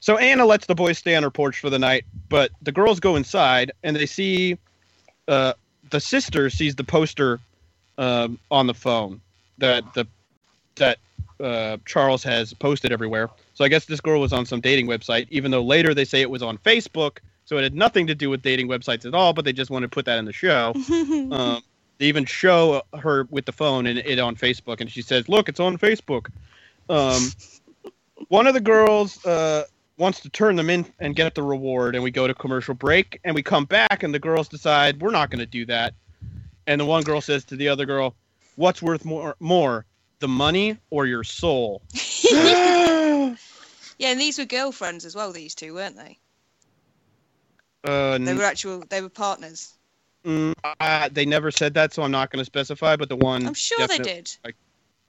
[0.00, 3.00] so Anna lets the boys stay on her porch for the night, but the girls
[3.00, 4.58] go inside and they see
[5.28, 5.54] uh,
[5.90, 7.40] the sister sees the poster
[7.98, 9.20] um, on the phone
[9.58, 10.06] that the
[10.76, 10.98] that
[11.40, 13.30] uh, Charles has posted everywhere.
[13.54, 16.20] So I guess this girl was on some dating website, even though later they say
[16.20, 17.18] it was on Facebook.
[17.44, 19.90] So it had nothing to do with dating websites at all, but they just wanted
[19.90, 20.74] to put that in the show.
[21.32, 21.62] Um,
[22.00, 25.50] they even show her with the phone and it on Facebook, and she says, "Look,
[25.50, 26.28] it's on Facebook."
[26.88, 27.30] Um,
[28.28, 29.64] one of the girls uh,
[29.98, 33.20] wants to turn them in and get the reward, and we go to commercial break,
[33.22, 35.92] and we come back, and the girls decide we're not going to do that,
[36.66, 38.16] and the one girl says to the other girl,
[38.56, 39.84] "What's worth more, more,
[40.20, 41.82] the money or your soul?"
[42.32, 43.34] yeah,
[44.00, 45.32] and these were girlfriends as well.
[45.32, 46.18] These two weren't they?
[47.84, 48.84] Uh, They were actual.
[48.88, 49.74] They were partners.
[50.24, 52.96] Mm, uh, they never said that, so I'm not going to specify.
[52.96, 54.54] But the one, I'm sure they definite- did.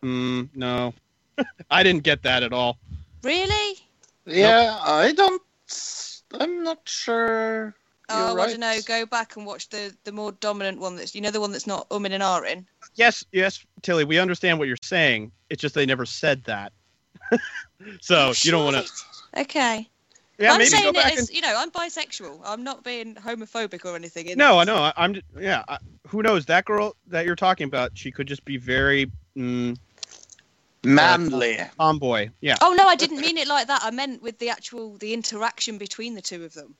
[0.03, 0.93] Mm, no,
[1.71, 2.77] I didn't get that at all.
[3.23, 3.79] Really?
[4.25, 5.41] Yeah, I don't.
[6.39, 7.75] I'm not sure.
[8.09, 8.49] Oh, You're I right.
[8.51, 8.77] don't know.
[8.85, 10.95] Go back and watch the the more dominant one.
[10.95, 12.65] That's you know the one that's not umming and ahhing.
[12.95, 15.31] Yes, yes, Tilly, we understand what you're saying.
[15.49, 16.73] It's just they never said that.
[18.01, 19.41] so you don't want to.
[19.41, 19.87] Okay.
[20.41, 21.29] Yeah, I'm maybe saying go it as and.
[21.29, 21.53] you know.
[21.55, 22.41] I'm bisexual.
[22.43, 24.27] I'm not being homophobic or anything.
[24.27, 24.77] in No, I know.
[24.77, 25.21] I, I'm.
[25.39, 25.63] Yeah.
[25.67, 26.45] I, who knows?
[26.47, 29.77] That girl that you're talking about, she could just be very mm,
[30.83, 31.59] Manly.
[31.77, 32.29] tomboy.
[32.41, 32.55] Yeah.
[32.61, 33.81] Oh no, I didn't mean it like that.
[33.83, 36.75] I meant with the actual the interaction between the two of them.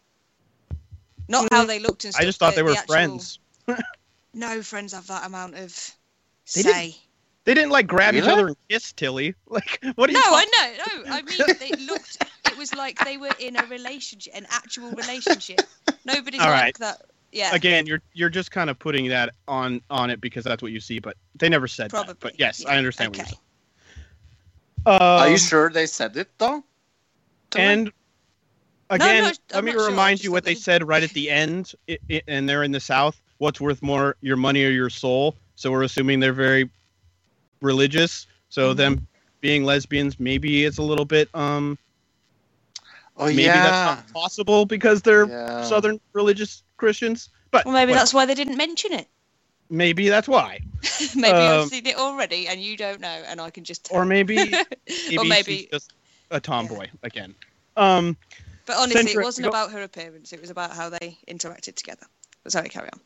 [1.27, 2.21] Not how they looked and stuff.
[2.21, 3.39] Mm, I just thought the- they were the actual- friends.
[4.33, 5.93] No friends have that amount of
[6.55, 6.95] They say.
[7.43, 9.35] They didn't like grab each other and kiss Tilly.
[9.47, 10.35] Like, what are you No, you?
[10.35, 11.03] I know.
[11.03, 12.23] No, I mean they looked.
[12.61, 15.63] It was like they were in a relationship, an actual relationship.
[16.05, 16.77] Nobody's All like right.
[16.77, 17.01] that.
[17.31, 17.55] Yeah.
[17.55, 20.79] Again, you're you're just kind of putting that on on it because that's what you
[20.79, 22.13] see, but they never said Probably.
[22.13, 22.17] that.
[22.19, 23.23] But yes, I understand Okay.
[23.23, 23.35] what you're
[24.85, 24.99] saying.
[25.17, 26.63] Are Um, you sure they said it though?
[27.49, 27.73] Tilly?
[27.73, 27.91] And
[28.91, 29.85] again, no, let I'm me not sure.
[29.87, 32.71] Remind you what they they said right at the end, i i and they're in
[32.71, 33.21] the South.
[33.39, 35.35] What's worth more, your money or your soul?
[35.55, 36.69] So we're assuming they're very
[37.61, 38.27] religious.
[38.49, 38.75] So Mm-hmm.
[38.75, 39.07] them
[39.41, 41.77] being lesbians, maybe it's a little bit um
[43.21, 43.63] oh maybe yeah.
[43.63, 45.63] that's not possible because they're Yeah.
[45.63, 47.29] Southern religious Christians.
[47.51, 49.07] But Well, maybe what- that's why they didn't mention it.
[49.69, 50.59] maybe that's why.
[51.15, 53.97] maybe I've Um, seen it already and you don't know, and I can just tell.
[53.99, 55.67] Or maybe maybe, or she's maybe.
[55.71, 55.93] just
[56.31, 57.35] a tomboy again.
[57.77, 58.17] Um,
[58.65, 60.33] But honestly, Centra- it wasn't go- about her appearance.
[60.33, 62.05] It was about how they interacted together.
[62.43, 62.99] But sorry, carry on.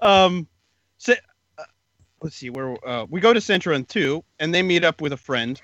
[0.00, 0.46] um,
[0.98, 1.14] so,
[1.58, 1.64] uh,
[2.22, 5.12] let's see where uh, we go to Centra and two, and they meet up with
[5.12, 5.60] a friend.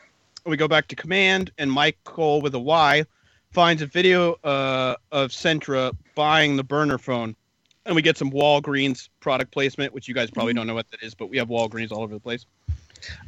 [0.47, 3.05] We go back to command, and Michael with a Y
[3.53, 7.35] finds a video uh, of Centra buying the burner phone,
[7.87, 11.03] and we get some Walgreens product placement, which you guys probably don't know what that
[11.03, 12.45] is, but we have Walgreens all over the place.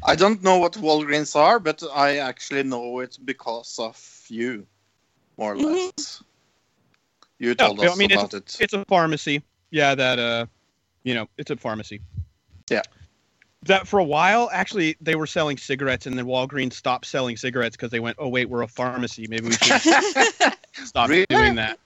[0.03, 4.67] I don't know what Walgreens are, but I actually know it because of you,
[5.39, 6.23] more or less.
[7.39, 8.65] You No, told us I mean about it's, it.
[8.65, 9.43] it's a pharmacy.
[9.71, 10.47] Yeah, that uh,
[11.03, 12.01] you know, it's a pharmacy.
[12.71, 12.83] Yeah.
[13.67, 17.77] That for a while, actually, they were selling cigarettes, and then Walgreens stopped selling cigarettes
[17.77, 19.27] because they went, "Oh wait, we're a pharmacy.
[19.29, 19.81] Maybe we should
[20.85, 21.27] stop Really?
[21.29, 21.79] doing that."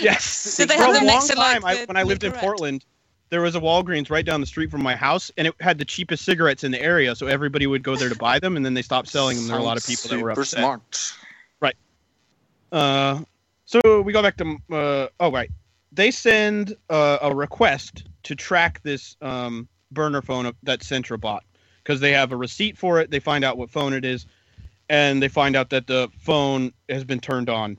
[0.00, 0.56] Yes.
[0.56, 2.32] Did they for have a long next to, like, time, I, when I lived in
[2.32, 2.84] Portland,
[3.30, 5.84] there was a Walgreens right down the street from my house, and it had the
[5.84, 8.74] cheapest cigarettes in the area, so everybody would go there to buy them, and then
[8.74, 9.48] they stopped selling them.
[9.48, 10.60] There were a lot of people that were upset.
[10.60, 11.14] smart.
[12.74, 13.22] Uh,
[13.66, 15.50] so we go back to uh, oh right,
[15.92, 21.44] they send uh, a request to track this um, burner phone that Centra bought
[21.82, 23.10] because they have a receipt for it.
[23.10, 24.26] They find out what phone it is,
[24.88, 27.78] and they find out that the phone has been turned on.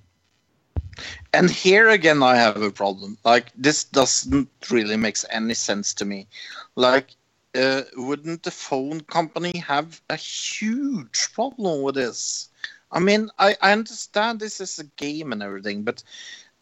[1.33, 3.17] And here again, I have a problem.
[3.25, 6.27] Like this doesn't really makes any sense to me.
[6.75, 7.15] Like,
[7.53, 12.49] uh, wouldn't the phone company have a huge problem with this?
[12.91, 16.03] I mean, I, I understand this is a game and everything, but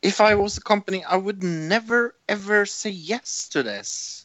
[0.02, 4.23] if I was a company, I would never ever say yes to this.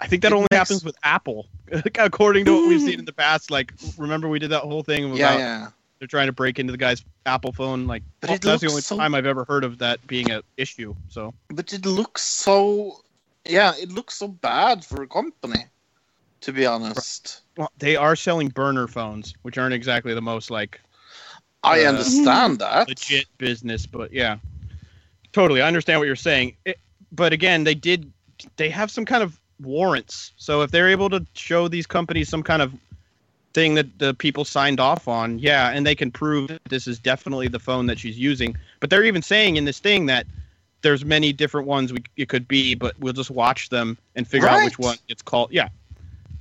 [0.00, 1.46] I think that It only makes- happens with Apple,
[1.98, 3.50] according to what we've seen in the past.
[3.50, 5.68] Like, remember we did that whole thing about Yeah, yeah.
[5.98, 7.86] they're trying to break into the guy's Apple phone.
[7.86, 10.94] Like, well, that's the only so- time I've ever heard of that being an issue.
[11.08, 11.34] So.
[11.48, 13.02] But it looks so,
[13.44, 15.66] yeah, it looks so bad for a company,
[16.42, 17.42] to be honest.
[17.58, 20.80] Well, they are selling burner phones, which aren't exactly the most like
[21.62, 22.88] I Uh, understand that.
[22.88, 24.38] legit business, but yeah,
[25.32, 25.60] totally.
[25.60, 26.56] I understand what you're saying.
[26.64, 26.78] It,
[27.12, 28.10] but again, they did,
[28.56, 30.32] they have some kind of warrants.
[30.36, 32.72] So if they're able to show these companies some kind of
[33.52, 36.98] thing that the people signed off on, yeah, and they can prove that this is
[36.98, 38.56] definitely the phone that she's using.
[38.80, 40.26] But they're even saying in this thing that
[40.82, 44.48] there's many different ones we, it could be, but we'll just watch them and figure
[44.48, 45.52] out which one it's called.
[45.52, 45.68] Yeah,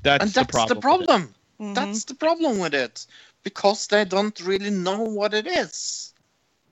[0.03, 0.75] that's, and that's the problem.
[0.75, 1.35] the problem.
[1.59, 1.75] Mhm.
[1.75, 3.06] That's the problem with it,
[3.43, 6.14] because they don't really know what it is.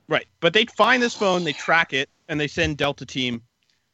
[0.08, 0.27] Right.
[0.40, 3.42] But they find this phone, they track it, and they send Delta Team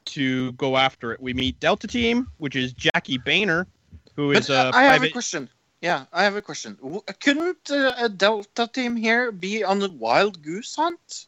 [0.05, 1.21] to go after it.
[1.21, 3.67] We meet Delta Team, which is Jackie Boehner,
[4.15, 5.49] who is But uh, a I have a question.
[5.81, 6.77] Yeah, I have a question.
[6.81, 11.27] W- Couldn't uh, a Delta team here be on a wild goose hunt?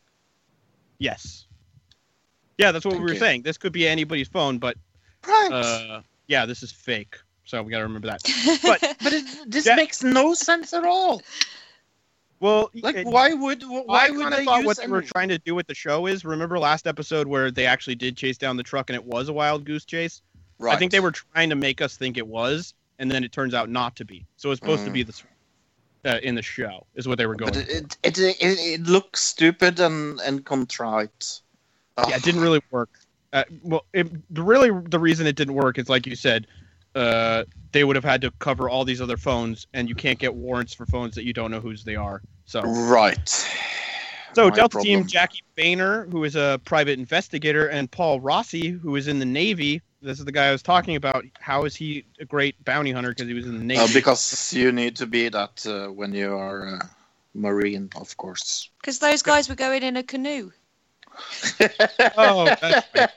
[0.97, 1.45] Yes.
[2.57, 3.19] Yeah, that's what Thank we were you.
[3.19, 3.41] saying.
[3.41, 4.77] This could be anybody's phone, but
[5.27, 5.51] Right.
[5.51, 7.17] uh, yeah, this is fake.
[7.43, 8.21] So we got to remember that.
[8.63, 11.21] But but it, this Ja- makes no sense at all.
[12.39, 15.37] Well, Like, it- why would why I would they thought what they were trying to
[15.39, 18.63] do with the show is remember last episode where they actually did chase down the
[18.63, 20.21] truck and it was a wild goose chase.
[20.59, 20.75] Right.
[20.75, 23.53] I think they were trying to make us think it was, and then it turns
[23.53, 24.25] out not to be.
[24.37, 24.93] So it's supposed to Mm.
[24.93, 25.23] be this
[26.05, 27.51] uh, in the show is what they were going.
[27.53, 31.41] But it, it, it, it, looks stupid and, and contrite.
[32.07, 32.89] yeah, it didn't really work.
[33.33, 36.47] Uh, well, it, really the reason it didn't work is like you said,
[36.95, 40.33] uh, they would have had to cover all these other phones, and you can't get
[40.33, 42.21] warrants for phones that you don't know whose they are.
[42.45, 43.27] So, Right.
[44.33, 45.05] so My Delta Team.
[45.05, 49.81] Jackie Boehner, who is a private investigator, and Paul Rossi, who is in the Navy.
[50.01, 51.25] This is the guy I was talking about.
[51.39, 53.09] How is he a great bounty hunter?
[53.09, 53.81] Because he was in the Navy.
[53.81, 56.85] Uh, because you need to be that uh, when you are uh,
[57.33, 58.69] Marine, of course.
[58.79, 60.51] Because those guys were going in a canoe.
[62.17, 63.09] oh, that's right.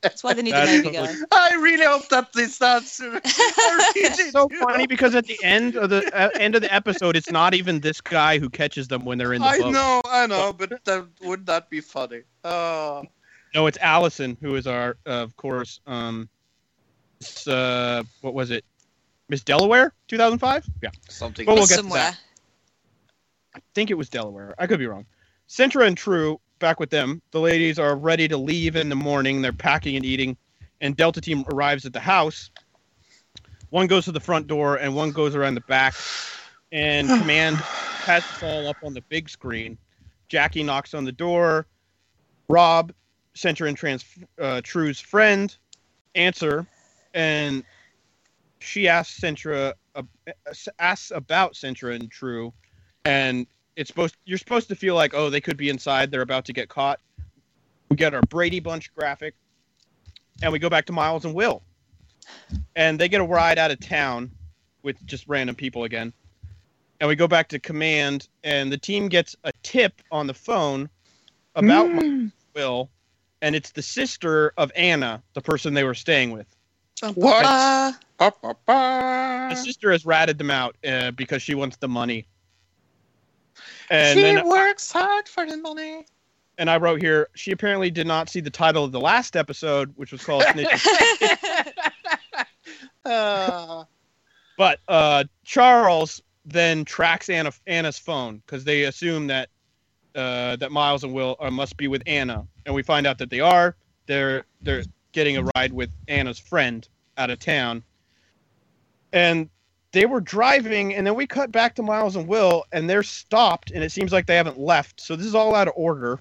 [0.00, 1.50] That's why they need the That's Navy totally- guy.
[1.50, 3.20] I really hope that this answer.
[3.24, 7.30] It's so funny because at the end of the uh, end of the episode, it's
[7.30, 9.72] not even this guy who catches them when they're in the I boat.
[9.72, 12.22] know, I know, but that, would that be funny?
[12.44, 13.04] Oh.
[13.54, 16.28] No, it's Allison who is our, uh, of course, um,
[17.46, 18.64] uh, what was it?
[19.28, 20.66] Miss Delaware, 2005.
[20.82, 21.46] Yeah, Something.
[21.46, 22.18] Well, we'll It's get to that.
[23.54, 24.54] I think it was Delaware.
[24.58, 25.06] I could be wrong.
[25.48, 27.20] Centra and True back with them.
[27.30, 29.42] The ladies are ready to leave in the morning.
[29.42, 30.36] They're packing and eating,
[30.80, 32.50] and Delta Team arrives at the house.
[33.70, 35.94] One goes to the front door, and one goes around the back.
[36.72, 39.78] And Command has us all up on the big screen.
[40.28, 41.66] Jackie knocks on the door.
[42.48, 42.92] Rob,
[43.34, 44.04] Centra and Trans
[44.40, 45.56] uh, True's friend,
[46.14, 46.66] answer,
[47.14, 47.64] and
[48.60, 50.02] she asks Centra uh,
[50.78, 52.52] asks about Centra and True,
[53.04, 56.44] and it's supposed you're supposed to feel like oh they could be inside they're about
[56.46, 57.00] to get caught.
[57.88, 59.34] We get our Brady Bunch graphic,
[60.42, 61.62] and we go back to Miles and Will,
[62.74, 64.30] and they get a ride out of town
[64.82, 66.12] with just random people again,
[67.00, 70.88] and we go back to command, and the team gets a tip on the phone
[71.54, 72.90] about Miles and Will,
[73.42, 76.46] and it's the sister of Anna, the person they were staying with.
[77.14, 77.42] What?
[78.18, 79.48] Ba, ba, ba.
[79.50, 82.26] The sister has ratted them out uh, because she wants the money.
[83.90, 86.06] And she works hard for the money.
[86.58, 89.92] and I wrote here, she apparently did not see the title of the last episode,
[89.96, 91.72] which was called Snitches.
[93.04, 93.84] Uh,
[94.56, 99.50] but uh, Charles then tracks Anna, Anna's phone because they assume that
[100.14, 103.28] uh, that Miles and Will uh, must be with Anna, and we find out that
[103.28, 103.76] they are.
[104.06, 106.88] They're they're getting a ride with Anna's friend
[107.18, 107.82] out of town,
[109.12, 109.50] and
[109.94, 113.70] they were driving, and then we cut back to Miles and Will, and they're stopped,
[113.70, 115.00] and it seems like they haven't left.
[115.00, 116.20] So this is all out of order.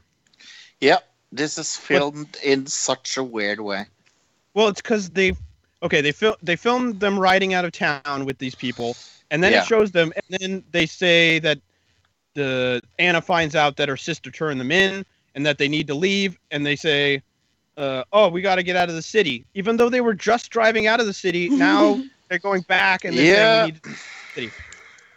[0.79, 3.85] yep, this is filmed in such a weird way.
[4.53, 5.33] Well, it's because they,
[5.81, 8.95] okay, they fil- they filmed them riding out of town with these people,
[9.31, 9.61] and then Yeah.
[9.63, 11.59] it shows them, and then they say that
[12.35, 15.03] the Anna finds out that her sister turned them in,
[15.33, 17.23] and that they need to leave, and they say,
[17.77, 20.51] uh, "Oh, we got to get out of the city," even though they were just
[20.51, 21.49] driving out of the city.
[21.49, 23.65] Now they're going back, and they're saying Yeah.
[23.65, 23.89] we need to
[24.35, 24.51] city.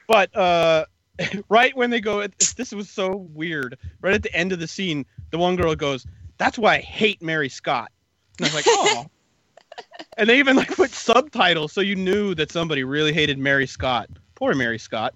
[0.06, 0.84] But uh,
[1.48, 2.26] right when they go,
[2.56, 3.78] this was so weird.
[4.00, 6.06] Right at the end of the scene, the one girl goes,
[6.38, 7.90] "That's why I hate Mary Scott."
[8.38, 9.06] And I was like, "Oh."
[10.16, 14.08] and they even like put subtitles so you knew that somebody really hated Mary Scott.
[14.34, 15.14] Poor Mary Scott.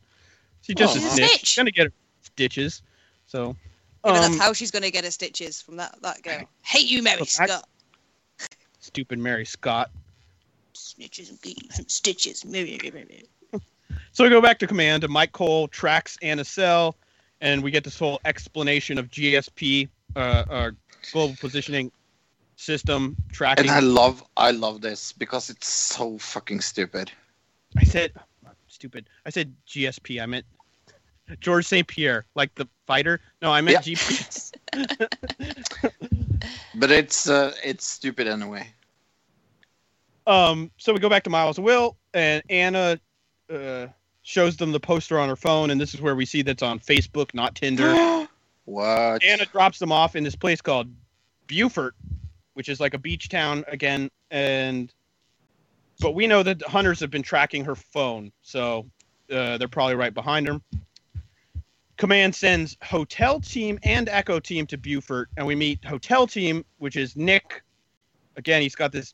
[0.63, 0.99] She just Aw.
[0.99, 1.29] a snitch.
[1.29, 1.47] snitch.
[1.47, 2.83] She's gonna get her stitches.
[3.27, 3.57] So
[4.05, 6.41] yeah, um, that's how she's going to get her stitches from that, that girl.
[6.63, 7.69] Hate you, Mary Scott.
[8.79, 9.91] stupid Mary Scott.
[10.97, 12.45] Snitches and bees and stitches.
[14.13, 16.97] So we go back to command, and Mike Cole tracks Anna Cell,
[17.41, 20.71] and we get this whole explanation of GSP, uh, uh,
[21.13, 21.93] global positioning
[22.57, 23.69] system tracking.
[23.69, 27.13] And I love, I love this because it's so fucking stupid.
[27.79, 28.13] I said
[28.67, 29.09] stupid.
[29.25, 30.21] I said GSP.
[30.21, 30.47] I meant
[31.41, 31.87] George St.
[31.87, 33.21] Pierre, like the fighter.
[33.41, 33.95] No, I meant Yeah.
[33.95, 34.53] GPS.
[36.75, 38.67] But it's, uh, it's stupid anyway.
[40.31, 43.01] Um, so we go back to Miles and Will, and Anna
[43.53, 43.89] uh,
[44.23, 46.79] shows them the poster on her phone, and this is where we see that's on
[46.79, 48.29] Facebook, not Tinder.
[48.65, 49.25] what?
[49.25, 50.89] Anna drops them off in this place called
[51.49, 51.97] Beaufort,
[52.55, 54.95] which is like a beach town again, and
[55.99, 58.87] but we know that the hunters have been tracking her phone, so
[59.33, 60.61] uh, they're probably right behind her.
[61.97, 66.95] Command sends hotel team and echo team to Beaufort, and we meet hotel team, which
[66.95, 67.65] is Nick.
[68.37, 69.13] Again, he's got this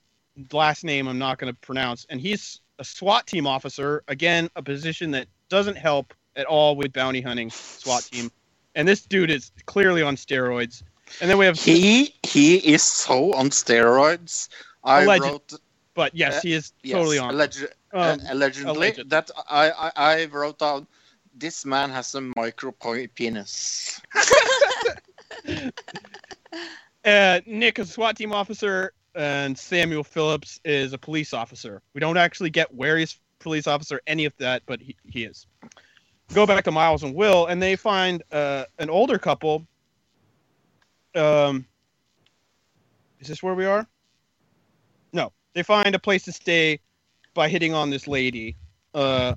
[0.52, 4.02] last name I'm not going to pronounce, and he's a SWAT team officer.
[4.08, 8.30] Again, a position that doesn't help at all with bounty hunting SWAT team.
[8.74, 10.82] And this dude is clearly on steroids.
[11.20, 14.48] And then we have, He he is so on steroids.
[14.84, 15.52] I Alleged- wrote
[15.94, 17.30] but yes, he is yes, totally on.
[17.34, 19.08] alleged- Um, uh, allegedly alleged.
[19.08, 20.86] that I, I I wrote down.
[21.38, 22.72] This man has a micro
[23.14, 24.00] penis.
[27.04, 31.82] Uh, Nick a SWAT team officer, and Samuel Phillips is a police officer.
[31.94, 35.46] We don't actually get where he's police officer, any of that, but he, he is.
[36.34, 39.66] Go back to Miles and Will, and they find uh, an older couple.
[41.14, 41.64] Um,
[43.20, 43.86] is this where we are?
[45.12, 46.78] No, they find a place to stay
[47.32, 48.56] by hitting on this lady.
[48.94, 49.34] Uh,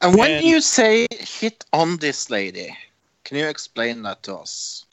[0.00, 2.76] And when And- you say hit on this lady,
[3.24, 4.86] can you explain that to us?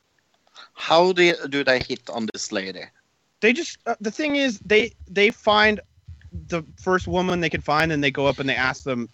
[0.74, 2.84] How do, do they hit on this lady?
[3.44, 5.82] They just uh, the thing is they they find
[6.34, 9.10] the first woman they can find and they go up and they ask them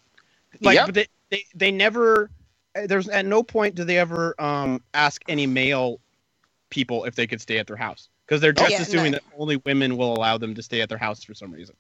[0.64, 0.86] like Yep.
[0.86, 2.32] but they, they they never
[2.78, 6.02] uh, there's at no point do they ever um ask any male
[6.72, 9.14] people if they could stay at their house because they're just Yeah, assuming no.
[9.14, 11.76] that only women will allow them to stay at their house for some reason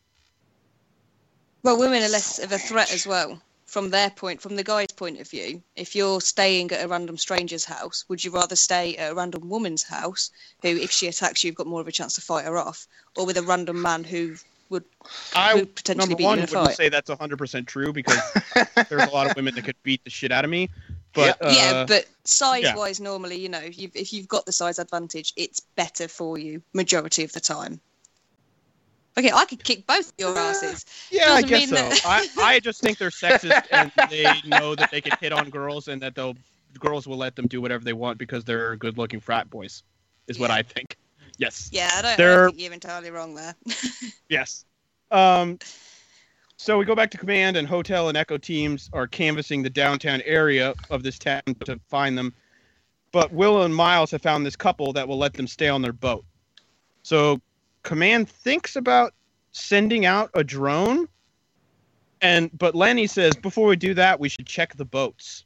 [1.63, 3.41] Well, women are less of a threat as well.
[3.69, 7.17] From their point, from the guy's point of view, if you're staying at a random
[7.17, 10.31] stranger's house, would you rather stay at a random woman's house,
[10.63, 12.87] who, if she attacks you, you've got more of a chance to fight her off,
[13.15, 14.35] or with a random man who
[14.69, 14.83] would
[15.35, 18.21] i would potentially number one in a wouldn't say that's 100% true because
[18.87, 20.69] there's a lot of women that could beat the shit out of me
[21.13, 25.33] but yeah, uh, but size-wise, normally, you know, you've, if you've got the size advantage,
[25.35, 27.81] it's better for you majority of the time.
[29.19, 30.85] Okay, I could kick both your asses.
[31.11, 31.75] Yeah, I guess so.
[31.75, 35.49] that- I, I just think they're sexist and they know that they can hit on
[35.49, 36.35] girls and that they'll
[36.79, 39.83] girls will let them do whatever they want because they're good looking frat boys,
[40.27, 40.95] is what I think.
[41.37, 41.69] Yes.
[41.71, 43.55] Yeah, I don't, I They're- don't think you're entirely wrong there.
[44.29, 44.65] Yes.
[45.11, 45.57] Um
[46.57, 50.21] so we go back to command and hotel and echo teams are canvassing the downtown
[50.25, 52.33] area of this town to find them.
[53.11, 55.93] But Will and Miles have found this couple that will let them stay on their
[55.93, 56.25] boat.
[57.01, 57.41] So
[57.83, 59.13] command thinks about
[59.51, 61.07] sending out a drone,
[62.21, 65.45] and but Lenny says before we do that, we should check the boats.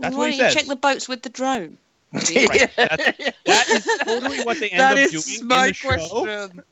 [0.00, 0.54] That's Why what he don't you says.
[0.54, 1.76] check the boats with the drone?
[2.12, 2.70] Right.
[2.76, 5.88] That's- that is totally what they end That up is doing in my the show.
[5.88, 6.62] question.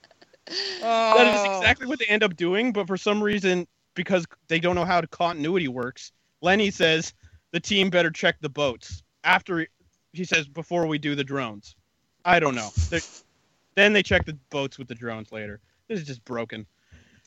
[0.47, 1.59] That is Oh.
[1.59, 5.01] exactly what they end up doing, but for some reason, because they don't know how
[5.01, 7.13] the continuity works, Lenny says
[7.51, 9.67] the team better check the boats after he,
[10.13, 11.75] he says before we do the drones.
[12.25, 12.71] I don't know.
[12.91, 13.01] They're-
[13.77, 15.61] then they check the boats with the drones later.
[15.89, 16.67] This is just broken.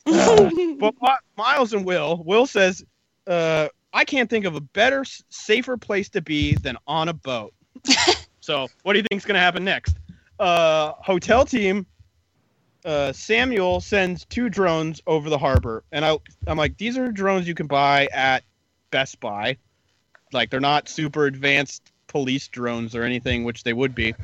[0.06, 0.48] Uh,
[0.78, 2.82] but Mi- Miles and Will, Will says,
[3.26, 7.52] uh, I can't think of a better, safer place to be than on a boat.
[8.40, 9.98] so, what do you think is going to happen next?
[10.38, 11.86] Uh, hotel team
[12.84, 17.46] uh, Samuel sends two drones over the harbor, and I, I'm like, these are drones
[17.46, 18.42] you can buy at
[18.90, 19.56] Best Buy.
[20.32, 24.14] Like they're not super advanced police drones or anything, which they would be.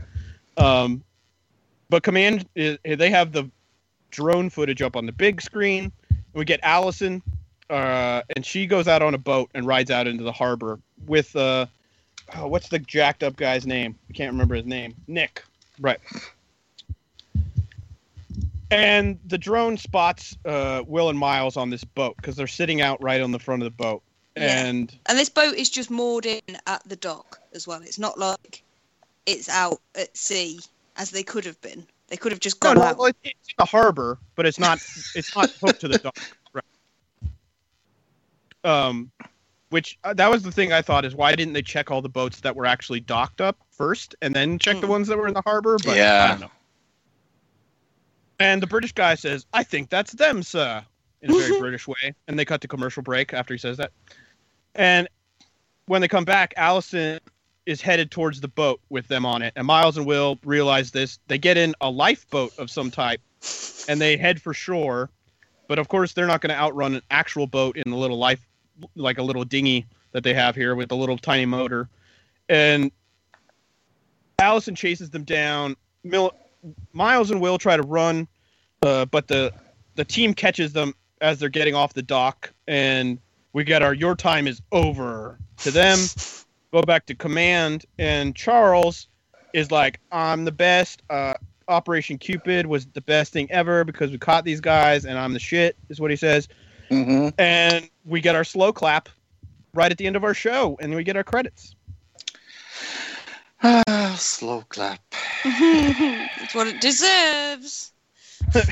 [0.57, 1.05] Um,
[1.89, 3.51] but command, is, they have the
[4.11, 5.93] drone footage up on the big screen.
[6.33, 7.23] We get Allison,
[7.71, 11.35] uh, and she goes out on a boat and rides out into the harbor with
[11.37, 11.67] uh,
[12.35, 13.97] oh, what's the jacked up guy's name?
[14.11, 14.95] I can't remember his name.
[15.07, 15.45] Nick.
[15.81, 15.99] Right.
[18.71, 23.01] And the drone spots uh, Will and Miles on this boat because they're sitting out
[23.03, 24.03] right on the front of the boat.
[24.37, 24.67] Yeah.
[24.67, 27.81] And And this boat is just moored in at the dock as well.
[27.83, 28.63] It's not like
[29.25, 30.61] it's out at sea
[30.97, 31.86] as they could have been.
[32.08, 32.99] They could have just gone no, out.
[32.99, 34.81] well, it's in the harbor, but it's not.
[35.15, 36.15] It's not hooked to the dock.
[36.52, 36.62] Right.
[38.65, 39.10] Um,
[39.70, 42.08] which uh, that was the thing I thought is why didn't they check all the
[42.08, 44.91] boats that were actually docked up first and then check the Mm.
[44.91, 45.76] ones that were in the harbor?
[45.78, 46.28] But I Yeah.
[46.28, 46.50] don't know.
[48.39, 50.84] And the British guy says, "I think that's them, sir,"
[51.23, 53.92] in a very British way, and they cut to commercial break after he says that.
[54.75, 55.08] And
[55.86, 57.18] when they come back, Allison
[57.67, 61.19] is headed towards the boat with them on it, and Miles and Will realize this.
[61.27, 63.20] They get in a lifeboat of some type,
[63.89, 65.11] and they head for shore.
[65.69, 68.41] But of course, they're not going to outrun an actual boat in the little life,
[68.95, 71.89] like a little dinghy that they have here with a little tiny motor.
[72.49, 72.93] And
[74.39, 75.77] Allison chases them down.
[76.05, 76.33] Mil-
[76.93, 78.28] Miles and Will try to run,
[78.83, 79.53] uh, but the
[79.97, 83.19] the team catches them as they're getting off the dock, and
[83.53, 85.99] we get our "Your time is over" to them.
[86.73, 89.09] Go back to command, and Charles
[89.53, 91.03] is like, "I'm the best.
[91.09, 91.35] Uh,
[91.69, 95.39] Operation Cupid was the best thing ever because we caught these guys, and I'm the
[95.39, 96.49] shit." Is what he says,
[96.91, 97.33] Mhm.
[97.39, 99.09] and we get our slow clap
[99.75, 101.75] right at the end of our show, and we get our credits.
[103.62, 105.01] Ah, slow clap.
[105.45, 107.93] it's what it deserves.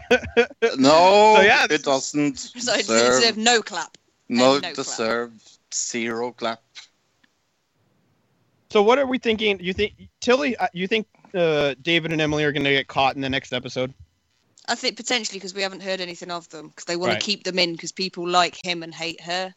[0.77, 3.21] No, So, yeah, it doesn't So it deserve.
[3.21, 3.97] deserves no clap.
[4.29, 4.75] no, no clap.
[4.77, 5.33] deserve
[5.73, 6.61] zero clap.
[8.75, 9.61] So what are we thinking?
[9.61, 10.57] You think Tilly?
[10.57, 13.53] uh, You think uh, David and Emily are going to get caught in the next
[13.53, 13.95] episode?
[14.67, 17.21] I think potentially because we haven't heard anything of them because they want Right.
[17.21, 19.55] to keep them in because people like him and hate her.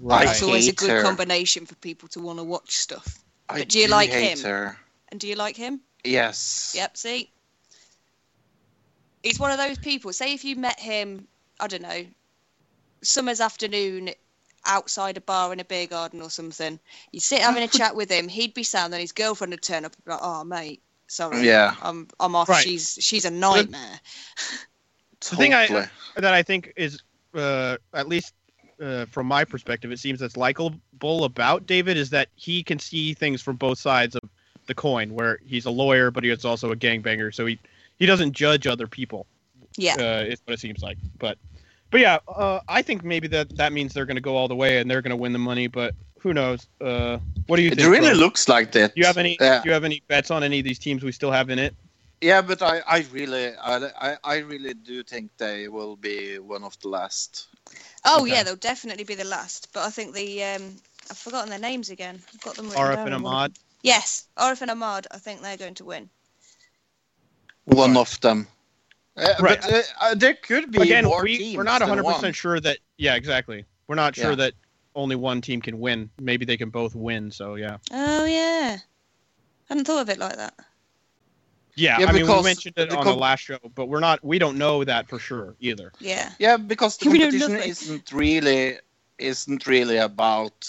[0.00, 1.02] Right, I It's always a good her.
[1.02, 3.22] combination for people to want to watch stuff.
[3.50, 4.44] I But do you like hate him?
[4.46, 4.78] Her.
[5.10, 5.82] And do you like him?
[6.02, 6.72] Yes.
[6.74, 7.30] Yep, see?
[9.22, 10.10] He's one of those people.
[10.14, 11.28] Say if you met him,
[11.60, 12.06] I don't know,
[13.02, 14.08] summer's afternoon
[14.64, 16.78] outside a bar in a beer garden or something.
[17.10, 19.84] You'd sit having a chat with him, he'd be sound, then his girlfriend would turn
[19.84, 21.42] up and be like, Oh mate, sorry.
[21.46, 21.74] Yeah.
[21.82, 22.48] I'm I'm off.
[22.48, 22.62] Right.
[22.62, 24.00] She's she's a nightmare.
[25.20, 27.00] So, the thing I- That I think is,
[27.34, 28.34] uh, at least
[28.80, 33.14] uh, from my perspective, it seems that's likable about David is that he can see
[33.14, 34.22] things from both sides of
[34.66, 35.14] the coin.
[35.14, 37.58] Where he's a lawyer, but he's also a gangbanger, so he
[37.98, 39.26] he doesn't judge other people.
[39.78, 39.94] Yeah.
[39.94, 40.98] uh, is what it seems like.
[41.18, 41.38] But
[41.92, 44.56] but yeah, uh, I think maybe that that means they're going to go all the
[44.56, 45.68] way and they're going to win the money.
[45.68, 46.66] But who knows?
[46.80, 47.88] Uh, what do you It think?
[47.88, 48.14] really Bro?
[48.14, 48.94] looks like that.
[48.94, 49.40] Do you have any?
[49.40, 49.62] Yeah.
[49.62, 51.74] Do you have any bets on any of these teams we still have in it?
[52.22, 56.64] Yeah, but I, I really, I, I, I really do think they will be one
[56.64, 57.48] of the last.
[58.04, 58.32] Oh Okay.
[58.32, 59.72] yeah, they'll definitely be the last.
[59.72, 60.80] But I think the um
[61.10, 62.22] I've forgotten their names again.
[62.34, 63.52] I've got them written Arif down and on one of Ahmad.
[63.82, 65.06] Yes, Arif and Ahmad.
[65.10, 66.10] I think they're going to win.
[67.64, 68.48] One of them.
[69.16, 69.60] Uh, Right.
[69.60, 72.14] But uh, uh, there could be Again, more we, teams we're not than 100 one.
[72.14, 72.78] percent sure that.
[72.96, 73.64] Yeah, exactly.
[73.88, 74.36] We're not sure Yeah.
[74.36, 74.54] that
[74.94, 76.08] only one team can win.
[76.18, 77.30] Maybe they can both win.
[77.30, 77.76] So yeah.
[77.90, 78.78] Oh yeah,
[79.68, 80.54] hadn't thought of it like that.
[81.74, 84.00] Yeah, Yeah, I mean we mentioned it the on com- the last show, but we're
[84.00, 84.22] not.
[84.24, 85.92] We don't know that for sure either.
[86.00, 86.30] Yeah.
[86.38, 88.78] Yeah, because the competition isn't really
[89.18, 90.68] isn't really about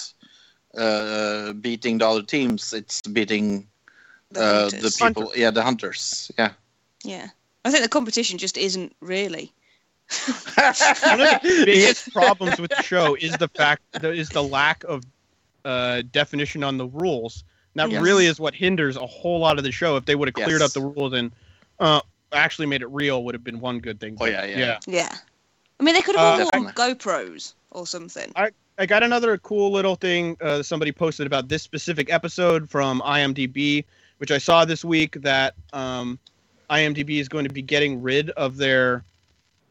[0.77, 2.73] uh, beating the other teams.
[2.73, 3.67] It's beating
[4.31, 4.97] The uh, the hunters.
[4.97, 5.31] people.
[5.35, 6.31] Yeah, the hunters.
[6.37, 6.51] Yeah.
[7.03, 7.27] Yeah.
[7.65, 9.53] I think the competition just isn't really.
[11.07, 14.83] One of the biggest problems with the show is the fact that is the lack
[14.83, 15.03] of
[15.65, 17.43] uh, definition on the rules.
[17.73, 18.01] And that Yes.
[18.01, 19.95] really is what hinders a whole lot of the show.
[19.97, 20.61] If they would have cleared Yes.
[20.61, 21.31] up the rules and
[21.79, 22.01] uh,
[22.31, 24.17] actually made it real would have been one good thing.
[24.19, 24.57] Oh, yeah, yeah.
[24.57, 24.79] yeah.
[24.87, 25.17] Yeah.
[25.79, 28.33] I mean, they could have Uh, all worn GoPros or something.
[28.77, 33.85] I got another cool little thing uh, somebody posted about this specific episode from IMDb,
[34.17, 36.17] which I saw this week that um,
[36.69, 39.03] IMDb is going to be getting rid of their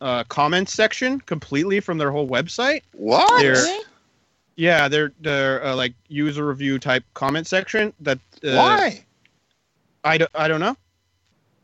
[0.01, 2.83] uh, comments section completely from their whole website.
[2.93, 3.41] What?
[3.41, 3.79] They're-
[4.57, 7.93] Yeah, their their uh, like user review type comment section.
[8.01, 9.05] That uh, Why?
[10.05, 10.77] I don't, I don't know.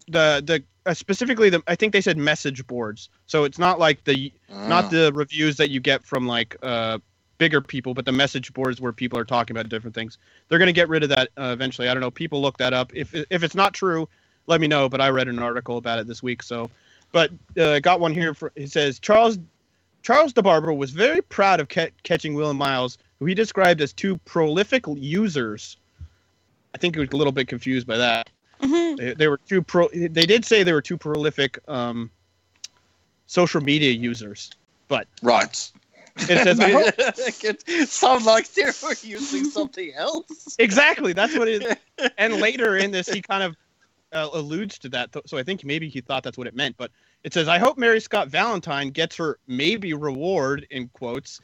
[0.08, 3.10] The the uh, specifically the I think they said message boards.
[3.26, 4.89] So it's not like the not Oh.
[4.89, 6.98] the reviews that you get from like uh
[7.36, 10.16] bigger people, but the message boards where people are talking about different things.
[10.48, 11.89] They're going to get rid of that uh, eventually.
[11.89, 12.10] I don't know.
[12.10, 12.90] People look that up.
[12.94, 14.08] If if it's not true,
[14.49, 14.89] let me know.
[14.89, 16.43] But I read an article about it this week.
[16.43, 16.70] So,
[17.12, 18.35] but uh, got one here.
[18.35, 19.39] For, it says Charles
[20.02, 23.93] Charles DeBarber was very proud of ca- catching Will and Miles, who he described as
[23.93, 25.77] two prolific users.
[26.75, 28.31] I think he was a little bit confused by that.
[28.60, 28.97] Mhm.
[28.97, 29.89] They, they were two pro.
[29.89, 32.10] They did say they were two prolific um,
[33.27, 34.51] social media users.
[34.89, 35.70] But right.
[36.17, 40.57] It says, I it could sound like they were using something else.
[40.59, 41.12] exactly.
[41.12, 42.10] That's what it is.
[42.17, 43.57] And later in this, he kind of
[44.12, 45.11] uh, alludes to that.
[45.27, 46.77] So I think maybe he thought that's what it meant.
[46.77, 46.91] But
[47.25, 51.41] it says, I hope Mary Scott Valentine gets her maybe reward in quotes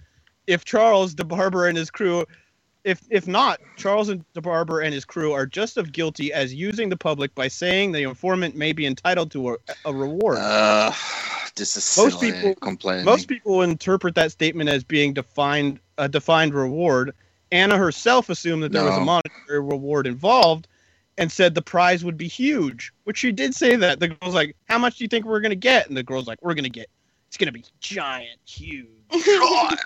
[0.47, 2.25] if Charles DeBarber and his crew.
[2.85, 6.91] If, if not, Charles and DeBarber and his crew are just as guilty as using
[6.91, 10.37] the public by saying the informant may be entitled to a, a reward.
[10.39, 10.93] Uh,
[11.57, 13.07] this is Most people- complaining.
[13.07, 17.15] Most people interpret that statement as being defined a defined reward.
[17.53, 20.67] Anna herself assumed that there was a monetary reward involved
[21.17, 24.01] and said the prize would be huge, which she did say that.
[24.01, 25.89] The girl's like, How much do you think we're gonna get?
[25.89, 26.89] And the girl's like, We're gonna get
[27.35, 28.87] it's gonna be giant, huge
[29.27, 29.77] God.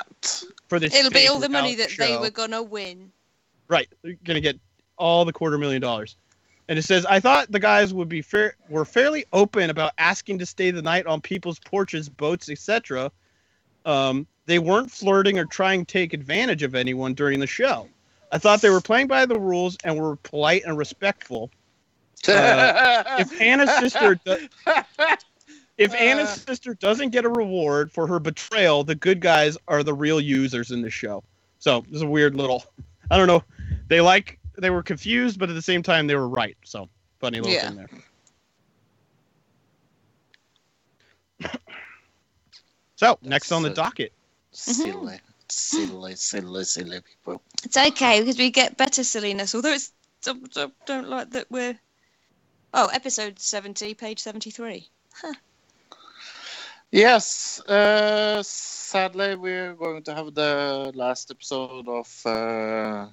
[0.69, 0.95] for this.
[0.95, 3.11] It'll be all the money reality that they were gonna win.
[3.69, 3.89] Right.
[4.03, 4.59] They're gonna get
[4.99, 6.17] all the quarter million dollars.
[6.69, 10.39] And it says, I thought the guys would be fair were fairly open about asking
[10.41, 13.11] to stay the night on people's porches, boats, etc.
[13.87, 17.89] Um, they weren't flirting or trying to take advantage of anyone during the show.
[18.31, 21.51] I thought they were playing by the rules and were polite and respectful.
[22.27, 24.49] Uh, If Anna's sister do-
[25.79, 29.95] if Anna's sister doesn't get a reward for her betrayal, the good guys are the
[29.95, 31.23] real users in the show.
[31.59, 32.65] So this is a weird little
[33.11, 33.43] I don't know.
[33.89, 36.57] They like they were confused, but at the same time they were right.
[36.65, 36.89] So
[37.21, 37.71] funny little Yeah.
[37.71, 37.89] thing
[41.41, 41.51] there.
[42.97, 44.13] so next on the docket.
[44.53, 45.19] silly,
[45.51, 47.43] silly, silly, silly people.
[47.65, 49.55] It's okay because we get better silliness.
[49.55, 51.79] Although it's don't, don't, don't like that we're.
[52.75, 54.89] Oh, episode seventy, page seventy-three.
[56.91, 63.09] Yes, uh, sadly, we're going to have the last episode of uh,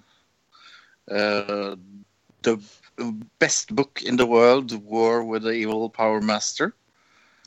[1.10, 1.76] uh,
[2.42, 2.60] the
[3.40, 6.74] best book in the world, War with the Evil Power Master.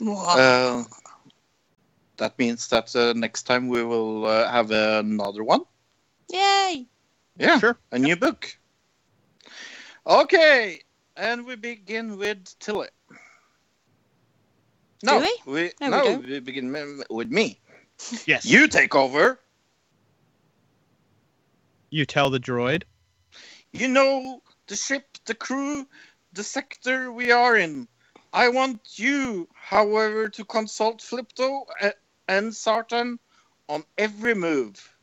[0.01, 0.85] Uh,
[2.19, 5.63] that means that uh, next time we will uh, have another one.
[6.33, 6.87] Yay!
[7.39, 7.79] Yeah, Sure.
[7.93, 8.57] a new book.
[10.07, 10.81] Okay,
[11.17, 12.89] and we begin with Tilly.
[15.03, 15.71] No, Do we?
[15.81, 16.27] No, we no, don't.
[16.27, 16.73] we begin
[17.11, 17.61] with me.
[18.27, 18.45] Yes.
[18.45, 19.41] You take over.
[21.91, 22.83] You tell the droid.
[23.73, 25.87] You know the ship, the crew,
[26.33, 27.89] the sector we are in.
[28.33, 31.93] I want you, however, to consult Flipto a-
[32.29, 33.19] and Sartan
[33.69, 34.95] on every move.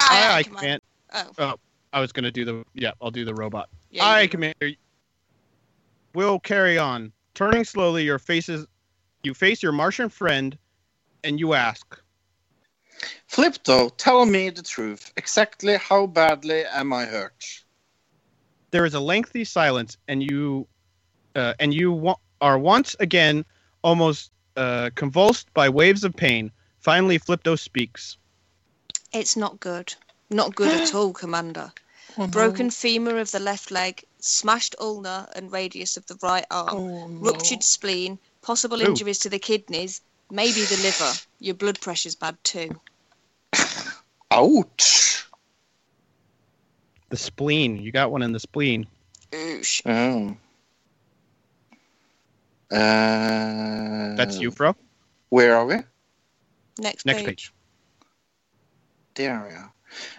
[0.00, 0.58] Aye, aye, come on.
[0.58, 0.82] command.
[1.38, 1.54] Oh,
[1.92, 2.92] I was gonna do the yeah.
[3.00, 3.68] I'll do the robot.
[3.90, 4.04] yeah.
[4.04, 4.70] Aye, you- Commander.
[6.14, 7.12] We'll carry on.
[7.34, 8.66] Turning slowly, your faces,
[9.22, 10.58] you face your Martian friend,
[11.24, 11.98] and you ask,
[13.30, 15.10] Flipto, tell me the truth.
[15.16, 17.62] Exactly how badly am I hurt?
[18.72, 20.68] There is a lengthy silence, and you,
[21.34, 23.46] uh, and you wa- are once again
[23.82, 26.50] almost uh, convulsed by waves of pain.
[26.80, 28.16] Finally, Flipto speaks.
[29.12, 29.94] It's not good.
[30.30, 31.72] Not good at all, Commander.
[32.18, 36.68] Oh, Broken femur of the left leg, smashed ulna and radius of the right arm,
[36.76, 37.20] Oh, no.
[37.20, 38.86] ruptured spleen, possible Ooh.
[38.86, 40.00] injuries to the kidneys,
[40.30, 41.12] maybe the liver.
[41.40, 42.78] Your blood pressure's bad too.
[44.30, 45.26] Ouch.
[47.08, 47.76] The spleen.
[47.76, 48.86] You got one in the spleen.
[49.32, 49.80] Oosh.
[49.86, 50.36] Oh.
[52.72, 54.74] Uh, That's you, Fro.
[55.28, 55.76] Where are we?
[56.78, 57.26] Next, Next page.
[57.26, 57.52] page.
[59.14, 59.72] There we are.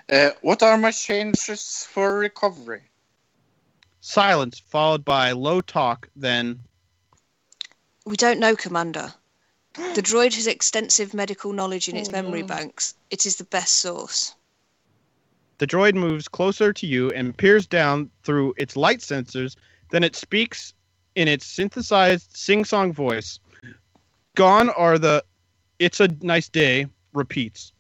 [0.08, 2.84] Uh, what are my chances for recovery?
[4.02, 6.10] Silence followed by low talk.
[6.16, 6.60] Then
[8.06, 9.14] We don't know, Commander.
[9.96, 12.94] The droid has extensive medical knowledge in its memory banks.
[13.10, 14.36] It is the best source.
[15.58, 19.56] The droid moves closer to you and peers down through its light sensors.
[19.90, 20.74] Then it speaks
[21.16, 23.40] in its synthesized sing-song voice.
[24.36, 25.24] Gone are the
[25.80, 27.74] "It's a nice day" repeats.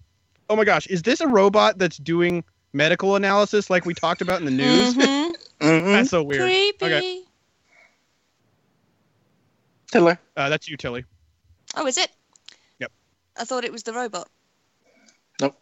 [0.49, 4.39] Oh my gosh, is this a robot that's doing medical analysis like we talked about
[4.39, 4.95] in the news?
[4.95, 5.35] Mhm.
[5.59, 5.93] Mhm.
[5.93, 6.41] That's so weird.
[6.41, 6.85] Creepy.
[6.85, 7.23] Okay.
[9.89, 10.17] Tilly.
[10.35, 11.05] Uh, that's you, Tilly.
[11.75, 12.09] Oh, is it?
[12.79, 12.91] Yep.
[13.37, 14.27] I thought it was the robot.
[15.39, 15.57] Nope.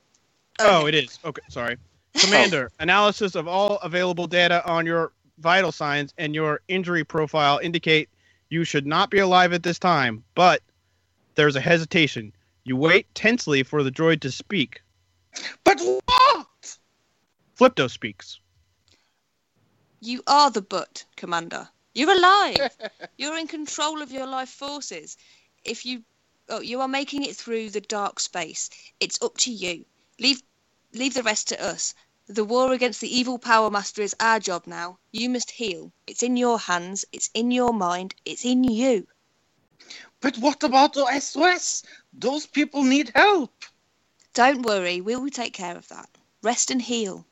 [0.60, 1.20] Oh, it is.
[1.24, 1.78] Okay, sorry.
[2.16, 8.10] Commander, analysis of all available data on your vital signs and your injury profile indicate
[8.50, 10.62] you should not be alive at this time, but
[11.36, 12.34] there's a hesitation.
[12.64, 14.82] You wait tensely for the droid to speak.
[15.64, 16.78] But what?
[17.58, 18.40] Flipto speaks.
[20.02, 21.70] You are the butt, Commander.
[21.94, 22.76] You're alive.
[23.18, 25.18] You're in control of your life forces.
[25.64, 26.04] If you,
[26.50, 28.70] oh, you are making it through the dark space.
[29.00, 29.86] It's up to you.
[30.20, 30.42] Leave,
[30.94, 31.94] leave the rest to us.
[32.32, 35.00] The war against the evil power master is our job now.
[35.12, 35.92] You must heal.
[36.08, 37.04] It's in your hands.
[37.12, 38.16] It's in your mind.
[38.24, 39.06] It's in you.
[40.22, 41.84] But what about the SOS?
[42.14, 43.66] Those people need help.
[44.34, 45.02] Don't worry.
[45.02, 46.08] We will take care of that.
[46.42, 47.26] Rest and heal.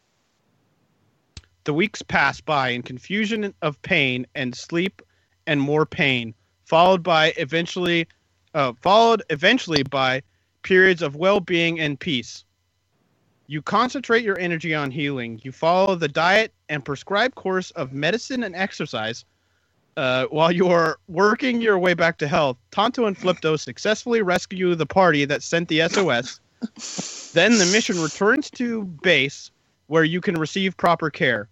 [1.64, 5.02] The weeks pass by in confusion of pain and sleep
[5.48, 8.06] and more pain, followed by eventually
[8.54, 10.24] uh, followed eventually by
[10.62, 12.44] periods of well-being and peace.
[13.50, 15.42] You concentrate your energy on healing.
[15.42, 19.26] You follow the diet and prescribed course of medicine and exercise.
[19.98, 24.76] Uh, while you are working your way back to health, Tonto and Flipto successfully rescue
[24.76, 26.40] the party that sent the SOS.
[27.34, 29.50] then the mission returns to base
[29.88, 31.50] where you can receive proper care.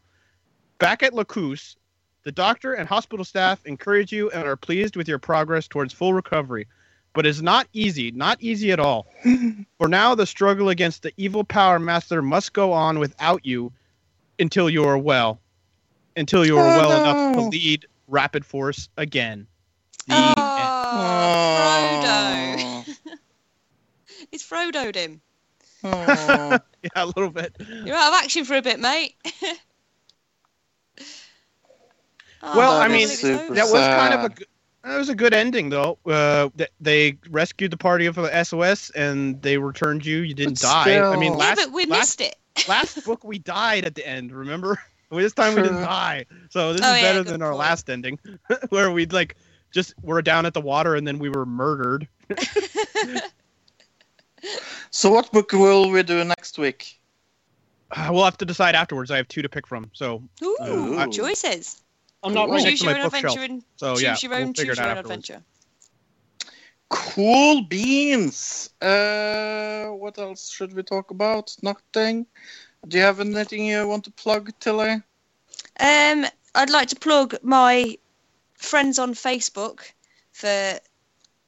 [0.77, 1.77] Back at Lacus,
[2.21, 6.13] the doctor and hospital staff encourage you and are pleased with your progress towards full
[6.13, 6.67] recovery.
[7.17, 9.07] But it's not easy, not easy at all.
[9.79, 13.73] For now, the struggle against the evil power master must go on without you
[14.37, 15.39] until you are well.
[16.15, 19.47] Until you are Oh, well enough to lead Rapid Force again.
[20.05, 20.33] The Oh,
[22.05, 22.83] Oh.
[22.85, 23.17] Frodo.
[24.31, 25.19] it's Frodo'd him.
[25.83, 26.59] Oh.
[26.83, 27.55] Yeah, a little bit.
[27.83, 29.15] You're out of action for a bit, mate.
[32.43, 34.47] Oh, Well, I mean, That was kind of a good,
[34.87, 35.97] that was a good ending though.
[36.05, 40.19] Uh, th- they rescued the party of the SOS and they returned you.
[40.19, 40.99] You didn't But die.
[40.99, 42.35] I mean, still- yeah, last but we last, missed it.
[42.67, 44.31] last book we died at the end.
[44.31, 44.79] Remember?
[45.09, 46.25] Well, This time we didn't die.
[46.49, 47.59] So this Oh, is yeah, better good than our point.
[47.59, 48.19] last ending,
[48.69, 49.35] where we'd like
[49.73, 52.07] just were down at the water and then we were murdered.
[54.91, 56.99] So what book will we do next week?
[57.91, 59.11] Uh, we'll have to decide afterwards.
[59.11, 59.89] I have two to pick from.
[59.93, 61.11] So Ooh, Ooh.
[61.11, 61.81] choices.
[62.23, 62.51] I'm not Cool.
[62.51, 63.37] right next Choose to your my own bookshelf.
[63.37, 65.29] adventure and So choose yeah, your we'll own, figure choose it out own afterwards.
[65.29, 65.43] adventure.
[66.89, 68.69] Cool beans.
[68.81, 71.55] Uh, what else should we talk about?
[71.61, 72.27] Nothing.
[72.87, 75.01] Do you have anything you want to plug, Tilly?
[75.79, 77.97] Um, I'd like to plug my
[78.55, 79.93] friends on Facebook
[80.31, 80.79] for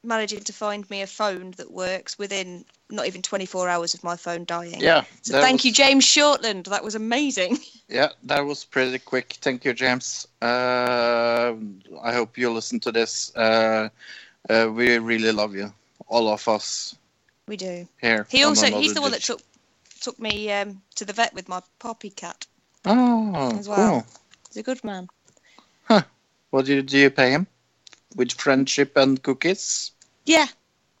[0.02, 4.16] managing to find me a phone that works within not even 24 hours of my
[4.16, 4.80] phone dying.
[4.80, 5.04] Yeah.
[5.22, 6.64] So thank was- you, James Shortland.
[6.64, 7.58] That was amazing.
[7.92, 9.32] Yeah, that was pretty quick.
[9.40, 10.24] Thank you, James.
[10.40, 11.54] Uh,
[12.00, 13.34] I hope you listen to this.
[13.34, 13.88] Uh,
[14.48, 15.72] uh, we really love you,
[16.06, 16.94] all of us
[17.48, 17.88] We do.
[18.00, 18.28] here.
[18.30, 19.40] He also he's the one that took
[20.00, 22.46] took me um, to the vet with my poppy cat.
[22.84, 23.90] Oh, as well.
[23.90, 24.06] cool.
[24.46, 25.08] He's a good man.
[25.82, 26.02] Huh.
[26.50, 27.48] What do you, do you pay him?
[28.16, 29.92] With friendship and cookies?
[30.26, 30.46] Yeah.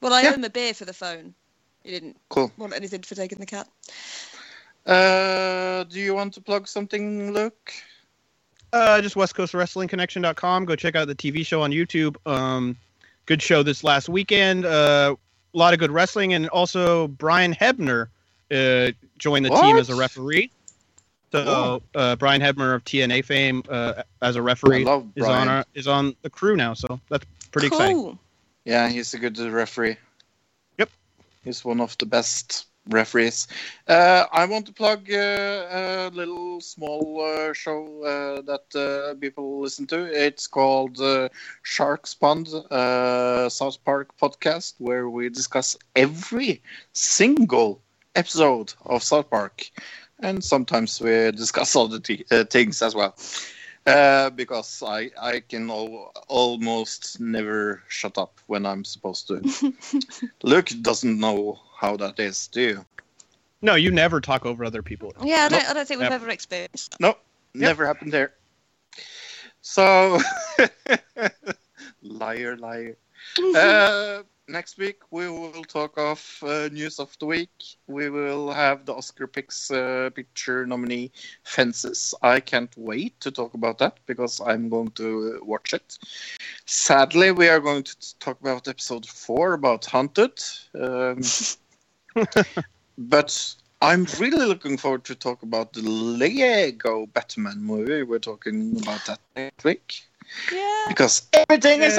[0.00, 0.30] Well, I Yeah.
[0.30, 1.34] owe him a beer for the phone.
[1.82, 2.52] He didn't Cool.
[2.56, 3.68] want anything for taking the cat.
[4.86, 7.72] Uh, do you want to plug something, Luke?
[8.72, 10.64] Uh, just westcoastwrestlingconnection.com.
[10.64, 12.16] Go check out the TV show on YouTube.
[12.26, 12.76] Um,
[13.26, 14.64] good show this last weekend.
[14.64, 15.16] Uh,
[15.52, 18.06] a lot of good wrestling, and also Brian Hebner
[18.52, 20.50] uh, joined the team as a referee.
[21.32, 25.64] So uh, Brian Hebner of TNA fame uh, as a referee I is on our,
[25.74, 26.74] is on the crew now.
[26.74, 27.78] So that's pretty cool.
[27.78, 28.18] exciting.
[28.64, 29.96] Yeah, he's a good referee.
[30.78, 30.90] Yep.
[31.44, 33.46] He's one of the best referees.
[33.86, 39.60] Uh, I want to plug uh, a little small uh, show uh, that uh, people
[39.60, 40.04] listen to.
[40.04, 41.28] It's called uh,
[41.62, 47.82] Sharks Pond uh, South Park podcast, where we discuss every single
[48.14, 49.70] episode of South Park.
[50.22, 53.16] And sometimes we discuss other t- uh, things as well.
[53.86, 59.72] Uh, because I, I can al- almost never shut up when I'm supposed to.
[60.42, 62.84] Luke doesn't know how that is, do you?
[63.62, 65.14] No, you never talk over other people.
[65.22, 65.70] Yeah, I don't, Nope.
[65.70, 66.24] I don't think we've Never.
[66.24, 66.96] ever experienced.
[67.00, 67.16] No,
[67.54, 68.32] never happened there.
[69.62, 70.18] So,
[72.02, 72.96] liar, liar.
[73.54, 77.50] uh, next week we will talk of uh, news of the week.
[77.86, 81.12] We will have the Oscar Picks uh, picture nominee
[81.44, 82.14] Fences.
[82.22, 85.98] I can't wait to talk about that because I'm going to uh, watch it.
[86.66, 90.40] Sadly, we are going to talk about episode four about Haunted.
[90.74, 91.20] Um,
[92.98, 98.02] but I'm really looking forward to talk about the Lego Batman movie.
[98.02, 100.02] We're talking about that next week
[100.52, 100.84] Yeah.
[100.88, 101.96] because everything is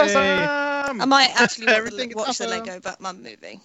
[0.98, 1.03] Yay.
[1.03, 2.48] I might actually watch, Everything the, watch the.
[2.48, 3.60] Lego Batman movie.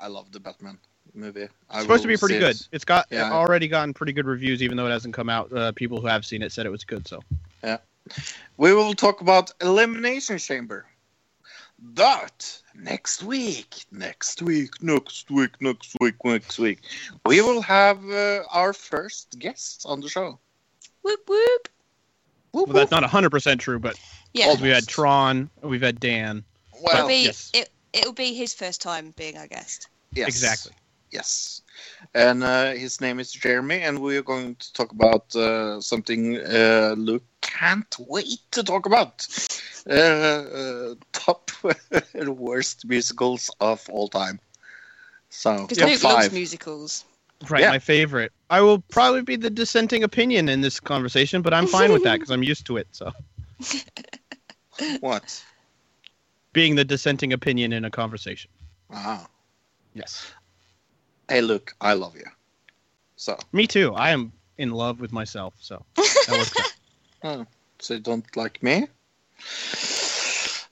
[0.00, 0.78] I love the Batman
[1.14, 1.42] movie.
[1.68, 2.56] I It's supposed to be pretty good.
[2.56, 2.68] it.
[2.72, 3.32] It's got Yeah.
[3.32, 5.52] already gotten pretty good reviews, even though it hasn't come out.
[5.52, 7.06] Uh, people who have seen it said it was good.
[7.06, 7.20] So
[7.62, 7.78] yeah,
[8.56, 10.86] We will talk about Elimination Chamber.
[11.82, 16.80] But next week, next week, next week, next week, next week,
[17.24, 20.38] we will have uh, our first guest on the show.
[21.02, 21.68] Whoop whoop.
[22.52, 23.00] Whoop, well, that's whoop.
[23.00, 23.98] not hundred percent true, but
[24.32, 24.54] Yeah.
[24.60, 26.44] we had Tron, we've had Dan.
[26.72, 27.50] it'll well, be yes.
[27.54, 29.88] it, it'll be his first time being our guest.
[30.12, 30.72] yes, Exactly.
[31.10, 31.62] Yes,
[32.14, 36.36] and uh, his name is Jeremy, and we are going to talk about uh, something
[36.38, 39.26] uh, Luke can't wait to talk about.
[39.88, 41.50] Uh, uh, top
[42.14, 44.38] worst musicals of all time.
[45.30, 46.32] So Because top Luke loves five.
[46.32, 47.04] musicals.
[47.48, 47.70] Right, Yeah.
[47.70, 48.32] my favorite.
[48.50, 52.14] I will probably be the dissenting opinion in this conversation, but I'm fine with that
[52.20, 52.86] because I'm used to it.
[52.92, 53.10] So
[55.00, 55.44] What?
[56.52, 58.50] being the dissenting opinion in a conversation.
[58.92, 59.26] Ah.
[59.94, 60.32] Yes.
[61.28, 62.24] Hey, Luke, I love you.
[63.16, 63.94] So, Me too.
[63.94, 65.54] I am in love with myself.
[65.60, 66.52] So that works
[67.24, 67.46] oh,
[67.78, 68.86] so you don't like me?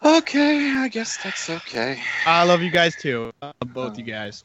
[0.05, 2.01] Okay, I guess that's okay.
[2.27, 3.31] I love you guys too.
[3.43, 4.45] I love both you guys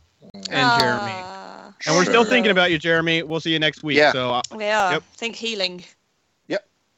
[0.49, 1.11] and Jeremy.
[1.11, 3.23] Ah, And we're still thinking about you, Jeremy.
[3.23, 3.97] We'll see you next week.
[3.97, 4.11] Yeah.
[4.11, 4.93] So uh, We are.
[4.93, 5.03] Yep.
[5.15, 5.83] Think healing.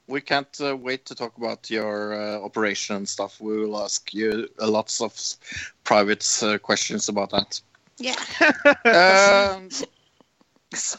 [0.07, 3.41] We can't uh, wait to talk about your uh, operation and stuff.
[3.41, 5.19] We will ask you uh, lots of
[5.83, 7.61] private uh, questions about that.
[7.97, 8.15] Yeah.
[9.55, 9.69] um,
[10.73, 10.97] so,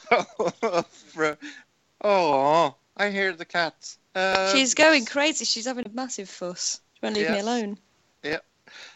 [0.89, 1.39] for,
[2.05, 3.97] oh, I hear the cat.
[4.15, 5.44] Uh, She's going crazy.
[5.44, 6.81] She's having a massive fuss.
[6.94, 7.78] She won't leave me alone.
[8.23, 8.39] Yeah.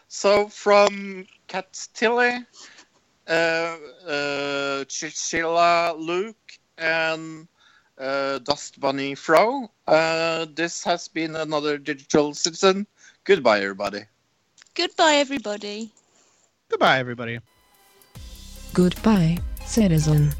[0.08, 2.44] So from Cat Tilly,
[3.28, 7.47] uh, uh, Chinchilla Luke, and
[8.00, 12.86] uh, Dust Bunny Fro, uh, this has been another Digital Citizen.
[13.24, 14.04] Goodbye, everybody.
[14.74, 15.90] Goodbye, everybody.
[16.70, 17.40] goodbye, everybody.
[18.72, 20.32] Goodbye, citizen.